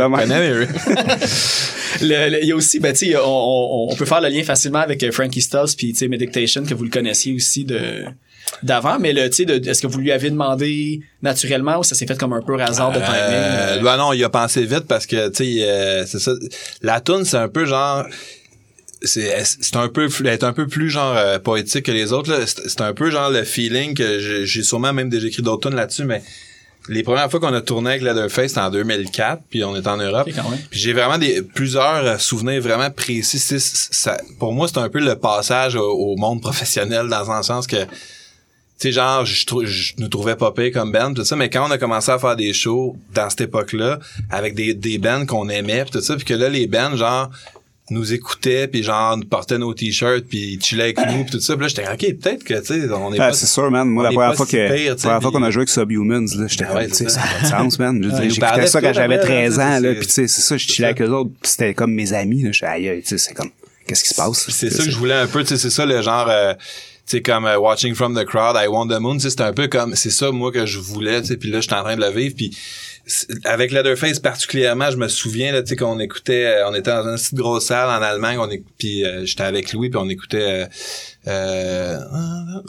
il 2.40 2.46
y 2.46 2.52
a 2.52 2.56
aussi, 2.56 2.80
ben, 2.80 2.92
tu 2.92 3.06
sais, 3.06 3.16
on, 3.16 3.90
on, 3.90 3.96
peut 3.96 4.04
faire 4.04 4.20
le 4.20 4.28
lien 4.28 4.42
facilement 4.42 4.80
avec 4.80 5.02
euh, 5.02 5.10
Frankie 5.12 5.40
Stubbs 5.40 5.74
puis, 5.76 5.92
tu 5.92 6.00
sais, 6.00 6.08
Meditation, 6.08 6.64
que 6.64 6.74
vous 6.74 6.84
le 6.84 6.90
connaissiez 6.90 7.34
aussi 7.34 7.64
de, 7.64 8.04
d'avant, 8.62 8.98
mais 8.98 9.12
le, 9.12 9.28
tu 9.30 9.44
sais, 9.44 9.68
est-ce 9.68 9.82
que 9.82 9.86
vous 9.86 9.98
lui 9.98 10.12
avez 10.12 10.30
demandé 10.30 11.00
naturellement 11.22 11.78
ou 11.78 11.82
ça 11.84 11.94
s'est 11.94 12.06
fait 12.06 12.18
comme 12.18 12.32
un 12.32 12.42
peu 12.42 12.60
hasard 12.60 12.92
de 12.92 12.98
timing? 12.98 13.12
Euh, 13.12 13.78
euh? 13.78 13.82
ben 13.82 13.96
non, 13.96 14.12
il 14.12 14.22
a 14.24 14.28
pensé 14.28 14.64
vite 14.64 14.86
parce 14.88 15.06
que, 15.06 15.28
tu 15.28 15.44
sais, 15.44 15.68
euh, 15.68 16.06
c'est 16.06 16.20
ça. 16.20 16.32
La 16.82 17.00
tune 17.00 17.24
c'est 17.24 17.36
un 17.36 17.48
peu 17.48 17.64
genre 17.64 18.04
c'est 19.02 19.44
c'est 19.44 19.76
un 19.76 19.88
peu 19.88 20.08
elle 20.20 20.26
est 20.28 20.44
un 20.44 20.52
peu 20.52 20.66
plus 20.66 20.88
genre 20.88 21.14
euh, 21.16 21.38
poétique 21.38 21.84
que 21.84 21.92
les 21.92 22.12
autres 22.12 22.44
c'est 22.46 22.80
un 22.80 22.94
peu 22.94 23.10
genre 23.10 23.30
le 23.30 23.44
feeling 23.44 23.94
que 23.94 24.18
j'ai- 24.18 24.46
j'ai 24.46 24.62
sûrement 24.62 24.94
même 24.94 25.10
déjà 25.10 25.26
écrit 25.26 25.42
d'autres 25.42 25.68
tunes 25.68 25.76
là-dessus 25.76 26.04
mais 26.04 26.22
les 26.88 27.02
premières 27.02 27.30
fois 27.30 27.40
qu'on 27.40 27.54
a 27.54 27.60
tourné 27.60 27.90
avec 27.90 28.02
Leatherface 28.02 28.48
c'était 28.48 28.60
en 28.60 28.70
2004 28.70 29.42
puis 29.48 29.64
on 29.64 29.74
est 29.76 29.86
en 29.86 29.96
Europe. 29.96 30.28
Puis 30.70 30.80
j'ai 30.80 30.92
vraiment 30.92 31.18
des 31.18 31.42
plusieurs 31.42 32.04
euh, 32.04 32.18
souvenirs 32.18 32.60
vraiment 32.60 32.90
précis. 32.90 33.38
Ça, 33.38 34.16
pour 34.38 34.52
moi 34.52 34.68
c'est 34.68 34.78
un 34.78 34.88
peu 34.88 35.00
le 35.00 35.16
passage 35.16 35.76
au, 35.76 35.90
au 35.90 36.16
monde 36.16 36.40
professionnel 36.40 37.08
dans 37.08 37.30
un 37.30 37.42
sens 37.42 37.66
que 37.66 37.86
tu 38.78 38.88
sais, 38.88 38.92
genre, 38.92 39.24
je, 39.24 39.44
je 39.66 39.92
nous 39.98 40.08
trouvais 40.08 40.34
pas 40.34 40.50
pire 40.50 40.72
comme 40.72 40.90
band, 40.90 41.14
tout 41.14 41.24
ça, 41.24 41.36
mais 41.36 41.48
quand 41.48 41.68
on 41.68 41.70
a 41.70 41.78
commencé 41.78 42.10
à 42.10 42.18
faire 42.18 42.34
des 42.34 42.52
shows 42.52 42.96
dans 43.14 43.30
cette 43.30 43.42
époque-là, 43.42 44.00
avec 44.30 44.56
des, 44.56 44.74
des 44.74 44.98
bands 44.98 45.26
qu'on 45.26 45.48
aimait, 45.48 45.84
pis 45.84 45.92
tout 45.92 46.00
ça, 46.00 46.16
puis 46.16 46.24
que 46.24 46.34
là, 46.34 46.48
les 46.48 46.66
bands, 46.66 46.96
genre, 46.96 47.30
nous 47.90 48.14
écoutaient, 48.14 48.66
puis 48.66 48.82
genre, 48.82 49.16
nous 49.18 49.26
portaient 49.26 49.58
nos 49.58 49.74
t-shirts, 49.74 50.24
puis 50.26 50.58
chillaient 50.62 50.84
avec 50.84 50.98
nous, 51.10 51.24
pis 51.24 51.32
tout 51.32 51.40
ça, 51.40 51.54
puis 51.54 51.62
là, 51.62 51.68
j'étais 51.68 51.86
OK, 51.86 52.18
peut-être 52.18 52.42
que, 52.42 52.54
tu 52.60 52.66
sais, 52.66 52.90
on 52.90 53.12
est 53.12 53.20
Ah, 53.20 53.28
pas... 53.28 53.32
c'est 53.34 53.46
sûr, 53.46 53.70
man. 53.70 53.86
Moi, 53.88 54.04
la 54.04 54.10
première 54.10 54.34
fois 54.34 54.46
si 54.46 54.52
que, 54.52 54.74
pire, 54.74 54.96
tu 54.96 55.02
sais, 55.02 55.08
la 55.08 55.14
première 55.18 55.20
fois 55.22 55.30
puis- 55.30 55.38
qu'on 55.40 55.42
a 55.44 55.50
joué 55.50 55.60
avec 55.60 55.68
Subhumans, 55.68 56.26
là, 56.38 56.46
j'étais 56.48 56.66
Ouais, 56.66 56.88
tu 56.88 56.94
sais, 56.94 57.04
c'est 57.04 57.10
ça 57.10 57.20
n'a 57.20 57.26
pas 57.26 57.42
de 57.42 57.46
sens, 57.70 57.78
man. 57.78 58.02
Je 58.02 58.28
J'écoutais 58.30 58.66
ça 58.68 58.80
quand 58.80 58.92
j'avais 58.94 59.14
après, 59.16 59.26
13 59.26 59.58
là, 59.58 59.64
ans, 59.66 59.74
c'est- 59.76 59.80
là, 59.86 59.94
puis 59.94 60.06
tu 60.06 60.12
sais, 60.12 60.26
c'est 60.28 60.40
ça, 60.40 60.56
je 60.56 60.66
c'est 60.66 60.72
chillais 60.72 60.88
avec 60.88 61.02
eux 61.02 61.10
autres, 61.10 61.30
puis 61.42 61.50
c'était 61.50 61.74
comme 61.74 61.92
mes 61.92 62.12
amis, 62.14 62.42
là, 62.42 62.52
je 62.52 62.56
suis 62.56 62.66
aïe, 62.66 63.02
tu 63.02 63.08
sais, 63.08 63.18
c'est 63.18 63.34
comme, 63.34 63.50
qu'est-ce 63.86 64.02
qui 64.04 64.10
se 64.10 64.14
passe? 64.14 64.46
C'est 64.48 64.70
ça 64.70 64.82
que 64.82 64.90
je 64.90 64.96
voulais 64.96 65.14
un 65.14 65.26
peu, 65.26 65.42
tu 65.42 65.48
sais, 65.48 65.58
c'est 65.58 65.68
ça 65.70 65.84
le 65.84 66.00
genre, 66.00 66.26
euh, 66.30 66.54
tu 66.54 67.18
sais, 67.18 67.20
comme 67.22 67.44
euh, 67.44 67.58
Watching 67.58 67.94
from 67.94 68.18
the 68.18 68.24
Crowd, 68.24 68.56
I 68.58 68.66
Want 68.66 68.88
the 68.88 68.98
Moon, 68.98 69.18
c'était 69.18 69.42
un 69.42 69.52
peu 69.52 69.68
comme, 69.68 69.94
c'est 69.94 70.08
ça, 70.10 70.30
moi, 70.30 70.50
que 70.50 70.64
je 70.64 70.78
voulais, 70.78 71.20
tu 71.20 71.28
sais, 71.28 71.36
puis 71.36 71.50
là, 71.50 71.60
j'étais 71.60 71.74
en 71.74 71.82
train 71.82 71.96
de 71.96 72.00
le 72.00 72.08
vivre, 72.10 72.34
puis 72.34 72.50
c'est- 72.54 72.93
avec 73.44 73.70
Leatherface 73.70 74.18
particulièrement, 74.18 74.90
je 74.90 74.96
me 74.96 75.08
souviens, 75.08 75.52
là, 75.52 75.62
tu 75.62 75.68
sais, 75.68 75.76
qu'on 75.76 75.98
écoutait, 75.98 76.46
euh, 76.46 76.68
on 76.68 76.74
était 76.74 76.90
dans 76.90 77.06
une 77.06 77.16
petite 77.16 77.34
grosse 77.34 77.66
salle 77.66 77.88
en 77.88 78.02
Allemagne, 78.02 78.38
on 78.38 78.48
puis 78.78 79.04
euh, 79.04 79.24
j'étais 79.26 79.42
avec 79.42 79.72
Louis, 79.72 79.90
puis 79.90 79.98
on 80.02 80.08
écoutait 80.08 80.68
euh, 81.26 81.98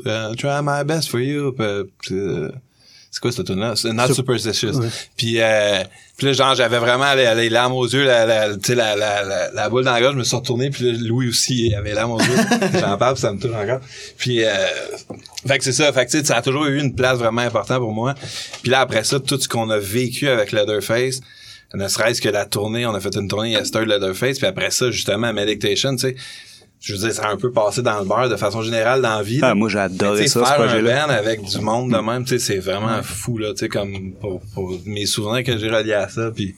euh, 0.06 0.34
Try 0.36 0.62
My 0.62 0.84
Best 0.86 1.10
for 1.10 1.20
You, 1.20 1.56
euh, 1.60 2.52
c'est 3.16 3.22
quoi 3.22 3.32
cette 3.32 3.46
tune 3.46 3.62
là 3.62 3.78
C'est 3.78 3.94
Not 3.94 4.14
Superstitious. 4.14 4.74
Puis, 5.16 5.40
euh, 5.40 5.82
puis 6.18 6.28
là, 6.28 6.34
genre, 6.34 6.54
j'avais 6.54 6.80
vraiment 6.80 7.14
les, 7.14 7.34
les 7.34 7.48
larmes 7.48 7.72
aux 7.72 7.88
yeux, 7.88 8.04
la, 8.04 8.26
la, 8.26 8.54
tu 8.56 8.60
sais, 8.66 8.76
la, 8.76 8.94
la, 9.54 9.70
boule 9.70 9.86
dans 9.86 9.94
la 9.94 10.02
gorge. 10.02 10.16
Je 10.16 10.20
me 10.20 10.24
suis 10.26 10.36
retourné, 10.36 10.70
puis 10.70 10.84
là, 10.84 10.98
Louis 11.00 11.30
aussi 11.30 11.68
il 11.68 11.76
avait 11.76 11.92
les 11.92 11.96
larmes 11.96 12.12
aux 12.12 12.20
yeux. 12.20 12.36
J'en 12.74 12.98
parle, 12.98 13.14
puis 13.14 13.22
ça 13.22 13.32
me 13.32 13.40
touche 13.40 13.56
encore. 13.56 13.80
Puis, 14.18 14.44
euh, 14.44 14.52
fait 15.48 15.58
que 15.58 15.64
c'est 15.64 15.72
ça. 15.72 15.94
Fait 15.94 16.06
que, 16.06 16.12
tu 16.12 16.18
sais, 16.18 16.26
ça 16.26 16.36
a 16.36 16.42
toujours 16.42 16.66
eu 16.66 16.78
une 16.78 16.94
place 16.94 17.18
vraiment 17.18 17.40
importante 17.40 17.80
pour 17.80 17.94
moi. 17.94 18.16
Puis 18.62 18.70
là, 18.70 18.82
après 18.82 19.06
ça, 19.06 19.18
tout 19.22 19.40
ce 19.40 19.48
qu'on 19.48 19.70
a 19.70 19.78
vécu 19.78 20.28
avec 20.28 20.52
Leatherface, 20.52 21.22
ne 21.74 21.88
serait-ce 21.88 22.20
que 22.20 22.28
la 22.28 22.46
tournée, 22.46 22.86
on 22.86 22.96
a 22.96 23.00
fait 23.00 23.16
une 23.16 23.30
tournée 23.30 23.52
Yesterday 23.52 23.94
Leatherface, 23.94 24.40
puis 24.40 24.48
après 24.48 24.72
ça, 24.72 24.92
justement, 24.92 25.32
Meditation, 25.32 25.96
tu 25.96 26.00
sais, 26.00 26.16
je 26.86 26.94
veux 26.94 27.00
dire, 27.00 27.12
ça 27.14 27.24
a 27.28 27.32
un 27.32 27.38
peu 27.38 27.52
passé 27.52 27.82
dans 27.82 27.98
le 28.00 28.06
beurre 28.06 28.30
de 28.30 28.36
façon 28.36 28.62
générale 28.62 29.02
dans 29.02 29.18
la 29.18 29.24
vie. 29.24 29.40
Ah, 29.42 29.56
moi, 29.56 29.70
j'ai 29.70 29.80
adoré 29.80 30.28
ça, 30.28 30.40
ce 30.42 30.46
faire 30.46 30.56
projet-là. 30.58 31.08
band 31.08 31.12
avec 31.14 31.42
du 31.44 31.60
monde 31.60 31.92
de 31.92 31.98
même, 31.98 32.24
tu 32.24 32.38
sais, 32.38 32.40
c'est 32.40 32.60
vraiment 32.60 33.02
fou, 33.02 33.40
là, 33.40 33.54
tu 33.54 33.58
sais, 33.62 33.70
comme 33.70 34.14
pour, 34.22 34.40
pour 34.54 34.72
mes 34.86 35.08
souvenirs 35.08 35.44
que 35.44 35.58
j'ai 35.58 35.68
reliés 35.70 35.94
à 35.94 36.08
ça, 36.10 36.30
puis 36.30 36.56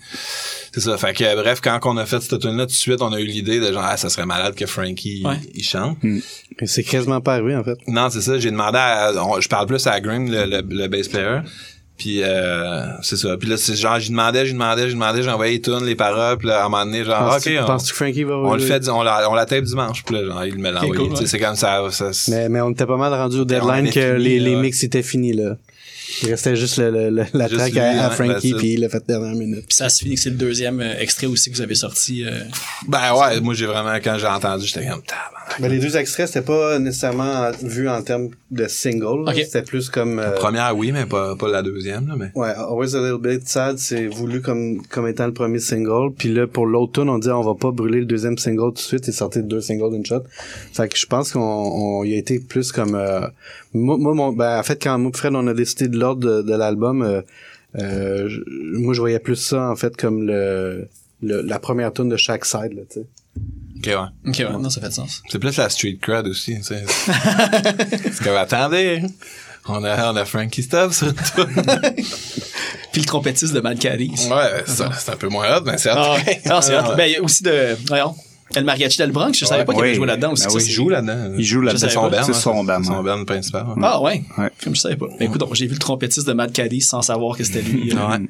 c'est 0.74 0.82
ça. 0.82 0.98
Fait 0.98 1.14
que, 1.14 1.36
bref, 1.42 1.62
quand 1.62 1.80
on 1.86 1.96
a 1.96 2.06
fait 2.06 2.20
cette 2.22 2.40
tune 2.42 2.58
là 2.58 2.64
tout 2.66 2.72
de 2.72 2.76
suite, 2.76 3.02
on 3.02 3.14
a 3.14 3.20
eu 3.22 3.26
l'idée 3.26 3.60
de 3.62 3.72
genre, 3.72 3.86
ah, 3.86 3.96
ça 3.96 4.10
serait 4.10 4.26
malade 4.26 4.54
que 4.54 4.66
Frankie, 4.66 5.24
Ouais. 5.26 5.38
il 5.56 5.64
chante. 5.64 5.98
Et 6.04 6.68
C'est 6.68 6.84
quasiment 6.84 7.22
pas 7.22 7.36
arrivé, 7.36 7.56
en 7.56 7.64
fait. 7.64 7.78
Non, 7.88 8.10
c'est 8.10 8.22
ça. 8.22 8.38
J'ai 8.38 8.52
demandé 8.52 8.78
à, 8.80 9.14
on- 9.24 9.40
je 9.40 9.48
parle 9.48 9.66
plus 9.68 9.88
à 9.88 10.00
Grim, 10.02 10.30
le, 10.30 10.46
le, 10.46 10.62
le 10.68 10.88
bass 10.90 11.08
player. 11.08 11.40
Puis 11.98 12.22
euh, 12.22 12.86
c'est 13.02 13.18
ça. 13.18 13.36
Puis 13.38 13.50
là, 13.50 13.58
c'est 13.58 13.76
genre, 13.76 14.00
j'y 14.00 14.12
demandais, 14.12 14.46
j'y 14.46 14.54
demandais, 14.54 14.88
j'y 14.88 14.94
demandais, 14.94 15.24
j'envoyais 15.24 15.54
les 15.54 15.62
tunes, 15.62 15.84
les 15.84 15.96
paroles, 15.96 16.38
puis 16.38 16.48
là, 16.48 16.62
à 16.62 16.66
un 16.66 16.70
moment 16.70 16.86
donné, 16.86 17.04
genre, 17.04 17.16
ah, 17.20 17.38
ok, 17.38 17.52
on, 17.60 17.66
penses-tu 17.66 17.90
que 17.92 17.96
Frankie 17.96 18.24
va 18.24 18.36
on 18.36 18.54
le 18.54 18.60
fait, 18.60 18.88
on 18.90 19.02
la, 19.02 19.28
on 19.30 19.34
la 19.34 19.46
tape 19.48 19.64
dimanche, 19.64 20.04
puis 20.04 20.16
là, 20.16 20.24
genre, 20.26 20.46
il 20.46 20.60
me 20.60 20.70
l'a 20.72 20.84
envoyé. 20.84 21.02
cool, 21.02 21.14
ouais. 21.18 21.26
C'est 21.26 21.40
comme 21.40 21.56
ça. 21.56 21.82
ça 21.90 22.14
c'est- 22.14 22.32
Mais, 22.32 22.50
mais 22.50 22.62
on 22.62 22.70
était 22.70 22.86
pas 22.86 22.98
mal 22.98 23.12
rendu 23.14 23.40
au 23.40 23.46
deadline 23.46 23.90
que 23.90 24.14
fini, 24.16 24.24
les, 24.24 24.40
les 24.40 24.56
mix 24.56 24.84
étaient 24.84 25.02
finis, 25.02 25.34
là. 25.34 25.56
Il 26.24 26.30
restait 26.30 26.56
juste 26.56 26.78
le, 26.78 26.90
le- 26.90 27.10
le- 27.10 27.26
la 27.34 27.48
Juste 27.48 27.60
track 27.60 27.72
lui, 27.74 27.80
à, 27.80 28.08
à 28.08 28.10
Frankie, 28.12 28.54
puis 28.54 28.74
il 28.74 28.80
l'a 28.82 28.90
fait 28.90 29.06
dernière 29.08 29.36
minute. 29.36 29.66
Puis 29.68 29.76
ça 29.76 29.90
se 29.90 30.00
finit 30.04 30.16
que 30.16 30.22
c'est 30.22 30.30
le 30.30 30.36
deuxième 30.38 30.80
euh, 30.80 30.98
extrait 31.00 31.28
aussi 31.28 31.52
que 31.52 31.56
vous 31.56 31.62
avez 31.62 31.76
sorti. 31.76 32.24
euh, 32.26 32.32
Ben 32.88 33.14
ouais, 33.14 33.40
moi, 33.42 33.54
j'ai 33.54 33.66
vraiment, 33.66 33.94
quand 34.04 34.18
j'ai 34.18 34.26
entendu, 34.28 34.66
j'étais 34.66 34.88
comme, 34.88 35.02
tabarnak. 35.02 35.60
Mais 35.60 35.70
les 35.70 35.80
deux 35.80 35.96
extraits, 35.98 36.28
c'était 36.28 36.46
pas 36.46 36.80
nécessairement 36.80 37.52
vu 37.62 37.90
en 37.90 38.02
termes 38.02 38.30
de 38.52 38.68
single. 38.68 39.26
là. 39.26 39.32
Ok. 39.32 39.36
C'était 39.38 39.62
plus 39.64 39.90
comme... 39.90 40.20
euh, 40.20 40.32
Première, 40.32 40.76
oui, 40.78 40.92
mais 40.92 41.06
pas, 41.06 41.36
pas 41.36 41.50
la 41.50 41.62
deuxième, 41.62 42.08
là, 42.08 42.16
mais. 42.18 42.32
Ouais, 42.36 42.50
Always 42.50 42.96
a 42.96 43.00
Little 43.00 43.22
Bit 43.22 43.48
Sad, 43.48 43.78
c'est 43.78 44.08
voulu 44.08 44.42
comme, 44.42 44.82
comme 44.88 45.08
étant 45.08 45.26
le 45.26 45.34
premier 45.34 45.60
single. 45.60 46.14
Puis 46.18 46.30
là, 46.34 46.48
pour 46.48 46.66
l'autre 46.66 46.94
tune, 47.02 47.10
on 47.10 47.18
dit 47.18 47.30
on 47.30 47.42
va 47.44 47.54
pas 47.56 47.72
brûler 47.72 48.00
le 48.00 48.06
deuxième 48.06 48.38
single 48.38 48.68
tout 48.70 48.72
de 48.74 48.80
suite 48.80 49.08
et 49.10 49.12
sortir 49.12 49.44
deux 49.44 49.62
singles 49.62 49.92
d'une 49.92 50.06
shot. 50.06 50.24
Fait 50.74 50.88
que 50.88 50.98
je 50.98 51.06
pense 51.06 51.32
qu'on 51.32 51.40
on 51.42 52.04
y 52.06 52.14
a 52.14 52.18
été 52.18 52.40
plus 52.40 52.72
comme... 52.72 52.96
moi, 53.74 53.98
moi, 53.98 54.14
mon- 54.14 54.32
ben, 54.34 54.60
en 54.60 54.64
fait, 54.64 54.82
quand 54.82 54.98
moi 54.98 55.12
Fred, 55.14 55.34
on 55.36 55.48
a 55.48 55.54
décidé 55.54 55.88
de 55.88 55.98
l'ordre 55.98 56.22
de, 56.26 56.42
de 56.42 56.56
l'album, 56.56 57.02
euh, 57.02 57.22
euh, 57.78 58.30
moi, 58.74 58.94
je 58.94 59.00
voyais 59.00 59.20
plus 59.20 59.36
ça, 59.36 59.70
en 59.70 59.76
fait, 59.76 59.96
comme 59.98 60.26
le, 60.26 60.88
le- 61.22 61.42
la 61.42 61.60
première 61.60 61.94
tune 61.94 62.10
de 62.10 62.18
chaque 62.18 62.46
side, 62.46 62.74
là, 62.74 62.82
tu 62.90 63.00
sais. 63.02 63.06
Ok, 63.78 63.86
ouais. 63.86 64.30
Ok, 64.30 64.36
ouais, 64.40 64.60
non, 64.62 64.70
ça 64.70 64.82
fait 64.82 64.88
de 64.90 64.94
sens. 64.94 65.22
C'est 65.30 65.38
plus 65.40 65.56
la 65.58 65.70
street 65.70 66.00
crowd 66.02 66.28
aussi, 66.28 66.56
tu 66.58 66.64
sais. 66.64 66.84
c'est 68.12 68.24
comme, 68.24 68.36
attendez, 68.36 69.04
on 69.68 69.84
a, 69.84 70.12
on 70.12 70.16
a 70.16 70.26
Frankie 70.26 70.64
Stubbs 70.64 70.94
sur. 70.94 71.14
Puis 72.92 73.02
le 73.02 73.06
trompettiste 73.06 73.54
de 73.54 73.60
Mad 73.60 73.78
Caddy. 73.78 74.10
Ouais, 74.32 74.64
c'est 74.66 75.10
un 75.12 75.16
peu 75.18 75.28
moins 75.28 75.56
hot, 75.58 75.62
mais 75.66 75.78
c'est 75.78 75.92
hot. 75.92 75.96
Ah. 75.98 76.18
Ah, 76.50 76.62
c'est 76.62 76.76
hot. 76.78 76.96
Ben, 76.96 77.06
il 77.06 77.12
y 77.14 77.16
a 77.18 77.22
aussi 77.22 77.44
de. 77.44 77.76
Voyons. 77.88 78.16
El 78.56 78.64
Mariachi 78.64 78.98
del 78.98 79.12
Bronx, 79.12 79.38
je 79.38 79.46
savais 79.46 79.66
pas 79.66 79.74
qu'il 79.74 79.82
avait 79.82 79.90
Oui. 79.92 79.96
joué 79.96 80.08
là-dedans 80.08 80.32
aussi. 80.32 80.48
Ben 80.48 80.54
oui, 80.56 80.64
Il 80.66 80.72
joue 80.72 80.90
là-dedans. 80.90 81.34
Il 81.38 81.44
joue 81.44 81.62
là-dedans. 81.62 81.80
C'est 81.80 81.90
son 81.94 82.10
band. 82.10 82.18
C'est 82.24 82.32
hein, 82.32 82.34
son 82.34 82.64
band, 82.64 82.78
C'est 82.82 82.88
son 82.88 83.04
band 83.04 83.26
principal. 83.26 83.64
ouais. 83.68 83.74
Ah 83.84 84.02
ouais. 84.02 84.24
Ouais. 84.38 84.50
Comme 84.64 84.76
je 84.76 84.80
savais 84.82 84.96
pas. 84.96 85.08
Mais 85.20 85.26
écoute, 85.26 85.40
donc, 85.42 85.54
j'ai 85.54 85.68
vu 85.68 85.74
le 85.74 85.80
trompettiste 85.80 86.26
de 86.28 86.34
Mad 86.34 86.52
Caddy 86.54 86.80
sans 86.82 87.02
savoir 87.02 87.36
que 87.38 87.44
c'était 87.44 87.62
lui. 87.62 87.92
euh. 87.94 87.96
Ouais. 87.96 88.26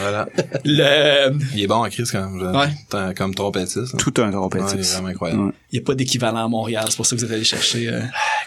Voilà. 0.00 0.26
Le, 0.64 1.36
Il 1.54 1.62
est 1.62 1.66
bon 1.66 1.82
à 1.82 1.90
Chris 1.90 2.04
comme, 2.10 2.40
Ouais. 2.54 2.66
comme, 2.88 3.14
comme 3.14 3.34
trompettiste. 3.34 3.94
hein. 3.94 3.98
Tout 3.98 4.14
un 4.18 4.22
Ouais, 4.24 4.28
il 4.28 4.30
est 4.30 4.32
trompettiste. 4.32 4.92
vraiment 4.94 5.08
incroyable. 5.08 5.42
Ouais. 5.42 5.52
il 5.72 5.78
n'y 5.78 5.82
a 5.82 5.86
pas 5.86 5.94
d'équivalent 5.94 6.44
à 6.44 6.48
Montréal, 6.48 6.84
c'est 6.88 6.96
pour 6.96 7.06
ça 7.06 7.14
que 7.16 7.20
vous 7.20 7.26
êtes 7.26 7.32
allé 7.32 7.44
chercher. 7.44 7.88
Euh, 7.90 8.00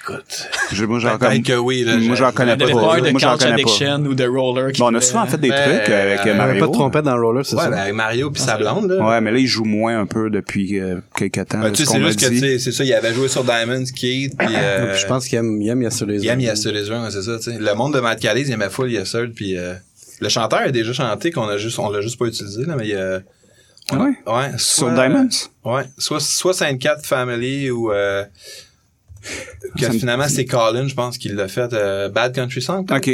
Écoute. 0.03 0.49
Je- 0.71 0.85
Moi, 0.85 0.99
j'en 0.99 1.09
Peut-être 1.17 1.19
connais, 1.29 1.41
que 1.41 1.53
oui, 1.53 1.83
là. 1.83 1.97
moi, 1.97 2.15
j'en 2.15 2.31
connais 2.31 2.55
pas. 2.57 2.65
de 2.65 2.71
Moi, 2.71 3.19
j'en 3.19 3.37
connais 3.37 3.49
pas. 3.51 3.53
Addiction 3.53 3.97
ou 4.05 4.13
de 4.15 4.25
Roller. 4.25 4.71
on 4.79 4.95
a 4.95 5.01
souvent 5.01 5.25
fait 5.25 5.37
des 5.37 5.49
Ben, 5.49 5.63
trucs 5.79 5.89
avec 5.93 6.19
euh, 6.19 6.21
euh, 6.21 6.21
avait 6.21 6.33
Mario. 6.35 6.59
pas 6.61 6.67
de 6.67 6.71
trompette 6.71 7.03
dans 7.05 7.15
Roller, 7.17 7.45
c'est 7.45 7.55
ça? 7.55 7.69
ben, 7.69 7.77
avec 7.77 7.93
Mario 7.93 8.31
pis 8.31 8.41
sa 8.41 8.57
blonde, 8.57 8.89
là. 8.91 9.05
Ouais, 9.05 9.21
mais 9.21 9.31
là, 9.31 9.37
il 9.37 9.47
joue 9.47 9.65
moins 9.65 9.99
un 9.99 10.05
peu 10.05 10.29
depuis 10.29 10.79
euh, 10.95 11.01
quelques 11.15 11.47
temps. 11.47 11.59
Ben, 11.59 11.73
ce 11.75 11.85
c'est 11.85 11.99
juste 12.03 12.19
que, 12.19 12.25
dit. 12.29 12.39
tu 12.41 12.47
sais, 12.47 12.59
c'est 12.59 12.71
ça, 12.71 12.83
il 12.83 12.93
avait 12.93 13.13
joué 13.13 13.27
sur 13.27 13.43
Diamond 13.43 13.85
Skate, 13.85 14.37
pis 14.37 14.45
euh, 14.55 14.91
Puis 14.93 15.01
je 15.01 15.05
pense 15.07 15.27
qu'il 15.27 15.37
aime, 15.37 15.61
il 15.61 15.69
aime 15.69 15.81
Yesterday. 15.81 16.17
il 16.17 16.27
aime 16.27 16.39
Run, 16.41 17.09
c'est 17.11 17.21
ça, 17.21 17.37
tu 17.37 17.43
sais. 17.51 17.57
Le 17.59 17.73
monde 17.75 17.93
de 17.93 17.99
Matt 17.99 18.19
Calais, 18.19 18.41
il 18.41 18.51
aimait 18.51 18.69
full 18.69 18.91
Yesterday, 18.91 19.31
pis 19.33 19.57
euh, 19.57 19.73
le 20.19 20.29
chanteur 20.29 20.59
a 20.59 20.71
déjà 20.71 20.93
chanté 20.93 21.31
qu'on 21.31 21.47
a 21.47 21.57
juste, 21.57 21.77
on 21.79 21.89
l'a 21.89 22.01
juste 22.01 22.17
pas 22.17 22.25
utilisé, 22.25 22.65
là, 22.65 22.75
mais 22.75 22.87
il 22.87 22.95
a, 22.95 23.21
on 23.91 23.99
a- 24.01 24.03
Ouais? 24.05 24.11
ouais, 24.27 24.51
Sur 24.57 24.89
Diamonds? 24.91 25.29
Ouais, 25.63 25.83
soit, 25.97 26.19
soit 26.19 26.53
Saint 26.53 26.77
Cat 26.77 26.97
Family 27.03 27.69
ou, 27.71 27.91
euh, 27.91 28.23
que 29.79 29.89
finalement 29.91 30.27
c'est 30.27 30.45
Colin, 30.45 30.87
je 30.87 30.95
pense, 30.95 31.17
qu'il 31.17 31.35
l'a 31.35 31.47
fait, 31.47 31.71
euh, 31.73 32.09
Bad 32.09 32.33
Country 32.33 32.61
Song. 32.61 32.85
OK. 32.89 33.09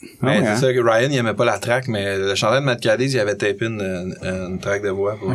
Ah 0.00 0.06
Mais 0.22 0.28
ouais, 0.28 0.42
c'est 0.42 0.48
hein? 0.48 0.56
ça 0.56 0.72
que 0.72 0.78
Ryan, 0.78 1.08
il 1.10 1.16
aimait 1.16 1.34
pas 1.34 1.44
la 1.44 1.58
track, 1.58 1.88
mais 1.88 2.16
le 2.16 2.34
chanteur 2.36 2.60
de 2.60 2.64
Matt 2.64 2.80
Calais, 2.80 3.10
il 3.10 3.18
avait 3.18 3.34
tapé 3.34 3.66
une, 3.66 3.80
une, 3.80 4.16
une 4.22 4.60
track 4.60 4.82
de 4.82 4.90
voix 4.90 5.16
pour, 5.18 5.32
euh, 5.32 5.34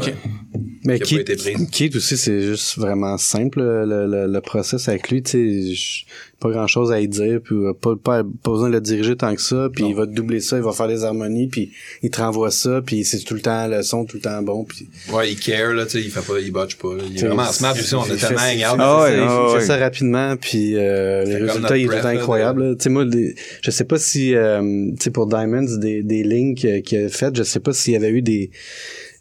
Mais 0.85 0.99
qui 0.99 1.15
a 1.15 1.17
Keith, 1.19 1.27
pas 1.27 1.33
été 1.33 1.53
prise. 1.55 1.67
Keith 1.71 1.95
aussi, 1.95 2.17
c'est 2.17 2.41
juste 2.41 2.77
vraiment 2.77 3.17
simple, 3.17 3.61
le, 3.61 4.05
le, 4.07 4.27
le 4.31 4.41
process 4.41 4.87
avec 4.89 5.09
lui. 5.09 5.23
Tu 5.23 5.75
sais, 5.75 6.05
pas 6.39 6.49
grand 6.51 6.67
chose 6.67 6.91
à 6.91 6.99
y 6.99 7.07
dire, 7.07 7.39
puis 7.41 7.55
euh, 7.55 7.71
pas, 7.73 7.95
pas, 7.95 8.21
pas 8.23 8.51
besoin 8.51 8.67
de 8.67 8.73
le 8.73 8.81
diriger 8.81 9.15
tant 9.15 9.33
que 9.33 9.41
ça, 9.41 9.69
puis 9.73 9.85
il 9.87 9.95
va 9.95 10.05
te 10.05 10.11
doubler 10.11 10.41
ça, 10.41 10.57
il 10.57 10.63
va 10.63 10.73
faire 10.73 10.87
les 10.87 11.05
harmonies, 11.05 11.47
puis 11.47 11.71
il 12.01 12.09
te 12.09 12.19
renvoie 12.19 12.51
ça, 12.51 12.81
puis 12.85 13.05
c'est 13.05 13.19
tout 13.19 13.33
le 13.33 13.39
temps 13.39 13.65
le 13.67 13.81
son, 13.81 14.03
tout 14.03 14.17
le 14.17 14.21
temps 14.23 14.41
bon, 14.41 14.65
puis 14.65 14.89
Ouais, 15.13 15.31
il 15.31 15.39
care, 15.39 15.71
là, 15.73 15.85
tu 15.85 15.91
sais, 15.91 16.01
il 16.01 16.11
fait 16.11 16.19
pas, 16.19 16.39
il 16.41 16.51
botche 16.51 16.75
pas, 16.75 16.95
là. 16.95 17.03
Il 17.09 17.17
est 17.17 17.25
vraiment 17.27 17.45
smart 17.45 17.71
aussi, 17.73 17.95
on 17.95 18.01
a 18.01 18.05
fait- 18.07 18.17
tellement 18.27 18.41
il 18.51 18.57
fait- 18.59 18.63
hang 18.65 18.73
out. 18.73 18.79
Ah 18.81 19.03
ouais, 19.03 19.11
il 19.13 19.19
fait 19.21 19.27
ça, 19.27 19.55
ah 19.55 19.61
ça 19.61 19.77
rapidement, 19.77 20.35
puis 20.35 20.75
euh, 20.75 21.23
les 21.23 21.35
résultats, 21.37 21.59
notre 21.61 21.75
il 21.77 21.83
est 21.83 21.85
tout 21.85 21.91
le 21.91 21.97
prep, 21.99 22.01
temps 22.03 22.11
là, 22.13 22.19
incroyable. 22.19 22.63
là. 22.69 22.75
Tu 22.75 22.83
sais, 22.83 22.89
moi, 22.89 23.05
les- 23.05 23.35
je 23.61 23.71
sais 23.71 23.85
pas 23.85 23.97
si, 23.97 24.35
euh, 24.35 24.61
tu 24.61 24.95
sais, 24.99 25.11
pour 25.11 25.27
Diamonds, 25.27 25.77
des, 25.77 26.03
des 26.03 26.23
lignes 26.23 26.55
qu'il 26.55 26.81
qu'il 26.81 27.05
a 27.05 27.09
faites, 27.09 27.37
je 27.37 27.43
sais 27.43 27.61
pas 27.61 27.71
s'il 27.71 27.93
y 27.93 27.95
avait 27.95 28.09
eu 28.09 28.21
des... 28.21 28.51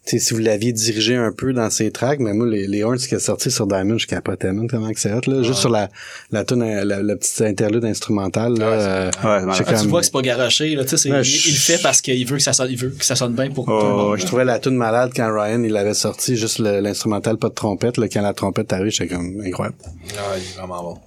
Sais, 0.05 0.19
si 0.19 0.35
vous 0.35 0.41
l'aviez 0.41 0.73
dirigé 0.73 1.15
un 1.15 1.31
peu 1.31 1.53
dans 1.53 1.71
ses 1.71 1.93
tracks, 1.93 2.19
mais 2.19 2.33
moi, 2.33 2.45
les, 2.49 2.67
les 2.67 2.83
horns 2.83 2.99
qui 2.99 3.15
est 3.15 3.21
sorti 3.21 3.53
sur 3.53 3.69
Diamond, 3.69 3.99
je 3.99 4.09
capotais 4.09 4.53
même 4.53 4.69
tellement 4.69 4.91
que 4.93 4.99
c'est 4.99 5.13
hot, 5.13 5.21
là. 5.29 5.45
Juste 5.45 5.61
sur 5.61 5.69
la, 5.71 5.91
la 6.33 6.45
tune, 6.45 6.65
la, 6.65 7.01
la 7.03 7.17
petite 7.17 7.41
interlude 7.43 7.85
instrumentale, 7.85 8.55
là. 8.59 8.65
euh, 8.67 9.07
Ouais, 9.07 9.13
Ah, 9.23 9.55
tu 9.57 9.63
vois 9.89 10.01
que 10.01 10.05
c'est 10.07 10.13
pas 10.13 10.23
garoché, 10.23 10.75
là, 10.75 10.85
tu 10.85 10.97
sais, 10.97 11.09
il, 11.09 11.15
le 11.15 11.23
fait 11.23 11.81
parce 11.81 12.01
qu'il 12.01 12.27
veut 12.27 12.37
que 12.37 12.43
ça 12.43 12.53
sonne, 12.53 12.69
il 12.71 12.77
veut 12.77 12.89
que 12.91 13.05
ça 13.05 13.15
sonne 13.15 13.35
bien 13.35 13.49
pour 13.51 13.69
Oh, 13.69 13.81
tout 13.81 13.87
le 13.87 13.93
monde. 13.93 14.19
je 14.19 14.27
trouvais 14.27 14.45
la 14.45 14.59
tune 14.59 14.75
malade 14.77 15.13
quand 15.15 15.33
Ryan, 15.33 15.63
il 15.63 15.71
l'avait 15.71 15.95
sorti, 15.95 16.37
juste 16.37 16.59
l'instrumental, 16.59 17.37
pas 17.37 17.49
de 17.51 17.55
trompette, 17.55 17.97
là. 17.97 18.09
Quand 18.09 18.23
la 18.23 18.35
trompette 18.35 18.73
arrive, 18.73 18.91
j'étais 18.91 19.15
comme 19.15 19.41
incroyable. 19.45 19.77
Ah, 20.19 20.35
il 20.37 20.43
est 20.43 20.59
vraiment 20.59 20.83
bon. 20.83 20.99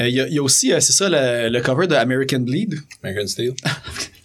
Euh, 0.00 0.08
Il 0.08 0.14
y, 0.16 0.20
a- 0.20 0.26
y 0.28 0.38
a 0.38 0.42
aussi, 0.42 0.72
euh, 0.72 0.80
c'est 0.80 0.92
ça, 0.92 1.08
le, 1.08 1.48
le 1.50 1.60
cover 1.62 1.86
de 1.86 1.94
American 1.94 2.40
Bleed. 2.40 2.74
American 3.04 3.28
Steel. 3.28 3.52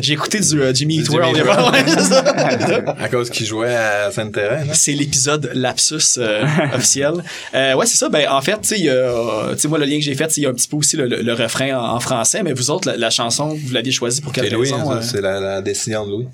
J'ai 0.00 0.12
écouté 0.12 0.40
du 0.40 0.60
euh, 0.60 0.72
Jimmy 0.74 0.96
Eat 0.98 1.08
World. 1.08 1.36
À 2.98 3.08
cause 3.08 3.30
qu'il 3.30 3.46
jouait 3.46 3.74
à 3.74 4.10
Sainte-Thérèse, 4.10 4.66
là. 4.68 4.74
C'est 4.74 4.92
l'épisode 4.92 5.50
lapsus 5.54 6.18
euh, 6.18 6.44
officiel. 6.74 7.14
Euh, 7.54 7.74
ouais, 7.74 7.86
c'est 7.86 7.96
ça. 7.96 8.08
Ben, 8.08 8.28
en 8.28 8.40
fait, 8.40 8.60
tu 8.60 8.68
sais, 8.68 8.78
il 8.78 8.84
y 8.84 8.90
a- 8.90 9.50
tu 9.52 9.58
sais, 9.60 9.68
moi, 9.68 9.78
le 9.78 9.84
lien 9.86 9.96
que 9.98 10.04
j'ai 10.04 10.14
fait, 10.14 10.30
c'est 10.30 10.40
il 10.40 10.44
y 10.44 10.46
a 10.46 10.50
un 10.50 10.54
petit 10.54 10.68
peu 10.68 10.76
aussi 10.76 10.96
le, 10.96 11.06
le- 11.06 11.22
le 11.22 11.32
refrain 11.32 11.74
en, 11.78 11.94
en 11.96 12.00
français, 12.00 12.42
mais 12.42 12.52
vous 12.52 12.70
autres, 12.70 12.88
la, 12.88 12.96
la 12.96 13.10
chanson, 13.10 13.48
vous 13.48 13.72
l'aviez 13.72 13.92
choisie 13.92 14.20
pour 14.20 14.32
quelle 14.32 14.44
C'est 14.48 14.54
Louis, 14.54 14.70
raison? 14.72 14.90
hein, 14.90 14.98
euh? 14.98 15.02
c'est 15.02 15.20
la, 15.20 15.40
la 15.40 15.62
décision 15.62 16.06
de 16.06 16.10
Louis. 16.12 16.28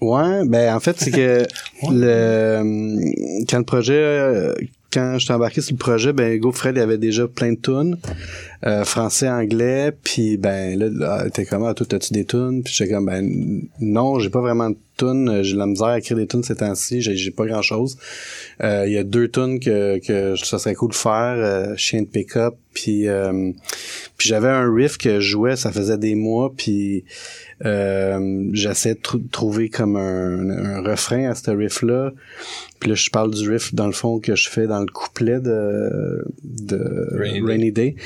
Ouais, 0.00 0.44
ben 0.46 0.74
en 0.76 0.78
fait 0.80 0.94
c'est 1.00 1.10
que 1.10 1.44
le 1.90 2.62
quand 3.50 3.58
le 3.58 3.64
projet 3.64 4.54
quand 4.92 5.18
je 5.18 5.24
suis 5.24 5.32
embarqué 5.32 5.60
sur 5.60 5.74
le 5.74 5.78
projet, 5.78 6.12
ben 6.12 6.32
Hugo 6.32 6.52
Fred 6.52 6.76
il 6.76 6.80
avait 6.80 6.98
déjà 6.98 7.28
plein 7.28 7.52
de 7.52 7.58
tunes 7.58 7.98
euh, 8.66 8.84
français, 8.84 9.28
anglais, 9.28 9.92
puis 10.02 10.36
ben 10.36 10.78
là, 10.78 11.28
t'es 11.30 11.44
comme 11.44 11.64
ah 11.64 11.74
toi 11.74 11.86
t'as-tu 11.88 12.12
des 12.12 12.24
tunes, 12.24 12.62
puis 12.62 12.72
j'étais 12.74 12.92
comme 12.94 13.06
ben 13.06 13.62
non 13.80 14.18
j'ai 14.18 14.30
pas 14.30 14.40
vraiment 14.40 14.70
de 14.70 14.76
tunes, 14.96 15.42
j'ai 15.42 15.54
de 15.54 15.58
la 15.58 15.66
misère 15.66 15.88
à 15.88 15.98
écrire 15.98 16.16
des 16.16 16.26
tunes 16.26 16.42
ces 16.42 16.56
temps-ci, 16.56 17.00
j'ai, 17.02 17.30
pas 17.30 17.46
grand 17.46 17.62
chose. 17.62 17.98
Il 18.60 18.90
y 18.90 18.98
a 18.98 19.04
deux 19.04 19.28
tunes 19.28 19.60
que 19.60 19.98
que 19.98 20.36
ça 20.36 20.58
serait 20.58 20.74
cool 20.74 20.90
de 20.90 20.96
faire, 20.96 21.36
euh, 21.36 21.76
Chien 21.76 22.02
de 22.02 22.06
pick-up, 22.06 22.54
puis 22.72 23.08
euh, 23.08 23.52
puis 24.16 24.28
j'avais 24.28 24.48
un 24.48 24.72
riff 24.72 24.98
que 24.98 25.20
je 25.20 25.30
jouais, 25.30 25.56
ça 25.56 25.70
faisait 25.70 25.98
des 25.98 26.14
mois, 26.14 26.52
puis 26.56 27.04
euh, 27.64 28.48
j'essaie 28.52 28.94
de 28.94 29.00
tr- 29.00 29.28
trouver 29.30 29.68
comme 29.68 29.96
un, 29.96 30.50
un 30.50 30.82
refrain 30.82 31.30
à 31.30 31.34
ce 31.34 31.50
riff-là. 31.50 32.12
Puis 32.80 32.90
là, 32.90 32.94
je 32.94 33.10
parle 33.10 33.32
du 33.34 33.50
riff, 33.50 33.74
dans 33.74 33.86
le 33.86 33.92
fond, 33.92 34.20
que 34.20 34.36
je 34.36 34.48
fais 34.48 34.66
dans 34.66 34.80
le 34.80 34.86
couplet 34.86 35.40
de, 35.40 36.24
de 36.44 37.08
Rainy 37.12 37.40
Rainy, 37.42 37.72
Day. 37.72 37.90
Day. 37.92 38.02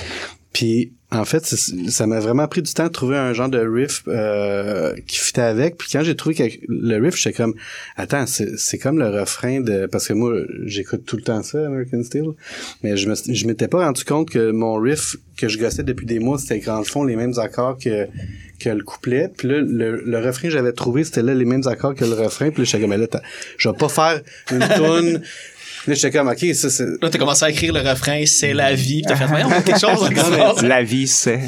Puis, 0.53 0.93
en 1.11 1.25
fait, 1.27 1.45
ça 1.45 2.07
m'a 2.07 2.21
vraiment 2.21 2.49
pris 2.49 2.63
du 2.63 2.73
temps 2.73 2.87
de 2.87 2.93
trouver 2.93 3.17
un 3.17 3.35
genre 3.35 3.51
de 3.51 3.59
riff 3.59 4.03
euh, 4.09 4.95
qui 5.07 5.19
fitait 5.19 5.43
avec. 5.43 5.77
Puis 5.77 5.89
quand 5.93 6.03
j'ai 6.03 6.17
trouvé 6.17 6.61
le 6.69 6.99
riff, 6.99 7.17
j'étais 7.17 7.37
comme, 7.37 7.55
attends, 7.97 8.25
c'est 8.27 8.79
comme 8.79 8.99
le 8.99 9.09
refrain 9.09 9.61
de... 9.61 9.87
Parce 9.87 10.09
que 10.09 10.15
moi, 10.15 10.33
j'écoute 10.65 11.05
tout 11.05 11.17
le 11.17 11.23
temps 11.23 11.43
ça, 11.43 11.67
American 11.67 12.03
Steel. 12.03 12.25
Mais 12.83 12.97
je 12.97 13.47
m'étais 13.47 13.69
pas 13.69 13.85
rendu 13.85 14.05
compte 14.05 14.31
que 14.31 14.51
mon 14.53 14.77
riff 14.77 15.17
que 15.37 15.49
je 15.49 15.59
gossais 15.59 15.83
depuis 15.83 16.07
des 16.07 16.19
mois, 16.19 16.39
c'était 16.39 16.59
dans 16.61 16.79
le 16.79 16.85
fond 16.85 17.05
les 17.05 17.17
mêmes 17.17 17.39
accords 17.39 17.77
que 17.79 18.07
que 18.59 18.71
le 18.71 18.83
couplet. 18.83 19.31
Puis 19.37 19.49
là, 19.49 19.61
le, 19.61 20.03
le 20.05 20.19
refrain 20.19 20.49
que 20.49 20.51
j'avais 20.51 20.73
trouvé, 20.73 21.05
c'était 21.05 21.23
là 21.23 21.35
les 21.35 21.45
mêmes 21.45 21.67
accords 21.67 21.95
que 21.95 22.05
le 22.05 22.15
refrain. 22.15 22.51
Puis 22.51 22.63
là, 22.63 22.65
j'étais 22.65 22.81
comme, 22.81 22.91
mais 22.91 22.97
là, 22.97 23.07
je 23.59 23.69
vais 23.69 23.77
pas 23.77 23.89
faire 23.89 24.21
une 24.51 24.61
Là, 25.87 25.95
j'étais 25.95 26.11
comme, 26.17 26.29
OK, 26.29 26.39
ça, 26.55 26.71
c'est... 26.71 26.85
Là, 26.85 27.11
t'as 27.11 27.19
commencé 27.19 27.45
à 27.45 27.51
écrire 27.51 27.73
le 27.73 27.81
refrain, 27.81 28.23
c'est 28.27 28.53
la 28.55 28.75
vie, 28.75 29.01
pis 29.01 29.07
t'as 29.09 29.17
fait, 29.17 29.27
voyons, 29.27 29.49
quelque 29.65 29.81
chose 29.81 30.09
passe. 30.15 30.63
La 30.63 30.83
vie, 30.83 31.07
c'est. 31.09 31.41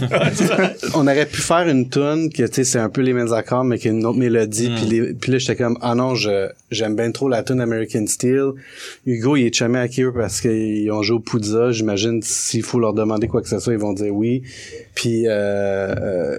On 0.94 1.06
aurait 1.06 1.26
pu 1.26 1.40
faire 1.40 1.68
une 1.68 1.88
tune 1.88 2.30
que, 2.32 2.42
tu 2.42 2.52
sais, 2.52 2.64
c'est 2.64 2.78
un 2.78 2.88
peu 2.88 3.00
les 3.00 3.12
mêmes 3.12 3.32
accords, 3.32 3.64
mais 3.64 3.78
qui 3.78 3.88
a 3.88 3.92
une 3.92 4.04
autre 4.04 4.18
mélodie. 4.18 4.70
Puis, 4.74 4.86
les- 4.86 5.14
puis 5.14 5.32
là, 5.32 5.38
j'étais 5.38 5.56
comme, 5.56 5.78
ah 5.80 5.94
non, 5.94 6.14
je, 6.14 6.48
j'aime 6.70 6.96
bien 6.96 7.10
trop 7.12 7.28
la 7.28 7.42
tune 7.42 7.60
American 7.60 8.06
Steel. 8.06 8.50
Hugo, 9.06 9.36
il 9.36 9.46
est 9.46 9.54
jamais 9.54 9.78
à 9.78 9.86
eux 10.00 10.12
parce 10.12 10.40
qu'ils 10.40 10.90
ont 10.90 11.02
joué 11.02 11.16
au 11.16 11.20
Poudza. 11.20 11.70
J'imagine, 11.70 12.20
s'il 12.22 12.62
faut 12.62 12.78
leur 12.80 12.92
demander 12.94 13.28
quoi 13.28 13.40
que 13.42 13.48
ce 13.48 13.58
soit, 13.58 13.72
ils 13.72 13.78
vont 13.78 13.92
dire 13.92 14.14
oui. 14.14 14.42
Puis, 14.94 15.26
euh, 15.28 15.94
euh, 15.94 16.38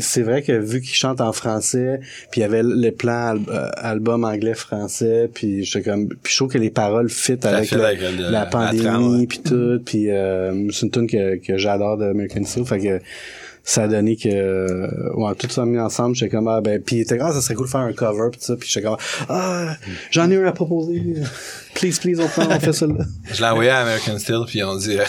c'est 0.00 0.22
vrai 0.22 0.42
que 0.42 0.52
vu 0.52 0.80
qu'ils 0.80 0.94
chantent 0.94 1.20
en 1.20 1.32
français, 1.32 2.00
puis 2.30 2.40
il 2.40 2.42
y 2.42 2.44
avait 2.44 2.62
le 2.62 2.90
plan 2.90 3.28
al- 3.28 3.40
euh, 3.48 3.70
album 3.76 4.24
anglais 4.24 4.54
français, 4.54 5.30
puis 5.32 5.64
j'étais 5.64 5.90
comme 5.90 6.08
puis 6.08 6.32
je 6.32 6.36
trouve 6.36 6.50
que 6.52 6.58
les 6.58 6.70
paroles 6.70 7.08
fit 7.08 7.38
avec, 7.42 7.68
fit 7.68 7.74
le- 7.76 7.84
avec 7.84 8.00
le- 8.02 8.30
la 8.30 8.44
pandémie 8.46 9.26
puis 9.26 9.38
tout, 9.40 9.80
puis 9.84 10.10
euh, 10.10 10.68
c'est 10.72 10.86
une 10.86 10.90
tune 10.90 11.06
que, 11.06 11.36
que 11.36 11.56
j'adore 11.56 11.96
de 11.96 12.04
American 12.04 12.44
Steel, 12.44 12.66
fait 12.66 12.78
que 12.80 13.00
ça 13.68 13.84
a 13.84 13.88
donné 13.88 14.14
que 14.16 14.28
euh, 14.28 14.88
ouais, 15.14 15.34
tout 15.36 15.48
ça 15.50 15.64
mis 15.64 15.78
ensemble, 15.78 16.14
j'étais 16.14 16.30
comme 16.36 16.46
ah 16.48 16.60
ben 16.60 16.80
puis 16.80 16.96
il 16.96 17.00
était 17.00 17.18
ah, 17.20 17.32
ça 17.32 17.40
serait 17.40 17.54
cool 17.54 17.66
de 17.66 17.70
faire 17.70 17.80
un 17.80 17.92
cover 17.92 18.28
puis 18.30 18.38
tout 18.38 18.46
ça, 18.46 18.56
puis 18.56 18.68
j'étais 18.70 18.86
comme 18.86 18.96
ah 19.28 19.76
j'en 20.10 20.30
ai 20.30 20.36
un 20.36 20.44
à 20.44 20.52
proposer. 20.52 21.02
Please 21.76 21.98
please 22.00 22.20
on, 22.20 22.26
prend, 22.28 22.46
on 22.50 22.58
fait 22.58 22.72
ça 22.72 22.86
là. 22.86 23.04
Je 23.30 23.40
l'ai 23.40 23.48
envoyé 23.48 23.70
à 23.70 23.80
American 23.80 24.18
Steel, 24.18 24.40
puis 24.46 24.64
on 24.64 24.76
dit 24.76 24.98
euh, 24.98 25.04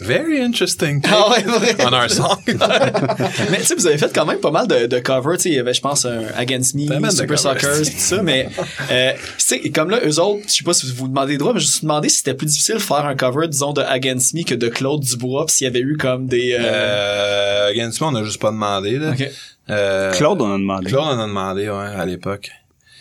Very 0.00 0.40
interesting. 0.40 1.00
Ah 1.08 1.30
ouais, 1.30 1.42
vrai. 1.42 1.76
On 1.80 1.92
a 1.92 2.04
un 2.04 2.08
song. 2.08 2.36
mais 2.46 3.58
tu 3.58 3.64
sais, 3.64 3.74
vous 3.76 3.86
avez 3.86 3.96
fait 3.96 4.12
quand 4.12 4.26
même 4.26 4.40
pas 4.40 4.50
mal 4.50 4.66
de, 4.66 4.86
de 4.86 4.98
covers. 4.98 5.36
Tu 5.36 5.42
sais, 5.42 5.48
il 5.50 5.54
y 5.54 5.58
avait, 5.58 5.72
je 5.72 5.80
pense, 5.80 6.04
un 6.04 6.24
Against 6.36 6.74
Me, 6.74 7.10
Super. 7.10 7.38
Suckers, 7.38 7.78
tout 7.78 7.84
ça. 7.84 8.22
Mais, 8.22 8.48
euh, 8.90 9.12
tu 9.12 9.18
sais, 9.38 9.70
comme 9.70 9.90
là, 9.90 10.00
eux 10.04 10.18
autres, 10.18 10.42
je 10.48 10.52
sais 10.52 10.64
pas 10.64 10.74
si 10.74 10.86
vous 10.86 10.94
vous 10.94 11.08
demandez 11.08 11.32
les 11.32 11.38
droits, 11.38 11.52
mais 11.52 11.60
je 11.60 11.66
me 11.66 11.70
suis 11.70 11.82
demandé 11.82 12.08
si 12.08 12.18
c'était 12.18 12.34
plus 12.34 12.46
difficile 12.46 12.74
de 12.74 12.80
faire 12.80 13.06
un 13.06 13.14
cover, 13.14 13.46
disons, 13.46 13.72
de 13.72 13.82
Against 13.82 14.34
Me 14.34 14.42
que 14.42 14.54
de 14.54 14.68
Claude 14.68 15.02
Dubois, 15.02 15.46
pis 15.46 15.54
s'il 15.54 15.64
y 15.66 15.68
avait 15.68 15.80
eu 15.80 15.96
comme 15.96 16.26
des... 16.26 16.56
Euh... 16.58 16.64
Euh, 16.64 17.70
Against 17.70 18.00
Me, 18.00 18.06
on 18.08 18.14
a 18.16 18.24
juste 18.24 18.40
pas 18.40 18.50
demandé, 18.50 18.98
là. 18.98 19.10
Ok. 19.10 19.30
Euh, 19.70 20.12
Claude, 20.12 20.42
on 20.42 20.54
a 20.54 20.58
demandé. 20.58 20.86
Claude 20.86 21.04
en 21.04 21.20
a 21.20 21.26
demandé, 21.26 21.68
ouais, 21.68 21.86
à 21.96 22.04
l'époque. 22.04 22.50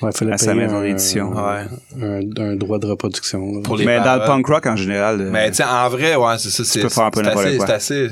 Ouais, 0.03 0.11
fallait 0.11 0.33
À 0.33 0.37
sa 0.37 0.51
payer 0.51 0.63
maison 0.65 0.77
un- 0.77 0.83
d'édition. 0.83 1.31
Ouais. 1.31 1.65
Un, 2.01 2.41
un 2.41 2.55
droit 2.55 2.79
de 2.79 2.87
reproduction. 2.87 3.61
Pour 3.61 3.77
les 3.77 3.85
Mais 3.85 3.97
dans 3.99 4.15
le 4.15 4.25
punk 4.25 4.45
rock, 4.47 4.65
en 4.67 4.75
général, 4.75 5.21
euh, 5.21 5.29
Mais 5.31 5.49
tu 5.51 5.57
sais, 5.57 5.63
en 5.63 5.89
vrai, 5.89 6.15
ouais, 6.15 6.35
c'est 6.37 6.49
ça. 6.49 6.63
C'est 6.63 6.81
peux 6.81 6.89
faire 6.89 7.03
un 7.05 7.11
peu 7.11 7.21
c'est 7.21 7.25
n'importe 7.27 7.45
assez- 7.45 7.57
quoi. 7.57 7.67
C'est 7.67 7.73
assez. 7.73 8.09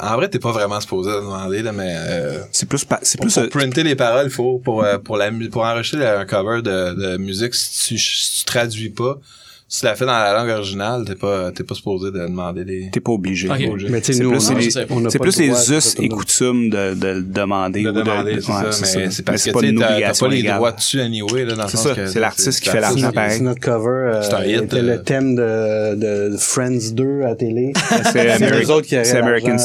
En 0.00 0.16
vrai, 0.16 0.28
t'es 0.28 0.38
pas 0.38 0.52
vraiment 0.52 0.80
supposé 0.80 1.10
demander, 1.10 1.62
là, 1.62 1.70
mais 1.72 1.94
euh, 1.96 2.40
c'est 2.50 2.66
plus, 2.68 2.84
c'est 3.02 3.18
pour, 3.18 3.26
plus, 3.26 3.34
pour 3.34 3.42
euh, 3.42 3.48
printer 3.48 3.82
les 3.82 3.94
paroles, 3.94 4.30
faut 4.30 4.58
pour 4.58 4.82
euh, 4.82 4.96
pour 4.98 5.16
la 5.18 5.30
pour 5.50 5.62
enregistrer 5.64 6.06
un 6.06 6.24
cover 6.24 6.62
de, 6.62 6.94
de 6.94 7.16
musique, 7.18 7.54
si 7.54 7.94
tu, 7.94 7.98
si 7.98 8.38
tu 8.40 8.44
traduis 8.46 8.88
pas, 8.88 9.18
si 9.74 9.80
tu 9.80 9.86
la 9.86 9.94
fais 9.94 10.04
dans 10.04 10.12
la 10.12 10.34
langue 10.34 10.50
originale, 10.50 11.02
t'es 11.06 11.14
pas 11.14 11.50
t'es 11.50 11.64
pas 11.64 11.74
supposé 11.74 12.10
de 12.10 12.18
demander 12.18 12.62
des. 12.62 12.90
t'es 12.92 13.00
pas 13.00 13.12
obligé. 13.12 13.48
Ok. 13.48 13.56
Mais 13.88 14.02
tu 14.02 14.12
sais, 14.12 14.22
nous, 14.22 14.32
plus, 14.32 14.50
on 14.50 14.54
les- 14.54 14.70
c'est 14.70 14.84
plus 15.18 15.38
le 15.38 15.44
les 15.44 15.48
de- 15.48 15.72
us 15.78 15.96
et 15.98 16.08
coutumes 16.10 16.68
de, 16.68 16.92
de, 16.92 17.06
le 17.08 17.22
demander. 17.22 17.82
de 17.82 17.88
ou 17.88 17.92
demander, 17.92 18.32
c'est 18.42 18.52
ouais, 18.52 18.70
ça, 18.70 18.98
mais 18.98 19.10
c'est 19.10 19.22
parce 19.22 19.46
Mais 19.46 19.52
que 19.52 19.58
pas 19.58 19.64
tu 19.66 19.74
t'as- 19.74 20.12
pas 20.26 20.28
les 20.28 20.42
droits 20.42 20.72
dessus 20.72 21.00
anyway, 21.00 21.46
là, 21.46 21.54
dans 21.54 21.62
le 21.62 21.68
C'est 21.70 21.76
sens 21.78 21.86
ça, 21.88 21.94
que 21.94 22.06
c'est 22.06 22.20
l'artiste 22.20 22.60
qui 22.60 22.68
fait 22.68 22.80
l'argent 22.80 23.10
pareil. 23.12 23.38
C'est 23.38 23.44
notre 23.44 23.60
cover. 23.60 23.88
Euh, 23.88 24.22
C'est 24.22 24.34
un 24.34 24.44
hit, 24.44 24.62
était 24.64 24.76
euh. 24.76 24.82
le 24.82 25.02
thème 25.02 25.34
de, 25.36 25.94
de 26.30 26.36
Friends 26.36 26.92
2 26.92 27.22
à 27.22 27.34
télé. 27.34 27.72
C'est 28.04 28.12
C'est 28.12 28.28
Ameri- 28.28 28.64
eux 28.66 28.70
autres 28.72 28.86
qui 28.86 28.96
c'est 29.02 29.16
American 29.16 29.56
fait 29.56 29.58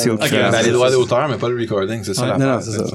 ça. 0.53 0.61
les 0.63 0.71
droits 0.71 0.89
d'auteur, 0.89 1.27
mais 1.29 1.35
pas 1.35 1.49
le 1.49 1.59
recording, 1.59 1.99
c'est 2.03 2.13
ça 2.13 2.37
Non, 2.37 2.45
non, 2.53 2.59
c'est 2.61 2.71
ça. 2.71 2.85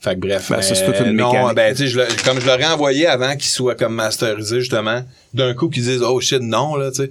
Fait 0.00 0.14
que 0.14 0.20
bref, 0.20 0.50
Ben, 0.50 0.62
ça, 0.62 0.74
c'est 0.74 0.86
mais 0.88 0.96
toute 0.96 1.06
une 1.06 1.12
non, 1.16 1.32
mécanique. 1.32 1.56
ben 1.56 1.74
tu 1.74 1.88
sais, 1.88 2.06
comme 2.24 2.40
je 2.40 2.46
l'aurais 2.46 2.64
envoyé 2.66 3.06
avant 3.06 3.32
qu'il 3.32 3.50
soit 3.50 3.74
comme 3.74 3.94
masterisé 3.94 4.60
justement, 4.60 5.02
d'un 5.34 5.52
coup 5.54 5.68
qu'ils 5.68 5.82
disent 5.82 6.02
oh 6.02 6.20
shit 6.20 6.40
non 6.40 6.76
là, 6.76 6.90
tu 6.90 7.02
sais. 7.02 7.08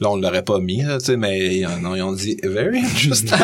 Là, 0.00 0.10
on 0.10 0.16
l'aurait 0.16 0.42
pas 0.42 0.58
mis, 0.58 0.82
là, 0.82 0.98
tu 0.98 1.04
sais, 1.04 1.16
mais 1.16 1.56
ils, 1.58 1.68
non, 1.80 1.94
ils 1.94 2.02
ont 2.02 2.12
dit 2.12 2.36
very 2.42 2.78
interesting. 2.80 3.28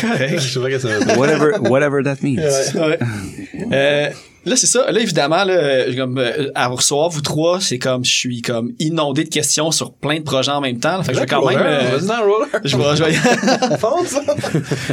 Correct. 0.00 0.38
Je 0.38 0.48
sais 0.48 0.60
pas 0.60 0.66
ce 0.66 0.70
que 0.70 0.78
ça 0.78 0.88
veut 0.88 1.04
dire. 1.04 1.18
Whatever, 1.18 1.52
whatever 1.68 2.02
that 2.04 2.16
means. 2.22 2.38
Ouais. 2.74 2.98
Euh, 3.72 4.10
là, 4.46 4.56
c'est 4.56 4.66
ça. 4.66 4.90
Là, 4.90 5.00
évidemment, 5.00 5.44
là, 5.44 5.52
euh, 5.54 5.96
comme, 5.96 6.18
euh, 6.18 6.50
à 6.54 6.68
vous 6.68 6.76
recevoir, 6.76 7.08
vous 7.10 7.20
trois, 7.20 7.60
c'est 7.60 7.78
comme, 7.78 8.04
je 8.04 8.10
suis 8.12 8.42
comme 8.42 8.72
inondé 8.78 9.24
de 9.24 9.28
questions 9.28 9.70
sur 9.70 9.92
plein 9.92 10.18
de 10.18 10.24
projets 10.24 10.50
en 10.52 10.60
même 10.60 10.78
temps. 10.78 10.98
là. 10.98 11.02
Fait 11.02 11.12
que 11.12 11.16
je 11.16 11.20
vais 11.20 11.26
quand 11.26 11.44
même, 11.46 11.58
euh, 11.58 11.98
je 12.64 12.76
vais, 12.76 12.96
je 12.96 13.04
vais- 13.04 13.76
Fonce. 13.78 14.14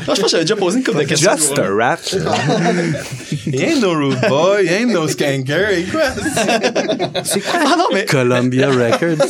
Non, 0.07 0.15
je 0.15 0.21
pense 0.21 0.21
que 0.21 0.27
j'avais 0.29 0.43
déjà 0.43 0.55
posé 0.55 0.77
une 0.79 0.83
couple 0.83 0.99
de 0.99 1.03
questions. 1.03 1.31
Just 1.37 1.57
a 1.59 1.67
rat. 1.69 1.97
Il 3.47 3.61
ain't 3.61 3.81
no 3.81 3.91
rude 3.93 4.19
boy, 4.29 4.63
il 4.65 4.71
ain't 4.71 4.93
no 4.93 5.07
skanker, 5.07 5.69
et 5.71 5.83
quoi? 5.83 6.01
Ah 7.53 7.75
non, 7.77 7.85
mais 7.93 8.05
Columbia 8.05 8.69
Records. 8.69 9.25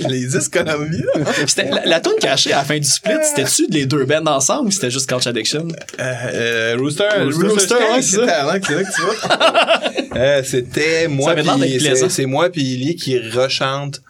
Les 0.08 0.26
disques 0.26 0.52
Columbia. 0.52 1.04
c'était, 1.46 1.70
la, 1.70 1.84
la 1.84 2.00
tune 2.00 2.12
cachée 2.20 2.52
à 2.52 2.58
la 2.58 2.64
fin 2.64 2.78
du 2.78 2.84
split, 2.88 3.12
c'était-tu 3.22 3.66
les 3.70 3.86
deux 3.86 4.04
bands 4.04 4.24
ensemble 4.26 4.68
ou 4.68 4.70
c'était 4.70 4.90
juste 4.90 5.10
Couch 5.10 5.26
Addiction? 5.26 5.68
Euh, 5.98 6.14
euh, 6.34 6.76
Rooster, 6.78 7.04
Rooster, 7.24 7.46
Rooster, 7.48 7.74
ouais, 7.74 7.80
Skank, 7.80 8.02
c'est 8.02 8.16
ça. 8.16 8.22
c'est 8.26 8.46
là 8.46 8.58
que 8.58 8.66
tu 8.66 9.02
vois. 9.02 9.59
Euh, 10.16 10.42
c'était 10.42 11.06
moi 11.06 11.34
puis 11.36 11.80
c'est, 12.08 12.26
moi 12.26 12.50
puis 12.50 12.62
Illy 12.62 12.96
qui 12.96 13.16
rechante 13.18 14.02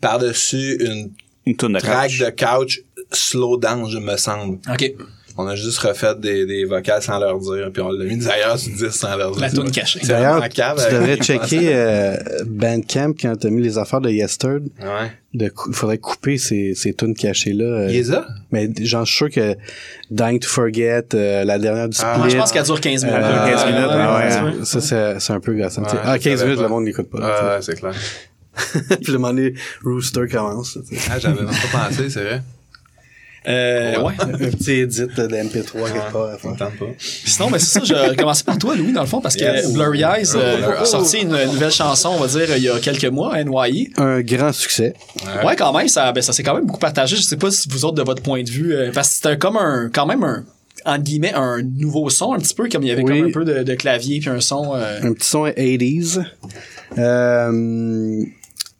par-dessus 0.00 0.76
une 0.80 1.12
Une 1.46 1.56
track 1.56 2.10
couch. 2.10 2.18
de 2.18 2.30
couch 2.30 2.80
slow 3.12 3.56
down, 3.56 3.88
je 3.88 3.98
me 3.98 4.16
semble. 4.16 4.58
OK. 4.68 4.92
On 5.38 5.46
a 5.46 5.54
juste 5.54 5.78
refait 5.80 6.14
des, 6.18 6.46
des 6.46 6.64
vocales 6.64 7.02
sans 7.02 7.18
leur 7.18 7.38
dire, 7.38 7.70
puis 7.72 7.82
on 7.82 7.90
l'a 7.90 8.04
mis 8.04 8.16
d'ailleurs 8.16 8.58
sur 8.58 8.72
10 8.74 8.88
sans 8.90 9.16
leur 9.16 9.32
dire. 9.32 9.40
La 9.42 9.50
tune 9.50 9.70
cachée. 9.70 9.98
C'est 10.02 10.08
D'ailleurs, 10.08 10.42
tu 10.48 10.60
avec 10.62 10.92
devrais 10.92 11.16
checker 11.22 11.70
euh, 11.74 12.16
Bandcamp 12.46 13.12
quand 13.20 13.36
t'as 13.38 13.50
mis 13.50 13.60
les 13.62 13.76
affaires 13.76 14.00
de 14.00 14.08
Yesterd. 14.10 14.62
Ouais. 14.80 15.12
Il 15.34 15.50
faudrait 15.72 15.98
couper 15.98 16.38
ces, 16.38 16.74
ces 16.74 16.94
tunes 16.94 17.14
cachées-là. 17.14 17.64
euh, 17.64 17.86
Il 17.90 17.92
les 17.96 18.12
a? 18.12 18.26
mais 18.50 18.70
j'en 18.80 19.04
suis 19.04 19.16
sûr 19.16 19.30
que 19.30 19.54
Dying 20.10 20.40
to 20.40 20.48
Forget, 20.48 21.04
euh, 21.12 21.44
la 21.44 21.58
dernière 21.58 21.88
du 21.90 21.96
split. 21.98 22.08
Ah, 22.10 22.28
je 22.30 22.36
pense 22.38 22.52
qu'elle 22.52 22.64
dure 22.64 22.80
15 22.80 23.04
minutes. 23.04 23.18
euh, 23.22 23.50
15 23.50 23.66
minutes, 23.66 23.78
ouais, 23.90 23.96
ouais, 24.54 24.58
ouais, 24.58 24.64
Ça, 24.64 24.80
c'est 24.80 25.20
c'est 25.20 25.32
un 25.34 25.40
peu 25.40 25.52
gossant. 25.54 25.82
tu 25.82 25.90
sais. 25.90 25.96
Ouais, 25.96 26.02
ah, 26.06 26.16
je 26.16 26.22
15 26.24 26.38
savais 26.38 26.44
minutes, 26.44 26.56
pas. 26.56 26.62
le 26.62 26.68
monde 26.70 26.84
n'écoute 26.84 27.10
pas. 27.10 27.18
Ouais, 27.18 27.56
ouais, 27.56 27.62
c'est 27.62 27.74
clair. 27.78 27.92
Puis 29.02 29.12
le 29.12 29.18
moment 29.18 29.34
donné, 29.34 29.52
Rooster 29.84 30.26
commence. 30.32 30.78
tu 30.88 30.96
sais. 30.96 31.02
Ah, 31.12 31.18
j'avais 31.18 31.42
même 31.42 31.46
pas 31.70 31.88
pensé, 31.88 32.08
c'est 32.08 32.22
vrai. 32.24 32.42
Euh, 33.48 34.02
ouais. 34.02 34.12
un 34.20 34.26
petit 34.50 34.72
edit 34.80 35.02
de 35.02 35.28
MP3 35.28 35.92
quelque 35.92 36.12
part 36.12 36.36
tente 36.42 36.58
pas. 36.58 36.86
Sinon, 36.98 37.50
ben, 37.50 37.58
c'est 37.58 37.78
ça, 37.78 37.80
je 37.84 37.94
vais 37.94 38.16
commencer 38.16 38.42
par 38.44 38.58
toi, 38.58 38.74
Louis, 38.74 38.92
dans 38.92 39.02
le 39.02 39.06
fond, 39.06 39.20
parce 39.20 39.36
que 39.36 39.44
Yes. 39.44 39.72
Blurry 39.72 40.00
Eyes 40.02 40.30
euh, 40.34 40.56
Blurry 40.56 40.72
a 40.78 40.80
Eyes. 40.80 40.86
sorti 40.86 41.18
une 41.22 41.28
nouvelle 41.52 41.70
chanson, 41.70 42.10
on 42.16 42.18
va 42.20 42.26
dire, 42.26 42.56
il 42.56 42.62
y 42.64 42.68
a 42.68 42.78
quelques 42.80 43.04
mois, 43.04 43.42
NYE. 43.44 43.92
Un 43.98 44.20
grand 44.22 44.52
succès. 44.52 44.94
Ouais, 45.44 45.54
quand 45.56 45.72
même, 45.72 45.86
ça, 45.88 46.10
ben, 46.12 46.22
ça 46.22 46.32
s'est 46.32 46.42
quand 46.42 46.54
même 46.54 46.66
beaucoup 46.66 46.80
partagé. 46.80 47.16
Je 47.16 47.22
sais 47.22 47.36
pas 47.36 47.50
si 47.50 47.68
vous 47.68 47.84
autres, 47.84 47.94
de 47.96 48.02
votre 48.02 48.22
point 48.22 48.42
de 48.42 48.50
vue, 48.50 48.74
euh, 48.74 48.90
parce 48.92 49.08
que 49.10 49.14
c'était 49.14 49.38
comme 49.38 49.56
un, 49.56 49.90
quand 49.92 50.06
même 50.06 50.24
un, 50.24 50.44
entre 50.84 51.02
guillemets, 51.04 51.32
un 51.34 51.62
nouveau 51.62 52.10
son, 52.10 52.32
un 52.34 52.38
petit 52.38 52.54
peu, 52.54 52.68
comme 52.68 52.82
il 52.82 52.88
y 52.88 52.92
avait 52.92 53.02
Oui. 53.04 53.18
comme 53.20 53.28
un 53.28 53.32
peu 53.32 53.44
de, 53.44 53.62
de 53.62 53.74
clavier 53.74 54.18
puis 54.20 54.28
un 54.28 54.40
son. 54.40 54.72
euh, 54.74 55.00
Un 55.02 55.12
petit 55.12 55.28
son 55.28 55.46
80s. 55.46 56.20
Euh, 56.98 58.22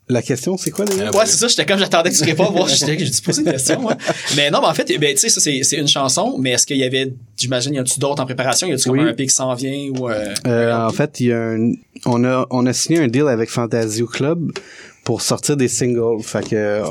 la 0.08 0.22
question, 0.22 0.56
c'est 0.56 0.70
quoi 0.70 0.84
déjà? 0.84 1.10
Ouais, 1.10 1.26
c'est 1.26 1.36
ça, 1.36 1.48
j'étais 1.48 1.66
comme 1.66 1.78
j'attendais 1.78 2.10
que 2.10 2.16
tu 2.16 2.24
répondes, 2.24 2.52
voir, 2.52 2.68
j'étais 2.68 2.96
j'ai 2.98 3.10
poser 3.24 3.42
une 3.42 3.50
question, 3.50 3.80
moi. 3.80 3.96
Mais 4.36 4.50
non, 4.50 4.60
mais 4.60 4.68
en 4.68 4.74
fait, 4.74 4.86
ben, 4.98 5.12
tu 5.14 5.20
sais, 5.20 5.28
ça, 5.28 5.40
c'est, 5.40 5.62
c'est 5.64 5.76
une 5.76 5.88
chanson, 5.88 6.36
mais 6.38 6.50
est-ce 6.52 6.64
qu'il 6.66 6.76
y 6.76 6.84
avait, 6.84 7.12
j'imagine, 7.36 7.74
y 7.74 7.78
a-tu 7.78 7.98
d'autres 7.98 8.22
en 8.22 8.26
préparation? 8.26 8.68
Y 8.68 8.74
a-tu 8.74 8.88
comme 8.88 8.98
Oui. 8.98 9.04
un 9.04 9.08
EP 9.08 9.26
qui 9.26 9.34
s'en 9.34 9.52
vient 9.54 9.90
ou, 9.98 10.08
euh, 10.08 10.32
Euh, 10.46 10.72
en 10.86 10.90
fait, 10.92 11.18
il 11.20 11.26
y 11.26 11.32
a 11.32 11.40
un, 11.40 11.72
on 12.04 12.24
a, 12.24 12.46
on 12.50 12.66
a 12.66 12.72
signé 12.72 13.00
un 13.00 13.08
deal 13.08 13.26
avec 13.28 13.50
Fantasio 13.50 14.06
Club 14.06 14.52
pour 15.02 15.22
sortir 15.22 15.56
des 15.56 15.68
singles. 15.68 16.22
Fait 16.22 16.48
que, 16.48 16.82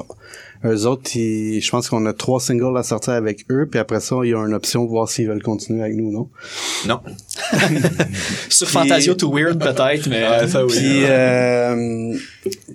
eux 0.66 0.86
autres, 0.88 1.16
ils- 1.16 1.62
je 1.62 1.70
pense 1.72 1.88
qu'on 1.90 2.06
a 2.06 2.14
trois 2.14 2.40
singles 2.40 2.76
à 2.78 2.84
sortir 2.84 3.14
avec 3.14 3.46
eux, 3.52 3.68
puis 3.70 3.80
après 3.80 4.00
ça, 4.00 4.18
il 4.24 4.32
y 4.32 4.34
a 4.34 4.38
une 4.40 4.54
option 4.54 4.84
de 4.84 4.90
voir 4.90 5.08
s'ils 5.08 5.28
veulent 5.28 5.44
continuer 5.44 5.82
avec 5.84 5.96
nous 5.96 6.06
ou 6.08 6.12
non? 6.12 6.30
Non. 6.88 7.00
sur 8.50 8.68
Fantasio 8.70 9.14
to 9.16 9.32
Weird, 9.32 9.60
peut-être, 9.60 10.08
mais. 10.10 10.24
Ah, 10.24 10.48
ça 10.48 10.66
oui. 10.66 10.74
Puis, 10.76 11.04
euh, 11.06 12.14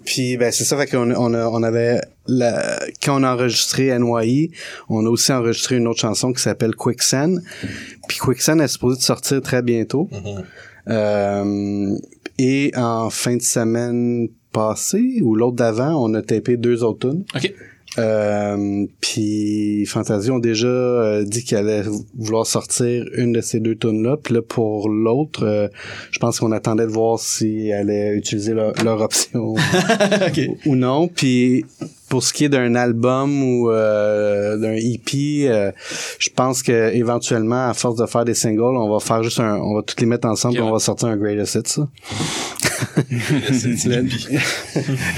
puis 0.04 0.36
ben 0.36 0.50
c'est 0.52 0.64
ça 0.64 0.76
fait 0.76 0.86
qu'on 0.86 1.10
on 1.10 1.34
a, 1.34 1.46
on 1.46 1.62
avait 1.62 2.00
la, 2.26 2.80
quand 3.02 3.20
on 3.20 3.24
a 3.24 3.34
enregistré 3.34 3.96
NYE, 3.98 4.50
on 4.88 5.04
a 5.06 5.08
aussi 5.08 5.32
enregistré 5.32 5.76
une 5.76 5.86
autre 5.88 6.00
chanson 6.00 6.32
qui 6.32 6.40
s'appelle 6.42 6.74
Quicksand. 6.74 7.40
Puis 8.08 8.18
Quicksand 8.18 8.60
est 8.60 8.68
supposé 8.68 8.98
de 8.98 9.02
sortir 9.02 9.40
très 9.42 9.62
bientôt. 9.62 10.08
Euh, 10.88 11.96
et 12.38 12.72
en 12.76 13.10
fin 13.10 13.36
de 13.36 13.42
semaine 13.42 14.28
passée 14.52 15.20
ou 15.22 15.34
l'autre 15.36 15.56
d'avant, 15.56 16.02
on 16.04 16.14
a 16.14 16.22
tapé 16.22 16.56
deux 16.56 16.82
autres 16.82 17.10
tunes. 17.10 17.24
OK. 17.34 17.52
Euh, 17.98 18.86
puis 19.00 19.84
Fantasy 19.86 20.30
ont 20.30 20.38
déjà 20.38 20.66
euh, 20.68 21.24
dit 21.24 21.42
qu'ils 21.42 21.56
allaient 21.58 21.82
vou- 21.82 22.04
vouloir 22.16 22.46
sortir 22.46 23.04
une 23.14 23.32
de 23.32 23.40
ces 23.40 23.58
deux 23.58 23.74
tunes 23.74 24.02
là. 24.04 24.16
Puis 24.16 24.32
là 24.34 24.42
pour 24.42 24.88
l'autre, 24.88 25.44
euh, 25.44 25.68
je 26.12 26.18
pense 26.20 26.38
qu'on 26.38 26.52
attendait 26.52 26.86
de 26.86 26.92
voir 26.92 27.18
s'ils 27.18 27.72
allaient 27.72 28.14
utiliser 28.16 28.54
leur, 28.54 28.72
leur 28.84 29.00
option 29.00 29.54
ou 30.66 30.76
non. 30.76 31.08
Puis 31.08 31.64
pour 32.08 32.22
ce 32.22 32.32
qui 32.32 32.44
est 32.44 32.48
d'un 32.48 32.74
album 32.76 33.42
ou 33.42 33.70
euh, 33.70 34.56
d'un 34.56 34.74
EP, 34.74 35.70
je 36.18 36.28
pense 36.34 36.62
que 36.62 36.92
éventuellement, 36.94 37.68
à 37.68 37.74
force 37.74 37.96
de 37.96 38.06
faire 38.06 38.24
des 38.24 38.34
singles, 38.34 38.62
on 38.76 38.90
va 38.90 38.98
faire 39.00 39.22
juste 39.22 39.38
un, 39.40 39.56
on 39.58 39.74
va 39.74 39.82
toutes 39.82 40.00
les 40.00 40.06
mettre 40.06 40.26
ensemble, 40.28 40.56
et 40.56 40.60
on 40.60 40.72
va 40.72 40.78
sortir 40.80 41.08
un 41.08 41.16
greatest 41.16 41.54
hits. 41.56 41.82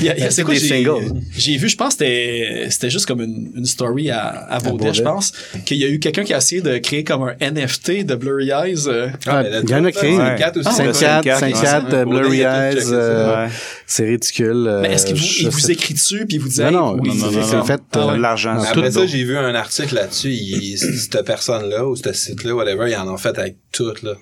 Il 0.01 0.05
y 0.05 0.09
a- 0.09 0.17
il 0.17 0.23
y 0.23 0.27
a- 0.27 0.31
c'est 0.31 0.45
des 0.45 0.55
j'ai- 0.57 0.69
singles? 0.69 1.21
J'ai 1.37 1.57
vu, 1.57 1.69
je 1.69 1.77
pense 1.77 1.95
que 1.95 2.05
c'était 2.05 2.67
c'était 2.71 2.91
juste 2.91 3.07
comme 3.07 3.21
une, 3.23 3.53
une 3.57 3.65
story 3.67 4.11
à, 4.11 4.29
à 4.51 4.59
Baudet, 4.61 4.93
je 4.95 5.03
pense, 5.03 5.33
qu'il 5.65 5.79
y 5.79 5.85
a 5.85 5.89
eu 5.89 5.99
quelqu'un 5.99 6.25
qui 6.25 6.35
a 6.35 6.39
essayé 6.39 6.61
de 6.63 6.79
créer 6.79 7.05
comme 7.05 7.23
un 7.23 7.35
NFT 7.41 8.05
de 8.05 8.15
Blurry 8.15 8.51
Eyes. 8.51 8.85
euh, 8.89 9.09
Ah, 9.27 9.43
il 9.63 9.69
y 9.71 9.75
en 9.75 9.85
a 9.85 9.93
créé. 9.93 10.17
là, 10.17 10.37
5-4 10.37 10.59
aussi. 10.59 10.69
Ah, 10.73 10.83
ouais. 10.85 10.93
5-4, 10.93 11.23
5-4, 11.23 11.41
5-4, 11.41 11.85
ouais. 11.89 11.95
euh, 11.95 12.05
Blurry 12.05 12.41
Eyes, 12.41 12.77
euh, 12.93 13.49
c'est 13.87 14.05
ridicule. 14.05 14.67
euh, 14.67 14.81
mais 14.83 14.93
est-ce 14.95 15.07
qu'il 15.07 15.17
vous, 15.51 15.71
écrit 15.71 15.95
dessus 15.95 16.25
puis 16.27 16.37
il 16.37 16.41
vous 16.41 16.49
dit 16.49 16.61
Non, 16.61 16.71
non, 16.97 16.97
non, 16.97 17.65
fait, 17.65 17.81
Ah 17.93 17.99
euh, 18.11 18.17
de 18.17 18.21
l'argent. 18.23 18.59
Après 18.59 18.91
ça, 18.91 19.07
j'ai 19.07 19.25
vu 19.25 19.37
un 19.37 19.55
article 19.55 19.95
là-dessus. 19.95 20.31
il- 20.33 20.79
Cette 20.79 21.23
personne-là 21.25 21.87
ou 21.87 21.97
ce 21.97 22.13
site-là, 22.13 22.55
whatever, 22.55 22.91
ils 22.91 22.97
en 22.97 23.09
ont 23.09 23.17
fait 23.19 23.37
avec 23.39 23.57
tout, 23.73 23.93
là. 24.03 24.13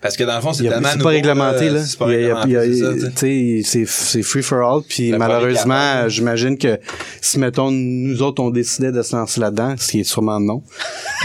Parce 0.00 0.16
que 0.16 0.24
dans 0.24 0.36
le 0.36 0.40
fond, 0.40 0.52
c'est 0.52 0.68
tellement 0.68 0.88
C'est 0.92 1.02
pas 1.02 1.08
réglementé, 1.08 1.70
là. 1.70 1.82
C'est 3.64 4.22
free 4.22 4.42
for 4.42 4.60
all, 4.60 4.82
puis 4.88 5.12
malheureusement, 5.12 6.08
j'imagine 6.08 6.58
que 6.58 6.78
si, 7.20 7.38
mettons, 7.38 7.70
nous 7.70 8.22
autres, 8.22 8.42
on 8.42 8.50
décidait 8.50 8.92
de 8.92 9.02
se 9.02 9.14
lancer 9.14 9.40
là-dedans, 9.40 9.74
ce 9.78 9.92
qui 9.92 10.00
est 10.00 10.04
sûrement 10.04 10.40
non, 10.40 10.62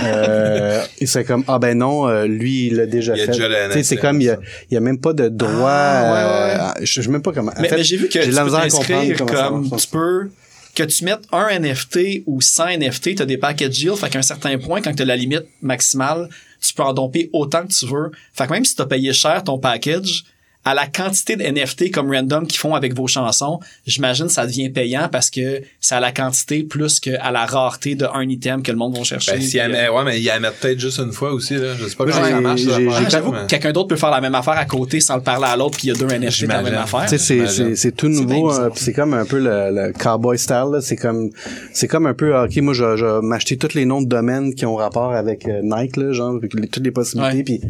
euh, 0.03 0.82
c'est 1.05 1.24
comme, 1.24 1.43
ah 1.47 1.59
ben 1.59 1.78
non, 1.78 2.07
euh, 2.07 2.26
lui, 2.26 2.67
il 2.67 2.76
l'a 2.76 2.86
déjà 2.86 3.15
Il 3.15 3.26
fait. 3.26 3.84
c'est 3.84 3.97
comme, 3.97 4.22
il 4.22 4.38
y 4.72 4.78
a, 4.78 4.80
même 4.80 4.99
pas 4.99 5.13
de 5.13 5.28
droit, 5.30 5.69
Ah, 5.72 6.03
ouais, 6.03 6.19
ouais. 6.19 6.82
euh, 6.82 6.86
je 6.86 7.01
sais 7.01 7.09
même 7.09 7.22
pas 7.22 7.32
comment. 7.32 7.51
En 7.51 7.61
Mais, 7.61 7.84
j'ai 7.84 7.97
vu 7.97 8.07
que 8.07 8.19
tu 8.19 8.30
peux 8.30 8.49
t'inscrire 8.51 9.26
comme 9.26 9.69
tu 9.78 9.88
peux 9.88 10.30
que 10.74 10.84
tu 10.84 11.03
mettes 11.03 11.24
un 11.32 11.59
NFT 11.59 12.24
ou 12.26 12.39
100 12.41 12.78
NFT, 12.78 13.15
tu 13.15 13.22
as 13.22 13.26
des 13.26 13.38
package 13.38 13.80
deals, 13.80 13.97
fait 13.97 14.09
qu'à 14.09 14.19
un 14.19 14.24
certain 14.24 14.57
point, 14.57 14.82
quand 14.82 14.93
tu 14.93 15.03
as 15.03 15.05
la 15.05 15.15
limite 15.15 15.45
maximale, 15.61 16.30
tu 16.62 16.74
peux 16.74 16.84
en 16.84 16.93
domper 16.93 17.30
autant 17.34 17.66
que 17.66 17.74
tu 17.74 17.86
veux. 17.86 18.12
Fait 18.34 18.47
que 18.47 18.53
même 18.53 18.66
si 18.66 18.76
tu 18.76 18.82
as 18.82 18.86
payé 18.86 19.14
cher 19.14 19.43
ton 19.43 19.57
package, 19.57 20.24
à 20.64 20.74
la 20.76 20.86
quantité 20.86 21.36
de 21.36 21.43
NFT 21.43 21.91
comme 21.91 22.12
Random 22.12 22.45
qu'ils 22.45 22.59
font 22.59 22.76
avec 22.76 22.95
vos 22.95 23.07
chansons, 23.07 23.59
j'imagine 23.88 24.28
que 24.28 24.32
ça 24.32 24.45
devient 24.45 24.70
payant 24.70 25.09
parce 25.12 25.30
que 25.32 25.62
c'est 25.80 25.95
à 25.95 25.99
la 25.99 26.12
quantité 26.12 26.64
plus 26.64 26.99
qu'à 26.99 27.32
la 27.32 27.45
rareté 27.45 27.95
d'un 27.95 28.22
item 28.30 28.62
que 28.62 28.72
le 28.72 28.78
monde 28.78 28.95
va 28.95 29.03
chercher. 29.03 29.32
Ben, 29.34 29.41
s'il 29.41 29.59
y 29.59 29.62
en 29.62 29.66
Puis, 29.66 29.74
met- 29.74 29.89
ouais, 29.89 30.03
mais 30.05 30.18
il 30.20 30.24
y 30.24 30.32
en 30.32 30.39
met 30.39 30.49
peut-être 30.51 30.80
juste 30.80 30.99
une 30.99 31.12
fois 31.14 31.32
aussi, 31.34 31.55
là. 31.55 31.74
Je 31.80 31.88
sais 31.88 31.95
pas 31.95 32.05
comment 32.05 32.24
ça 32.26 32.41
marche, 32.41 32.62
Ah, 32.70 33.09
J'avoue 33.09 33.32
mais- 33.32 33.39
que 33.41 33.45
quelqu'un 33.47 33.72
d'autre 33.72 33.88
peut 33.88 33.95
faire 33.95 34.12
la 34.12 34.22
même 34.22 34.36
affaire 34.36 34.53
à 34.57 34.66
côté 34.66 34.99
sans 34.99 35.16
le 35.16 35.24
parler 35.24 35.47
à 35.47 35.57
l'autre, 35.57 35.78
puis 35.78 35.88
il 35.88 35.93
y 35.93 35.95
a 35.95 35.99
deux 35.99 36.07
NFT 36.14 36.45
dans 36.45 36.55
la 36.57 36.62
même 36.64 36.76
affaire. 36.76 37.03
Tu 37.03 37.09
sais, 37.09 37.18
c'est, 37.18 37.36
J'imagine. 37.38 37.70
c'est, 37.70 37.76
c'est 37.76 37.91
tout 37.93 38.07
nouveau, 38.09 38.53
euh, 38.53 38.70
puis 38.70 38.84
c'est 38.84 38.93
comme 38.93 39.14
un 39.16 39.26
peu 39.26 39.39
le, 39.39 39.72
le 39.72 39.93
cowboy 39.93 40.38
style, 40.38 40.66
là. 40.74 40.82
C'est 40.82 40.95
comme, 40.95 41.32
c'est 41.74 41.88
comme 41.88 42.05
un 42.05 42.14
peu, 42.14 42.38
ok, 42.38 42.55
moi, 42.57 42.74
je, 42.76 42.97
je 42.97 43.05
vais 43.05 43.22
m'acheter 43.22 43.57
tous 43.57 43.74
les 43.74 43.86
noms 43.86 44.01
de 44.01 44.07
domaines 44.07 44.53
qui 44.53 44.66
ont 44.68 44.76
rapport 44.76 45.14
avec 45.14 45.47
euh, 45.47 45.62
Nike, 45.64 45.97
là, 45.97 46.12
genre, 46.14 46.36
toutes 46.39 46.78
les 46.84 46.91
possibilités, 46.91 47.38
Ouais. 47.38 47.43
puis 47.43 47.62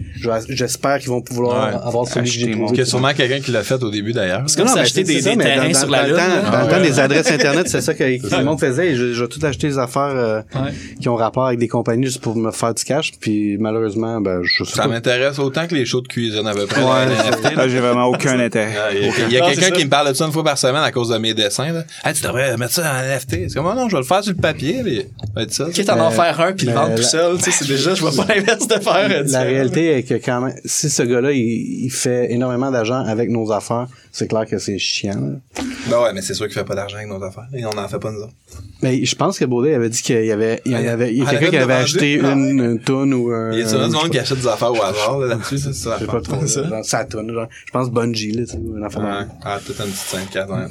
j'espère 0.50 1.00
qu'ils 1.00 1.10
vont 1.10 1.22
pouvoir 1.22 1.70
Ouais. 1.70 1.80
avoir 1.84 2.08
celui 2.08 2.26
que 2.30 2.32
j'ai 2.38 2.52
trouvé. 2.52 2.81
Il 2.82 2.86
y 2.86 2.88
a 2.88 2.90
sûrement 2.90 3.14
quelqu'un 3.14 3.40
qui 3.40 3.52
l'a 3.52 3.64
fait 3.64 3.82
au 3.84 3.90
début, 3.90 4.14
d'ailleurs. 4.14 4.44
C'est 4.48 4.58
comme 4.58 4.68
Non, 4.68 4.74
mais 4.76 4.86
c'est- 4.86 5.04
des, 5.04 5.36
mais 5.36 5.44
terrains 5.44 5.68
dans, 5.70 5.74
sur 5.80 5.88
dans 5.88 5.92
la 5.94 6.08
Lune. 6.08 6.16
temps, 6.16 6.22
dans 6.52 6.58
le 6.60 6.64
Ah 6.64 6.68
temps 6.68 6.82
des 6.82 7.00
adresses 7.00 7.32
internet, 7.32 7.68
c'est 7.70 7.82
ça 7.82 7.94
que, 7.94 8.18
que 8.18 8.28
tout 8.30 8.36
le 8.38 8.44
monde 8.44 8.60
faisait. 8.60 8.96
Je, 8.96 9.14
je 9.14 9.22
vais 9.24 9.28
tout 9.28 9.40
acheter 9.46 9.68
des 9.68 9.78
affaires 9.78 10.02
euh, 10.16 10.42
Ouais. 10.56 10.72
qui 11.00 11.10
ont 11.10 11.16
rapport 11.16 11.46
avec 11.48 11.60
des 11.60 11.68
compagnies 11.68 12.06
juste 12.06 12.22
pour 12.22 12.36
me 12.36 12.52
faire 12.52 12.74
du 12.74 12.84
cash. 12.84 13.12
Puis 13.20 13.58
malheureusement, 13.60 14.20
ben 14.22 14.42
je 14.44 14.64
sais 14.64 14.76
Ça 14.76 14.88
m'intéresse 14.88 15.40
autant 15.40 15.68
que 15.68 15.76
les 15.76 15.86
shows 15.86 16.02
de 16.02 16.08
cuisine 16.08 16.46
à 16.48 16.54
peu 16.54 16.66
près. 16.66 16.82
Ouais, 16.82 17.06
les 17.08 17.16
c'est- 17.16 17.30
NFT, 17.30 17.44
là. 17.44 17.62
Là, 17.64 17.68
j'ai 17.70 17.80
vraiment 17.80 18.06
aucun 18.06 18.40
intérêt. 18.40 18.74
Ah, 18.78 18.90
Il 18.94 19.02
y 19.06 19.10
a, 19.10 19.12
il 19.28 19.34
y 19.34 19.38
a 19.38 19.46
Ah, 19.46 19.50
quelqu'un 19.54 19.72
qui 19.72 19.86
me 19.86 19.90
parle 19.90 20.10
de 20.10 20.14
ça 20.14 20.26
une 20.26 20.32
fois 20.32 20.44
par 20.44 20.58
semaine 20.58 20.84
à 20.84 20.92
cause 20.92 21.10
de 21.10 21.18
mes 21.18 21.34
dessins. 21.34 21.72
Là. 21.72 21.84
Hey, 22.04 22.14
tu 22.14 22.24
devrais 22.24 22.58
mettre 22.58 22.74
ça 22.74 22.82
en 22.92 23.04
NFT. 23.04 23.50
C'est 23.50 23.56
comme, 23.56 23.68
ah 23.68 23.76
non, 23.76 23.88
je 23.90 23.96
vais 23.96 24.02
le 24.02 24.08
faire 24.08 24.24
sur 24.24 24.34
le 24.34 24.40
papier. 24.42 25.08
Ça. 25.50 25.66
Quitte 25.74 25.90
à 25.90 25.96
en 26.04 26.10
Mais- 26.10 26.16
faire 26.16 26.40
un 26.42 26.54
puis 26.54 26.66
le 26.68 26.74
mais 26.74 26.78
vendre 26.80 26.96
tout 26.96 27.04
seul, 27.04 27.38
tu 27.38 27.44
sais, 27.44 27.52
c'est 27.52 27.68
déjà, 27.68 27.94
je 27.96 28.02
vois 28.02 28.12
pas 28.26 28.34
l'inverse 28.34 28.68
de 28.68 28.80
faire. 28.80 29.24
La 29.28 29.42
réalité 29.42 29.98
est 29.98 30.04
que 30.04 30.14
quand 30.16 30.42
même, 30.42 30.56
si 30.66 30.90
ce 30.90 31.04
gars-là, 31.04 31.32
il, 31.32 31.86
il 31.86 31.90
fait 31.92 32.32
énormément 32.32 32.71
d'argent 32.72 33.04
avec 33.06 33.30
nos 33.30 33.52
affaires, 33.52 33.88
c'est 34.12 34.28
clair 34.28 34.46
que 34.46 34.58
c'est 34.58 34.78
chiant. 34.80 35.14
là. 35.20 35.64
Ben 35.90 36.02
ouais, 36.02 36.14
mais 36.14 36.22
c'est 36.22 36.34
sûr 36.34 36.46
qu'il 36.48 36.56
fait 36.56 36.64
pas 36.64 36.76
d'argent 36.76 36.98
avec 36.98 37.10
nos 37.10 37.22
affaires. 37.24 37.48
Et 37.54 37.66
on 37.66 37.72
n'en 37.72 37.88
fait 37.88 38.00
pas 38.00 38.12
nous 38.12 38.20
autres. 38.22 38.34
Mais 38.82 39.04
je 39.06 39.16
pense 39.16 39.38
que 39.38 39.46
Baudet 39.46 39.74
avait 39.76 39.90
dit 39.90 40.02
qu'il 40.02 40.26
y 40.26 40.32
avait, 40.32 40.62
il 40.66 40.72
y 40.72 40.76
en 40.76 40.88
avait, 40.88 41.14
il 41.14 41.22
y 41.24 41.26
quelqu'un 41.26 41.50
qui 41.50 41.58
avait 41.58 41.74
acheté 41.74 42.20
Ah, 42.24 42.32
une, 42.34 42.60
une 42.60 42.80
tonne 42.80 43.14
ou 43.14 43.32
un. 43.32 43.52
Il 43.52 43.60
y 43.60 43.64
a 43.64 43.68
souvent 43.68 43.88
du 43.88 43.94
monde 43.94 44.10
qui 44.10 44.20
achète 44.20 44.40
des 44.40 44.48
affaires 44.48 44.72
au 44.72 44.82
hasard 44.82 45.20
là, 45.20 45.28
là-dessus. 45.28 45.58
c'est 45.58 45.74
ça. 45.74 45.98
Je 46.00 46.06
sais 46.06 46.12
pas 46.12 46.22
trop. 46.22 46.46
ça. 46.48 46.68
Genre, 46.68 46.86
ça 46.86 47.06
tonne, 47.06 47.32
genre. 47.32 47.48
Je 47.66 47.72
pense 47.72 47.90
Bungie, 47.92 48.32
là, 48.32 48.44
tu 48.46 48.52
sais, 48.54 48.58
une 48.58 48.84
affaire 48.84 49.02
Ouais. 49.02 49.28
Ah, 49.44 49.60
toute 49.66 49.78
une 49.80 49.86
petite 49.86 50.32
5 50.34 50.34
ouais. 50.50 50.66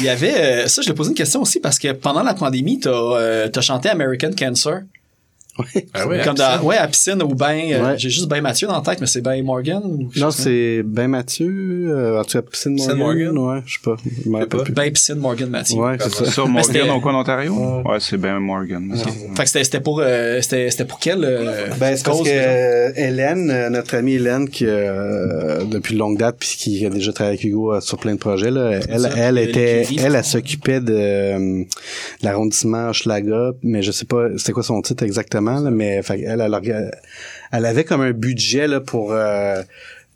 Il 0.00 0.04
y 0.06 0.08
avait, 0.08 0.34
euh, 0.64 0.66
ça, 0.66 0.82
je 0.82 0.88
l'ai 0.88 0.94
posé 0.94 1.10
une 1.10 1.16
question 1.16 1.40
aussi 1.42 1.60
parce 1.60 1.78
que 1.78 1.92
pendant 1.92 2.22
la 2.24 2.34
pandémie, 2.34 2.80
t'as, 2.80 2.90
euh, 2.90 3.48
t'as 3.48 3.60
chanté 3.60 3.88
American 3.88 4.30
Cancer. 4.36 4.80
Ah 5.92 6.08
ouais, 6.08 6.20
comme 6.24 6.34
dans, 6.34 6.60
ouais, 6.62 6.76
à 6.76 6.88
piscine 6.88 7.22
ou 7.22 7.34
ben, 7.34 7.60
euh, 7.72 7.94
j'ai 7.96 8.10
juste 8.10 8.28
ben 8.28 8.40
Mathieu 8.40 8.66
dans 8.66 8.74
la 8.74 8.80
tête, 8.80 9.00
mais 9.00 9.06
c'est 9.06 9.20
ben 9.20 9.40
Morgan 9.44 9.82
ou 9.84 10.10
Non, 10.16 10.30
c'est 10.32 10.82
Ben 10.84 11.06
Mathieu, 11.08 11.86
euh, 11.90 12.20
en 12.20 12.24
tout 12.24 12.38
cas, 12.38 12.42
Piscine 12.42 12.74
Piscine 12.74 12.94
Morgan. 12.94 13.32
Morgan? 13.32 13.54
Ouais, 13.56 13.62
je 13.66 13.74
sais 13.74 13.80
pas. 13.84 13.96
Pas. 14.46 14.64
Ben 14.70 14.92
piscine 14.92 15.14
Morgan 15.16 15.48
Mathieu. 15.50 15.78
Ouais, 15.78 15.96
c'est 16.00 16.12
ça. 16.12 16.24
Sur 16.30 16.48
Morgan, 16.48 16.90
au 16.90 17.00
coin 17.00 17.12
d'Ontario? 17.12 17.54
Ouais, 17.84 17.98
c'est 18.00 18.16
Ben 18.16 18.38
Morgan. 18.40 18.92
Fait 19.36 19.44
que 19.44 19.48
c'était, 19.48 19.80
pour, 19.80 20.00
euh, 20.02 20.40
c'était, 20.40 20.70
c'était 20.70 20.84
pour 20.86 20.98
quelle 20.98 21.24
euh, 21.24 21.68
Ben, 21.78 21.96
c'est 21.96 22.04
parce 22.04 22.18
cause, 22.18 22.26
que 22.26 22.32
euh, 22.34 22.90
Hélène, 22.96 23.50
euh, 23.50 23.70
notre 23.70 23.94
amie 23.94 24.14
Hélène, 24.14 24.48
qui 24.48 24.66
euh, 24.66 25.64
depuis 25.64 25.94
longue 25.96 26.18
date, 26.18 26.36
puis 26.40 26.48
qui 26.56 26.84
a 26.84 26.90
déjà 26.90 27.12
travaillé 27.12 27.38
avec 27.38 27.44
Hugo 27.44 27.74
euh, 27.74 27.80
sur 27.80 27.98
plein 27.98 28.14
de 28.14 28.18
projets, 28.18 28.50
là, 28.50 28.80
elle, 28.88 29.00
ça, 29.00 29.10
elle 29.16 29.38
elle 29.38 29.48
était, 29.48 29.86
elle, 29.98 30.14
elle 30.16 30.24
s'occupait 30.24 30.80
de 30.80 30.94
euh, 30.96 31.62
l'arrondissement 32.22 32.92
Schlaga, 32.92 33.52
mais 33.62 33.82
je 33.82 33.92
sais 33.92 34.04
pas, 34.04 34.28
c'était 34.36 34.52
quoi 34.52 34.62
son 34.62 34.80
titre 34.82 35.02
exactement, 35.04 35.43
là, 35.52 35.70
mais 35.70 36.02
fait, 36.02 36.20
elle, 36.20 36.40
elle, 36.40 36.52
orga- 36.52 36.90
elle 37.52 37.66
avait 37.66 37.84
comme 37.84 38.00
un 38.00 38.12
budget 38.12 38.66
là 38.66 38.80
pour 38.80 39.12
euh, 39.12 39.62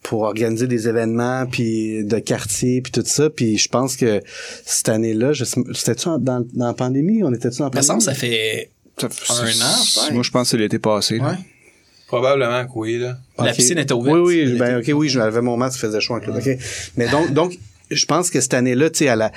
pour 0.03 0.23
organiser 0.23 0.67
des 0.67 0.89
événements 0.89 1.47
puis 1.47 2.05
de 2.05 2.19
quartier 2.19 2.81
puis 2.81 2.93
tout 2.93 3.03
ça 3.05 3.31
puis 3.31 3.59
je 3.59 3.69
pense 3.69 3.97
que 3.97 4.21
cette 4.65 4.89
année-là 4.89 5.33
c'était-tu 5.75 6.09
dans, 6.21 6.47
dans 6.53 6.67
la 6.67 6.75
pandémie? 6.75 7.23
On 7.23 7.33
était-tu 7.33 7.63
en 7.63 7.71
pandémie 7.71 8.01
ça 8.01 8.15
fait 8.15 8.71
un 9.01 9.05
an. 9.05 10.13
Moi, 10.13 10.23
je 10.25 10.31
pense 10.31 10.43
que 10.43 10.51
c'est 10.51 10.57
l'été 10.57 10.81
passé. 10.81 11.19
là. 11.19 11.37
Probablement 12.09 12.65
que 12.65 12.73
oui, 12.75 12.99
là. 12.99 13.17
La 13.39 13.53
piscine 13.53 13.79
était 13.79 13.93
ouverte. 13.93 14.17
Oui, 14.19 14.43
oui, 14.47 14.59
ben, 14.59 14.79
ok, 14.79 14.91
oui, 14.95 15.09
j'avais 15.09 15.41
mon 15.43 15.57
masque, 15.57 15.79
faisait 15.79 16.01
chaud 16.01 16.15
en 16.15 16.21
club. 16.21 16.37
Ok. 16.37 16.49
Mais 16.97 17.07
donc, 17.09 17.33
donc, 17.33 17.53
je 17.91 18.07
pense 18.07 18.31
que 18.31 18.41
cette 18.41 18.55
année-là, 18.55 18.91
tu 18.91 18.99
sais, 18.99 19.05
elle 19.05 19.23
a, 19.23 19.33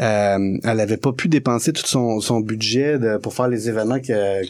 euh, 0.00 0.58
elle 0.62 0.80
avait 0.80 0.96
pas 0.96 1.12
pu 1.12 1.28
dépenser 1.28 1.72
tout 1.72 1.86
son, 1.86 2.20
son 2.20 2.40
budget 2.40 2.98
de, 2.98 3.16
pour 3.16 3.34
faire 3.34 3.48
les 3.48 3.68
événements 3.68 3.98
que, 4.00 4.42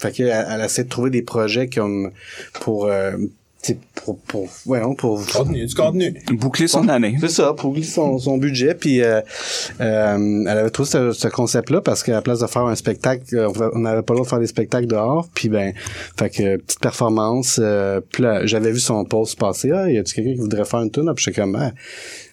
fait 0.00 0.12
que, 0.12 0.22
elle, 0.22 0.46
elle 0.50 0.60
essaie 0.64 0.84
de 0.84 0.88
trouver 0.88 1.10
des 1.10 1.22
projets 1.22 1.68
comme, 1.68 2.10
pour, 2.60 2.86
euh, 2.86 3.12
tu 3.62 3.72
sais, 3.72 3.78
pour, 3.94 4.18
pour, 4.20 4.48
ouais, 4.64 4.80
non, 4.80 4.94
pour, 4.94 5.22
Contenu, 5.26 5.66
du 5.66 5.74
contenu. 5.74 6.14
Boucler 6.30 6.66
son 6.66 6.88
année. 6.88 7.16
c'est 7.20 7.28
ça, 7.28 7.52
pour 7.52 7.74
glisser 7.74 7.92
son, 7.92 8.18
son 8.18 8.38
budget. 8.38 8.74
Puis 8.74 9.02
euh, 9.02 9.20
euh, 9.80 10.44
elle 10.46 10.58
avait 10.58 10.70
trouvé 10.70 10.88
ce, 10.88 11.12
ce 11.12 11.28
concept-là 11.28 11.82
parce 11.82 12.02
qu'à 12.02 12.12
la 12.12 12.22
place 12.22 12.38
de 12.38 12.46
faire 12.46 12.62
un 12.62 12.74
spectacle, 12.74 13.24
euh, 13.34 13.70
on 13.74 13.80
n'avait 13.80 14.00
pas 14.00 14.14
le 14.14 14.18
droit 14.18 14.24
de 14.24 14.30
faire 14.30 14.38
des 14.38 14.46
spectacles 14.46 14.86
dehors. 14.86 15.28
Puis 15.34 15.50
ben, 15.50 15.74
fait 16.18 16.30
que 16.30 16.56
petite 16.56 16.80
performance. 16.80 17.60
Euh, 17.62 18.00
puis 18.10 18.22
là, 18.22 18.46
j'avais 18.46 18.72
vu 18.72 18.80
son 18.80 19.04
post 19.04 19.38
passer. 19.38 19.70
Ah, 19.72 19.90
y 19.90 19.98
a-tu 19.98 20.14
quelqu'un 20.14 20.32
qui 20.32 20.40
voudrait 20.40 20.64
faire 20.64 20.80
une 20.80 20.90
tune 20.90 21.12
Puis 21.14 21.26
j'étais 21.26 21.42
comme, 21.42 21.56
ah, 21.56 21.72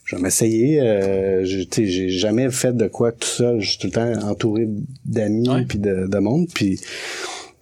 je 0.06 0.16
vais 0.16 0.22
m'essayer. 0.22 0.80
Euh, 0.80 1.44
j'ai 1.44 1.66
tu 1.66 1.82
sais, 1.82 1.92
j'ai 1.92 2.10
jamais 2.10 2.50
fait 2.52 2.76
de 2.76 2.88
quoi 2.88 3.12
tout 3.12 3.28
seul. 3.28 3.60
Je 3.60 3.72
suis 3.72 3.80
tout 3.80 3.88
le 3.88 3.92
temps 3.92 4.30
entouré 4.30 4.66
d'amis 5.04 5.66
puis 5.68 5.80
de, 5.80 6.08
de 6.08 6.20
monde. 6.20 6.48
Puis 6.54 6.80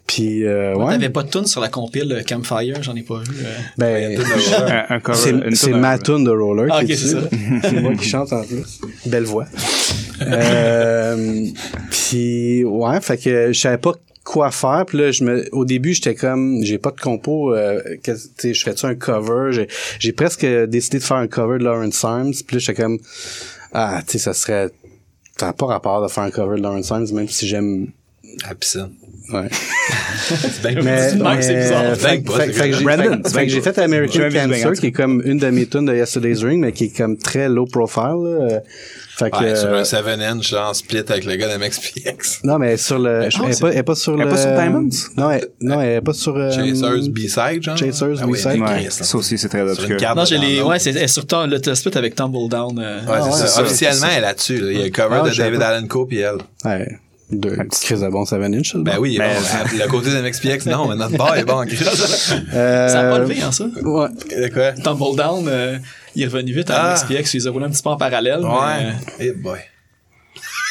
puis 0.08 0.46
euh, 0.46 0.76
ouais. 0.76 0.94
T'avais 0.94 1.10
pas 1.10 1.24
de 1.24 1.30
tune 1.30 1.46
sur 1.46 1.62
la 1.62 1.68
compile 1.70 2.24
Campfire, 2.28 2.82
j'en 2.84 2.96
ai 2.96 3.02
pas 3.02 3.20
vu. 3.20 3.36
euh. 3.44 3.50
Ben, 3.78 4.20
Un, 4.20 4.96
un 4.96 5.00
cover- 5.00 5.56
C'est, 5.56 5.72
ma 5.74 5.98
tune 5.98 6.24
de 6.24 6.30
roller. 6.32 6.70
Ah, 6.72 6.84
qui 6.86 6.96
c'est 6.96 7.16
c'est 7.64 7.82
moi 7.82 7.94
qui 7.96 8.08
chante 8.08 8.32
en 8.32 8.44
plus. 8.44 8.80
Belle 9.06 9.24
voix. 9.24 9.46
euh, 10.22 11.46
puis 11.90 12.64
ouais, 12.64 13.02
fait 13.02 13.18
que 13.18 13.52
je 13.52 13.60
savais 13.60 13.78
pas 13.78 13.94
quoi 14.24 14.52
faire. 14.52 14.86
Puis 14.88 14.98
là, 14.98 15.12
je 15.12 15.24
me, 15.24 15.48
au 15.54 15.66
début, 15.66 15.94
j'étais 15.94 16.16
comme, 16.16 16.64
j'ai 16.64 16.78
pas 16.78 16.92
de 16.92 17.00
compo. 17.00 17.54
Euh, 17.56 17.82
que- 18.04 18.12
tu 18.12 18.20
sais, 18.38 18.54
je 18.54 18.64
fais-tu 18.64 18.86
un 18.86 18.96
cover? 18.96 19.52
J'ai, 19.52 19.68
j'ai 20.00 20.12
presque 20.14 20.46
décidé 20.46 21.00
de 21.00 21.04
faire 21.04 21.18
un 21.18 21.28
cover 21.28 21.58
de 21.60 21.64
Lawrence 21.64 22.04
Arms. 22.04 22.32
Puis 22.46 22.56
là, 22.56 22.60
j'étais 22.60 22.82
comme, 22.82 22.98
ah, 23.74 24.02
tu 24.06 24.14
sais, 24.14 24.18
ça 24.20 24.34
serait, 24.34 24.70
ça 25.38 25.48
n'a 25.48 25.54
pas 25.54 25.66
rapport 25.66 26.02
de 26.02 26.08
faire 26.08 26.24
un 26.24 26.32
cover 26.32 26.58
de 26.58 26.62
Lawrence 26.64 26.92
Arms, 26.92 27.08
même 27.14 27.28
si 27.30 27.48
j'aime. 27.48 27.88
Ouais. 29.34 29.48
Mais, 30.64 30.76
même, 30.76 31.42
c'est 31.42 31.56
bizarre. 31.56 31.96
fait, 31.96 31.98
fait- 31.98 32.22
fait 32.26 32.46
j'ai- 32.48 32.52
fait- 32.52 32.70
que 32.70 32.78
j'ai 32.78 33.84
American 33.84 34.30
Cancer, 34.30 34.72
qui 34.74 34.88
est 34.88 34.92
comme 34.92 35.22
une 35.26 35.38
de 35.38 35.48
mes 35.50 35.66
tunes 35.68 35.86
de 35.86 35.96
Yesterday's 35.96 36.44
Ring, 36.44 36.62
mais 36.62 36.72
qui 36.72 36.86
est 36.86 36.98
comme 36.98 37.18
très 37.18 37.48
low 37.50 37.66
profile. 37.66 38.16
là. 38.24 38.60
Fait 39.18 39.30
que, 39.32 39.38
Ouais, 39.38 39.56
sur 39.56 39.70
euh, 39.70 39.80
un 39.80 39.84
7 39.86 40.06
inch, 40.20 40.50
genre 40.50 40.76
split 40.76 40.98
avec 41.08 41.24
le 41.24 41.36
gars 41.38 41.48
d'MXPX. 41.48 42.42
non, 42.44 42.60
mais 42.60 42.76
sur 42.76 43.00
le, 43.00 43.30
je- 43.30 43.38
elle, 43.44 43.50
est 43.50 43.54
c'est- 43.54 43.62
pas, 43.62 43.70
elle 43.72 43.78
est 43.78 43.84
pas 43.84 43.96
sur 43.96 44.14
Elle 44.14 44.20
le. 44.20 44.26
est 44.26 44.30
pas 44.30 44.38
sur 44.38 44.52
Diamonds? 44.52 44.90
Non, 45.16 45.32
elle, 45.32 45.48
non, 45.62 45.82
elle 45.82 45.98
est 45.98 46.02
pas 46.02 46.12
sur. 46.14 46.36
euh, 46.36 46.52
Chasers 46.52 47.10
B-side, 47.10 47.64
genre? 47.64 47.78
Chasers 47.78 48.18
Ah 48.22 48.26
oui, 48.28 48.34
B-side. 48.34 48.52
mais 48.60 48.62
Ouais, 48.62 48.84
Chris, 48.84 48.88
ça 48.92 49.18
aussi, 49.18 49.38
c'est 49.38 49.48
très 49.48 49.62
obscur. 49.62 49.98
Non, 50.16 50.22
de 50.24 50.28
j'ai 50.28 50.38
les, 50.38 50.62
ouais, 50.62 50.80
c'est 50.80 51.08
sur 51.08 51.26
ton- 51.26 51.48
le 51.48 51.58
split 51.76 51.98
avec 51.98 52.16
Tumble 52.16 52.50
Down. 52.50 52.78
euh. 52.78 53.00
Ouais, 53.02 53.06
Ah, 53.08 53.20
c'est 53.22 53.26
ouais, 53.28 53.32
ça. 53.32 53.38
c'est 53.38 53.48
ça, 53.54 53.62
Officiellement, 53.62 54.08
elle 54.12 54.18
est 54.18 54.22
là-dessus. 54.22 54.58
là. 54.60 54.72
Il 54.72 54.78
y 54.80 54.82
a 54.82 54.86
le 54.86 54.90
cover 54.92 55.22
Ah, 55.24 55.30
de 55.30 55.36
David. 55.36 55.62
Allen 55.62 55.88
Coe 55.88 56.06
puis 56.08 56.20
elle. 56.20 56.38
Ouais. 56.66 56.86
De, 57.32 57.50
une 57.56 57.68
petite 57.68 57.84
crise 57.86 58.02
de 58.02 58.08
bon 58.08 58.24
7 58.24 58.40
inch, 58.54 58.72
ça, 58.74 58.78
le 58.78 58.84
Ben 58.84 58.98
oui, 59.00 59.18
bon, 59.18 59.24
le 59.24 59.88
côté 59.90 60.12
de 60.12 60.22
MXPX, 60.22 60.68
non, 60.68 60.88
mais 60.88 60.96
notre 60.96 61.18
bar 61.18 61.36
est 61.36 61.44
bon 61.44 61.62
en 61.62 61.66
crise. 61.66 61.82
Euh, 62.54 62.88
Ça 62.88 63.00
a 63.00 63.10
pas 63.12 63.20
levé, 63.20 63.42
hein, 63.42 63.52
ça? 63.52 63.66
Ouais. 63.82 64.08
De 64.10 64.54
quoi? 64.54 64.74
Tumble 64.74 65.16
Down, 65.18 65.48
euh, 65.48 65.78
il 66.16 66.22
est 66.22 66.28
revenu 66.28 66.54
vite 66.54 66.70
à 66.70 66.92
Ah. 66.92 66.96
SPX, 66.96 67.34
il 67.34 67.38
les 67.38 67.48
a 67.48 67.52
roulés 67.52 67.66
un 67.66 67.70
petit 67.72 67.82
peu 67.82 67.90
en 67.90 67.98
parallèle. 67.98 68.42
mais, 68.42 68.46
euh, 68.48 68.52
Ouais. 68.52 68.94
Eh 69.20 69.32
boy. 69.32 69.58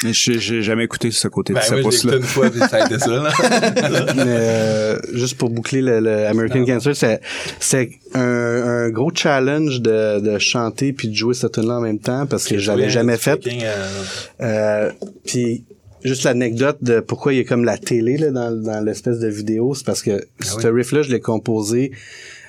Mais 0.05 0.13
j'ai 0.13 0.63
jamais 0.63 0.85
écouté 0.85 1.11
ce 1.11 1.29
côté 1.29 1.55
Ben 1.55 1.61
de 1.61 1.65
ce 1.65 1.75
oui, 1.75 1.81
écouté 1.81 2.17
une 2.17 2.23
fois, 2.23 2.51
puis 2.51 2.61
ça 2.61 2.77
a 2.85 2.87
été 2.87 2.99
ça, 2.99 3.09
là. 3.11 3.31
Mais 4.15 4.23
euh, 4.27 4.99
juste 5.15 5.39
pour 5.39 5.49
boucler 5.51 5.81
le, 5.81 5.99
le 6.01 6.27
American 6.27 6.65
Cancer, 6.67 6.95
c'est 6.95 7.21
c'est 7.59 7.91
un, 8.13 8.21
un 8.21 8.91
gros 8.91 9.11
challenge 9.15 9.81
de, 9.81 10.21
de 10.21 10.39
chanter 10.39 10.93
puis 10.93 11.09
de 11.09 11.15
jouer 11.15 11.33
cette 11.35 11.53
tune-là 11.53 11.75
en 11.79 11.81
même 11.81 12.01
temps 12.01 12.27
parce 12.27 12.45
que 12.45 12.59
j'avais 12.59 12.91
jamais 12.91 13.17
fait. 13.17 13.41
Euh, 13.47 13.85
Euh, 14.43 14.93
puis 15.25 15.65
juste 16.05 16.25
l'anecdote 16.25 16.79
de 16.83 17.01
pourquoi 17.01 17.33
il 17.33 17.39
y 17.39 17.41
a 17.41 17.45
comme 17.45 17.65
la 17.65 17.79
télé 17.79 18.17
là, 18.17 18.31
dans, 18.31 18.51
dans 18.51 18.85
l'espèce 18.85 19.19
de 19.19 19.29
vidéo, 19.29 19.75
c'est 19.75 19.87
parce 19.87 20.03
que 20.03 20.27
ce 20.41 20.67
riff-là, 20.67 21.03
je 21.03 21.11
l'ai 21.11 21.21
composé 21.21 21.93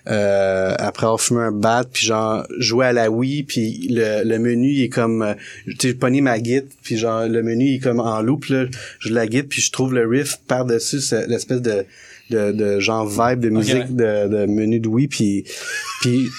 euh, 0.07 0.75
après 0.77 1.05
avoir 1.05 1.19
fumé 1.19 1.41
un 1.41 1.51
bat, 1.51 1.83
puis 1.91 2.05
genre 2.05 2.45
jouer 2.59 2.85
à 2.85 2.93
la 2.93 3.09
Wii, 3.09 3.43
puis 3.43 3.87
le, 3.89 4.23
le 4.23 4.37
menu 4.37 4.69
il 4.69 4.83
est 4.83 4.89
comme, 4.89 5.23
euh, 5.23 5.33
tu 5.79 5.89
sais, 5.89 5.93
pogné 5.95 6.21
ma 6.21 6.39
guide, 6.39 6.67
puis 6.83 6.97
genre 6.97 7.27
le 7.27 7.41
menu 7.41 7.65
il 7.65 7.75
est 7.75 7.79
comme 7.79 7.99
en 7.99 8.21
loop 8.21 8.45
là, 8.45 8.65
je 8.99 9.11
la 9.11 9.25
guide, 9.25 9.47
puis 9.47 9.61
je 9.61 9.71
trouve 9.71 9.95
le 9.95 10.07
riff 10.07 10.37
par 10.47 10.65
dessus 10.65 10.99
l'espèce 11.27 11.61
de, 11.61 11.85
de 12.29 12.51
de 12.51 12.79
genre 12.79 13.07
vibe 13.07 13.39
de 13.39 13.49
musique 13.49 13.95
de, 13.95 14.27
de 14.27 14.45
menu 14.45 14.79
de 14.79 14.87
Wii, 14.87 15.07
puis 15.07 15.43
puis 16.01 16.29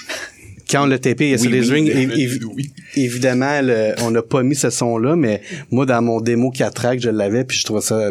quand 0.71 0.87
l'a 0.87 0.97
il 1.03 1.23
y 1.31 1.35
a 1.35 1.39
sur 1.39 1.51
les 1.51 1.61
rings, 1.61 1.89
évi- 1.91 2.27
évi- 2.39 2.71
évidemment, 2.97 3.61
le- 3.63 3.95
on 4.03 4.11
n'a 4.11 4.23
pas 4.23 4.43
mis 4.43 4.57
ce 4.57 4.71
son-là, 4.71 5.17
mais 5.17 5.41
moi, 5.71 5.87
dans 5.87 6.03
mon 6.03 6.21
démo 6.21 6.51
4 6.51 6.75
tracks, 6.75 7.01
je 7.01 7.11
l'avais, 7.11 7.45
puis 7.45 7.57
je 7.59 7.65
trouvais 7.65 7.81
ça 7.81 8.11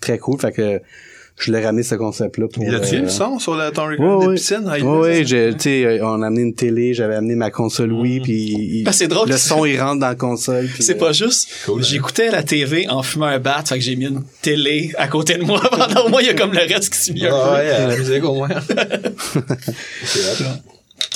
très 0.00 0.18
cool. 0.18 0.40
Fait 0.40 0.52
que 0.52 0.80
je 1.38 1.52
l'ai 1.52 1.64
ramené 1.64 1.82
ce 1.82 1.94
concept-là 1.94 2.48
pour. 2.52 2.62
Il 2.64 2.74
a-tu 2.74 2.96
euh, 2.96 3.00
le 3.02 3.08
son 3.08 3.38
sur 3.38 3.54
le, 3.54 3.70
ton 3.70 3.86
Ouais, 3.86 3.96
record 3.96 4.22
de 4.22 4.26
ouais. 4.28 4.34
piscine? 4.34 4.64
Ah, 4.68 4.78
il 4.78 4.84
Ouais, 4.84 4.90
met 4.92 4.98
ouais, 4.98 5.14
ça. 5.18 5.22
j'ai- 5.24 5.52
tu 5.54 5.60
sais, 5.60 6.00
on 6.02 6.20
a 6.22 6.26
amené 6.26 6.42
une 6.42 6.54
télé, 6.54 6.92
j'avais 6.92 7.14
amené 7.14 7.34
ma 7.34 7.50
console 7.50 7.92
Wii, 7.92 8.20
puis 8.20 8.34
il- 8.78 8.84
Ben, 8.84 8.92
c'est 8.92 9.08
drôle 9.08 9.28
le 9.28 9.36
son 9.38 9.64
il 9.64 9.80
rentre 9.80 10.00
dans 10.00 10.08
la 10.08 10.14
console. 10.16 10.66
puis, 10.66 10.82
C'est 10.82 10.96
euh, 10.96 10.98
pas 10.98 11.12
juste. 11.12 11.48
Cool, 11.64 11.80
hein. 11.80 11.84
J'écoutais 11.88 12.30
la 12.30 12.42
TV 12.42 12.86
en 12.88 13.02
fumant 13.02 13.26
un 13.26 13.38
bat, 13.38 13.62
fait 13.66 13.76
que 13.78 13.80
j'ai 13.84 13.96
mis 13.96 14.06
une 14.06 14.22
télé 14.42 14.92
à 14.98 15.06
côté 15.08 15.34
de 15.36 15.42
moi. 15.44 15.60
Pendant 15.70 16.06
au 16.06 16.08
moins, 16.10 16.20
il 16.20 16.26
y 16.26 16.30
a 16.30 16.34
comme 16.34 16.52
le 16.52 16.60
reste 16.60 16.90
qui 16.92 16.98
s'est 16.98 17.12
mis 17.12 17.24
un 17.26 17.30
Ah 17.32 17.54
ouais, 17.54 17.70
à 17.70 17.86
la 17.88 17.96
musique 17.96 18.24
au 18.24 18.34
moins. 18.34 18.48
C'est 20.04 20.44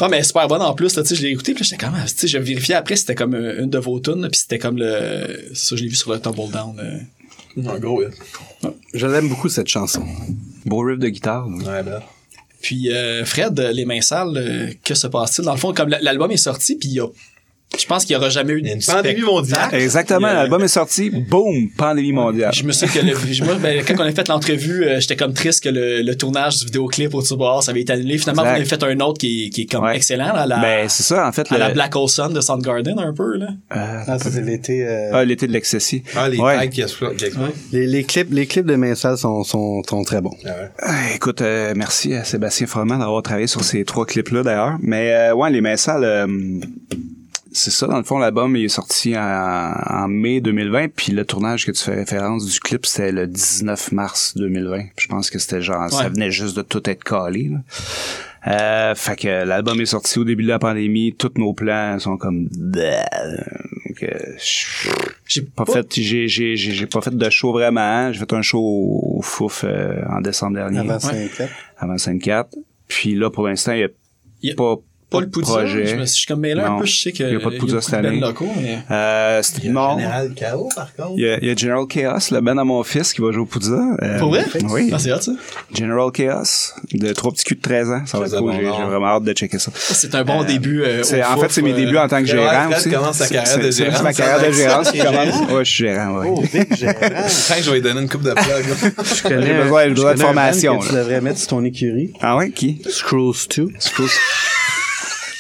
là. 0.00 0.06
Ah, 0.06 0.08
mais 0.08 0.22
super 0.22 0.48
bonne 0.48 0.62
en 0.62 0.74
plus, 0.74 0.96
là, 0.96 1.02
tu 1.02 1.08
sais, 1.10 1.14
je 1.14 1.22
l'ai 1.22 1.30
écouté, 1.30 1.54
puis 1.54 1.62
là, 1.62 1.68
j'étais 1.70 1.84
quand 1.84 1.92
même, 1.92 2.04
tu 2.04 2.12
sais, 2.14 2.26
j'ai 2.28 2.38
vérifié 2.38 2.74
après, 2.74 2.96
c'était 2.96 3.14
comme 3.14 3.34
euh, 3.34 3.62
une 3.62 3.70
de 3.70 3.78
vos 3.78 3.98
tunes, 4.00 4.22
là, 4.22 4.28
puis 4.28 4.40
c'était 4.40 4.58
comme 4.58 4.76
le, 4.78 5.50
ça, 5.54 5.76
je 5.76 5.82
l'ai 5.82 5.88
vu 5.88 5.94
sur 5.96 6.12
le 6.12 6.20
Tumble 6.20 6.50
Down. 6.50 6.78
euh. 6.78 6.98
En 7.68 7.78
gros, 7.78 8.00
ouais. 8.00 8.10
Je 8.92 9.06
l'aime 9.06 9.28
beaucoup 9.28 9.48
cette 9.48 9.68
chanson. 9.68 10.04
Beau 10.64 10.80
riff 10.80 10.98
de 10.98 11.08
guitare. 11.08 11.46
Ouais, 11.46 11.82
ben. 11.84 12.00
Puis, 12.60 12.90
euh, 12.90 13.24
Fred, 13.24 13.60
euh, 13.60 13.70
Les 13.72 13.84
Mains 13.84 14.00
Sales, 14.00 14.36
euh, 14.36 14.72
que 14.82 14.94
se 14.94 15.06
passe-t-il? 15.06 15.44
Dans 15.44 15.52
le 15.52 15.58
fond, 15.58 15.72
comme 15.74 15.90
l'album 15.90 16.30
est 16.30 16.36
sorti, 16.38 16.74
puis 16.76 16.88
il 16.88 16.94
y 16.94 17.00
a, 17.00 17.06
je 17.78 17.86
pense 17.86 18.04
qu'il 18.04 18.14
y 18.14 18.16
aura 18.16 18.28
jamais 18.30 18.52
eu 18.54 18.62
de 18.62 18.68
une 18.68 18.80
pandémie 18.82 19.22
mondiale. 19.22 19.68
Exactement, 19.72 20.28
euh, 20.28 20.34
l'album 20.34 20.62
est 20.62 20.68
sorti, 20.68 21.10
boum, 21.10 21.70
pandémie 21.76 22.12
mondiale. 22.12 22.52
Je 22.54 22.62
me 22.64 22.72
souviens 22.72 23.02
que 23.02 23.06
le, 23.06 23.44
moi, 23.44 23.54
ben, 23.56 23.82
quand 23.86 23.94
on 23.98 24.04
a 24.04 24.12
fait 24.12 24.28
l'entrevue, 24.28 24.84
euh, 24.84 25.00
j'étais 25.00 25.16
comme 25.16 25.32
triste 25.34 25.62
que 25.64 25.68
le, 25.68 26.02
le 26.02 26.14
tournage 26.16 26.58
du 26.60 26.66
vidéoclip 26.66 27.14
au 27.14 27.22
Turbo 27.22 27.44
House 27.46 27.68
avait 27.68 27.80
été 27.82 27.92
annulé. 27.92 28.18
Finalement, 28.18 28.42
Exact. 28.42 28.58
on 28.58 28.62
a 28.62 28.64
fait 28.64 28.94
un 28.94 29.00
autre 29.06 29.18
qui 29.18 29.46
est, 29.46 29.50
qui 29.50 29.62
est 29.62 29.66
comme 29.66 29.84
Ouais. 29.84 29.96
excellent, 29.96 30.32
à 30.34 30.46
la, 30.46 30.58
Ben, 30.58 30.88
c'est 30.88 31.02
ça, 31.02 31.26
en 31.28 31.32
fait. 31.32 31.50
à 31.50 31.54
le- 31.54 31.60
la 31.60 31.70
Black 31.70 31.94
Hole 31.96 32.08
Sun 32.08 32.32
de 32.32 32.40
Soundgarden, 32.40 32.98
un 32.98 33.12
peu, 33.12 33.36
là. 33.36 33.46
Euh, 33.76 34.02
Ah, 34.06 34.18
ça, 34.18 34.30
c'est 34.30 34.40
l'été. 34.42 34.86
euh, 34.86 35.10
ah, 35.12 35.24
l'été 35.24 35.46
de 35.46 35.52
l'ecstasy. 35.52 36.02
Ah, 36.16 36.28
les 36.28 36.38
Ouais. 36.38 36.56
tags 36.58 36.66
qui 36.68 36.82
explosent. 36.82 37.16
les, 37.72 37.86
les 37.86 38.04
clips, 38.04 38.28
les 38.30 38.46
clips 38.46 38.66
de 38.66 38.76
Minsal 38.76 39.16
sont, 39.18 39.42
sont, 39.44 39.82
sont 39.88 40.02
très 40.04 40.20
bons. 40.20 40.36
Ah 40.44 40.48
ouais. 40.48 40.68
Ah, 40.80 41.14
écoute, 41.14 41.40
euh, 41.42 41.72
merci 41.76 42.14
à 42.14 42.24
Sébastien 42.24 42.66
Froment 42.66 42.98
d'avoir 42.98 43.22
travaillé 43.22 43.46
sur 43.46 43.62
ces 43.64 43.84
trois 43.84 44.06
clips-là, 44.06 44.42
d'ailleurs. 44.42 44.76
Mais, 44.80 45.12
euh, 45.12 45.34
ouais, 45.34 45.50
les 45.50 45.60
euh, 46.04 46.26
c'est 47.54 47.70
ça, 47.70 47.86
dans 47.86 47.96
le 47.96 48.02
fond, 48.04 48.18
l'album 48.18 48.54
il 48.56 48.64
est 48.64 48.68
sorti 48.68 49.16
en, 49.16 49.20
en 49.22 50.08
mai 50.08 50.40
2020, 50.40 50.88
puis 50.94 51.12
le 51.12 51.24
tournage 51.24 51.64
que 51.64 51.70
tu 51.72 51.82
fais 51.82 51.94
référence 51.94 52.44
du 52.44 52.60
clip, 52.60 52.84
c'était 52.84 53.12
le 53.12 53.26
19 53.26 53.92
mars 53.92 54.34
2020. 54.36 54.78
Puis 54.96 55.04
je 55.04 55.08
pense 55.08 55.30
que 55.30 55.38
c'était 55.38 55.62
genre, 55.62 55.88
ça 55.90 56.08
venait 56.08 56.30
juste 56.30 56.56
de 56.56 56.62
tout 56.62 56.82
être 56.90 57.02
calé, 57.04 57.50
là. 57.50 57.58
Euh, 58.46 58.94
fait 58.94 59.16
que 59.16 59.28
l'album 59.44 59.80
est 59.80 59.86
sorti 59.86 60.18
au 60.18 60.24
début 60.24 60.42
de 60.42 60.48
la 60.48 60.58
pandémie, 60.58 61.14
tous 61.18 61.32
nos 61.36 61.54
plans 61.54 61.98
sont 61.98 62.18
comme 62.18 62.46
euh, 62.76 63.00
je- 64.38 64.90
J'ai 65.26 65.40
pas 65.42 65.64
fait 65.64 65.86
j'ai 65.94 66.28
j'ai 66.28 66.54
j'ai 66.56 66.72
j'ai 66.72 66.86
pas 66.86 67.00
fait 67.00 67.16
de 67.16 67.30
show 67.30 67.52
vraiment 67.52 67.80
hein. 67.80 68.12
j'ai 68.12 68.18
fait 68.18 68.32
un 68.34 68.42
show 68.42 68.60
au 68.60 69.22
Fouf 69.22 69.64
euh, 69.66 70.02
en 70.10 70.20
décembre 70.20 70.56
dernier 70.56 70.80
Avant 70.80 70.94
Ouais. 70.94 71.28
5 71.38 71.48
avant 71.78 71.96
scène 71.96 72.18
4 72.18 72.54
puis 72.86 73.14
là 73.14 73.30
pour 73.30 73.46
l'instant 73.48 73.72
il 73.72 73.80
y 73.80 73.84
a, 73.84 73.88
Il 74.42 74.50
y 74.50 74.52
a 74.52 74.56
pas 74.56 74.76
Pas 75.14 75.20
le 75.20 75.28
Poudza. 75.30 75.52
projet 75.52 75.86
Je 75.86 75.96
me 75.96 76.06
suis 76.06 76.26
comme 76.26 76.40
mêlé 76.40 76.60
un 76.60 76.70
Non. 76.70 76.78
peu, 76.80 76.86
je 76.86 76.96
sais 77.00 77.12
que. 77.12 77.22
Il 77.24 77.32
y 77.32 77.36
a 77.36 77.40
pas 77.40 77.50
de 77.50 77.56
Poudza 77.58 77.74
beaucoup 77.76 77.84
cette 77.86 77.94
année. 77.94 78.20
euh, 78.90 79.42
Il 79.58 79.64
y 79.64 79.68
a 79.68 79.72
non 79.72 79.98
Général 79.98 80.32
Chaos, 80.34 80.68
par 80.74 80.94
contre. 80.94 81.12
il 81.16 81.24
y, 81.24 81.28
a, 81.28 81.38
il 81.38 81.48
y 81.48 81.50
a 81.50 81.56
General 81.56 81.86
Chaos 81.86 82.18
le 82.32 82.40
band 82.40 82.58
à 82.58 82.64
mon 82.64 82.82
fils 82.82 83.12
qui 83.12 83.20
va 83.20 83.30
jouer 83.32 83.42
au 83.42 83.46
Poudza 83.46 83.80
euh, 84.02 84.18
Pour 84.18 84.30
vrai? 84.30 84.44
oui 84.70 84.90
Ah, 84.92 84.98
c'est 84.98 85.12
hot, 85.12 85.20
ça. 85.20 85.32
General 85.74 86.10
Chaos 86.12 86.42
de 86.92 87.12
trois 87.12 87.32
petits 87.32 87.44
culs 87.44 87.56
de 87.56 87.62
13 87.62 87.90
ans 87.90 88.02
ça 88.06 88.18
va 88.18 88.26
être 88.26 88.38
cool 88.38 88.52
j'ai 88.54 88.62
vraiment 88.84 89.06
hâte 89.06 89.24
de 89.24 89.32
checker 89.32 89.58
ça 89.58 89.70
C'est 89.74 90.14
un 90.14 90.24
bon 90.24 90.44
début. 90.44 90.82
euh, 90.82 91.02
c'est, 91.02 91.22
au 91.22 91.26
en 91.26 91.36
fait, 91.38 91.50
c'est 91.50 91.62
mes 91.62 91.72
euh, 91.72 91.76
débuts 91.76 91.96
en 91.98 92.08
tant 92.08 92.20
que 92.20 92.26
gérant 92.26 92.48
Fred 92.70 92.78
aussi. 92.78 92.90
commence 92.90 93.16
sa 93.16 93.26
C'est- 93.26 93.34
carrière 93.34 93.58
de 93.58 93.62
c'est- 93.70 93.72
c'est 93.72 93.84
gérant, 93.90 94.02
ma 94.02 94.12
carrière 94.12 94.48
de 94.48 94.52
gérant 94.52 94.82
qui 94.82 94.98
commence. 94.98 95.50
Ouais, 95.52 95.64
je 95.64 95.70
suis 95.70 95.84
gérant, 95.84 96.18
ouais. 96.18 96.26
Oh, 96.30 96.42
gérant. 96.76 96.94
Quand 97.00 97.54
je 97.62 97.70
vais 97.70 97.76
lui 97.76 97.82
donner 97.82 98.00
une 98.02 98.08
coupe 98.08 98.22
de 98.22 98.32
plug. 98.32 98.64
Je 99.14 99.22
connais, 99.22 99.46
J'ai 99.46 99.62
besoin- 99.62 100.14
de 100.14 100.20
formation, 100.20 100.78
Tu 100.78 100.92
devrais 100.94 101.20
mettre 101.20 101.38
sur 101.38 101.48
ton 101.48 101.64
écurie. 101.64 102.12
Ah 102.20 102.36
ouais, 102.36 102.50
qui? 102.50 102.80
Scrolls 102.88 103.34
2. 103.56 103.68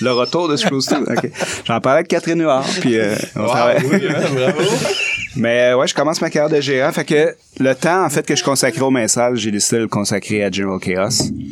Le 0.04 0.12
retour 0.12 0.48
de 0.48 0.56
Screws 0.56 0.82
2. 0.90 0.96
OK. 1.12 1.30
J'en 1.64 1.80
parlais 1.80 2.00
avec 2.00 2.08
Catherine 2.08 2.40
Huard, 2.40 2.64
puis 2.80 2.98
euh, 2.98 3.14
on 3.36 3.46
travaille. 3.46 3.82
oui, 3.84 4.06
ouais, 4.06 4.52
bravo. 4.52 4.60
Mais 5.36 5.72
euh, 5.72 5.76
ouais, 5.76 5.86
je 5.88 5.94
commence 5.94 6.20
ma 6.20 6.30
carrière 6.30 6.54
de 6.54 6.60
gérant. 6.60 6.92
Fait 6.92 7.04
que 7.04 7.34
le 7.60 7.74
temps, 7.74 8.04
en 8.04 8.10
fait, 8.10 8.24
que 8.26 8.34
je 8.36 8.42
consacrais 8.44 8.80
au 8.82 8.90
message, 8.90 9.38
j'ai 9.38 9.50
décidé 9.50 9.76
de 9.78 9.82
le 9.82 9.88
consacrer 9.88 10.44
à 10.44 10.50
General 10.50 10.78
Chaos. 10.80 11.08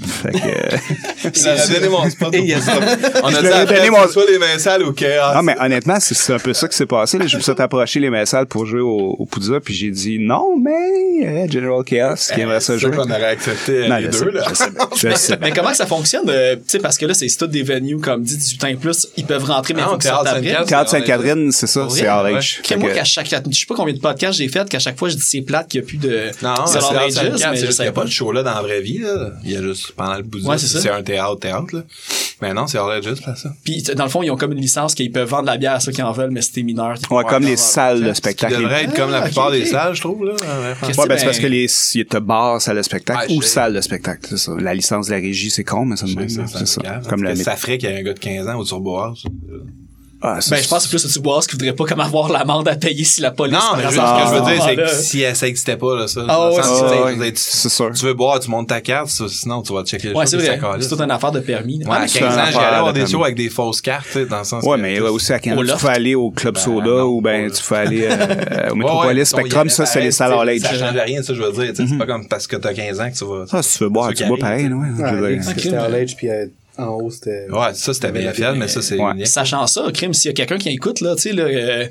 Fait 0.07 0.33
que... 0.33 0.39
Il 1.35 1.49
a 1.49 1.67
donné 1.67 1.89
mon 1.89 2.09
spot. 2.11 2.35
Et 2.35 2.39
il 2.41 2.47
y 2.49 2.55
a 2.55 2.61
ça. 2.61 2.73
On 3.23 3.31
Je 3.31 3.37
a 3.37 3.43
dit 3.43 3.49
après, 3.49 3.91
mon... 3.91 4.09
soit 4.09 4.25
les 4.31 4.39
mains 4.39 4.59
sales 4.59 4.83
ou 4.85 4.93
chaos. 4.93 5.35
Non, 5.35 5.43
mais 5.43 5.57
honnêtement, 5.61 5.99
c'est 6.01 6.15
c'est 6.15 6.33
un 6.35 6.39
peu 6.39 6.53
ça 6.53 6.69
qui 6.69 6.77
s'est 6.77 6.87
passé. 6.87 7.19
Là. 7.19 7.27
Je 7.27 7.37
me 7.37 7.43
suis 7.43 7.53
approché 7.57 8.01
les 8.01 8.11
messages 8.11 8.47
pour 8.47 8.67
jouer 8.67 8.81
au, 8.81 9.17
au 9.19 9.27
Poudza, 9.27 9.61
puis 9.61 9.75
j'ai 9.75 9.91
dit 9.91 10.19
non, 10.21 10.57
mais 10.61 11.27
euh, 11.27 11.49
General 11.51 11.83
Chaos, 11.85 12.15
qui 12.35 12.41
aimerait 12.41 12.61
ça 12.61 12.75
C'est 12.75 12.79
sûr 12.81 12.89
jouer. 12.93 12.97
qu'on 12.97 13.11
aurait 13.11 13.25
accepté 13.27 13.89
Non, 13.89 13.97
les 13.97 14.05
je 14.05 14.09
deux, 14.11 14.19
sais, 14.19 14.31
là. 14.33 14.45
je 14.51 14.55
sais, 14.55 15.11
je 15.11 15.15
sais. 15.17 15.39
Mais 15.41 15.53
comment 15.53 15.71
que 15.71 15.77
ça 15.77 15.87
fonctionne? 15.87 16.29
euh, 16.29 16.57
tu 16.57 16.63
sais, 16.67 16.79
parce 16.79 16.99
que 16.99 17.07
là, 17.07 17.15
c'est 17.15 17.27
tout 17.39 17.47
des 17.47 17.63
venues 17.63 17.99
comme 17.99 18.23
dit 18.23 18.37
18 18.37 18.65
ans 18.65 18.69
et 18.69 18.77
plus, 18.77 19.07
ils 19.17 19.25
peuvent 19.25 19.45
rentrer, 19.45 19.75
mais 19.75 19.81
il 19.83 19.85
Ah, 19.87 19.91
faut 19.91 19.97
Théâtre 19.99 20.19
après. 20.21 20.33
Sainte-Catherine. 20.35 20.67
Théâtre 20.67 20.91
Sainte-Catherine, 20.91 21.53
c'est 21.53 21.67
ça, 21.67 21.87
c'est. 21.91 22.01
Que 22.63 22.69
Fait 22.69 22.77
moi, 22.77 22.91
que- 22.91 22.95
qu'à 22.97 23.05
chaque, 23.05 23.27
je 23.27 23.31
sais 23.31 23.67
pas 23.73 23.77
combien 23.77 23.95
de 23.95 24.01
podcasts 24.01 24.39
j'ai 24.39 24.49
fait, 24.49 24.69
qu'à 24.69 24.79
chaque 24.79 24.99
fois, 24.99 25.09
je 25.09 25.17
dis 25.17 25.23
c'est 25.23 25.43
plate 25.43 25.69
qu'il 25.69 25.81
n'y 25.81 25.87
a 25.87 25.89
plus 25.89 25.99
de. 25.99 26.31
Non, 26.43 26.67
c'est 26.67 26.81
juste 27.61 27.77
qu'il 27.77 27.83
n'y 27.85 27.89
a 27.89 27.93
pas 27.93 28.05
de 28.05 28.11
show 28.11 28.33
là 28.33 28.43
dans 28.43 28.55
la 28.55 28.63
vraie 28.63 28.81
vie, 28.81 28.99
là. 28.99 29.31
Il 29.45 29.51
y 29.53 29.57
a 29.57 29.63
juste 29.63 29.93
pendant 29.93 30.17
le 30.17 30.23
bout 30.23 30.43
Ouais, 30.45 30.59
c'est 30.59 30.67
ça. 30.67 30.95
un 30.97 31.03
théâtre, 31.03 31.39
théâtre, 31.39 31.75
là. 31.75 31.83
Mais 32.41 32.53
non, 32.53 32.67
c'est 32.67 32.79
hors 32.79 32.93
juste 33.03 33.25
là, 33.27 33.37
ça. 33.37 33.53
Puis, 33.65 33.83
dans 33.83 34.05
le 34.05 34.11
fond, 34.11 34.23
ils 34.23 34.31
ont 34.31 34.37
comme 34.37 34.53
une 34.53 34.61
licence 34.61 34.95
qu'ils 34.95 35.13
peuvent 35.13 35.29
vendre 35.29 35.43
de 35.43 35.47
la 35.49 35.57
bière 35.57 35.75
à 35.75 35.81
ceux 35.81 35.93
qui 35.93 36.03
en 36.03 36.13
veulent, 36.13 36.31
mais 36.33 36.43
c'était 36.43 36.63
mineur. 36.63 36.97
Ouais, 37.11 37.25
comme 37.25 37.45
les 37.45 37.57
salles 37.57 38.03
de 38.03 38.13
spectacle. 38.13 38.57
devrait 38.57 38.85
être 38.85 38.95
comme 38.95 39.11
la 39.11 39.19
Ah, 39.19 39.23
plupart 39.23 39.51
des 39.51 39.65
salles, 39.65 39.95
je 39.95 40.01
trouve, 40.01 40.25
là. 40.25 40.33
Ouais, 40.33 40.75
ben, 41.09 41.17
c'est 41.19 41.25
parce 41.25 41.39
que 41.39 41.47
les, 41.47 41.67
te 41.67 42.19
bar 42.19 42.61
salle 42.61 42.77
de 42.77 42.83
spectacle 42.83 43.33
ou 43.33 43.43
salle 43.43 43.75
de 43.75 43.81
spectacle, 43.81 44.27
c'est 44.29 44.37
ça. 44.39 44.53
La 44.59 44.75
licence 44.75 45.07
de 45.07 45.13
la 45.13 45.19
régie, 45.19 45.51
c'est 45.51 45.65
con, 45.65 45.85
mais 45.85 45.97
ça 45.97 46.07
me 46.07 46.29
C'est 46.29 46.47
ça, 46.47 46.67
ça. 46.67 46.83
Comme 47.09 47.23
la 47.23 47.37
ça 47.37 47.57
ferait 47.57 47.79
qu'il 47.79 47.89
y 47.89 47.93
ait 47.93 47.99
un 47.99 48.03
gars 48.03 48.15
de 48.15 48.19
15 48.19 48.49
ans 48.49 48.59
au 48.59 48.65
Turbo 48.65 48.99
House. 48.99 49.25
Ah, 50.25 50.39
Ben, 50.51 50.63
je 50.63 50.69
pense 50.69 50.85
que 50.87 50.91
c'est 50.91 50.97
plus 50.97 51.05
le 51.05 51.11
Tubois 51.11 51.41
qui 51.41 51.53
voudrait 51.53 51.73
pas 51.73 51.85
comme 51.85 51.99
avoir 52.01 52.29
l'amende 52.31 52.69
à 52.69 52.77
payer 52.77 53.03
si 53.03 53.21
la 53.21 53.33
police. 53.33 53.55
Non, 53.55 53.77
mais 53.77 53.83
je- 53.83 53.89
hasard, 53.89 54.19
ce 54.29 54.33
que 54.33 54.37
je 54.37 54.43
veux 54.43 54.51
dire, 54.55 54.63
ce 54.63 54.69
c'est 54.69 54.77
que 54.77 55.33
si 55.33 55.37
ça 55.41 55.49
existait 55.49 55.77
pas, 55.77 55.97
là, 55.97 56.07
ça. 56.07 56.21
Ah 56.29 56.49
ouais, 56.51 57.33
c'est 57.35 57.69
sûr. 57.69 57.91
Tu 57.93 58.05
veux 58.07 58.15
boire, 58.15 58.39
tu 58.39 58.49
montes 58.49 58.69
ta 58.69 58.81
carte, 58.81 59.09
ça, 59.09 59.25
sinon 59.29 59.63
tu 59.63 59.73
vas 59.73 59.83
checker 59.83 60.11
le 60.11 60.17
Ouais, 60.17 60.27
c'est 60.27 60.37
vrai. 60.37 60.61
C'est 60.81 60.89
toute 60.89 61.01
une 61.01 61.11
affaire 61.11 61.33
de 61.33 61.41
permis. 61.41 61.79
Ouais, 61.79 61.85
Ah, 61.91 61.95
à 61.95 62.01
mais 62.01 62.07
15 62.07 62.13
c'est 62.13 62.23
un 62.25 62.29
ans, 62.29 62.47
j'allais 62.53 62.67
avoir 62.77 62.93
de 62.93 63.01
des 63.01 63.07
shows 63.11 63.25
avec 63.25 63.37
des 63.37 63.51
fausses 63.51 63.81
cartes, 63.81 64.07
tu 64.07 64.13
sais, 64.21 64.27
dans 64.27 64.39
le 64.39 64.45
sens 64.45 64.63
Ouais, 64.65 64.77
mais 64.79 65.01
ouais, 65.01 65.09
aussi 65.09 65.33
à 65.33 65.41
Canada, 65.41 65.75
Au 65.75 65.77
tu 65.77 65.83
peux 65.85 65.91
aller 65.91 66.15
au 66.15 66.31
Club 66.31 66.57
Soda 66.57 66.87
non, 66.87 67.03
ou 67.03 67.21
ben 67.21 67.51
tu 67.51 67.63
peux 67.63 67.75
aller 67.75 68.07
euh, 68.09 68.71
au 68.71 68.75
Metropolis 68.77 69.29
Spectrum, 69.29 69.67
il 69.67 69.71
y 69.71 69.75
ça 69.75 69.83
a- 69.83 69.87
c'est 69.87 70.01
les 70.01 70.11
pareil, 70.11 70.13
salles 70.13 70.49
age. 70.49 70.61
Ça 70.61 70.75
change 70.87 71.01
rien, 71.05 71.23
ça, 71.23 71.35
je 71.35 71.43
veux 71.43 71.53
dire. 71.65 71.73
C'est 71.77 71.99
pas 71.99 72.07
comme 72.07 72.29
parce 72.29 72.47
que 72.47 72.57
t'as 72.57 72.73
15 72.73 73.01
ans 73.01 73.11
que 73.11 73.17
tu 73.19 73.25
vas. 73.25 73.47
Ça, 73.49 73.63
si 73.63 73.79
tu 73.79 73.85
veux 73.85 73.91
boire, 73.91 74.13
tu 74.15 74.25
bois 74.25 74.37
pareil, 74.39 74.67
ouais. 74.73 75.41
c'était 75.43 75.75
Age, 75.77 76.17
puis 76.17 76.29
euh, 76.31 76.47
en 76.79 76.87
haut, 76.87 77.11
c'était... 77.11 77.47
Ouais, 77.51 77.75
ça, 77.75 77.93
c'était 77.95 78.13
bien 78.13 78.33
fiable, 78.33 78.59
mais 78.59 78.69
ça, 78.69 78.81
c'est 78.83 78.97
Ouais. 78.99 79.13
unique. 79.13 79.27
Sachant 79.27 79.67
ça, 79.67 79.85
crime, 79.93 80.15
s'il 80.15 80.29
y 80.29 80.31
a 80.31 80.35
quelqu'un 80.35 80.59
qui 80.59 80.69
écoute, 80.71 81.01
là, 81.01 81.15
tu 81.17 81.23
sais, 81.23 81.33
là, 81.33 81.45
euh, 81.45 81.87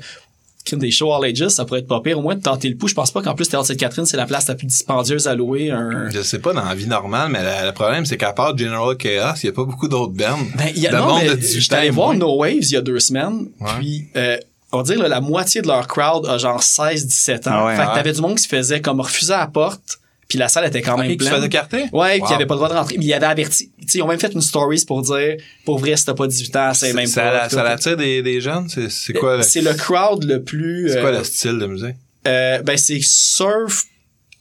crime 0.64 0.78
des 0.80 0.90
shows 0.90 1.12
all 1.14 1.24
ages, 1.24 1.48
ça 1.48 1.64
pourrait 1.64 1.80
être 1.80 1.88
pas 1.88 2.00
pire. 2.00 2.18
Au 2.18 2.22
moins, 2.22 2.34
de 2.36 2.40
tenter 2.42 2.68
le 2.68 2.76
pouls. 2.76 2.88
Je 2.88 2.94
pense 2.94 3.10
pas 3.10 3.20
qu'en 3.22 3.34
plus, 3.34 3.48
Théâtre 3.48 3.66
Sainte-Catherine, 3.66 4.06
c'est 4.06 4.16
la 4.16 4.26
place 4.26 4.46
la 4.48 4.54
plus 4.54 4.66
dispendieuse 4.66 5.26
à 5.28 5.34
louer. 5.34 5.70
Un... 5.70 6.08
Je 6.10 6.20
sais 6.22 6.38
pas 6.38 6.52
dans 6.52 6.64
la 6.64 6.74
vie 6.74 6.86
normale, 6.86 7.30
mais 7.30 7.40
le, 7.42 7.66
le 7.66 7.72
problème, 7.72 8.04
c'est 8.06 8.16
qu'à 8.16 8.32
part 8.32 8.56
General 8.56 8.96
Chaos, 8.96 9.34
il 9.42 9.46
y 9.46 9.48
a 9.48 9.52
pas 9.52 9.64
beaucoup 9.64 9.88
d'autres 9.88 10.12
bands. 10.12 10.38
Ben, 10.56 10.70
il 10.74 10.80
y 10.82 10.86
a, 10.86 10.92
de 10.92 10.96
non, 10.96 11.06
monde 11.06 11.20
mais 11.22 11.30
de 11.30 11.34
18 11.34 11.60
j'étais 11.60 11.74
allé 11.76 11.90
voir. 11.90 12.14
No 12.14 12.36
Waves 12.36 12.54
il 12.62 12.70
y 12.72 12.76
a 12.76 12.80
deux 12.80 13.00
semaines, 13.00 13.48
Ouais. 13.60 13.70
puis 13.78 14.04
euh, 14.16 14.36
on 14.72 14.78
va 14.78 14.82
dire, 14.84 14.98
là, 15.02 15.08
la 15.08 15.20
moitié 15.20 15.62
de 15.62 15.66
leur 15.68 15.86
crowd 15.86 16.26
a 16.26 16.38
genre 16.38 16.60
16-17 16.60 17.48
ans. 17.48 17.50
Ah 17.52 17.66
ouais, 17.66 17.76
fait 17.76 17.82
que 17.82 17.88
ouais. 17.88 17.94
t'avais 17.94 18.12
du 18.12 18.20
monde 18.20 18.36
qui 18.36 18.42
se 18.44 18.48
faisait 18.48 18.80
comme 18.80 19.00
refuser 19.00 19.32
à 19.34 19.38
la 19.40 19.46
porte, 19.48 19.98
puis 20.32 20.38
la 20.38 20.48
salle 20.48 20.64
était 20.66 20.80
quand 20.80 20.96
même 20.96 21.10
se 21.10 21.16
pleine. 21.16 21.30
faisait 21.34 21.48
carter? 21.50 21.84
Ouais, 21.92 22.12
puis 22.14 22.22
Wow. 22.22 22.26
il 22.30 22.34
avait 22.36 22.46
pas 22.46 22.54
le 22.54 22.58
droit 22.58 22.70
de 22.70 22.74
rentrer. 22.74 22.96
Mais 22.98 23.04
il 23.04 23.12
avait 23.12 23.26
averti. 23.26 23.70
Tu 23.82 23.86
sais, 23.86 23.98
ils 23.98 24.02
ont 24.02 24.06
même 24.06 24.18
fait 24.18 24.32
une 24.32 24.40
stories 24.40 24.82
pour 24.86 25.02
dire, 25.02 25.36
pour 25.66 25.78
vrai, 25.78 25.94
si 25.94 26.06
t'as 26.06 26.14
pas 26.14 26.26
18 26.26 26.56
ans, 26.56 26.72
c'est 26.72 26.94
même 26.94 27.04
ça, 27.06 27.20
pas. 27.20 27.32
la- 27.34 27.48
ça 27.50 27.62
l'attire 27.62 27.98
des, 27.98 28.22
des 28.22 28.40
jeunes? 28.40 28.66
C'est, 28.70 28.88
c'est 28.90 29.12
quoi, 29.12 29.36
le, 29.36 29.42
C'est 29.42 29.60
le 29.60 29.74
crowd 29.74 30.24
le 30.24 30.42
plus. 30.42 30.88
c'est 30.88 31.00
quoi 31.02 31.10
euh, 31.10 31.18
le 31.18 31.24
style 31.24 31.58
de 31.58 31.66
musique? 31.66 31.96
euh, 32.26 32.62
ben 32.62 32.78
c'est 32.78 33.00
surf, 33.02 33.84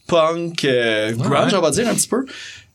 punk, 0.07 0.63
euh, 0.65 1.11
grunge, 1.11 1.51
ouais. 1.51 1.57
on 1.57 1.61
va 1.61 1.71
dire 1.71 1.87
un 1.89 1.93
petit 1.95 2.07
peu. 2.07 2.25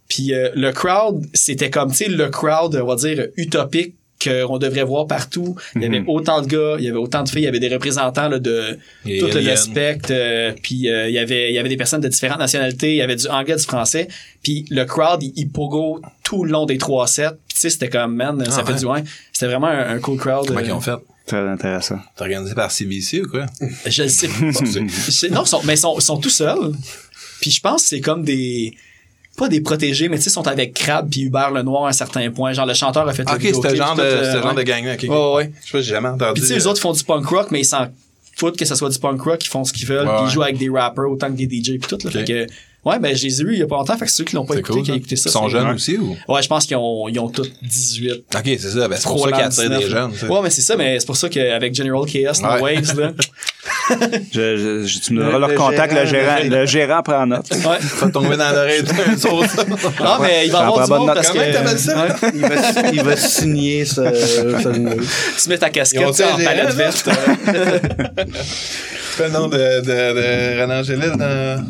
Puis 0.08 0.34
euh, 0.34 0.50
le 0.54 0.70
crowd, 0.72 1.24
c'était 1.34 1.70
comme, 1.70 1.90
tu 1.90 1.96
sais, 1.96 2.08
le 2.08 2.28
crowd, 2.28 2.76
on 2.76 2.86
va 2.86 2.94
dire, 2.96 3.26
utopique 3.36 3.95
qu'on 4.22 4.58
devrait 4.58 4.82
voir 4.84 5.06
partout. 5.06 5.56
Il 5.74 5.82
y 5.82 5.86
avait 5.86 6.02
autant 6.06 6.40
de 6.42 6.46
gars, 6.46 6.76
il 6.78 6.84
y 6.84 6.88
avait 6.88 6.96
autant 6.98 7.22
de 7.22 7.28
filles, 7.28 7.42
il 7.42 7.44
y 7.44 7.48
avait 7.48 7.60
des 7.60 7.68
représentants 7.68 8.28
là, 8.28 8.38
de 8.38 8.78
Les 9.04 9.18
tout 9.18 9.28
le 9.32 9.56
spectre. 9.56 10.08
euh, 10.10 10.52
puis 10.62 10.88
euh, 10.88 11.08
il 11.08 11.14
y 11.14 11.18
avait 11.18 11.50
il 11.50 11.54
y 11.54 11.58
avait 11.58 11.68
des 11.68 11.76
personnes 11.76 12.00
de 12.00 12.08
différentes 12.08 12.38
nationalités, 12.38 12.90
il 12.92 12.96
y 12.96 13.02
avait 13.02 13.16
du 13.16 13.26
anglais, 13.28 13.56
du 13.56 13.62
français. 13.62 14.08
Puis 14.42 14.64
le 14.70 14.84
crowd, 14.84 15.22
il, 15.22 15.32
il 15.36 15.48
pogo 15.50 16.00
tout 16.22 16.44
le 16.44 16.50
long 16.52 16.66
des 16.66 16.78
trois 16.78 17.06
sets. 17.06 17.30
Puis 17.46 17.54
tu 17.54 17.60
sais, 17.60 17.70
c'était 17.70 17.88
comme, 17.90 18.14
man, 18.16 18.44
ça 18.50 18.62
Ah, 18.62 18.66
fait 18.66 18.78
du 18.78 18.84
bien. 18.86 19.02
C'était 19.32 19.46
vraiment 19.46 19.68
un, 19.68 19.96
un 19.96 19.98
cool 19.98 20.18
crowd. 20.18 20.46
Comment 20.46 20.60
euh, 20.60 20.64
ils 20.64 20.72
ont 20.72 20.80
fait? 20.80 20.96
Très 21.26 21.40
intéressant. 21.48 21.98
T'es 22.16 22.22
organisé 22.22 22.54
par 22.54 22.70
CBC 22.70 23.22
ou 23.22 23.28
quoi? 23.28 23.46
Je 23.86 24.04
le 24.04 24.08
sais 24.08 24.28
pas. 24.28 24.34
Non, 25.34 25.44
sont, 25.44 25.60
mais 25.64 25.74
ils 25.74 25.78
sont, 25.78 25.96
ils 25.98 26.02
sont 26.02 26.18
tout 26.18 26.30
seuls. 26.30 26.72
Puis 27.40 27.50
je 27.50 27.60
pense 27.60 27.82
que 27.82 27.88
c'est 27.88 28.00
comme 28.00 28.22
des 28.22 28.74
pas 29.36 29.48
des 29.48 29.60
protégés, 29.60 30.08
mais 30.08 30.16
tu 30.16 30.22
sais, 30.22 30.30
ils 30.30 30.32
sont 30.32 30.46
avec 30.48 30.74
Crab 30.74 31.08
puis 31.10 31.22
Hubert 31.22 31.50
Lenoir 31.50 31.84
à 31.84 31.88
un 31.90 31.92
certain 31.92 32.30
point. 32.30 32.52
Genre, 32.52 32.66
le 32.66 32.74
chanteur 32.74 33.06
a 33.06 33.12
fait 33.12 33.22
Ok, 33.30 33.42
c'était 33.42 33.70
le 33.70 33.76
genre 33.76 33.94
de, 33.94 34.02
euh, 34.02 34.42
genre 34.42 34.54
ouais. 34.54 34.54
de 34.54 34.62
gang-là. 34.62 34.94
ok. 34.94 35.02
Ouais, 35.02 35.34
ouais. 35.36 35.52
Je 35.60 35.66
sais 35.66 35.72
pas, 35.72 35.80
j'ai 35.82 35.90
jamais 35.90 36.08
entendu. 36.08 36.32
Puis 36.34 36.42
tu 36.42 36.48
sais, 36.48 36.54
les 36.54 36.66
euh, 36.66 36.70
autres 36.70 36.80
font 36.80 36.92
du 36.92 37.04
punk 37.04 37.26
rock, 37.26 37.48
mais 37.50 37.60
ils 37.60 37.64
s'en 37.64 37.86
foutent 38.36 38.56
que 38.58 38.64
ça 38.64 38.76
soit 38.76 38.88
du 38.88 38.98
punk 38.98 39.20
rock, 39.22 39.44
ils 39.44 39.48
font 39.48 39.64
ce 39.64 39.72
qu'ils 39.72 39.86
veulent, 39.86 40.06
Ouais, 40.06 40.24
ils 40.24 40.30
jouent 40.30 40.42
avec 40.42 40.58
des 40.58 40.68
rappers 40.68 41.08
autant 41.10 41.28
que 41.28 41.36
des 41.36 41.44
DJ 41.44 41.78
puis 41.78 41.80
tout. 41.88 41.98
Là. 42.04 42.10
Fait 42.10 42.24
que, 42.24 42.46
ouais, 42.86 42.98
ben, 42.98 43.14
je 43.14 43.24
les 43.24 43.40
ai 43.40 43.44
eus 43.44 43.52
il 43.54 43.58
y 43.58 43.62
a 43.62 43.66
pas 43.66 43.76
longtemps, 43.76 43.96
fait 43.98 44.06
que 44.06 44.10
ceux 44.10 44.24
qui 44.24 44.34
l'ont 44.34 44.46
pas 44.46 44.54
C'est 44.54 44.60
écouté, 44.60 44.78
cool. 44.78 44.82
qui 44.84 44.90
ont 44.90 44.94
ça. 44.94 44.98
écouté 44.98 45.16
ça. 45.16 45.28
Ils 45.28 45.32
sont 45.32 45.48
jeunes 45.48 45.68
aussi 45.74 45.96
ou? 45.98 46.16
Ouais, 46.28 46.42
je 46.42 46.48
pense 46.48 46.64
qu'ils 46.66 46.76
ont, 46.76 47.08
ils 47.08 47.18
ont 47.18 47.28
tous 47.28 47.50
18. 47.62 48.12
Ok, 48.34 48.42
c'est 48.44 48.58
ça. 48.58 48.88
Ben, 48.88 48.96
c'est 48.96 49.02
pour 49.08 49.20
ça 49.28 49.32
qu'ils 49.32 49.42
attirent 49.44 49.78
des 49.78 49.88
jeunes. 49.90 50.12
tu. 50.18 50.24
Ouais, 50.26 50.40
mais 50.42 50.50
c'est 50.50 50.62
ça, 50.62 50.76
mais 50.76 50.98
c'est 50.98 51.06
pour 51.06 51.16
ça 51.16 51.28
qu'avec 51.28 51.74
General 51.74 52.04
Chaos, 52.06 52.40
No 52.42 52.48
Ouais. 52.64 52.76
Waves, 52.76 52.98
là. 53.00 53.12
Je, 54.32 54.56
je, 54.56 54.84
je- 54.86 54.98
tu 55.00 55.12
me 55.12 55.18
donneras 55.20 55.34
Le- 55.34 55.40
leur 55.40 55.48
le 55.50 55.54
contact, 55.56 55.92
le 55.92 56.06
gérant, 56.06 56.36
le- 56.42 56.48
le 56.48 56.66
gérant 56.66 57.02
prend 57.02 57.24
note. 57.26 57.46
Ouais. 57.50 58.10
Tomber 58.12 58.36
dans 58.36 58.50
l'oreille 58.50 58.82
d'un 58.82 59.30
autre. 59.30 59.64
Non, 60.02 60.18
mais 60.20 60.46
il 60.46 60.52
va 60.52 60.66
avoir 60.66 60.84
du 60.86 60.92
monde 60.92 61.06
bonne 61.06 61.14
parce. 61.14 61.30
Comment 61.30 61.76
ça? 61.76 62.06
Ouais. 62.06 62.30
il, 62.34 62.40
va, 62.40 62.90
il 62.92 63.02
va 63.02 63.16
signer 63.16 63.84
ce, 63.84 63.94
ce- 63.94 65.42
tu 65.42 65.48
mets 65.48 65.58
ta 65.58 65.70
casquette 65.70 66.14
tu 66.14 66.22
en 66.24 66.36
palette 66.36 66.74
verte. 66.74 67.08
C'est 69.16 69.26
le 69.28 69.32
nom 69.32 69.46
de, 69.48 69.56
de, 69.56 69.82
de 69.82 70.62
Renan 70.62 70.80
Angélil 70.80 71.12
dans... 71.16 71.64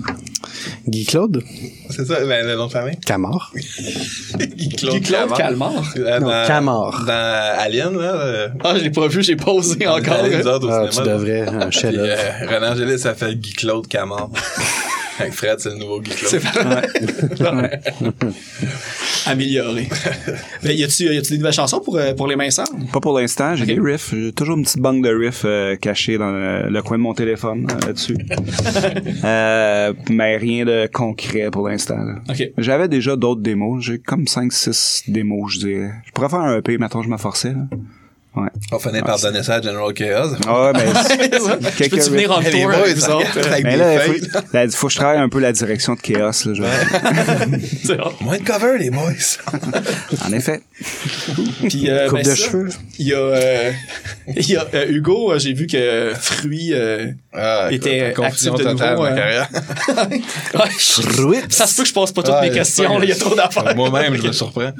Guy 0.88 1.04
Claude 1.04 1.42
C'est 1.90 2.04
ça, 2.06 2.24
ben, 2.24 2.46
le 2.46 2.54
nom 2.56 2.66
de 2.66 2.72
famille? 2.72 2.96
Camard. 3.04 3.52
Guy 4.38 4.46
Guy 4.68 5.00
Claude 5.00 5.32
Calmar. 5.36 5.72
Euh, 5.96 6.18
Non, 6.20 6.28
dans- 6.28 6.46
Camard. 6.46 7.04
Dans 7.06 7.58
Alien, 7.58 7.96
là. 7.98 8.14
euh, 8.14 8.48
Ah, 8.62 8.74
je 8.76 8.84
l'ai 8.84 8.90
pas 8.90 9.08
vu, 9.08 9.22
j'ai 9.22 9.36
pas 9.36 9.50
osé 9.50 9.86
encore. 9.86 10.14
Alien, 10.14 10.34
hein. 10.34 10.40
nous 10.44 10.48
autres, 10.50 10.68
au 10.68 10.70
Ah, 10.72 10.86
tu 10.86 10.92
cinéma, 10.94 11.10
là. 11.12 11.18
devrais, 11.18 11.40
un 11.48 11.68
Puis, 11.70 11.80
chef-d'œuvre. 11.80 12.12
euh, 12.18 12.46
Renan 12.56 12.72
Angélil 12.72 12.98
s'appelle 12.98 13.34
Guy 13.38 13.52
Claude 13.54 13.88
Camard. 13.88 14.30
Avec 15.18 15.32
Fred, 15.32 15.58
c'est 15.58 15.70
le 15.70 15.76
nouveau 15.76 16.00
Guy 16.00 16.10
Claude. 16.10 16.42
Amélioré. 19.26 19.88
Mais 20.62 20.74
y 20.76 20.84
a-tu, 20.84 21.04
y 21.04 21.16
a-tu 21.16 21.32
des 21.32 21.38
nouvelles 21.38 21.52
chansons 21.52 21.80
pour, 21.80 21.96
euh, 21.96 22.14
pour 22.14 22.26
les 22.26 22.36
mains 22.36 22.50
sales? 22.50 22.66
Pas 22.92 23.00
pour 23.00 23.18
l'instant, 23.18 23.56
j'ai 23.56 23.66
des 23.66 23.78
riffs. 23.80 24.14
J'ai 24.14 24.32
toujours 24.32 24.56
une 24.56 24.62
petite 24.62 24.80
banque 24.80 25.02
de 25.02 25.12
riffs 25.14 25.42
euh, 25.44 25.76
cachée 25.76 26.18
dans 26.18 26.30
le, 26.30 26.68
le 26.70 26.82
coin 26.82 26.98
de 26.98 27.02
mon 27.02 27.14
téléphone 27.14 27.66
euh, 27.70 27.86
là-dessus. 27.86 28.16
Euh, 29.24 29.92
mais 30.10 30.36
rien 30.36 30.64
de 30.64 30.88
concret 30.92 31.50
pour 31.50 31.68
l'instant. 31.68 31.96
J'avais 32.58 32.88
déjà 32.88 33.16
d'autres 33.16 33.40
démos. 33.40 33.82
J'ai 33.84 33.98
comme 33.98 34.24
5-6 34.24 35.10
démos, 35.10 35.54
je 35.54 35.58
dirais. 35.60 35.90
Je 36.04 36.12
pourrais 36.12 36.28
faire 36.28 36.40
un 36.40 36.58
EP, 36.58 36.78
maintenant 36.78 37.02
je 37.02 37.08
m'efforçais. 37.08 37.50
Là. 37.52 37.66
Ouais. 38.36 38.48
On 38.70 38.78
finit 38.78 39.00
par 39.00 39.18
donner 39.18 39.42
ça 39.42 39.54
à 39.54 39.62
General 39.62 39.94
Chaos. 39.94 40.36
Ah 40.46 40.64
ouais, 40.64 40.72
ben, 40.74 40.92
Je 40.92 41.76
quelques 41.78 41.90
peux-tu 41.92 42.10
venir 42.10 42.30
en 42.30 42.42
tour 42.42 42.70
avec 42.70 42.96
vous 42.96 43.10
autres? 43.10 43.38
Mais 43.64 43.76
là, 43.78 44.06
il 44.64 44.70
faut, 44.72 44.88
que 44.88 44.92
je 44.92 44.98
travaille 44.98 45.18
un 45.20 45.30
peu 45.30 45.38
la 45.40 45.52
direction 45.52 45.94
de 45.94 46.00
Chaos. 46.00 46.32
Là, 46.44 46.68
bon. 47.86 48.12
Moins 48.20 48.36
de 48.36 48.44
cover, 48.44 48.76
les 48.78 48.90
boys. 48.90 49.12
En 50.26 50.32
effet. 50.34 50.60
Puis, 51.66 51.88
euh, 51.88 52.08
Coupe 52.10 52.18
ben, 52.18 52.24
de 52.24 52.28
ça, 52.28 52.36
cheveux. 52.36 52.68
Il 52.98 53.06
y 53.06 53.14
a, 53.14 53.18
euh, 53.18 53.72
il 54.36 54.50
y 54.50 54.56
a 54.56 54.66
euh, 54.74 54.86
Hugo, 54.90 55.32
euh, 55.32 55.38
j'ai 55.38 55.54
vu 55.54 55.66
que 55.66 56.12
Fruit 56.20 56.74
euh, 56.74 57.12
Ah, 57.32 57.68
était 57.70 58.02
actif 58.02 58.16
confusion 58.16 58.54
de 58.54 58.64
totale, 58.64 58.90
nouveau. 58.96 59.02
ma 59.04 59.12
euh, 59.12 59.16
carrière. 59.16 59.48
Fruit. 60.78 61.38
ça 61.48 61.66
se 61.66 61.74
peut 61.74 61.82
que 61.84 61.88
je 61.88 61.94
pose 61.94 62.12
pas 62.12 62.22
toutes 62.22 62.34
Ah, 62.36 62.42
mes 62.42 62.50
questions, 62.50 63.02
il 63.02 63.08
y 63.08 63.12
a 63.12 63.16
trop 63.16 63.34
d'affaires. 63.34 63.74
Moi-même, 63.74 64.14
je 64.14 64.26
me 64.26 64.32
surprends. 64.32 64.72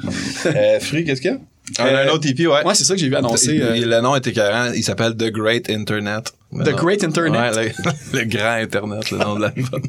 Free, 0.81 1.03
qu'est-ce 1.05 1.21
qu'il 1.21 1.31
y 1.31 1.33
a? 1.33 1.37
Un, 1.79 1.85
Euh, 1.85 2.05
un 2.07 2.13
autre 2.13 2.27
EP, 2.29 2.47
ouais. 2.47 2.63
Ouais, 2.65 2.75
c'est 2.75 2.83
ça 2.85 2.93
que 2.93 2.99
j'ai 2.99 3.09
vu 3.09 3.15
annoncer. 3.15 3.59
euh, 3.61 3.75
Le 3.75 4.01
nom 4.01 4.15
est 4.15 4.25
écœurant. 4.25 4.71
Il 4.73 4.83
s'appelle 4.83 5.15
The 5.15 5.31
Great 5.31 5.69
Internet. 5.69 6.31
The 6.53 6.69
Great 6.75 7.03
Internet. 7.03 7.55
Ouais, 7.55 7.73
le, 8.13 8.19
le 8.19 8.25
grand 8.25 8.53
Internet, 8.61 9.11
le 9.11 9.17
nom 9.17 9.35
de 9.35 9.41
l'album. 9.41 9.81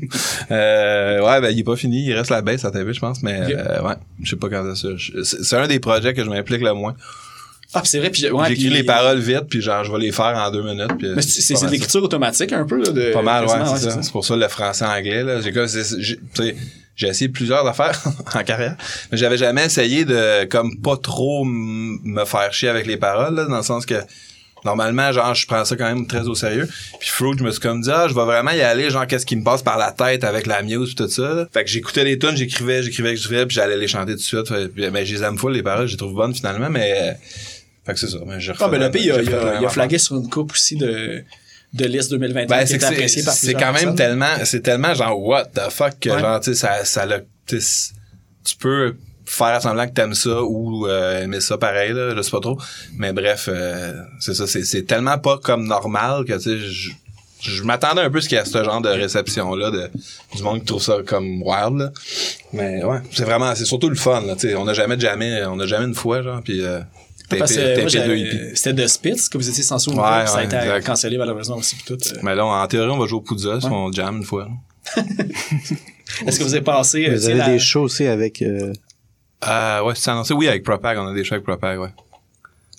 euh, 0.50 1.20
ouais, 1.24 1.40
ben, 1.40 1.50
il 1.50 1.60
est 1.60 1.64
pas 1.64 1.76
fini. 1.76 2.04
Il 2.04 2.12
reste 2.14 2.30
la 2.30 2.42
baisse 2.42 2.64
à 2.64 2.70
TV, 2.70 2.92
je 2.92 3.00
pense. 3.00 3.22
Mais, 3.22 3.40
euh, 3.54 3.80
ouais, 3.82 3.94
je 4.22 4.30
sais 4.30 4.36
pas 4.36 4.48
quand 4.48 4.74
ça. 4.74 4.88
C'est 5.22 5.56
un 5.56 5.66
des 5.68 5.78
projets 5.78 6.14
que 6.14 6.24
je 6.24 6.28
m'implique 6.28 6.62
le 6.62 6.72
moins. 6.74 6.94
Ah, 7.74 7.82
c'est 7.84 7.98
vrai, 7.98 8.08
puis 8.08 8.28
ouais, 8.30 8.48
J'écris 8.48 8.70
les 8.70 8.82
paroles 8.82 9.18
vite, 9.18 9.44
puis 9.50 9.60
genre, 9.60 9.84
je 9.84 9.92
vais 9.92 9.98
les 9.98 10.10
faire 10.10 10.34
en 10.36 10.50
deux 10.50 10.62
minutes. 10.62 10.96
Puis, 10.98 11.08
Mais 11.14 11.20
c'est 11.20 11.52
de 11.66 11.70
l'écriture 11.70 12.02
automatique 12.02 12.50
un 12.54 12.64
peu, 12.64 12.78
là, 12.82 12.90
de. 12.90 13.12
Pas 13.12 13.20
mal, 13.22 13.44
ouais, 13.44 13.52
c'est 13.76 13.90
ça. 13.90 14.02
C'est 14.02 14.10
pour 14.10 14.24
ça 14.24 14.36
le 14.36 14.48
français-anglais, 14.48 15.22
là. 15.22 15.40
J'ai 15.42 15.52
comme, 15.52 15.68
c'est- 15.68 16.18
j'ai- 16.98 17.08
essayé 17.08 17.30
plusieurs 17.30 17.66
affaires 17.66 17.98
en 18.34 18.42
carrière, 18.44 18.76
mais 19.10 19.16
j'avais 19.16 19.38
jamais 19.38 19.64
essayé 19.64 20.04
de, 20.04 20.44
comme, 20.44 20.76
pas 20.82 20.96
trop 20.98 21.44
me 21.46 22.24
faire 22.26 22.52
chier 22.52 22.68
avec 22.68 22.86
les 22.86 22.98
paroles, 22.98 23.34
là, 23.36 23.44
dans 23.46 23.56
le 23.56 23.62
sens 23.62 23.86
que, 23.86 23.94
normalement, 24.64 25.12
genre, 25.12 25.34
je 25.34 25.46
prends 25.46 25.64
ça 25.64 25.76
quand 25.76 25.86
même 25.86 26.06
très 26.06 26.26
au 26.26 26.34
sérieux. 26.34 26.68
Puis 26.98 27.08
Fruit, 27.08 27.36
je 27.38 27.44
me 27.44 27.50
suis 27.52 27.60
comme 27.60 27.80
dit, 27.80 27.90
ah, 27.92 28.06
je 28.08 28.14
vais 28.14 28.24
vraiment 28.24 28.50
y 28.50 28.60
aller, 28.60 28.90
genre, 28.90 29.06
qu'est-ce 29.06 29.24
qui 29.24 29.36
me 29.36 29.44
passe 29.44 29.62
par 29.62 29.78
la 29.78 29.92
tête 29.92 30.24
avec 30.24 30.46
la 30.46 30.62
muse 30.62 30.90
pis 30.90 30.94
tout 30.96 31.08
ça. 31.08 31.32
là. 31.34 31.48
Fait 31.52 31.62
que 31.64 31.70
j'écoutais 31.70 32.02
les 32.04 32.18
tunes, 32.18 32.36
j'écrivais, 32.36 32.82
j'écrivais, 32.82 33.16
j'écrivais, 33.16 33.46
puis 33.46 33.54
j'allais 33.54 33.76
les 33.76 33.86
chanter 33.88 34.12
tout 34.12 34.18
de 34.18 34.22
suite. 34.22 34.48
Fait- 34.48 34.68
puis, 34.68 34.90
mais 34.90 35.06
je 35.06 35.14
les 35.14 35.22
aime 35.22 35.38
full, 35.38 35.52
les 35.52 35.62
paroles, 35.62 35.86
je 35.86 35.92
les 35.92 35.96
trouve 35.98 36.12
bonnes 36.14 36.34
finalement, 36.34 36.68
mais, 36.68 36.92
euh, 36.92 37.12
fait 37.86 37.92
que 37.94 38.00
c'est 38.00 38.08
ça. 38.08 38.18
Mais 38.26 38.40
je 38.40 38.52
Ah, 38.58 38.68
ben 38.68 38.80
le 38.80 38.90
pays, 38.90 39.04
il 39.04 39.12
a, 39.32 39.42
a- 39.60 39.64
a 39.64 39.68
flagué 39.68 39.96
sur 39.98 40.16
une 40.16 40.28
coupe 40.28 40.52
aussi 40.52 40.74
de, 40.76 41.22
de 41.74 41.84
liste 41.84 42.10
2021 42.10 42.46
Ben, 42.46 42.60
qui 42.64 42.66
c'est 42.68 42.84
appréciée 42.84 43.22
par 43.22 43.34
quand 43.34 43.58
même 43.58 43.72
personnes. 43.72 43.94
tellement, 43.96 44.44
c'est 44.44 44.60
tellement 44.62 44.94
genre, 44.94 45.20
what 45.20 45.46
the 45.46 45.70
fuck, 45.70 45.98
que 46.00 46.10
Ouais. 46.10 46.18
genre, 46.20 46.40
tu 46.40 46.54
sais, 46.54 46.56
ça, 46.56 46.84
ça 46.84 47.06
l'a, 47.06 47.20
tu 47.46 48.56
peux 48.58 48.94
faire 49.26 49.60
semblant 49.60 49.86
que 49.86 49.92
t'aimes 49.92 50.14
ça 50.14 50.42
ou 50.42 50.86
euh, 50.86 51.22
aimer 51.22 51.40
ça 51.40 51.58
pareil, 51.58 51.92
là, 51.92 52.14
je 52.16 52.22
sais 52.22 52.30
pas 52.30 52.40
trop. 52.40 52.58
Mais 52.96 53.12
bref, 53.12 53.48
euh, 53.52 53.92
c'est 54.20 54.34
ça, 54.34 54.46
c'est, 54.46 54.82
tellement 54.86 55.18
pas 55.18 55.38
comme 55.38 55.66
normal 55.66 56.24
que, 56.24 56.32
tu 56.34 56.40
sais, 56.40 56.58
je, 56.58 56.90
je 57.42 57.62
m'attendais 57.62 58.00
un 58.00 58.10
peu 58.10 58.18
à 58.18 58.20
ce 58.22 58.28
qu'il 58.28 58.36
y 58.36 58.40
a 58.40 58.44
ce 58.46 58.64
genre 58.64 58.80
de 58.80 58.88
réception-là 58.88 59.70
de, 59.70 59.90
du 60.34 60.42
monde 60.42 60.60
qui 60.60 60.64
trouve 60.64 60.82
ça 60.82 60.96
comme 61.06 61.42
wild, 61.42 61.76
là. 61.78 61.92
Mais 62.54 62.82
ouais, 62.82 62.98
c'est 63.12 63.24
vraiment, 63.24 63.54
c'est 63.54 63.66
surtout 63.66 63.90
le 63.90 63.96
fun, 63.96 64.22
là, 64.22 64.34
tu 64.34 64.48
sais, 64.48 64.54
on 64.56 64.64
n'a 64.64 64.72
jamais 64.72 64.96
de 64.96 65.02
jamais, 65.02 65.44
on 65.44 65.60
a 65.60 65.66
jamais 65.66 65.84
une 65.84 65.94
fois, 65.94 66.22
genre, 66.22 66.40
puis 66.42 66.64
euh, 66.64 66.80
C'était 68.54 68.72
de 68.72 68.86
Spitz 68.86 69.28
que 69.28 69.38
vous 69.38 69.48
étiez 69.48 69.62
censé 69.62 69.90
ouvrir, 69.90 70.04
Ouais, 70.04 70.18
puis 70.20 70.28
ça 70.28 70.34
a 70.34 70.38
ouais, 70.38 70.44
été 70.46 70.56
exact. 70.56 70.86
cancellé 70.86 71.18
malheureusement 71.18 71.56
aussi 71.56 71.76
puis 71.76 71.84
tout. 71.86 71.98
euh. 72.14 72.18
Mais 72.22 72.34
là, 72.34 72.44
en 72.46 72.66
théorie, 72.66 72.90
on 72.90 72.98
va 72.98 73.06
jouer 73.06 73.18
au 73.18 73.22
Poudza, 73.22 73.60
si 73.60 73.66
on 73.66 73.92
jam 73.92 74.16
une 74.18 74.24
fois. 74.24 74.48
Est-ce 76.26 76.38
que 76.38 76.44
vous 76.44 76.54
avez 76.54 76.64
pensé 76.64 77.06
euh, 77.08 77.14
Vous 77.14 77.26
avez 77.26 77.34
la- 77.34 77.48
des 77.50 77.58
shows 77.58 77.82
aussi 77.82 78.06
avec... 78.06 78.40
euh, 78.42 78.72
Ah 79.40 79.84
ouais, 79.84 79.92
c'est 79.94 80.10
annoncé. 80.10 80.32
Oui, 80.34 80.48
avec 80.48 80.64
Propag, 80.64 80.98
on 80.98 81.06
a 81.06 81.12
des 81.14 81.24
shows 81.24 81.34
avec 81.34 81.44
Propag, 81.44 81.78
ouais. 81.78 81.90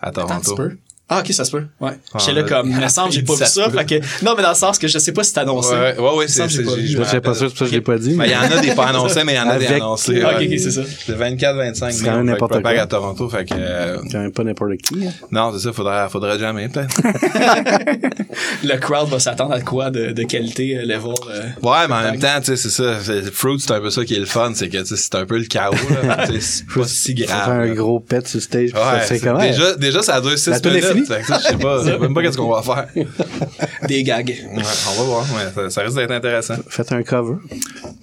À 0.01 0.07
Attends 0.07 0.23
un 0.23 0.39
Toronto. 0.39 0.55
petit 0.55 0.55
peu. 0.55 0.77
Ah, 1.11 1.21
ok, 1.21 1.33
ça 1.33 1.43
se 1.43 1.49
peut. 1.49 1.63
Ouais. 1.81 1.91
Ah, 2.13 2.17
J'étais 2.19 2.33
là 2.33 2.43
comme, 2.43 2.69
il 2.69 2.77
me 2.77 2.87
semble, 2.87 3.11
j'ai 3.11 3.23
pas 3.23 3.33
vu 3.33 3.39
ça 3.39 3.45
ça. 3.47 3.69
Fait 3.71 3.83
que, 3.85 4.23
non, 4.23 4.35
mais 4.37 4.43
dans 4.43 4.49
le 4.49 4.55
sens 4.55 4.77
que 4.77 4.87
je 4.87 4.99
sais 4.99 5.11
pas 5.11 5.23
si 5.23 5.31
c'est 5.33 5.39
annoncé. 5.39 5.73
Ouais, 5.73 5.97
ouais, 5.97 6.15
ouais, 6.17 6.25
Il 6.25 6.29
c'est, 6.29 6.47
c'est, 6.49 6.63
j'ai- 6.63 6.87
Je 6.87 6.97
me 6.99 7.03
sais 7.03 7.19
pas 7.19 7.33
sûr, 7.33 7.47
c'est 7.49 7.55
pour 7.55 7.57
ça 7.57 7.65
que 7.65 7.71
je 7.71 7.75
l'ai 7.75 7.81
pas 7.81 7.97
dit. 7.97 8.13
Ben, 8.13 8.25
il 8.25 8.31
y 8.31 8.35
en 8.35 8.41
a 8.41 8.61
des 8.61 8.75
pas 8.75 8.85
annoncés, 8.89 9.23
mais 9.23 9.33
il 9.33 9.37
y 9.37 9.39
en 9.39 9.49
a 9.49 9.57
des 9.57 9.65
annoncés. 9.67 10.23
Ok, 10.23 10.37
ouais. 10.39 10.45
ok, 10.47 10.59
c'est 10.59 10.71
ça. 10.71 10.81
Le 11.07 11.15
24-25 11.15 11.73
C'est 11.91 12.01
mai, 12.03 12.09
quand 12.09 12.15
même 12.17 12.25
n'importe 12.27 12.61
quoi. 12.61 12.71
à 12.71 12.85
Toronto, 12.85 13.27
fait 13.27 13.43
que, 13.45 13.53
euh, 13.57 13.97
Quand 14.11 14.19
même 14.19 14.31
pas 14.31 14.43
n'importe 14.43 14.77
qui. 14.77 15.07
hein. 15.07 15.11
non, 15.31 15.51
c'est 15.53 15.63
ça, 15.63 15.73
faudrait, 15.73 16.07
faudrait 16.09 16.37
jamais, 16.37 16.69
peut-être. 16.69 17.01
Le 18.63 18.77
crowd 18.77 19.09
va 19.09 19.19
s'attendre 19.19 19.53
à 19.53 19.61
quoi 19.61 19.89
de, 19.89 20.11
de 20.11 20.23
qualité 20.23 20.77
euh, 20.77 20.81
level. 20.81 21.13
euh. 21.29 21.41
Ouais, 21.63 21.87
mais 21.87 21.95
en 21.95 22.01
même 22.11 22.19
temps, 22.19 22.39
tu 22.39 22.45
sais, 22.45 22.55
c'est 22.57 22.69
ça. 22.69 22.99
c'est- 23.01 23.31
Fruit, 23.31 23.59
c'est 23.59 23.71
un 23.71 23.79
peu 23.81 23.89
ça 23.89 24.03
qui 24.05 24.15
est 24.15 24.19
le 24.19 24.25
fun, 24.25 24.51
c'est 24.53 24.69
que, 24.69 24.77
tu 24.77 24.85
sais, 24.85 24.95
c'est 24.97 25.15
un 25.15 25.25
peu 25.25 25.37
le 25.37 25.45
chaos, 25.45 25.73
là. 26.03 26.27
C'est 26.39 26.65
pas 26.67 26.85
si 26.85 27.13
grave. 27.15 27.49
un 27.49 27.67
gros 27.73 27.99
pet 27.99 28.27
sur 28.27 28.41
stage. 28.41 28.69
ça 28.71 29.01
c'est- 29.03 29.19
déjà, 29.21 29.75
déjà, 29.75 30.01
ça 30.03 30.21
dure 30.21 30.37
6 30.37 30.49
La 30.49 30.59
toune 30.59 30.75
est 30.75 30.93
minutes. 30.93 30.98
Je 31.07 31.47
sais 31.47 31.57
pas, 31.57 31.79
je 31.85 31.89
sais 31.91 31.97
même 31.99 32.13
pas 32.13 32.21
qu'est-ce 32.21 32.37
qu'on 32.37 32.49
va 32.51 32.61
faire. 32.61 32.87
Des 33.87 34.03
gags. 34.03 34.29
Ouais, 34.29 34.63
on 34.89 34.99
va 35.01 35.03
voir, 35.03 35.25
mais 35.35 35.51
ça, 35.53 35.69
ça 35.69 35.81
risque 35.81 35.95
d'être 35.97 36.11
intéressant. 36.11 36.55
Faites 36.67 36.91
un 36.91 37.03
cover. 37.03 37.35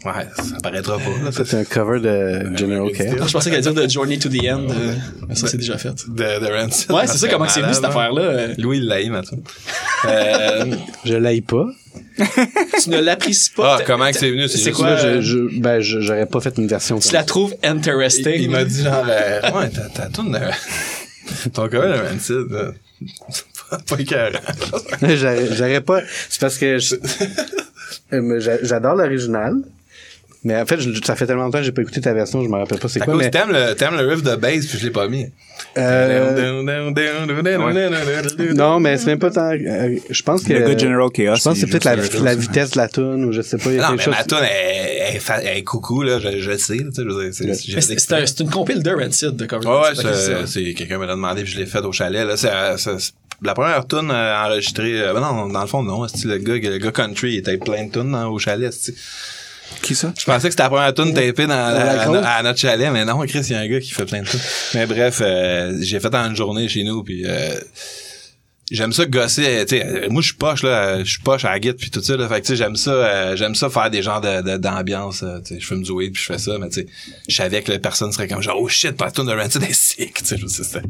Ouais, 0.05 0.13
ça 0.37 0.57
paraîtra 0.63 0.97
pas, 0.99 1.25
là. 1.25 1.33
Faites 1.33 1.55
un 1.55 1.65
cover 1.65 2.01
de 2.01 2.57
General. 2.57 2.89
Ah, 2.99 3.27
je 3.27 3.33
pensais 3.33 3.51
qu'elle 3.51 3.59
allait 3.67 3.73
dire 3.75 3.83
de 3.85 3.89
Journey 3.91 4.19
to 4.19 4.29
the 4.29 4.45
End. 4.49 4.67
euh, 4.71 4.95
mais 5.29 5.35
ça, 5.35 5.47
c'est 5.49 5.57
déjà 5.59 5.79
fait. 5.79 5.95
De, 6.09 6.15
de 6.15 6.53
Rancid. 6.53 6.91
Ouais, 6.93 7.07
c'est 7.07 7.19
ça, 7.19 7.29
comment 7.29 7.49
c'est 7.49 7.63
vu, 7.63 7.75
cette 7.75 7.85
affaire-là? 7.85 8.49
Louis, 8.59 8.79
il 8.79 8.87
l'a 8.87 9.01
eu, 9.03 9.11
maintenant. 9.11 9.39
Euh, 10.07 10.65
Je 11.05 11.15
l'aille 11.15 11.41
pas. 11.41 11.67
tu 12.83 12.91
ne 12.91 13.01
l'apprécies 13.01 13.51
pas. 13.51 13.79
ah, 13.79 13.83
comment 13.87 14.11
que 14.11 14.17
c'est 14.19 14.31
venu? 14.31 14.49
C'est 14.49 14.71
quoi? 14.73 14.91
Là, 14.91 15.05
euh, 15.05 15.21
je, 15.21 15.49
je, 15.49 15.61
ben, 15.61 15.81
j'aurais 15.81 16.27
pas 16.27 16.41
fait 16.41 16.57
une 16.59 16.67
version 16.67 16.99
Tu 16.99 17.13
la 17.13 17.25
trouves 17.25 17.55
interesting. 17.63 18.33
Il, 18.35 18.43
il 18.43 18.51
m'a 18.51 18.65
dit 18.65 18.83
genre, 18.83 19.05
euh, 19.09 19.41
ouais, 19.53 19.71
t'as, 19.71 19.89
t'as 19.95 20.09
ton 20.09 21.69
cover 21.69 21.89
de 21.89 22.09
Rancid, 22.13 22.75
pas, 23.89 23.99
écœurant. 23.99 24.39
j'aurais, 25.03 25.81
pas. 25.81 26.03
C'est 26.29 26.41
parce 26.41 26.59
que 26.59 26.79
euh, 28.13 28.59
j'adore 28.63 28.95
l'original. 28.97 29.63
Mais 30.45 30.57
en 30.61 30.65
fait, 30.67 30.81
je- 30.81 30.91
ça 31.05 31.17
fait 31.17 31.27
tellement 31.27 31.45
longtemps 31.45 31.59
que 31.59 31.65
j'ai 31.65 31.73
pas 31.73 31.83
écouté 31.83 32.01
ta 32.01 32.13
version, 32.15 32.43
je 32.43 32.49
me 32.49 32.57
rappelle 32.57 32.79
pas 32.79 32.89
c'est 32.89 33.01
quoi. 33.01 33.15
cause 33.15 33.23
Mais, 33.23 33.31
t'aimes 33.31 33.51
le, 33.53 33.75
t'aimes 33.75 33.97
le 33.97 34.07
riff 34.07 34.23
de 34.23 34.37
bass 34.37 34.67
puis 34.67 34.79
je 34.79 34.85
l'ai 34.85 34.91
pas 34.93 35.09
mis. 35.09 35.27
euh, 35.79 36.63
non, 38.55 38.81
mais 38.81 38.97
c'est 38.99 39.07
même 39.07 39.19
pas 39.19 39.31
tant. 39.31 39.51
euh, 39.53 39.97
je 40.09 40.23
pense 40.23 40.45
que. 40.45 40.53
Le 40.53 40.61
gars 40.61 40.75
de 40.75 40.81
General 40.81 41.11
Chaos, 41.11 41.37
Je 41.37 41.43
pense 41.43 41.55
que 41.55 41.61
c'est 41.61 41.67
peut-être 41.67 41.85
la, 41.85 42.35
vitesse 42.35 42.71
de 42.73 42.79
la 42.79 42.89
tune 42.89 43.25
ou 43.25 43.33
je 43.33 43.43
sais 43.43 43.59
pas. 43.59 43.71
Il 43.71 43.77
y 43.77 43.79
a 43.79 43.89
Non, 43.89 43.97
mais 43.97 44.03
chose. 44.03 44.15
ma 44.17 44.25
tune 44.25 44.39
est, 44.45 45.17
est, 45.17 45.19
fa- 45.19 45.43
est 45.43 45.63
coucou, 45.65 46.03
là, 46.03 46.19
je, 46.19 46.39
je 46.39 46.51
le 46.51 46.59
sais, 46.59 46.77
tu 46.77 46.85
sais, 46.93 47.03
je 47.03 47.03
veux 47.03 47.31
dire, 47.31 47.35
c'est, 47.35 48.13
un- 48.15 48.27
c'est 48.27 48.41
une 48.41 48.51
compile 48.51 48.83
de 48.83 48.91
Rancid 48.91 49.37
de 49.37 49.47
cover. 49.47 49.67
Ouais, 49.67 49.81
ouais, 49.97 50.47
C'est 50.47 50.75
quelqu'un 50.75 50.99
me 50.99 51.07
l'a 51.07 51.15
demandé 51.15 51.43
puis 51.43 51.53
je 51.53 51.59
l'ai 51.59 51.67
fait 51.67 51.81
au 51.81 51.93
chalet. 51.93 52.27
Là, 52.27 52.37
c'est, 52.37 52.51
c'est- 52.77 52.99
c'est- 52.99 53.13
la 53.43 53.53
première 53.55 53.87
tune 53.87 54.11
euh, 54.11 54.35
enregistrée, 54.47 55.01
euh, 55.03 55.13
ben 55.13 55.21
non, 55.21 55.49
dans 55.49 55.61
le 55.61 55.67
fond, 55.67 55.83
non, 55.83 56.07
c'est 56.09 56.25
le 56.27 56.39
gars, 56.39 56.55
le 56.55 56.79
gars 56.79 56.91
country, 56.91 57.33
il 57.35 57.39
était 57.39 57.59
plein 57.59 57.85
de 57.87 57.91
tunes 57.93 58.11
dans- 58.13 58.29
au 58.31 58.39
chalet, 58.39 58.73
c'est 58.73 58.95
Qui 59.83 59.95
ça? 59.95 60.13
Je 60.19 60.25
pensais 60.25 60.49
que 60.49 60.53
c'était 60.53 60.63
la 60.65 60.69
première 60.71 60.95
tune 60.95 61.13
tapée 61.15 61.47
dans, 61.47 61.55
la 61.55 62.37
à, 62.37 62.43
notre 62.43 62.59
chalet, 62.59 62.91
mais 62.93 63.05
non, 63.05 63.19
Chris, 63.27 63.41
il 63.49 63.53
y 63.53 63.55
a 63.55 63.61
un 63.61 63.69
gars 63.69 63.81
qui 63.81 63.91
fait 63.93 64.05
plein 64.05 64.23
de 64.23 64.27
tunes. 64.29 64.41
Mais 64.75 64.87
bref, 64.87 65.19
euh, 65.23 65.77
j'ai 65.81 66.01
fait 66.01 66.15
en 66.15 66.29
une 66.31 66.37
journée 66.37 66.69
chez 66.69 66.83
nous, 66.85 67.03
puis 67.05 67.23
euh, 67.27 67.55
j'aime 68.71 68.93
ça 68.93 69.07
gosser, 69.07 69.65
tu 69.69 69.77
sais, 69.77 69.87
euh, 69.87 70.09
moi 70.11 70.23
je 70.23 70.29
suis 70.29 70.37
poche 70.37 70.63
là, 70.65 70.99
je 71.05 71.11
suis 71.11 71.21
poche 71.21 71.45
à 71.45 71.51
la 71.51 71.61
guitare 71.61 71.77
puis 71.79 71.91
tout 71.91 72.03
ça 72.03 72.17
là, 72.17 72.27
fait 72.29 72.41
que 72.41 72.47
tu 72.47 72.53
sais 72.53 72.57
j'aime 72.57 72.75
ça 72.75 72.91
euh, 72.91 73.37
j'aime 73.37 73.55
ça 73.55 73.71
faire 73.71 73.91
des 73.91 74.03
genres 74.03 74.21
de, 74.21 74.43
de- 74.43 74.57
d'ambiance, 74.57 75.25
tu 75.45 75.55
sais, 75.55 75.61
je 75.61 75.65
fume 75.67 75.83
du 75.85 75.93
weed 75.93 76.13
puis 76.15 76.21
je 76.23 76.33
fais 76.33 76.39
ça, 76.39 76.59
mais 76.59 76.69
tu 76.69 76.81
sais, 76.81 76.87
je 77.29 77.37
savais 77.37 77.63
que 77.63 77.71
la 77.71 77.79
personne 77.79 78.11
serait 78.11 78.27
comme 78.27 78.43
genre 78.43 78.59
oh 78.61 78.67
shit, 78.69 78.93
pas 78.97 79.11
tune 79.13 79.27
de 79.27 79.33
Rancid 79.33 79.63
est 79.63 79.73
sick, 79.73 80.15
tu 80.23 80.25
sais, 80.25 80.37
c'était 80.49 80.81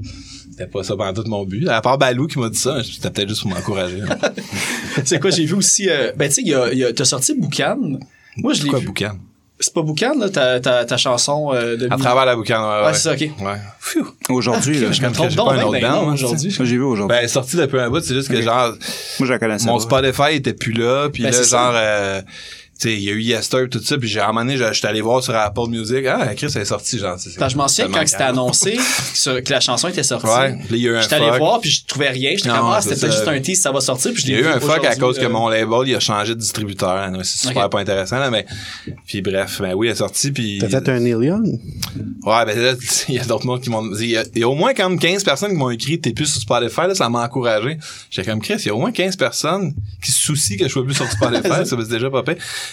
c'était 0.51 0.67
pas 0.71 0.83
ça 0.85 0.97
pendant 0.97 1.13
tout 1.23 1.29
mon 1.29 1.45
but. 1.45 1.69
À 1.69 1.83
part 1.83 1.99
Balou 1.99 2.27
qui 2.29 2.39
m'a 2.39 2.49
dit 2.49 2.57
ça, 2.59 2.79
c'était 2.83 3.11
peut-être 3.11 3.29
juste 3.29 3.43
pour 3.43 3.51
m'encourager. 3.51 4.01
C'est 5.05 5.21
quoi, 5.21 5.29
j'ai 5.31 5.45
vu 5.45 5.53
aussi. 5.53 5.91
euh, 5.91 6.13
ben, 6.17 6.29
tu 6.29 6.37
sais, 6.37 6.41
il 6.41 6.49
y 6.49 6.55
a, 6.55 6.73
il 6.73 6.79
y 6.79 6.85
a- 6.85 6.95
t'as 6.95 7.05
sorti 7.05 7.35
Boucan. 7.35 7.99
Moi, 8.37 8.53
je 8.55 8.63
l'ai 8.63 8.69
Quoi 8.71 8.79
vu. 8.81 8.87
boucan? 8.87 9.19
C'est 9.59 9.73
pas 9.73 9.81
Boucan, 9.81 10.13
là, 10.19 10.29
ta, 10.29 10.61
ta, 10.61 10.85
ta 10.85 10.97
chanson 10.99 11.51
euh, 11.55 11.79
de. 11.79 11.89
À 11.91 11.97
travers 11.97 12.27
la 12.27 12.37
boucan, 12.37 12.61
ouais. 12.63 12.87
Ouais, 12.89 12.93
c'est 12.95 13.01
ça, 13.01 13.13
ok. 13.15 13.31
Ouais. 13.41 14.03
Aujourd'hui, 14.29 14.79
là. 14.79 14.89
je 14.93 15.01
j'ai 15.01 15.03
donc 15.09 15.35
pas 15.35 15.55
un 15.55 15.63
autre 15.63 15.73
ben 15.73 15.81
band, 15.81 16.03
moi, 16.05 16.13
aujourd'hui. 16.13 16.55
Moi, 16.59 16.67
j'ai 16.69 16.77
vu 16.77 16.83
aujourd'hui. 16.83 17.17
Ben, 17.17 17.27
sorti 17.27 17.57
depuis 17.57 17.81
un 17.81 17.89
bout, 17.89 18.01
c'est 18.01 18.13
juste 18.15 18.29
que 18.29 18.43
genre, 18.43 18.73
Moi, 19.19 19.27
je 19.27 19.33
la 19.33 19.39
connaissais 19.39 19.67
mon. 19.67 19.79
Spotify 19.79 20.35
était 20.35 20.53
plus 20.53 20.73
là, 20.73 21.09
puis 21.11 21.23
Ben, 21.23 21.33
là, 21.33 21.43
genre, 21.43 21.73
euh, 21.75 22.21
sais, 22.79 22.93
il 22.95 23.03
y 23.03 23.09
a 23.09 23.13
eu 23.13 23.23
Yester 23.23 23.65
et 23.65 23.69
tout 23.69 23.83
ça, 23.83 23.97
puis 23.99 24.09
j'ai, 24.09 24.21
à 24.21 24.25
un 24.25 24.27
moment 24.29 24.41
donné, 24.41 24.57
j'ai- 24.57 24.69
j'étais 24.73 24.89
allé 24.89 25.01
voir 25.01 25.23
sur 25.23 25.35
Apple 25.35 25.69
Music, 25.69 26.05
ah, 26.07 26.35
Chris, 26.35 26.49
elle 26.55 26.63
est 26.63 26.65
sortie, 26.65 26.99
genre, 26.99 27.19
c'est- 27.19 27.31
je 27.31 27.57
m'en 27.57 27.69
souviens 27.69 27.91
quand 27.91 28.07
c'était 28.07 28.23
annoncé 28.25 28.77
sur- 29.15 29.43
que 29.43 29.53
la 29.53 29.61
chanson 29.61 29.89
était 29.89 30.03
sortie. 30.03 30.27
Ouais, 30.27 30.57
puis 30.69 30.77
il 30.77 30.83
y 30.83 30.89
a 30.89 30.93
eu 30.93 30.97
un 30.97 31.01
J'étais 31.01 31.15
allé 31.17 31.39
voir, 31.39 31.61
puis 31.61 31.71
je 31.71 31.85
trouvais 31.87 32.11
rien. 32.11 32.31
J'étais 32.37 32.49
comme, 32.49 32.59
ah, 32.63 32.81
c'est 32.83 32.91
c'était 32.91 33.01
peut-être 33.07 33.17
juste 33.17 33.29
un 33.29 33.41
tease, 33.41 33.61
ça 33.61 33.73
va 33.73 33.81
sortir. 33.81 34.13
Puis 34.13 34.23
je 34.23 34.27
Il 34.29 34.33
y 34.35 34.37
a 34.37 34.41
eu 34.41 34.47
un 34.47 34.61
fuck 34.61 34.85
à 34.85 34.95
cause 34.97 35.19
que 35.19 35.25
euh, 35.25 35.29
mon 35.29 35.49
label, 35.49 35.89
il 35.89 35.95
a 35.95 36.01
changé 36.01 36.35
de 36.35 36.41
distributeur. 36.41 36.91
hein, 36.91 37.13
C'est 37.23 37.49
super 37.49 37.69
pas 37.71 37.81
intéressant, 37.81 38.19
là, 38.19 38.31
mais, 38.31 38.47
puis 39.07 39.23
bref, 39.23 39.61
ben 39.61 39.75
oui, 39.75 39.87
elle 39.89 39.93
est 39.93 39.97
sortie, 39.97 40.31
puis... 40.33 40.59
T'as 40.61 40.69
fait 40.69 40.89
un 40.89 41.01
Neil 41.01 41.13
Young? 41.27 41.47
Ouais, 42.25 42.45
ben 42.45 42.59
là, 42.59 42.73
il 43.09 43.15
y 43.15 43.19
a 43.19 43.25
d'autres 43.25 43.47
mondes 43.47 43.61
qui 43.61 43.71
m'ont 43.71 43.87
dit, 43.87 44.05
il 44.05 44.11
y, 44.11 44.17
a, 44.17 44.25
il 44.35 44.41
y 44.41 44.45
a 44.45 44.49
au 44.49 44.55
moins 44.55 44.75
comme 44.75 44.99
15 44.99 45.25
personnes 45.25 45.51
qui 45.51 45.57
m'ont 45.57 45.71
écrit, 45.71 46.01
t'es 46.01 46.13
plus 46.13 46.27
sur 46.27 46.41
Spotify, 46.41 46.83
là, 46.89 46.95
ça 46.95 47.09
m'a 47.09 47.23
encouragé. 47.25 47.79
J'étais 48.11 48.31
comme, 48.31 48.41
Chris, 48.41 48.57
il 48.61 48.67
y 48.67 48.71
a 48.71 48.75
au 48.75 48.79
moins 48.81 48.93
15 48.93 49.17
personnes 49.17 49.75
qui 50.03 50.13
se 50.13 50.21
soucient 50.21 50.57
que 50.57 50.65
je 50.65 50.69
sois 50.69 50.85
plus 50.85 50.95
sur 50.95 51.11
Spotify, 51.11 51.49
ça 51.65 51.65
c'est 51.65 51.89
déjà 51.89 52.11
pas. 52.11 52.23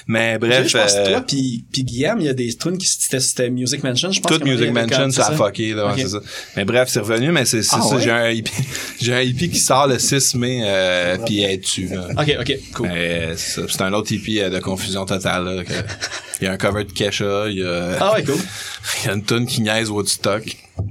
Mais 0.07 0.37
bref, 0.37 0.67
Je 0.67 0.77
pense 0.77 0.93
que 0.93 1.09
toi, 1.09 1.21
puis 1.21 1.63
Guillaume, 1.71 2.19
il 2.19 2.25
y 2.25 2.29
a 2.29 2.33
des 2.33 2.53
tunes 2.55 2.77
qui 2.77 2.87
c'était 2.87 3.19
c'était 3.19 3.49
Music 3.49 3.83
Mansion, 3.83 4.11
je 4.11 4.21
pense. 4.21 4.31
Tout 4.31 4.39
qu'à 4.39 4.45
un 4.45 4.47
moment 4.53 4.59
Music 4.59 4.73
Mansion, 4.73 5.11
ça 5.11 5.27
a 5.27 5.35
fucké, 5.35 5.73
là, 5.73 5.93
c'est 5.97 6.09
ça. 6.09 6.19
Mais 6.55 6.65
bref, 6.65 6.89
c'est 6.89 6.99
revenu, 6.99 7.31
mais 7.31 7.45
c'est 7.45 7.63
c'est 7.63 7.75
Ah 7.79 7.81
ça, 7.81 7.99
j'ai 7.99 8.11
un 8.11 8.29
hippie, 8.29 8.51
j'ai 9.01 9.13
un 9.13 9.21
hippie 9.21 9.49
qui 9.49 9.59
sort 9.59 9.87
le 9.87 9.99
6 9.99 10.35
mai, 10.35 10.61
euh, 10.65 11.17
puis 11.25 11.41
elle 11.41 11.51
est 11.51 11.57
dessus, 11.57 11.87
là. 11.87 12.07
Ok, 12.17 12.35
ok, 12.39 12.57
cool. 12.73 12.87
Mais 12.87 13.31
c'est 13.37 13.81
un 13.81 13.93
autre 13.93 14.11
hippie 14.11 14.39
euh, 14.41 14.49
de 14.49 14.59
confusion 14.59 15.05
totale, 15.05 15.45
là, 15.45 15.63
il 16.41 16.45
y 16.45 16.47
a 16.47 16.51
un 16.51 16.57
cover 16.57 16.83
de 16.83 16.91
Kesha, 16.91 17.47
il 17.49 17.59
y 17.59 17.63
a, 17.63 17.97
Ah 17.99 18.13
ouais, 18.13 18.23
cool. 18.23 18.35
il 19.03 19.07
y 19.07 19.09
a 19.09 19.13
une 19.13 19.23
tune 19.23 19.45
qui 19.45 19.61
niaise 19.61 19.89
Woodstock, 19.89 20.43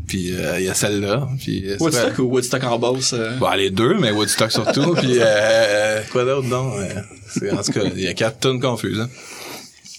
puis 0.06 0.34
euh, 0.34 0.58
il 0.60 0.66
y 0.66 0.68
a 0.68 0.74
celle-là, 0.74 1.28
puis 1.40 1.68
euh, 1.70 1.76
Woodstock 1.80 2.18
ou 2.18 2.22
Woodstock 2.24 2.64
en 2.64 2.78
boss? 2.78 3.12
euh? 3.12 3.36
Bon, 3.38 3.50
les 3.52 3.70
deux, 3.70 3.94
mais 3.98 4.10
Woodstock 4.10 4.52
surtout, 4.52 4.94
puis 4.94 5.16
euh, 5.18 6.00
quoi 6.12 6.24
d'autre, 6.24 6.46
non? 6.48 6.72
euh, 6.78 7.52
en 7.52 7.62
tout 7.62 7.72
cas, 7.72 7.80
il 7.94 8.00
y 8.02 8.08
a 8.08 8.14
quatre 8.14 8.40
tunes 8.40 8.60
confuses, 8.60 9.00
hein. 9.00 9.08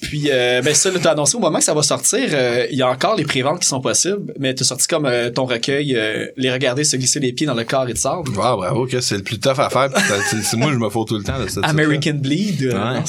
Puis, 0.04 0.30
euh, 0.32 0.62
ben 0.62 0.74
ça, 0.76 0.92
là, 0.92 1.00
t'as 1.02 1.12
annoncé 1.12 1.36
au 1.36 1.40
moment 1.40 1.58
que 1.58 1.64
ça 1.64 1.74
va 1.74 1.82
sortir, 1.82 2.20
euh, 2.34 2.68
il 2.72 2.78
y 2.78 2.82
a 2.82 2.90
encore 2.90 3.16
les 3.16 3.24
préventes 3.24 3.62
qui 3.62 3.68
sont 3.68 3.82
possibles, 3.82 4.34
mais 4.40 4.54
t'as 4.54 4.66
sorti 4.66 4.88
comme 4.88 5.06
euh, 5.06 5.30
ton 5.32 5.46
recueil, 5.46 5.96
euh, 5.96 6.28
les 6.38 6.52
regarder 6.52 6.84
se 6.84 6.96
glisser 6.98 7.20
les 7.20 7.34
pieds 7.34 7.48
dans 7.48 7.54
le 7.56 7.64
corps 7.64 7.88
et 7.90 7.94
de 7.94 7.98
sable. 7.98 8.30
Wow, 8.30 8.58
bravo, 8.58 8.86
que 8.86 9.02
c'est 9.02 9.18
le 9.18 9.24
plus 9.24 9.40
tough 9.40 9.60
à 9.60 9.70
faire, 9.70 9.90
puis 9.92 10.04
ça- 10.04 10.16
c'est 10.30 10.42
c'est 10.44 10.58
moi, 10.58 10.72
je 10.72 10.78
me 10.78 10.90
fous 10.90 11.06
tout 11.06 11.18
le 11.18 11.24
temps 11.24 11.40
de 11.42 11.48
cette 11.48 11.64
American 11.66 12.14
Bleed. 12.16 12.64
euh, 12.64 12.74
Ouais. 12.74 13.00
non. 13.00 13.04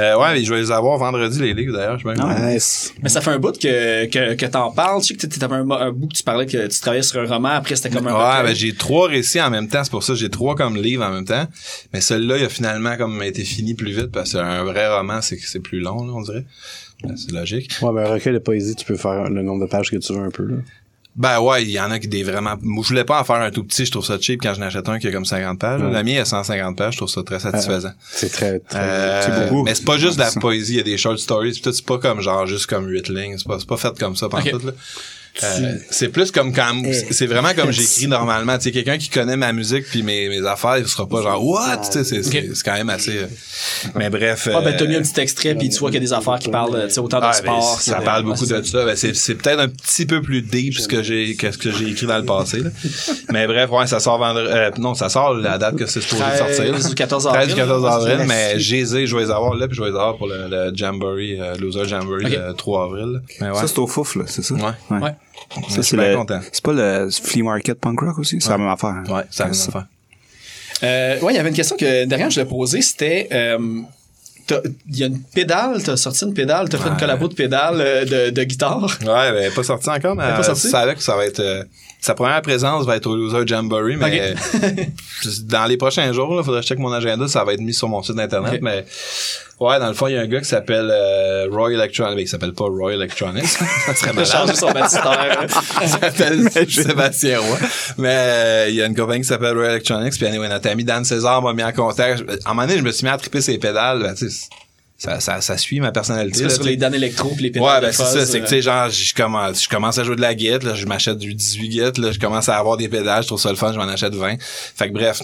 Euh, 0.00 0.18
ouais, 0.18 0.34
mais 0.34 0.44
je 0.44 0.52
vais 0.52 0.60
les 0.60 0.70
avoir 0.70 0.98
vendredi, 0.98 1.40
les 1.40 1.54
livres, 1.54 1.72
d'ailleurs. 1.76 1.98
Je 1.98 2.06
Nice. 2.52 2.92
Mais 3.02 3.08
ça 3.08 3.20
fait 3.20 3.30
un 3.30 3.38
bout 3.38 3.56
que, 3.58 4.06
que, 4.06 4.34
que 4.34 4.46
t'en 4.46 4.70
parles. 4.72 5.00
Je 5.02 5.08
sais 5.08 5.14
que 5.14 5.26
t'avais 5.26 5.54
un, 5.56 5.70
un 5.70 5.92
bout 5.92 6.08
que 6.08 6.14
tu 6.16 6.22
parlais 6.22 6.46
que 6.46 6.66
tu 6.66 6.80
travaillais 6.80 7.02
sur 7.02 7.20
un 7.20 7.26
roman, 7.26 7.50
après 7.50 7.76
c'était 7.76 7.90
comme 7.90 8.06
un 8.08 8.12
Ouais, 8.14 8.18
recueil. 8.38 8.46
ben 8.46 8.54
j'ai 8.54 8.74
trois 8.74 9.08
récits 9.08 9.40
en 9.40 9.50
même 9.50 9.68
temps, 9.68 9.82
c'est 9.84 9.90
pour 9.90 10.02
ça 10.02 10.12
que 10.14 10.18
j'ai 10.18 10.28
trois 10.30 10.54
comme 10.56 10.76
livres 10.76 11.04
en 11.04 11.10
même 11.10 11.24
temps. 11.24 11.46
Mais 11.92 12.00
celui-là, 12.00 12.36
il 12.38 12.44
a 12.44 12.48
finalement 12.48 12.96
comme 12.96 13.22
été 13.22 13.44
fini 13.44 13.74
plus 13.74 13.92
vite 13.92 14.10
parce 14.12 14.32
qu'un 14.32 14.64
vrai 14.64 14.88
roman, 14.94 15.20
c'est 15.22 15.36
que 15.36 15.46
c'est 15.46 15.60
plus 15.60 15.80
long, 15.80 16.04
là, 16.04 16.12
on 16.14 16.22
dirait. 16.22 16.39
Ben, 17.04 17.16
C'est 17.16 17.32
logique. 17.32 17.70
Ouais, 17.82 17.90
mais 17.92 18.02
un 18.02 18.12
recueil 18.12 18.32
de 18.34 18.38
poésie, 18.38 18.74
tu 18.74 18.84
peux 18.84 18.96
faire 18.96 19.28
le 19.30 19.42
nombre 19.42 19.64
de 19.64 19.70
pages 19.70 19.90
que 19.90 19.96
tu 19.96 20.12
veux 20.12 20.20
un 20.20 20.30
peu, 20.30 20.44
là. 20.44 20.56
Ben 21.16 21.40
ouais, 21.40 21.64
il 21.64 21.70
y 21.70 21.80
en 21.80 21.90
a 21.90 21.98
qui 21.98 22.06
des 22.06 22.22
vraiment. 22.22 22.54
Moi, 22.62 22.84
je 22.84 22.88
voulais 22.90 23.04
pas 23.04 23.20
en 23.20 23.24
faire 23.24 23.36
un 23.36 23.50
tout 23.50 23.64
petit, 23.64 23.84
je 23.84 23.90
trouve 23.90 24.04
ça 24.04 24.16
cheap 24.20 24.40
quand 24.40 24.54
je 24.54 24.60
n'achète 24.60 24.88
un 24.88 24.98
qui 25.00 25.08
a 25.08 25.12
comme 25.12 25.24
50 25.24 25.58
pages. 25.58 25.82
La 25.82 26.04
mienne 26.04 26.18
a 26.18 26.24
150 26.24 26.76
pages, 26.78 26.92
je 26.92 26.98
trouve 26.98 27.08
ça 27.10 27.22
très 27.24 27.40
satisfaisant. 27.40 27.90
C'est 28.00 28.30
très, 28.30 28.60
très, 28.60 28.78
Euh, 28.78 29.22
c'est 29.22 29.48
beaucoup. 29.48 29.64
Mais 29.64 29.74
c'est 29.74 29.84
pas 29.84 29.98
juste 29.98 30.14
de 30.14 30.20
la 30.20 30.30
poésie, 30.30 30.74
il 30.74 30.76
y 30.76 30.80
a 30.80 30.84
des 30.84 30.96
short 30.96 31.18
stories, 31.18 31.50
pis 31.52 31.62
tout, 31.62 31.72
c'est 31.72 31.84
pas 31.84 31.98
comme 31.98 32.20
genre 32.20 32.46
juste 32.46 32.66
comme 32.66 32.86
8 32.86 33.08
lignes, 33.08 33.38
c'est 33.38 33.46
pas, 33.46 33.58
c'est 33.58 33.68
pas 33.68 33.76
fait 33.76 33.98
comme 33.98 34.14
ça 34.14 34.28
pendant 34.28 34.44
tout, 34.44 34.66
là. 34.66 34.72
Euh, 35.42 35.76
c'est 35.90 36.08
plus 36.08 36.30
comme 36.32 36.52
quand 36.52 36.74
c'est 37.10 37.26
vraiment 37.26 37.54
comme 37.54 37.70
j'écris 37.70 38.06
normalement 38.08 38.58
tu 38.58 38.64
sais 38.64 38.72
quelqu'un 38.72 38.98
qui 38.98 39.08
connaît 39.08 39.36
ma 39.36 39.52
musique 39.52 39.84
puis 39.90 40.02
mes, 40.02 40.28
mes 40.28 40.44
affaires 40.46 40.76
il 40.78 40.86
sera 40.86 41.08
pas 41.08 41.22
genre 41.22 41.42
what? 41.44 41.78
Tu 41.90 41.92
sais 41.92 42.04
c'est 42.04 42.22
c'est 42.22 42.38
Ok. 42.40 42.44
c'est 42.54 42.64
quand 42.64 42.74
même 42.74 42.90
assez 42.90 43.16
euh, 43.18 43.26
mais 43.94 44.10
bref 44.10 44.48
Ah, 44.52 44.60
ben, 44.60 44.74
t'as 44.76 44.84
mis 44.86 44.94
euh, 44.94 44.98
un 44.98 45.02
petit 45.02 45.18
extrait, 45.20 45.54
puis 45.54 45.68
tu 45.70 45.78
vois 45.78 45.90
qu'il 45.90 46.00
y 46.02 46.04
a 46.04 46.06
des 46.06 46.12
affaires 46.12 46.38
qui 46.38 46.48
parlent, 46.50 46.84
tu 46.88 46.94
sais, 46.94 47.00
autant 47.00 47.20
de 47.20 47.24
ah, 47.24 47.30
ben, 47.32 47.36
sport. 47.38 47.80
ça 47.80 48.00
parle 48.00 48.24
beaucoup 48.24 48.44
c'est 48.44 48.60
de 48.60 48.62
ça. 48.66 48.84
Ben, 48.84 48.96
c'est, 48.96 49.14
c'est 49.14 49.34
peut-être 49.36 49.60
un 49.60 49.68
petit 49.68 50.04
peu 50.06 50.20
plus 50.20 50.42
deep 50.42 50.74
que 50.76 50.82
ce 50.82 50.88
que 50.88 51.02
j'ai, 51.02 51.34
que 51.36 51.50
ce 51.52 51.58
que 51.58 51.70
j'ai 51.70 51.88
écrit 51.88 52.06
dans 52.06 52.18
le 52.18 52.24
passé, 52.24 52.58
là. 52.60 52.70
Mais 53.32 53.46
bref, 53.46 53.70
ouais, 53.70 53.86
ça 53.86 54.00
sort 54.00 54.18
vendredi, 54.18 54.50
euh, 54.52 54.70
non, 54.78 54.94
ça 54.94 55.08
sort 55.08 55.34
la 55.34 55.58
date 55.58 55.76
que 55.76 55.86
c'est 55.86 56.00
supposé 56.00 56.22
13 56.22 56.38
sortir. 56.38 56.90
ou 56.90 56.94
14 56.94 57.24
13 57.24 57.36
avril. 57.36 57.52
ou 57.52 57.56
14 57.56 57.86
avril, 57.86 58.18
Ouais, 58.18 58.26
mais 58.26 58.58
j'ai 58.58 58.84
je 58.84 59.16
vais 59.16 59.22
les 59.22 59.30
avoir 59.30 59.54
là, 59.54 59.66
puis 59.68 59.76
je 59.76 59.82
vais 59.82 59.88
les 59.90 59.94
avoir 59.94 60.16
pour 60.16 60.26
le, 60.26 60.48
le 60.48 60.72
Jamboree, 60.74 61.40
euh, 61.40 61.54
Loser 61.56 61.86
Jamboree, 61.86 62.26
Ok. 62.26 62.32
le 62.48 62.52
3 62.54 62.84
avril. 62.84 63.22
Mais 63.40 63.50
ouais. 63.50 63.54
Ça, 63.54 63.66
c'est 63.66 63.78
au 63.78 63.86
fouf, 63.86 64.16
là, 64.16 64.24
c'est 64.26 64.42
ça? 64.42 64.54
Ouais. 64.54 64.62
Ouais. 64.98 65.14
Ça, 65.68 65.82
c'est 65.82 65.96
le, 65.96 66.24
pas 66.62 66.72
le 66.72 67.10
flea 67.10 67.42
market 67.42 67.78
punk 67.80 68.00
rock 68.00 68.18
aussi? 68.18 68.40
C'est 68.40 68.50
la 68.50 68.58
même 68.58 68.68
affaire. 68.68 68.90
hein? 68.90 69.04
Ouais. 69.08 69.22
Euh, 70.82 71.20
ouais, 71.20 71.32
il 71.32 71.36
y 71.36 71.38
avait 71.38 71.48
une 71.50 71.54
question 71.54 71.76
que 71.76 72.04
derrière 72.06 72.30
je 72.30 72.40
l'ai 72.40 72.46
posée, 72.46 72.80
c'était 72.80 73.28
euh, 73.32 73.58
il 74.88 74.96
y 74.98 75.02
a 75.02 75.06
une 75.06 75.20
pédale, 75.22 75.82
t'as 75.82 75.96
sorti 75.96 76.24
une 76.24 76.34
pédale, 76.34 76.68
t'as 76.68 76.78
fait 76.78 76.86
une 76.88 76.94
Ouais. 76.94 77.00
collabo 77.00 77.28
de 77.28 77.34
pédale 77.34 77.80
euh, 77.80 78.04
de, 78.04 78.30
de 78.30 78.44
guitare. 78.44 78.98
Ouais, 79.06 79.26
elle 79.28 79.44
est 79.44 79.54
pas 79.54 79.62
sorti 79.62 79.90
encore, 79.90 80.16
mais 80.16 80.24
Elle 80.24 80.34
pas 80.36 80.42
sortie? 80.42 80.66
je 80.66 80.72
savais 80.72 80.94
que 80.94 81.02
ça 81.02 81.16
va 81.16 81.24
être, 81.26 81.66
sa 82.00 82.14
première 82.14 82.40
présence 82.42 82.86
va 82.86 82.96
être 82.96 83.06
au 83.06 83.16
Loser 83.16 83.46
Jamboree, 83.46 83.96
mais 83.96 84.34
dans 85.42 85.66
les 85.66 85.76
prochains 85.76 86.12
jours, 86.12 86.34
il 86.38 86.44
faudrait 86.44 86.60
que 86.60 86.64
je 86.64 86.68
check 86.68 86.78
mon 86.78 86.92
agenda, 86.92 87.28
ça 87.28 87.44
va 87.44 87.52
être 87.52 87.60
mis 87.60 87.74
sur 87.74 87.88
mon 87.88 88.02
site 88.02 88.18
internet, 88.18 88.60
mais 88.62 88.84
ouais, 89.60 89.78
dans 89.78 89.88
le 89.88 89.94
fond, 89.94 90.06
il 90.06 90.14
y 90.14 90.16
a 90.16 90.20
un 90.20 90.26
gars 90.26 90.40
qui 90.40 90.48
s'appelle 90.48 90.90
euh, 90.90 91.46
Roy 91.50 91.72
Electronics, 91.74 92.16
mais 92.16 92.22
il 92.22 92.28
s'appelle 92.28 92.52
pas 92.54 92.64
Roy 92.64 92.94
Electronics, 92.94 93.44
ça 93.86 93.94
serait 93.94 94.12
Il 94.14 94.20
a 94.20 94.24
changé 94.24 94.52
malade. 94.52 94.56
son 94.56 94.70
baptistère. 94.70 95.46
Il 95.82 95.88
s'appelle 95.88 96.70
Sébastien 96.70 97.40
Roy. 97.40 97.58
Mais 97.98 98.08
euh, 98.14 98.66
il 98.70 98.74
y 98.74 98.82
a 98.82 98.86
une 98.86 98.94
compagnie 98.94 99.20
qui 99.20 99.28
s'appelle 99.28 99.56
Roy 99.56 99.66
Electronics, 99.66 100.14
puis 100.14 100.26
anyway, 100.26 100.48
notre 100.48 100.68
ami 100.68 100.84
Dan 100.84 101.04
César 101.04 101.42
m'a 101.42 101.52
mis 101.52 101.64
en 101.64 101.72
contact. 101.72 102.22
À 102.44 102.50
un 102.50 102.54
moment 102.54 102.66
donné, 102.66 102.78
je 102.78 102.84
me 102.84 102.92
suis 102.92 103.04
mis 103.04 103.10
à 103.10 103.18
triper 103.18 103.40
ses 103.40 103.58
pédales, 103.58 104.00
ben, 104.02 104.14
tu 104.14 104.30
sais, 104.30 104.48
ça, 105.00 105.18
ça, 105.18 105.40
ça 105.40 105.56
suit 105.56 105.80
ma 105.80 105.92
personnalité. 105.92 106.40
Tu 106.40 106.44
là, 106.44 106.50
sur 106.50 106.62
tu 106.62 106.68
les 106.68 106.76
Dan 106.76 106.94
Electro 106.94 107.30
puis 107.30 107.44
les 107.44 107.50
pédales 107.50 107.66
Ouais, 107.66 107.80
ben 107.80 107.90
c'est 107.90 108.04
ça, 108.04 108.26
c'est 108.26 108.38
que 108.38 108.46
tu 108.46 108.54
euh, 108.54 108.56
sais 108.58 108.62
genre 108.62 108.90
je 108.90 109.14
commence 109.14 109.64
je 109.64 109.68
commence 109.70 109.96
à 109.96 110.04
jouer 110.04 110.14
de 110.14 110.20
la 110.20 110.34
guitare, 110.34 110.62
là, 110.62 110.74
je 110.74 110.84
m'achète 110.84 111.16
du 111.16 111.32
18 111.32 111.68
guides, 111.70 111.96
là, 111.96 112.12
je 112.12 112.18
commence 112.18 112.50
à 112.50 112.58
avoir 112.58 112.76
des 112.76 112.86
pédales, 112.86 113.22
je 113.22 113.28
trouve 113.28 113.40
ça 113.40 113.48
le 113.48 113.56
fun, 113.56 113.72
je 113.72 113.78
m'en 113.78 113.88
achète 113.88 114.14
20. 114.14 114.36
Fait 114.38 114.88
que 114.88 114.92
bref, 114.92 115.22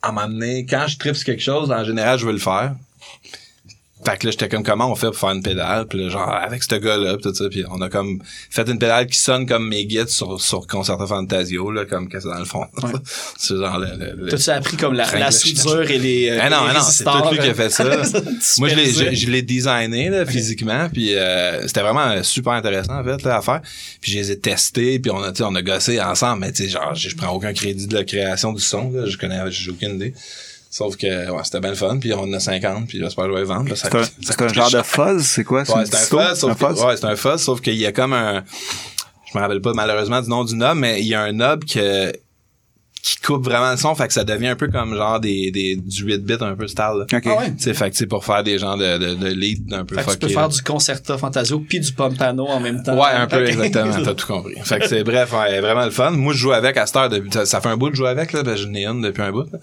à 0.00 0.12
donné, 0.12 0.64
quand 0.64 0.86
je 0.88 0.96
tripe 0.96 1.14
sur 1.14 1.26
quelque 1.26 1.42
chose, 1.42 1.70
en 1.70 1.84
général, 1.84 2.18
je 2.18 2.24
veux 2.24 2.32
le 2.32 2.38
faire. 2.38 2.74
Fait 4.10 4.18
que 4.18 4.26
là, 4.26 4.30
j'étais 4.30 4.48
comme, 4.48 4.62
comment 4.62 4.90
on 4.90 4.94
fait 4.94 5.08
pour 5.08 5.16
faire 5.18 5.30
une 5.32 5.42
pédale? 5.42 5.86
Puis 5.86 5.98
là, 6.04 6.08
genre, 6.10 6.28
avec 6.32 6.62
ce 6.62 6.74
gars-là, 6.76 7.16
pis 7.16 7.22
tout 7.24 7.34
ça. 7.34 7.48
Puis 7.48 7.64
on 7.70 7.80
a 7.82 7.88
comme 7.88 8.20
fait 8.50 8.68
une 8.68 8.78
pédale 8.78 9.06
qui 9.06 9.18
sonne 9.18 9.46
comme 9.46 9.68
mes 9.68 9.84
guides 9.84 10.08
sur, 10.08 10.40
sur 10.40 10.66
Concerto 10.66 11.06
Fantasio, 11.06 11.70
là, 11.70 11.84
comme 11.84 12.08
que 12.08 12.20
c'est 12.20 12.28
dans 12.28 12.38
le 12.38 12.44
fond. 12.44 12.64
c'est 13.38 13.56
genre 13.56 13.78
le... 13.78 13.88
le- 13.98 14.14
le- 14.24 14.28
T'as-tu 14.30 14.50
appris 14.50 14.76
comme 14.76 14.94
la, 14.94 15.10
la 15.18 15.30
soudure 15.30 15.90
et 15.90 15.98
les. 15.98 16.30
euh, 16.30 16.38
Ah 16.40 16.50
non, 16.50 16.64
les 16.64 16.70
ah 16.70 16.74
non, 16.78 16.84
c'est 16.84 17.04
tout 17.04 17.30
lui 17.32 17.38
qui 17.38 17.48
a 17.48 17.54
fait 17.54 17.70
ça. 17.70 17.84
Moi, 18.58 18.68
je 18.68 18.74
l'ai, 18.74 18.86
je, 18.92 19.14
je 19.14 19.30
l'ai 19.30 19.42
designé 19.42 20.08
là, 20.10 20.24
physiquement, 20.24 20.88
puis 20.92 21.14
euh, 21.14 21.66
c'était 21.66 21.80
vraiment 21.82 22.22
super 22.22 22.52
intéressant 22.52 23.00
en 23.00 23.04
fait 23.04 23.22
là, 23.22 23.36
à 23.38 23.42
faire. 23.42 23.60
Puis 24.00 24.12
je 24.12 24.18
les 24.18 24.30
ai 24.30 24.38
testés, 24.38 24.98
puis 24.98 25.10
on 25.10 25.22
a, 25.22 25.32
on 25.42 25.54
a 25.54 25.62
gossé 25.62 26.00
ensemble, 26.00 26.40
mais 26.40 26.52
tu 26.52 26.62
sais, 26.64 26.68
genre, 26.68 26.94
je 26.94 27.08
je 27.08 27.16
prends 27.16 27.30
aucun 27.32 27.52
crédit 27.52 27.86
de 27.86 27.94
la 27.94 28.04
création 28.04 28.52
du 28.52 28.62
son, 28.62 28.90
là, 28.90 29.06
je 29.06 29.16
connais, 29.16 29.40
j'ai 29.50 29.70
aucune 29.70 29.94
idée. 29.96 30.14
Sauf 30.70 30.96
que 30.96 31.30
ouais, 31.30 31.44
c'était 31.44 31.60
bien 31.60 31.70
le 31.70 31.76
fun, 31.76 31.98
puis 31.98 32.12
on 32.12 32.22
en 32.22 32.32
a 32.32 32.40
50, 32.40 32.88
puis 32.88 32.98
j'espère 32.98 33.24
que 33.26 33.30
je 33.30 33.36
vais 33.36 33.44
vendre. 33.44 33.74
C'est 33.74 33.94
un, 34.42 34.48
genre 34.48 34.70
de 34.70 34.82
fuzz, 34.82 35.22
c'est 35.22 35.44
quoi? 35.44 35.60
Ouais, 35.60 35.64
c'est 35.66 35.74
un 35.74 35.82
disto? 35.82 36.18
fuzz, 36.18 36.38
sauf 36.38 36.50
Un 36.50 36.54
que, 36.54 36.74
fuzz? 36.74 36.84
ouais, 36.84 36.96
c'est 36.96 37.06
un 37.06 37.16
fuzz, 37.16 37.40
sauf 37.40 37.60
qu'il 37.60 37.76
y 37.76 37.86
a 37.86 37.92
comme 37.92 38.12
un, 38.12 38.44
je 39.32 39.38
me 39.38 39.42
rappelle 39.42 39.60
pas 39.60 39.72
malheureusement 39.72 40.20
du 40.20 40.28
nom 40.28 40.44
du 40.44 40.54
knob, 40.54 40.76
mais 40.76 41.00
il 41.00 41.06
y 41.06 41.14
a 41.14 41.22
un 41.22 41.32
knob 41.32 41.64
que, 41.64 42.12
qui 43.06 43.16
coupe 43.18 43.44
vraiment 43.44 43.70
le 43.70 43.76
son, 43.76 43.94
fait 43.94 44.08
que 44.08 44.12
ça 44.12 44.24
devient 44.24 44.48
un 44.48 44.56
peu 44.56 44.66
comme 44.66 44.96
genre 44.96 45.20
des, 45.20 45.52
des, 45.52 45.76
du 45.76 46.02
8 46.02 46.24
bits 46.24 46.34
un 46.40 46.56
peu 46.56 46.66
style, 46.66 46.84
là. 46.98 47.04
Ok. 47.12 47.22
Ah 47.24 47.36
ouais. 47.38 47.52
Tu 47.52 47.62
sais, 47.62 47.72
fait 47.74 47.88
que 47.90 47.96
c'est 47.96 48.06
pour 48.06 48.24
faire 48.24 48.42
des 48.42 48.58
genres 48.58 48.76
de, 48.76 48.98
de, 48.98 49.14
de 49.14 49.28
lead 49.28 49.72
un 49.72 49.84
peu 49.84 49.94
Fait 49.94 50.04
que 50.04 50.10
tu 50.10 50.18
peux 50.18 50.28
faire 50.28 50.42
là. 50.42 50.48
du 50.48 50.60
concerto 50.60 51.16
fantasio 51.16 51.60
puis 51.60 51.78
du 51.78 51.92
pompano 51.92 52.48
en 52.48 52.58
même 52.58 52.82
temps. 52.82 52.96
Ouais, 52.96 53.12
un 53.12 53.28
peu, 53.28 53.46
exactement. 53.46 53.92
T'as 54.04 54.14
tout 54.14 54.26
compris. 54.26 54.54
Fait 54.64 54.80
que 54.80 54.88
c'est 54.88 55.04
bref, 55.04 55.32
ouais, 55.32 55.60
vraiment 55.60 55.84
le 55.84 55.92
fun. 55.92 56.10
Moi, 56.10 56.32
je 56.32 56.38
joue 56.38 56.52
avec 56.52 56.76
à 56.76 56.86
cette 56.86 56.96
heure 56.96 57.08
depuis, 57.08 57.30
ça, 57.32 57.46
ça 57.46 57.60
fait 57.60 57.68
un 57.68 57.76
bout 57.76 57.90
de 57.90 57.94
jouer 57.94 58.08
avec, 58.08 58.32
là, 58.32 58.42
parce 58.42 58.56
que 58.60 58.66
j'en 58.66 58.74
ai 58.74 58.86
une 58.86 59.02
depuis 59.02 59.22
un 59.22 59.30
bout, 59.30 59.46
là. 59.52 59.58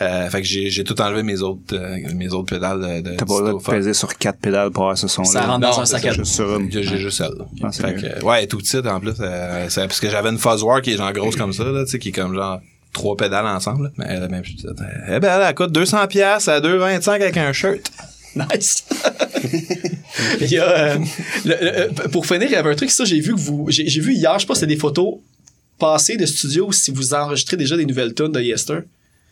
Euh, 0.00 0.28
fait 0.30 0.40
que 0.42 0.46
j'ai, 0.48 0.68
j'ai 0.68 0.82
tout 0.82 1.00
enlevé 1.00 1.22
mes 1.22 1.40
autres, 1.40 1.60
euh, 1.74 1.98
mes 2.16 2.32
autres 2.32 2.52
pédales 2.52 2.80
de, 2.80 3.10
de 3.10 3.16
T'as 3.16 3.24
pas 3.26 3.40
le 3.40 3.48
droit 3.50 3.60
de 3.60 3.78
peser 3.78 3.94
sur 3.94 4.12
quatre 4.16 4.40
pédales 4.40 4.72
pour 4.72 4.84
avoir 4.84 4.98
ce 4.98 5.06
son-là. 5.06 5.28
Ça 5.28 5.42
rentre 5.42 5.60
dans 5.60 5.80
un 5.80 5.86
sac 5.86 6.04
à 6.04 6.14
dos. 6.14 6.24
J'ai 6.68 6.82
juste 6.82 7.18
celle-là. 7.18 7.44
Ah, 7.62 7.70
fait 7.70 7.94
que, 7.94 8.24
ouais, 8.24 8.46
tout 8.48 8.58
petite 8.58 8.86
en 8.86 8.98
plus. 8.98 9.14
Euh, 9.20 9.66
c'est 9.68 9.82
parce 9.82 10.00
que 10.00 10.10
j'avais 10.10 10.30
une 10.30 10.38
Fuzzwar 10.38 10.82
qui 10.82 10.94
est 10.94 10.96
genre 10.96 11.12
grosse 11.12 11.36
comme 11.36 11.52
ça, 11.52 11.62
là, 11.64 11.84
tu 11.84 11.92
sais, 11.92 11.98
qui 12.00 12.08
est 12.08 12.12
comme 12.12 12.34
genre 12.34 12.58
trois 12.98 13.16
pédales 13.16 13.46
ensemble. 13.46 13.92
Mais 13.96 14.06
elle 14.08 14.22
est 14.24 14.28
même 14.28 14.42
plus 14.42 14.54
petite. 14.54 14.68
Eh 15.08 15.18
ben, 15.20 15.40
elle, 15.40 15.46
elle 15.48 15.54
coûte 15.54 15.72
200 15.72 16.06
pièces 16.08 16.48
à 16.48 16.60
2,25 16.60 17.10
avec 17.10 17.36
un 17.36 17.52
shirt. 17.52 17.90
Nice. 18.36 18.84
Il 20.40 20.48
y 20.50 20.58
a, 20.58 20.64
euh, 20.68 20.98
le- 21.44 21.50
le- 21.60 21.78
euh, 21.80 21.88
pour 22.12 22.26
finir, 22.26 22.44
il 22.44 22.50
y 22.52 22.54
avait 22.56 22.70
un 22.70 22.74
truc, 22.74 22.90
ça, 22.90 23.04
j'ai 23.04 23.18
vu 23.20 23.34
que 23.34 23.40
vous, 23.40 23.66
j'ai 23.68 23.88
j'ai 23.88 24.00
vu 24.00 24.12
hier, 24.14 24.32
je 24.34 24.40
sais 24.40 24.46
pas, 24.46 24.54
c'était 24.54 24.66
des 24.68 24.76
photos 24.76 25.14
passées 25.78 26.16
de 26.16 26.26
studio 26.26 26.70
si 26.70 26.90
vous 26.90 27.14
enregistrez 27.14 27.56
déjà 27.56 27.76
des 27.76 27.86
nouvelles 27.86 28.14
tunes 28.14 28.30
de 28.32 28.40
Yester. 28.40 28.80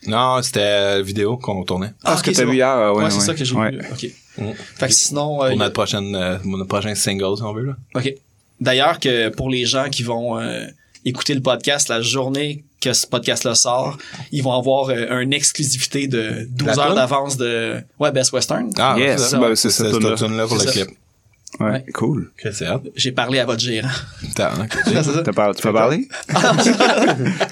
Non, 0.06 0.40
c'était 0.42 0.60
euh, 0.60 1.02
vidéo 1.02 1.36
qu'on 1.36 1.62
tournait. 1.64 1.92
Ah, 2.04 2.16
ce 2.16 2.22
que 2.22 2.30
ok, 2.30 2.34
t'as 2.36 2.38
c'est 2.40 2.44
vu 2.44 2.50
bon. 2.52 2.54
hier, 2.54 2.76
ouais, 2.94 3.02
Ouais, 3.04 3.10
c'est 3.10 3.18
ouais. 3.18 3.24
ça 3.24 3.34
que 3.34 3.44
j'ai 3.44 3.54
Ouais. 3.54 3.70
vu. 3.72 3.80
OK. 3.92 4.06
Mm. 4.38 4.52
Fait 4.76 4.88
que 4.88 4.94
sinon, 4.94 5.42
euh, 5.44 5.50
Pour 5.50 5.60
a- 5.60 5.64
notre 5.64 5.72
prochaine, 5.74 6.14
euh, 6.16 6.38
notre 6.44 6.66
prochain 6.68 6.94
single, 6.94 7.36
si 7.36 7.42
on 7.42 7.52
veut, 7.52 7.64
là. 7.66 7.76
OK. 7.94 8.12
D'ailleurs, 8.60 8.98
que 8.98 9.28
pour 9.28 9.50
les 9.50 9.66
gens 9.66 9.88
qui 9.90 10.02
vont 10.02 10.38
euh, 10.40 10.66
écouter 11.04 11.34
le 11.34 11.42
podcast, 11.42 11.88
la 11.88 12.00
journée 12.00 12.64
que 12.80 12.92
ce 12.92 13.06
podcast-là 13.06 13.54
sort, 13.54 13.96
ils 14.32 14.42
vont 14.42 14.52
avoir 14.52 14.90
euh, 14.90 15.20
une 15.20 15.32
exclusivité 15.32 16.08
de 16.08 16.46
12 16.50 16.76
La 16.76 16.78
heures 16.84 16.94
d'avance 16.94 17.36
de 17.36 17.76
ouais, 17.98 18.12
Best 18.12 18.32
Western. 18.32 18.70
Ah, 18.78 18.96
Yes, 18.98 19.20
c'est 19.22 19.28
ça. 19.30 19.38
ben, 19.38 19.54
c'est 19.56 19.70
cette 19.70 19.90
pour 19.90 20.00
C'est 20.02 20.28
le 20.66 20.72
ça. 20.72 20.72
clip. 20.72 20.88
Ouais, 21.58 21.70
Ouais. 21.70 21.84
cool. 21.94 22.30
J'ai 22.96 23.12
parlé 23.12 23.38
à 23.38 23.46
votre 23.46 23.60
gérant. 23.60 23.88
T'as 24.34 24.50
par- 25.34 25.54
tu 25.54 25.62
peux 25.62 25.72
parler? 25.72 26.06
Ah, 26.34 26.50
Hein, 26.50 26.56
je 26.62 26.70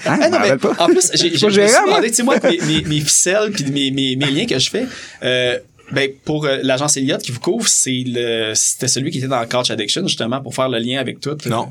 Ah, 0.05 0.29
non, 0.29 0.37
mais 0.41 0.57
pas. 0.57 0.73
en 0.77 0.85
plus, 0.87 1.09
j'ai, 1.15 1.31
moi. 1.39 1.49
demandé, 1.87 2.09
tu 2.09 2.15
sais, 2.15 2.23
moi, 2.23 2.35
mes, 2.43 2.59
mes, 2.59 2.81
mes 2.83 2.99
ficelles 2.99 3.51
puis 3.51 3.65
mes, 3.71 3.89
mes, 3.91 4.15
mes 4.15 4.27
liens 4.31 4.45
que 4.45 4.59
je 4.59 4.69
fais, 4.69 4.85
euh, 5.23 5.57
ben, 5.91 6.09
pour 6.23 6.45
euh, 6.45 6.59
l'agence 6.61 6.97
Elliott 6.97 7.21
qui 7.21 7.31
vous 7.31 7.39
couvre, 7.39 7.67
c'est 7.67 8.03
le, 8.05 8.53
c'était 8.53 8.87
celui 8.87 9.09
qui 9.11 9.17
était 9.19 9.27
dans 9.27 9.43
Couch 9.47 9.71
Addiction, 9.71 10.05
justement, 10.07 10.41
pour 10.41 10.53
faire 10.53 10.69
le 10.69 10.77
lien 10.79 10.99
avec 10.99 11.19
tout. 11.19 11.35
Non. 11.47 11.69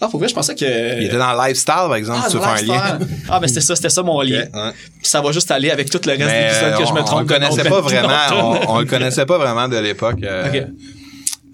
Ah, 0.00 0.08
pour 0.08 0.20
vrai, 0.20 0.28
je 0.28 0.34
pensais 0.34 0.54
que... 0.54 0.98
Il 1.00 1.06
était 1.06 1.18
dans 1.18 1.32
Lifestyle, 1.42 1.74
par 1.74 1.94
exemple, 1.96 2.20
ah, 2.22 2.28
si 2.28 2.32
tu 2.32 2.36
veux 2.38 2.42
faire 2.44 2.52
un 2.52 2.62
lien. 2.62 2.98
Ah, 3.28 3.40
ben, 3.40 3.48
c'était 3.48 3.60
ça, 3.60 3.74
c'était 3.76 3.88
ça 3.88 4.02
mon 4.02 4.20
lien. 4.20 4.44
Ça 5.02 5.20
va 5.20 5.32
juste 5.32 5.50
aller 5.50 5.70
avec 5.70 5.90
tout 5.90 6.00
le 6.04 6.12
reste 6.12 6.24
Mais 6.24 6.48
des 6.50 6.56
épisodes 6.56 6.78
que 6.78 6.86
je 6.86 6.92
me 6.92 7.00
trompe. 7.04 7.16
On 7.16 7.20
le 7.20 7.26
de 7.26 7.32
connaissait 7.34 7.64
de- 7.64 7.68
pas 7.68 7.76
de 7.76 7.82
vraiment. 7.82 8.08
de- 8.08 8.66
On, 8.68 8.74
on 8.74 8.78
le 8.80 8.86
connaissait 8.86 9.26
pas 9.26 9.38
vraiment 9.38 9.68
de 9.68 9.76
l'époque. 9.78 10.18
euh, 10.22 10.46
Ok. 10.48 10.66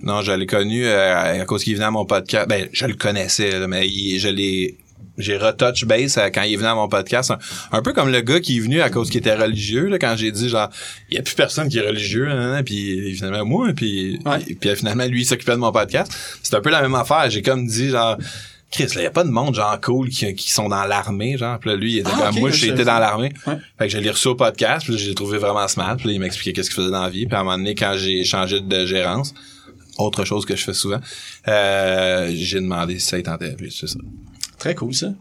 Non, 0.03 0.21
je 0.21 0.33
l'ai 0.33 0.45
connu 0.47 0.85
euh, 0.87 1.41
à 1.41 1.45
cause 1.47 1.65
qu'il 1.65 1.75
venait 1.75 1.87
à 1.87 1.91
mon 1.91 2.05
podcast. 2.05 2.47
Ben, 2.47 2.69
je 2.73 2.85
le 2.85 2.93
connaissais, 2.95 3.59
là, 3.59 3.67
mais 3.67 3.89
il- 3.89 4.19
je 4.19 4.29
l'ai. 4.29 4.77
J'ai 5.17 5.37
retouch 5.37 5.85
base 5.85 6.19
euh, 6.19 6.29
quand 6.35 6.43
il 6.43 6.55
est 6.55 6.57
venu 6.57 6.67
à 6.69 6.75
mon 6.75 6.89
podcast. 6.89 7.31
Un, 7.31 7.39
un 7.73 7.83
peu 7.83 7.93
comme 7.93 8.11
le 8.11 8.21
gars 8.21 8.41
qui 8.41 8.57
est 8.57 8.61
venu 8.61 8.81
à 8.81 8.91
cause 8.91 9.11
qu'il 9.11 9.19
était 9.21 9.35
religieux, 9.35 9.87
là, 9.87 9.99
quand 9.99 10.17
j'ai 10.17 10.33
dit 10.33 10.49
genre 10.49 10.71
il 11.11 11.17
y 11.17 11.19
a 11.21 11.23
plus 11.23 11.35
personne 11.35 11.69
qui 11.69 11.79
est 11.79 11.87
religieux, 11.87 12.29
hein, 12.29 12.55
hein, 12.57 12.63
puis 12.65 13.15
finalement 13.15 13.45
moi, 13.45 13.69
puis 13.77 14.19
Ouais. 14.25 14.39
puis 14.61 14.77
finalement 14.77 15.07
lui 15.07 15.23
il 15.23 15.25
s'occupait 15.25 15.53
de 15.53 15.59
mon 15.59 15.71
podcast. 15.73 16.13
C'est 16.43 16.55
un 16.57 16.61
peu 16.61 16.71
la 16.71 16.83
même 16.83 16.95
affaire. 16.95 17.31
J'ai 17.31 17.43
comme 17.43 17.67
dit 17.67 17.91
genre 17.91 18.17
Chris, 18.73 18.89
là, 18.97 19.03
y 19.03 19.07
a 19.07 19.11
pas 19.11 19.23
de 19.23 19.31
monde 19.31 19.55
genre 19.55 19.81
cool 19.81 20.09
qui, 20.09 20.35
qui 20.35 20.51
sont 20.51 20.69
dans 20.69 20.85
l'armée, 20.85 21.39
genre. 21.39 21.61
Puis 21.61 21.71
là, 21.71 21.77
lui, 21.77 21.93
il 21.93 21.99
était 22.01 22.11
Ah, 22.21 22.33
moi, 22.33 22.51
j'étais 22.51 22.71
savais 22.73 22.85
dans 22.85 22.99
l'armée. 22.99 23.33
Ouais. 23.47 23.55
Fait 23.79 23.87
que 23.87 23.93
je 23.93 23.99
l'ai 23.99 24.11
reçu 24.11 24.27
au 24.27 24.35
podcast, 24.35 24.85
puis 24.85 24.99
j'ai 24.99 25.15
trouvé 25.15 25.39
vraiment 25.39 25.69
smart. 25.69 25.97
Puis 25.97 26.09
là, 26.09 26.15
il 26.15 26.19
m'expliquait 26.19 26.53
qu'est-ce 26.53 26.71
qu'il 26.71 26.77
faisait 26.83 26.91
dans 26.91 27.05
la 27.05 27.09
vie. 27.09 27.27
Puis 27.27 27.37
à 27.37 27.41
un 27.41 27.45
moment 27.45 27.57
donné, 27.57 27.77
quand 27.77 27.95
j'ai 27.97 28.25
changé 28.25 28.61
de 28.61 28.85
gérance, 28.85 29.33
autre 29.97 30.25
chose 30.25 30.45
que 30.45 30.57
je 30.57 30.65
fais 30.65 30.75
souvent, 30.75 30.99
euh, 31.47 32.33
j'ai 32.35 32.59
demandé 32.61 32.99
si 32.99 33.07
ça 33.07 33.23
tentait. 33.23 33.55
Puis 33.57 33.71
c'est 33.71 33.87
ça. 33.87 33.99
Très 34.65 34.75
cool, 34.75 34.95
ça. 34.95 35.13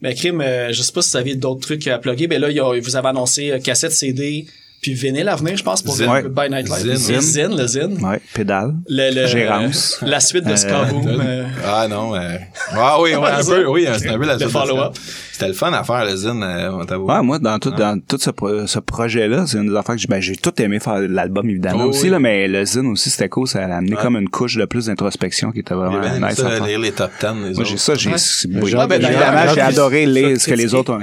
Mais 0.00 0.16
Crime, 0.16 0.40
euh, 0.40 0.72
je 0.72 0.82
sais 0.82 0.90
pas 0.90 1.00
si 1.00 1.10
vous 1.12 1.16
avez 1.18 1.36
d'autres 1.36 1.60
trucs 1.60 1.86
à 1.86 1.96
plugger. 2.00 2.26
Ben 2.26 2.40
là, 2.40 2.50
il 2.50 2.56
y 2.56 2.58
a- 2.58 2.80
vous 2.80 2.96
avez 2.96 3.06
annoncé 3.06 3.52
euh, 3.52 3.60
cassette, 3.60 3.92
CD, 3.92 4.46
puis 4.80 4.94
vinyle 4.94 5.28
à 5.28 5.36
venir, 5.36 5.56
je 5.56 5.62
pense, 5.62 5.82
pour 5.82 5.98
Ouais. 6.00 6.22
Goodbye 6.22 6.48
Nightlife. 6.50 6.96
Zine. 6.96 7.20
Zine, 7.20 7.56
le 7.56 7.66
Zine. 7.66 7.98
Ouais, 8.04 8.20
pédale. 8.34 8.74
Le, 8.88 9.14
le- 9.14 9.26
Gérance. 9.26 9.98
euh, 10.02 10.06
la 10.06 10.20
suite 10.20 10.44
de 10.44 10.52
Euh, 10.52 10.56
Skaboom. 10.56 11.06
euh, 11.20 11.44
Ah 11.66 11.86
non, 11.88 12.14
euh... 12.14 12.36
ah 12.72 13.00
oui, 13.00 13.14
ouais, 13.14 13.28
un 13.30 13.44
peu, 13.44 13.66
oui, 13.66 13.86
c'est 13.98 14.08
un 14.08 14.18
peu 14.18 14.26
la 14.26 14.36
Le 14.36 14.48
follow-up. 14.48 14.94
C'était 15.32 15.48
le 15.48 15.54
fun 15.54 15.72
à 15.72 15.84
faire, 15.84 16.04
le 16.04 16.14
zine, 16.16 16.42
euh. 16.42 16.96
Ouais, 16.98 17.22
moi, 17.22 17.38
dans 17.38 17.58
tout, 17.58 17.70
dans 17.70 17.98
tout 17.98 18.18
ce, 18.20 18.28
pro- 18.30 18.66
ce 18.66 18.78
projet-là, 18.78 19.44
c'est 19.46 19.56
une 19.56 19.70
des 19.70 19.76
affaires 19.76 19.94
que 19.94 20.00
j'ai, 20.00 20.06
ben, 20.06 20.20
j'ai 20.20 20.36
tout 20.36 20.52
aimé 20.60 20.80
faire 20.80 20.98
l'album, 20.98 21.48
évidemment, 21.48 21.84
Oh, 21.84 21.88
aussi, 21.88 22.04
oui. 22.04 22.10
là, 22.10 22.18
mais 22.18 22.46
le 22.46 22.62
zine 22.66 22.86
aussi, 22.88 23.08
c'était 23.08 23.30
cool. 23.30 23.46
Ça 23.48 23.60
a 23.64 23.76
amené 23.76 23.96
comme 23.96 24.16
une 24.16 24.28
couche 24.28 24.56
de 24.56 24.64
plus 24.66 24.86
d'introspection 24.86 25.50
qui 25.50 25.60
était 25.60 25.72
vraiment 25.74 25.98
bien 25.98 26.18
nice 26.28 26.36
ça, 26.36 26.48
à 26.48 26.66
lire 26.66 26.78
les 26.78 26.92
top 26.92 27.10
10, 27.20 27.26
les 27.26 27.32
Moi, 27.32 27.48
autres. 27.52 27.64
j'ai 27.64 27.76
ça, 27.78 27.94
j'ai, 27.94 28.10
oui, 28.10 28.16
évidemment, 28.62 28.86
d'ailleurs, 28.88 29.54
j'ai 29.54 29.60
adoré 29.62 30.04
lire 30.06 30.38
ce 30.38 30.46
que 30.46 30.54
les 30.54 30.74
autres 30.74 30.92
ont. 30.92 31.00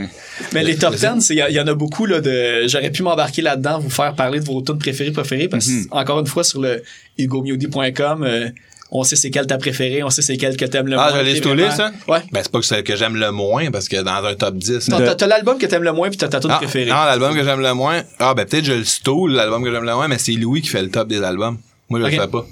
Mais 0.53 0.63
les 0.63 0.77
top 0.77 0.93
10, 0.95 1.19
c'est- 1.21 1.33
il 1.33 1.37
y, 1.37 1.41
a- 1.41 1.49
il 1.49 1.55
y 1.55 1.59
en 1.59 1.67
a 1.67 1.73
beaucoup 1.73 2.05
là 2.05 2.21
de. 2.21 2.67
J'aurais 2.67 2.91
pu 2.91 3.01
m'embarquer 3.01 3.41
là-dedans, 3.41 3.66
vous 3.77 3.89
faire 3.89 4.13
parler 4.15 4.39
de 4.39 4.45
vos 4.45 4.61
tunes 4.61 4.77
préférées 4.79 5.11
préférées, 5.11 5.47
parce 5.49 5.67
Mhm. 5.67 5.87
que 5.87 5.95
encore 5.95 6.19
une 6.19 6.27
fois 6.27 6.43
sur 6.43 6.61
le 6.61 6.81
hugomudy.com, 7.17 8.23
euh, 8.23 8.49
on 8.89 9.03
sait 9.03 9.15
c'est 9.17 9.29
quelle 9.31 9.47
ta 9.47 9.57
préférée, 9.57 10.01
on 10.03 10.09
sait 10.09 10.21
c'est 10.21 10.37
quelle 10.37 10.55
que 10.55 10.63
t'aimes 10.65 10.87
le 10.87 10.97
Ah, 10.97 11.09
moins. 11.11 11.19
je 11.19 11.25
l'ai 11.25 11.35
stoulé, 11.35 11.69
ça? 11.71 11.91
Ouais. 12.07 12.19
Ben, 12.31 12.41
c'est 12.41 12.51
pas 12.51 12.59
que 12.59 12.65
celle 12.65 12.83
que 12.83 12.95
j'aime 12.95 13.15
le 13.17 13.31
moins, 13.31 13.69
parce 13.69 13.89
que 13.89 14.01
dans 14.01 14.23
un 14.23 14.35
top 14.35 14.55
10. 14.55 14.87
Non, 14.89 14.99
De- 14.99 15.13
t'as- 15.13 15.27
l'album 15.27 15.57
que 15.57 15.65
t'aimes 15.65 15.83
le 15.83 15.91
moins 15.91 16.07
puis 16.09 16.17
t'as 16.17 16.29
ta 16.29 16.39
tune 16.39 16.51
Ah, 16.53 16.57
préférée. 16.57 16.89
non, 16.89 16.95
l'album 17.03 17.35
que 17.35 17.43
j'aime 17.43 17.59
le 17.59 17.73
moins. 17.73 18.01
Ah, 18.19 18.33
ben, 18.33 18.45
peut-être 18.45 18.63
je 18.65 18.73
le 18.73 18.83
stoule, 18.85 19.33
l'album 19.33 19.63
que 19.63 19.71
j'aime 19.71 19.83
le 19.83 19.93
moins, 19.93 20.07
mais 20.07 20.17
c'est 20.17 20.31
Louis 20.33 20.61
qui 20.61 20.69
fait 20.69 20.81
le 20.81 20.89
top 20.89 21.09
des 21.09 21.21
albums. 21.21 21.57
Moi, 21.89 21.99
je 21.99 22.05
le 22.05 22.11
fais 22.11 22.27
pas. 22.27 22.45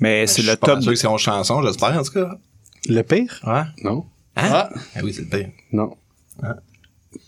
Mais 0.00 0.26
c'est 0.26 0.42
Je 0.42 0.50
le 0.50 0.56
pas 0.56 0.66
top 0.66 0.82
sûr 0.82 0.90
de... 0.90 0.94
que 0.94 1.00
c'est 1.00 1.06
11 1.06 1.20
chansons, 1.20 1.62
j'espère, 1.62 1.98
en 1.98 2.02
tout 2.02 2.12
cas. 2.12 2.30
Le 2.88 3.02
pire? 3.02 3.40
Ouais. 3.46 3.62
Non. 3.82 4.04
Hein? 4.36 4.48
Ah. 4.52 4.68
Ah 4.94 5.00
oui, 5.02 5.14
c'est 5.14 5.22
le 5.22 5.28
pire. 5.28 5.48
Non. 5.72 5.96
Ah. 6.42 6.56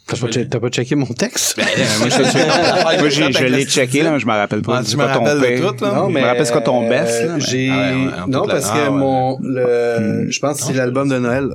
T'as 0.08 0.16
pas, 0.16 0.26
che- 0.28 0.48
t'as 0.48 0.58
pas 0.60 0.68
checké 0.70 0.94
mon 0.94 1.06
texte? 1.06 1.56
Ben, 1.56 1.64
moi, 1.98 2.08
je, 2.08 2.98
moi, 3.00 3.08
j'ai- 3.10 3.32
je 3.32 3.44
l'ai 3.44 3.64
checké, 3.66 4.02
là, 4.02 4.10
mais 4.12 4.18
je 4.20 4.26
me 4.26 4.32
rappelle 4.32 4.62
pas. 4.62 4.78
Ah, 4.78 4.82
C'est 4.82 4.92
tu 4.92 4.96
me 4.96 5.04
rappelles 5.04 5.38
de 5.40 5.58
tout, 5.68 5.84
là? 5.84 5.92
Non, 5.92 6.08
Je 6.08 6.14
mais. 6.14 6.20
me 6.22 6.26
rappelle 6.26 6.46
ce 6.46 6.52
que 6.52 6.58
ton 6.60 6.84
euh, 6.84 6.88
best, 6.88 7.24
là, 7.24 7.38
J'ai. 7.38 7.70
Ah 7.70 8.24
non, 8.26 8.46
parce 8.46 8.70
que 8.70 8.78
ah 8.78 8.90
ouais. 8.90 8.96
mon. 8.98 9.38
Le... 9.42 10.26
Je 10.30 10.38
pense 10.40 10.58
que 10.60 10.64
c'est 10.66 10.72
l'album 10.72 11.08
de 11.08 11.18
Noël. 11.18 11.50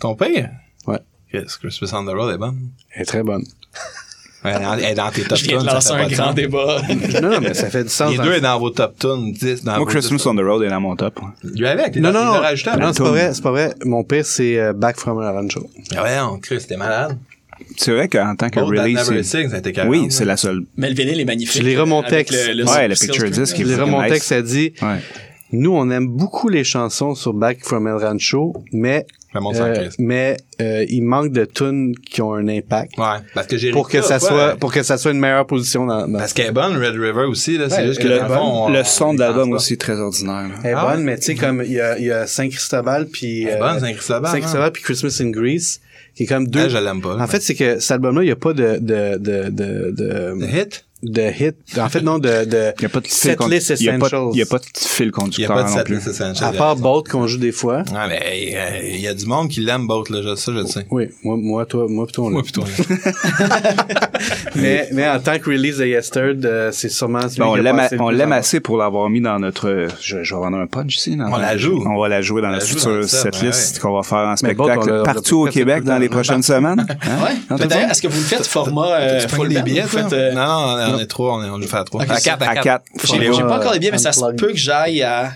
Ton 0.00 0.14
pire? 0.14 0.50
Ouais. 0.86 0.98
Yes, 1.32 1.56
Christmas 1.56 1.90
on 1.94 2.04
the 2.04 2.10
Road 2.14 2.34
est 2.34 2.38
bonne. 2.38 2.58
Elle 2.94 3.02
est 3.02 3.04
très 3.06 3.22
bonne. 3.22 3.44
Ouais, 4.44 4.52
Elle 4.54 4.84
est 4.84 4.94
dans- 4.94 5.10
tes 5.10 5.22
top 5.22 5.36
Je 5.36 5.44
viens 5.46 5.56
de 5.56 5.62
tunes, 5.62 5.68
ça 5.68 5.74
lancer 5.74 5.92
un 5.92 6.06
grand 6.08 6.32
débat. 6.32 6.80
Non, 7.22 7.30
non, 7.30 7.40
mais 7.40 7.54
ça 7.54 7.68
fait 7.70 7.82
du 7.82 7.88
sens. 7.90 8.12
Les 8.12 8.18
deux 8.18 8.34
est 8.34 8.40
dans 8.40 8.56
vos 8.60 8.70
top 8.70 8.94
tunes, 8.96 9.32
10 9.32 9.64
dans 9.64 9.78
Moi, 9.78 9.86
Christmas 9.86 10.22
on 10.26 10.36
the 10.36 10.40
Road 10.44 10.62
est 10.62 10.68
dans 10.68 10.80
mon 10.80 10.94
top. 10.94 11.18
Lui 11.42 11.66
avec, 11.66 11.96
il 11.96 12.02
Non, 12.02 12.12
non, 12.12 12.24
non. 12.24 12.34
Non, 12.34 12.92
c'est 12.92 13.02
pas 13.02 13.08
vrai, 13.10 13.34
c'est 13.34 13.42
pas 13.42 13.50
vrai. 13.50 13.74
Mon 13.84 14.04
pire, 14.04 14.24
c'est 14.24 14.56
euh, 14.60 14.72
Back 14.72 14.98
from 15.00 15.18
a 15.20 15.32
Rancho. 15.32 15.68
Ah 15.96 16.02
ouais, 16.04 16.18
on 16.20 16.38
Chris, 16.38 16.64
t'es 16.68 16.76
malade. 16.76 17.18
C'est 17.76 17.92
vrai 17.92 18.08
qu'en 18.08 18.34
tant 18.36 18.48
que 18.50 18.60
Oh, 18.60 18.66
release, 18.66 19.08
Never 19.08 19.22
c'est- 19.22 19.38
Sings, 19.40 19.50
ça 19.50 19.56
a 19.56 19.58
été 19.58 19.72
carrément. 19.72 19.92
oui, 19.96 20.06
c'est 20.10 20.24
la 20.24 20.36
seule. 20.36 20.62
Mais 20.76 20.88
le 20.90 20.94
vinyle 20.94 21.20
est 21.20 21.24
magnifique. 21.24 21.62
Je 21.62 21.66
l'ai 21.66 21.76
remonté 21.78 22.14
Avec 22.14 22.32
avec- 22.32 22.66
Ouais, 22.68 22.88
le 22.88 22.94
picture 22.94 23.30
disc, 23.30 23.56
Je 23.56 23.62
nice. 23.62 24.08
texte, 24.10 24.28
ça 24.28 24.42
dit 24.42 24.72
Ouais. 24.82 24.98
Nous, 25.50 25.74
on 25.74 25.88
aime 25.90 26.08
beaucoup 26.08 26.50
les 26.50 26.62
chansons 26.62 27.14
sur 27.14 27.32
Back 27.32 27.60
from 27.62 27.86
El 27.86 27.94
Rancho, 27.94 28.52
mais 28.70 29.06
euh, 29.34 29.88
mais 29.98 30.36
euh, 30.60 30.84
il 30.90 31.02
manque 31.02 31.32
de 31.32 31.46
tunes 31.46 31.94
qui 31.94 32.20
ont 32.20 32.34
un 32.34 32.48
impact 32.48 32.98
Ouais, 32.98 33.04
parce 33.34 33.46
que 33.46 33.56
j'ai 33.56 33.70
pour 33.70 33.88
que 33.88 34.02
ça 34.02 34.18
soit 34.20 34.56
pour 34.56 34.72
que 34.72 34.82
ça 34.82 34.98
soit 34.98 35.12
une 35.12 35.20
meilleure 35.20 35.46
position 35.46 35.86
dans. 35.86 36.06
dans 36.06 36.18
Parce 36.18 36.34
qu'elle 36.34 36.48
est 36.48 36.52
bonne, 36.52 36.76
Red 36.76 36.94
River 36.98 37.24
aussi, 37.28 37.56
là. 37.56 37.70
C'est 37.70 37.86
juste 37.86 38.00
que 38.02 38.08
le- 38.08 38.18
dans 38.18 38.28
le 38.28 38.34
fond, 38.34 38.68
Le 38.68 38.84
son 38.84 39.14
de 39.14 39.20
l'album 39.20 39.52
aussi 39.52 39.74
est 39.74 39.76
très 39.80 39.98
ordinaire. 39.98 40.48
là. 40.48 40.54
Elle 40.64 40.70
est 40.70 40.74
Ah 40.74 40.86
bonne, 40.90 40.98
ouais? 40.98 41.04
mais 41.04 41.16
tu 41.18 41.24
sais 41.24 41.34
comme 41.34 41.62
il 41.64 41.72
y 41.72 41.80
a, 41.80 41.98
y 41.98 42.10
a 42.10 42.26
Saint 42.26 42.48
Cristobal 42.50 43.06
puis 43.06 43.42
Elle 43.44 43.48
est 43.48 43.52
euh, 43.54 43.58
bonne, 43.58 43.80
Saint 43.80 43.92
Cristobal, 43.94 44.30
Saint 44.30 44.36
hein? 44.36 44.40
Cristobal 44.40 44.72
puis 44.72 44.82
Christmas 44.82 45.18
in 45.22 45.30
Greece 45.30 45.80
qui 46.18 46.24
est 46.24 46.26
comme 46.26 46.48
deux. 46.48 46.60
Elle, 46.64 46.70
je 46.70 46.78
l'aime 46.78 47.00
pas. 47.00 47.16
en 47.16 47.26
fait, 47.28 47.40
c'est 47.40 47.54
que 47.54 47.78
cet 47.78 47.92
album-là, 47.92 48.24
il 48.24 48.28
y 48.28 48.32
a 48.32 48.36
pas 48.36 48.52
de 48.52 48.78
de 48.80 49.16
de 49.18 49.48
de, 49.50 49.90
de- 49.92 50.46
hit? 50.46 50.84
De 51.02 51.22
hit. 51.22 51.56
En 51.78 51.88
fait, 51.88 52.00
non, 52.00 52.18
de, 52.18 52.44
de 52.44 52.72
Il 52.78 52.80
n'y 52.80 52.86
a 52.86 52.88
pas 52.88 53.00
de 53.00 53.06
fil 53.06 53.14
setlist 53.14 53.36
conducteur. 53.38 53.76
Il 53.80 53.84
y 53.84 53.90
a 53.90 53.92
pas 53.96 53.98
de- 53.98 54.14
essentials. 54.14 54.30
il 54.32 54.38
y 54.38 54.42
a 54.42 54.46
pas 54.46 54.58
de 54.58 54.64
fil 54.64 54.88
Il 54.98 55.04
n'y 55.04 55.08
a 55.08 55.12
conducteur 55.12 55.48
pas 55.56 55.62
de 55.62 55.68
non 55.68 55.74
plus. 55.84 55.94
setlist 56.00 56.08
essential. 56.08 56.48
À 56.48 56.52
part 56.58 56.76
Bolt 56.76 57.08
qu'on 57.08 57.26
joue 57.26 57.38
des 57.38 57.52
fois. 57.52 57.78
Ouais, 57.78 58.08
mais 58.08 58.52
euh, 58.56 58.80
il 58.94 59.00
y 59.00 59.06
a 59.08 59.14
du 59.14 59.26
monde 59.26 59.48
qui 59.48 59.60
l'aime, 59.60 59.86
Boat, 59.86 60.04
là. 60.10 60.22
je- 60.22 60.34
Ça, 60.34 60.52
je 60.52 60.58
le 60.58 60.66
sais. 60.66 60.86
Oui, 60.90 61.08
moi, 61.22 61.36
moi, 61.38 61.66
toi, 61.66 61.86
moi, 61.88 62.04
plutôt, 62.04 62.26
on. 62.26 62.30
Moi, 62.30 62.42
plutôt. 62.42 62.64
Mais, 64.56 64.88
mais 64.92 65.08
en 65.08 65.20
tant 65.20 65.38
que 65.38 65.50
release 65.50 65.78
de 65.78 65.86
Yesterday, 65.86 66.46
euh, 66.46 66.70
c'est 66.72 66.88
sûrement 66.88 67.20
celui 67.28 67.38
Ben, 67.40 67.46
on 67.46 67.54
l'aime, 68.10 68.32
assez 68.32 68.58
pour 68.60 68.76
l'avoir 68.76 69.08
mis 69.08 69.20
dans 69.20 69.38
notre, 69.38 69.86
je, 70.00 70.22
je 70.24 70.34
vais 70.34 70.40
vendre 70.40 70.56
un 70.58 70.66
punch 70.66 70.96
ici. 70.96 71.16
dans- 71.16 71.32
On 71.32 71.36
la 71.36 71.56
joue. 71.56 71.82
On 71.86 72.00
va 72.00 72.08
la 72.08 72.20
jouer 72.20 72.42
dans 72.42 72.48
On 72.48 72.52
la 72.52 72.60
future 72.60 72.90
le 72.90 73.02
set, 73.06 73.20
cette 73.32 73.40
ben 73.40 73.46
liste 73.48 73.76
ouais. 73.76 73.80
qu'on 73.82 73.94
va 73.94 74.02
faire 74.02 74.18
en 74.26 74.36
spectacle 74.36 74.90
on 74.90 75.00
on 75.00 75.02
partout 75.04 75.46
au 75.46 75.50
Québec 75.50 75.84
dans 75.84 75.98
les 75.98 76.08
prochaines 76.08 76.42
semaines. 76.42 76.84
Hein? 77.02 77.56
Est-ce 77.90 78.02
que 78.02 78.08
vous 78.08 78.18
le 78.18 78.24
faites 78.26 78.46
format 78.46 78.94
euh, 79.00 79.28
full 79.28 79.48
des 79.48 79.62
billets, 79.62 79.84
non, 80.34 80.76
on 80.94 80.98
est 80.98 81.06
trois, 81.06 81.36
on 81.38 81.44
est, 81.44 81.48
on 81.50 81.58
le 81.58 81.66
fait 81.66 81.76
à 81.76 81.84
trois. 81.84 82.02
À 82.02 82.20
quatre, 82.20 82.42
À 82.42 82.50
à 82.50 82.54
quatre. 82.54 82.84
quatre. 82.94 83.16
J'ai 83.16 83.42
pas 83.42 83.58
encore 83.58 83.72
les 83.72 83.78
billets, 83.78 83.92
mais 83.92 83.98
ça 83.98 84.12
se 84.12 84.20
peut 84.36 84.48
que 84.48 84.56
j'aille 84.56 85.02
à 85.02 85.32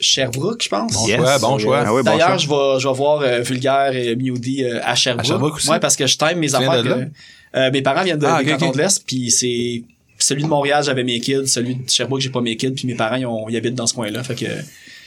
Sherbrooke, 0.00 0.62
je 0.64 0.68
pense. 0.68 0.92
Bon 0.94 1.06
Yes. 1.06 1.16
choix, 1.16 1.38
bon 1.38 1.58
choix. 1.58 1.82
Ah 1.86 1.94
oui, 1.94 2.02
D'ailleurs, 2.02 2.38
je 2.38 2.48
vais, 2.48 2.80
je 2.80 2.88
vais 2.88 2.94
voir 2.94 3.20
euh, 3.22 3.40
Vulgaire 3.40 3.94
et 3.94 4.16
Mewdy 4.16 4.64
euh, 4.64 4.80
à 4.82 4.94
Sherbrooke. 4.94 5.24
À 5.24 5.28
Sherbrooke 5.28 5.56
aussi? 5.56 5.70
Ouais, 5.70 5.78
parce 5.80 5.94
que 5.96 6.06
je 6.06 6.16
time 6.18 6.38
mes 6.38 6.54
affaires. 6.54 6.82
que- 6.82 7.08
euh, 7.54 7.70
mes 7.70 7.82
parents 7.82 8.02
viennent 8.02 8.18
de, 8.18 8.26
Ah, 8.26 8.42
de 8.42 8.78
l'Est, 8.78 9.04
puis 9.06 9.30
c'est 9.30 9.84
celui 10.18 10.42
de 10.42 10.48
Montréal, 10.48 10.82
j'avais 10.84 11.04
mes 11.04 11.20
kids, 11.20 11.46
celui 11.46 11.74
de 11.76 11.88
Sherbrooke, 11.90 12.20
j'ai 12.20 12.30
pas 12.30 12.40
mes 12.40 12.56
kids, 12.56 12.70
puis 12.72 12.86
mes 12.86 12.94
parents, 12.94 13.16
ils, 13.16 13.26
ont- 13.26 13.48
ils 13.48 13.56
habitent 13.56 13.74
dans 13.74 13.86
ce 13.86 13.94
coin-là, 13.94 14.22
fait 14.24 14.34
que 14.34 14.46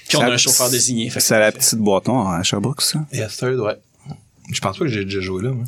puis 0.08 0.18
on 0.18 0.22
a 0.22 0.28
un 0.30 0.38
chauffeur 0.38 0.70
désigné. 0.70 1.10
C'est 1.10 1.34
à 1.36 1.40
la 1.40 1.52
petite 1.52 1.80
boîton 1.80 2.28
à 2.28 2.44
Sherbrooke, 2.44 2.82
ça? 2.82 3.00
Yes, 3.12 3.38
third, 3.38 3.60
ouais. 3.60 3.76
Je 4.52 4.60
pense 4.62 4.78
pas 4.78 4.86
que 4.86 4.92
j'ai 4.92 5.04
déjà 5.06 5.20
joué 5.22 5.42
là, 5.44 5.50
moi. 5.52 5.66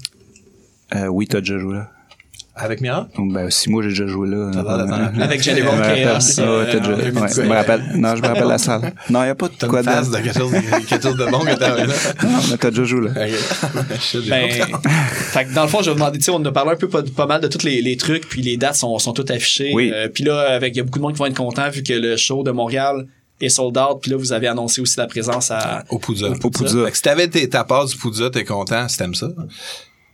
Euh, 0.95 1.07
oui, 1.07 1.27
t'as 1.27 1.39
déjà 1.39 1.57
joué 1.57 1.73
là. 1.77 1.89
Avec 2.59 2.81
Mira? 2.81 3.07
Ben, 3.17 3.49
si 3.49 3.69
moi 3.69 3.83
j'ai 3.83 3.89
déjà 3.89 4.07
joué 4.07 4.27
là. 4.29 4.51
Euh, 4.55 5.21
Avec 5.21 5.41
je 5.43 5.49
General 5.51 5.75
me 5.75 5.81
rappelle. 5.81 6.03
Chaos. 6.03 6.57
Ouais, 6.57 6.65
t'as 6.71 6.79
déjà- 6.79 6.91
en 6.91 6.95
ouais, 6.97 7.03
2018. 7.11 7.41
je 7.43 7.47
me 7.47 7.53
rappelle. 7.55 7.83
Non, 7.95 8.15
je 8.15 8.21
me 8.21 8.27
rappelle 8.27 8.47
la 8.47 8.57
salle. 8.57 8.93
Non, 9.09 9.21
il 9.21 9.25
n'y 9.25 9.29
a 9.29 9.35
pas 9.35 9.47
de 9.49 9.65
quoi 9.67 9.81
de 9.83 9.87
de 9.87 10.17
quelque 10.23 10.37
chose, 10.37 10.51
quelque 10.87 11.03
chose 11.03 11.15
de 11.17 11.25
bon 11.31 11.39
que 11.39 11.55
t'avais 11.55 11.85
là? 11.87 11.93
Non, 12.23 12.39
mais 12.51 12.57
t'as 12.57 12.69
déjà 12.69 12.83
joué 12.83 13.07
là. 13.09 13.11
Ben, 14.29 14.49
fait 15.31 15.45
que 15.45 15.53
dans 15.53 15.63
le 15.63 15.67
fond, 15.69 15.79
je 15.79 15.85
vais 15.85 15.91
vous 15.91 15.95
demander, 15.99 16.17
tu 16.19 16.25
sais, 16.25 16.31
on 16.31 16.43
a 16.43 16.51
parlé 16.51 16.71
un 16.71 16.75
peu 16.75 16.87
pas, 16.89 17.03
pas 17.03 17.25
mal 17.25 17.41
de 17.41 17.47
tous 17.47 17.63
les, 17.63 17.81
les 17.81 17.97
trucs, 17.97 18.27
puis 18.27 18.41
les 18.41 18.57
dates 18.57 18.75
sont, 18.75 18.97
sont 18.99 19.13
toutes 19.13 19.31
affichées. 19.31 19.71
Oui. 19.73 19.91
Euh, 19.93 20.07
puis 20.07 20.23
là, 20.23 20.39
avec, 20.55 20.73
il 20.75 20.77
y 20.77 20.81
a 20.81 20.83
beaucoup 20.83 20.99
de 20.99 21.03
monde 21.03 21.13
qui 21.13 21.19
vont 21.19 21.25
être 21.27 21.35
contents 21.37 21.69
vu 21.69 21.83
que 21.83 21.93
le 21.93 22.17
show 22.17 22.43
de 22.43 22.51
Montréal 22.51 23.05
est 23.39 23.49
sold 23.49 23.77
out, 23.77 23.99
puis 24.01 24.11
là, 24.11 24.17
vous 24.17 24.33
avez 24.33 24.47
annoncé 24.47 24.81
aussi 24.81 24.97
la 24.97 25.05
présence 25.05 25.51
à... 25.51 25.83
Au 25.89 25.99
Poudza. 25.99 26.27
Au 26.43 26.49
Poudza. 26.49 26.83
Fait 26.85 26.91
que 26.91 26.97
si 26.97 27.03
t'avais 27.03 27.27
tes- 27.27 27.47
ta 27.47 27.63
passe 27.63 27.91
du 27.91 27.97
Poudza, 27.97 28.29
t'es 28.31 28.43
content 28.43 28.87
si 28.87 28.97
t'aimes 28.97 29.13
ça? 29.13 29.27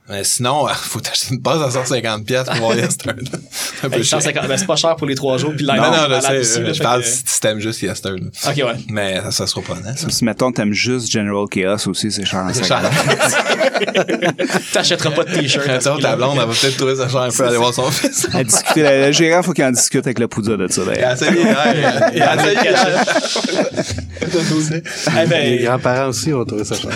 Mais 0.09 0.23
sinon, 0.25 0.67
faut 0.75 0.99
t'acheter 0.99 1.34
une 1.34 1.41
passe 1.41 1.61
à 1.75 1.81
150$ 1.81 2.25
piastres 2.25 2.51
pour 2.57 2.65
voir 2.67 2.75
Yester. 2.77 3.11
C'est 3.51 3.85
un 3.88 3.89
peu 3.89 4.03
cher. 4.03 4.21
150 4.21 4.47
ben, 4.47 4.57
c'est 4.57 4.65
pas 4.67 4.75
cher 4.75 4.95
pour 4.97 5.07
les 5.07 5.15
trois 5.15 5.38
jours, 5.38 5.53
puis 5.55 5.65
là, 5.65 5.75
Non, 5.77 5.91
non, 6.09 6.15
je 6.15 6.21
sais. 6.21 6.38
aussi, 6.39 6.59
là, 6.61 6.73
Je 6.73 6.84
parle 6.84 7.01
que- 7.03 7.07
si 7.07 7.39
t'aimes 7.39 7.59
juste 7.59 7.81
Yester. 7.81 8.09
là. 8.09 8.17
Ok, 8.49 8.55
ouais. 8.57 8.84
Mais 8.89 9.21
ça, 9.21 9.31
ça 9.31 9.47
sera 9.47 9.61
pas 9.61 9.75
net. 9.75 9.97
ça. 9.97 10.09
Si 10.09 10.25
mettons 10.25 10.51
t'aimes 10.51 10.73
juste 10.73 11.09
General 11.09 11.45
Chaos 11.49 11.88
aussi, 11.88 12.11
c'est 12.11 12.25
cher. 12.25 12.45
C'est 12.53 12.65
ça. 12.65 12.81
cher. 12.81 12.91
T'achèteras 14.73 15.11
pas 15.11 15.23
de 15.23 15.34
t-shirt. 15.34 15.67
Attends, 15.69 15.97
ta 15.97 16.15
blonde, 16.15 16.38
elle 16.41 16.47
va 16.47 16.53
peut-être 16.53 16.77
trouver 16.77 16.95
ça 16.95 17.07
cher 17.07 17.21
un 17.21 17.30
peu 17.30 17.47
aller 17.47 17.57
voir 17.57 17.73
son 17.73 17.89
fils. 17.91 18.27
À 18.34 18.43
discuter, 18.43 18.84
le, 18.84 19.05
le 19.07 19.11
gérant, 19.11 19.41
faut 19.43 19.53
qu'il 19.53 19.63
en 19.63 19.71
discute 19.71 20.05
avec 20.05 20.19
le 20.19 20.27
poudre 20.27 20.57
de 20.57 20.67
ça. 20.67 20.81
Il 20.81 20.88
d'ailleurs. 20.88 21.09
a 21.09 21.13
essayé. 21.13 21.31
Il 22.15 22.21
a 22.21 22.35
essayé 22.35 22.53
hier. 22.61 23.05
Eh 25.23 25.27
ben, 25.27 25.49
Les 25.57 25.63
grands-parents 25.63 26.07
aussi 26.09 26.34
ont 26.34 26.45
trouvé 26.45 26.63
ça 26.63 26.75
cher. 26.75 26.91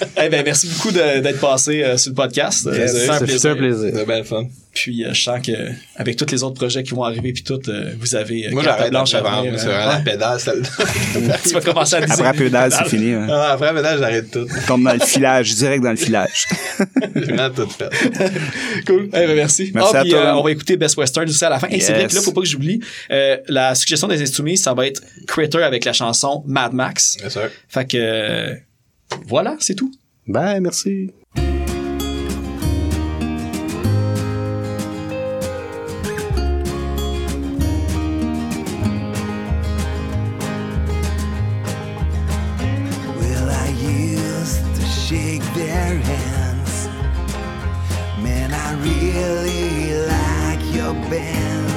eh 0.22 0.28
ben, 0.28 0.42
merci 0.44 0.68
beaucoup 0.68 0.90
d'être 0.92 1.40
passé 1.40 1.82
euh, 1.82 1.96
sur 1.96 2.10
le 2.10 2.14
podcast. 2.16 2.66
Euh, 2.66 2.76
Yes, 2.76 2.92
c'est 2.96 3.10
un 3.10 3.18
plaisir. 3.18 3.50
un 3.50 3.56
plaisir. 3.56 3.90
C'est 3.94 4.06
bien 4.06 4.18
le 4.18 4.24
fun. 4.24 4.44
Puis 4.74 5.04
euh, 5.04 5.14
je 5.14 5.22
sens 5.22 5.40
que 5.46 5.52
avec 5.96 6.16
tous 6.16 6.30
les 6.30 6.42
autres 6.42 6.56
projets 6.56 6.82
qui 6.82 6.92
vont 6.92 7.02
arriver 7.04 7.32
puis 7.32 7.42
tout, 7.42 7.58
euh, 7.68 7.92
vous 7.98 8.14
avez 8.14 8.46
euh, 8.46 8.50
Moi, 8.50 8.62
carte 8.62 8.76
j'arrête 8.78 8.90
blanche 8.92 9.14
à 9.14 9.18
après 9.18 9.30
venir, 9.38 9.52
vendre. 9.52 9.58
C'est 9.62 9.68
euh, 9.68 9.72
vraiment 9.72 9.92
la 9.92 9.98
pédale, 10.00 10.40
celle-là. 10.40 11.36
tu 11.44 11.48
vas 11.54 11.60
commencer 11.62 11.94
à 11.96 11.98
Après 12.12 12.32
pédale, 12.34 12.72
c'est 12.72 12.88
fini. 12.88 13.12
hein. 13.12 13.26
Ah, 13.30 13.52
Après 13.52 13.66
la 13.66 13.74
pédale, 13.74 13.98
j'arrête 13.98 14.30
tout. 14.30 14.46
Tombe 14.66 14.84
dans 14.84 14.92
le 14.92 15.00
filage, 15.00 15.54
direct 15.54 15.82
dans 15.82 15.90
le 15.92 15.96
filage. 15.96 16.46
Vraiment 17.14 17.48
tout 17.50 17.68
fait. 17.70 17.88
Cool. 18.86 19.06
Eh 19.08 19.26
ben, 19.26 19.34
merci. 19.34 19.70
Merci 19.74 19.92
Ah, 19.94 19.98
à 19.98 20.02
puis, 20.02 20.10
toi. 20.10 20.20
euh, 20.20 20.34
on 20.34 20.42
va 20.42 20.50
écouter 20.50 20.76
Best 20.76 20.96
Western 20.98 21.26
aussi 21.28 21.44
à 21.44 21.48
la 21.48 21.58
fin. 21.58 21.68
Et 21.70 21.80
c'est 21.80 21.92
vrai 21.92 22.02
Yes. 22.02 22.10
que 22.12 22.16
là, 22.16 22.22
faut 22.22 22.32
pas 22.32 22.42
que 22.42 22.46
j'oublie. 22.46 22.80
euh, 23.10 23.38
la 23.48 23.74
suggestion 23.74 24.08
des 24.08 24.20
Insoumis, 24.20 24.58
ça 24.58 24.74
va 24.74 24.86
être 24.86 25.00
Critter 25.26 25.62
avec 25.62 25.86
la 25.86 25.94
chanson 25.94 26.42
Mad 26.46 26.74
Max. 26.74 27.16
Bien 27.18 27.30
sûr. 27.30 27.48
Fait 27.68 27.86
que 27.90 27.96
euh, 27.98 28.54
voilà, 29.26 29.56
c'est 29.60 29.74
tout. 29.74 29.92
Ben, 30.26 30.60
merci. 30.60 31.12
Well, 43.18 43.50
I 43.50 43.68
used 43.80 44.64
to 44.74 44.82
shake 44.86 45.42
their 45.54 45.98
hands? 45.98 46.88
Man, 48.22 48.52
I 48.52 48.74
really 48.82 50.06
like 50.06 50.74
your 50.74 50.94
band. 51.10 51.70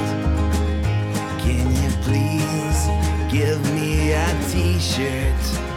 Can 1.42 1.66
you 1.82 1.90
please 2.04 2.82
give 3.32 3.60
me 3.74 4.14
a 4.14 4.28
t 4.50 4.80
shirt? 4.80 5.69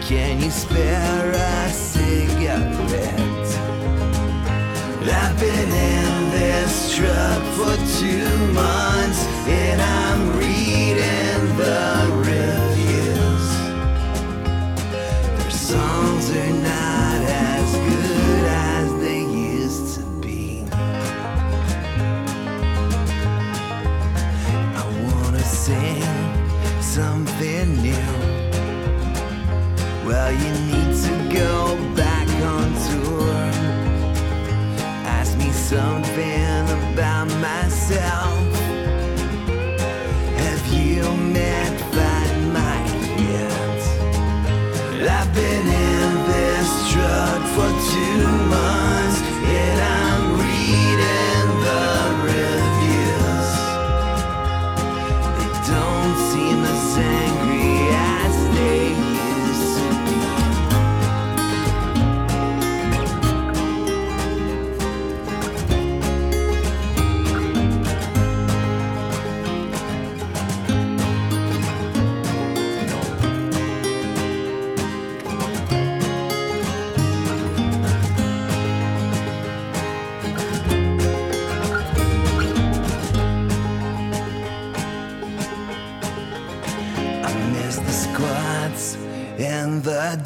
Can 0.00 0.40
you 0.42 0.50
spare 0.50 1.32
a 1.32 1.70
cigarette? 1.70 3.32
I've 5.04 5.38
been 5.38 5.68
in 5.68 6.30
this 6.30 6.94
truck 6.96 7.42
for 7.56 7.74
two 7.98 8.52
months 8.52 9.26
and 9.46 9.80
I'm 9.80 10.38
reading 10.38 11.56
the 11.56 12.01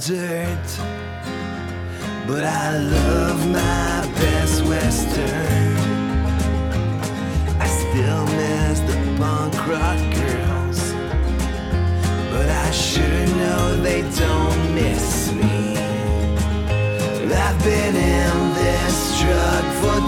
dirt. 0.06 0.68
But 2.28 2.44
I 2.44 2.78
love 2.78 3.44
my 3.48 4.08
best 4.20 4.64
western. 4.64 5.76
I 7.58 7.66
still 7.66 8.24
miss 8.38 8.78
the 8.80 8.96
punk 9.18 9.54
rock 9.66 9.98
girls. 10.14 10.80
But 12.30 12.48
I 12.48 12.70
sure 12.70 13.26
know 13.40 13.76
they 13.82 14.02
don't 14.02 14.74
miss 14.74 15.32
me. 15.32 15.76
I've 17.46 17.62
been 17.64 17.96
in 17.96 18.54
this 18.54 19.20
truck 19.20 19.64
for 19.80 19.98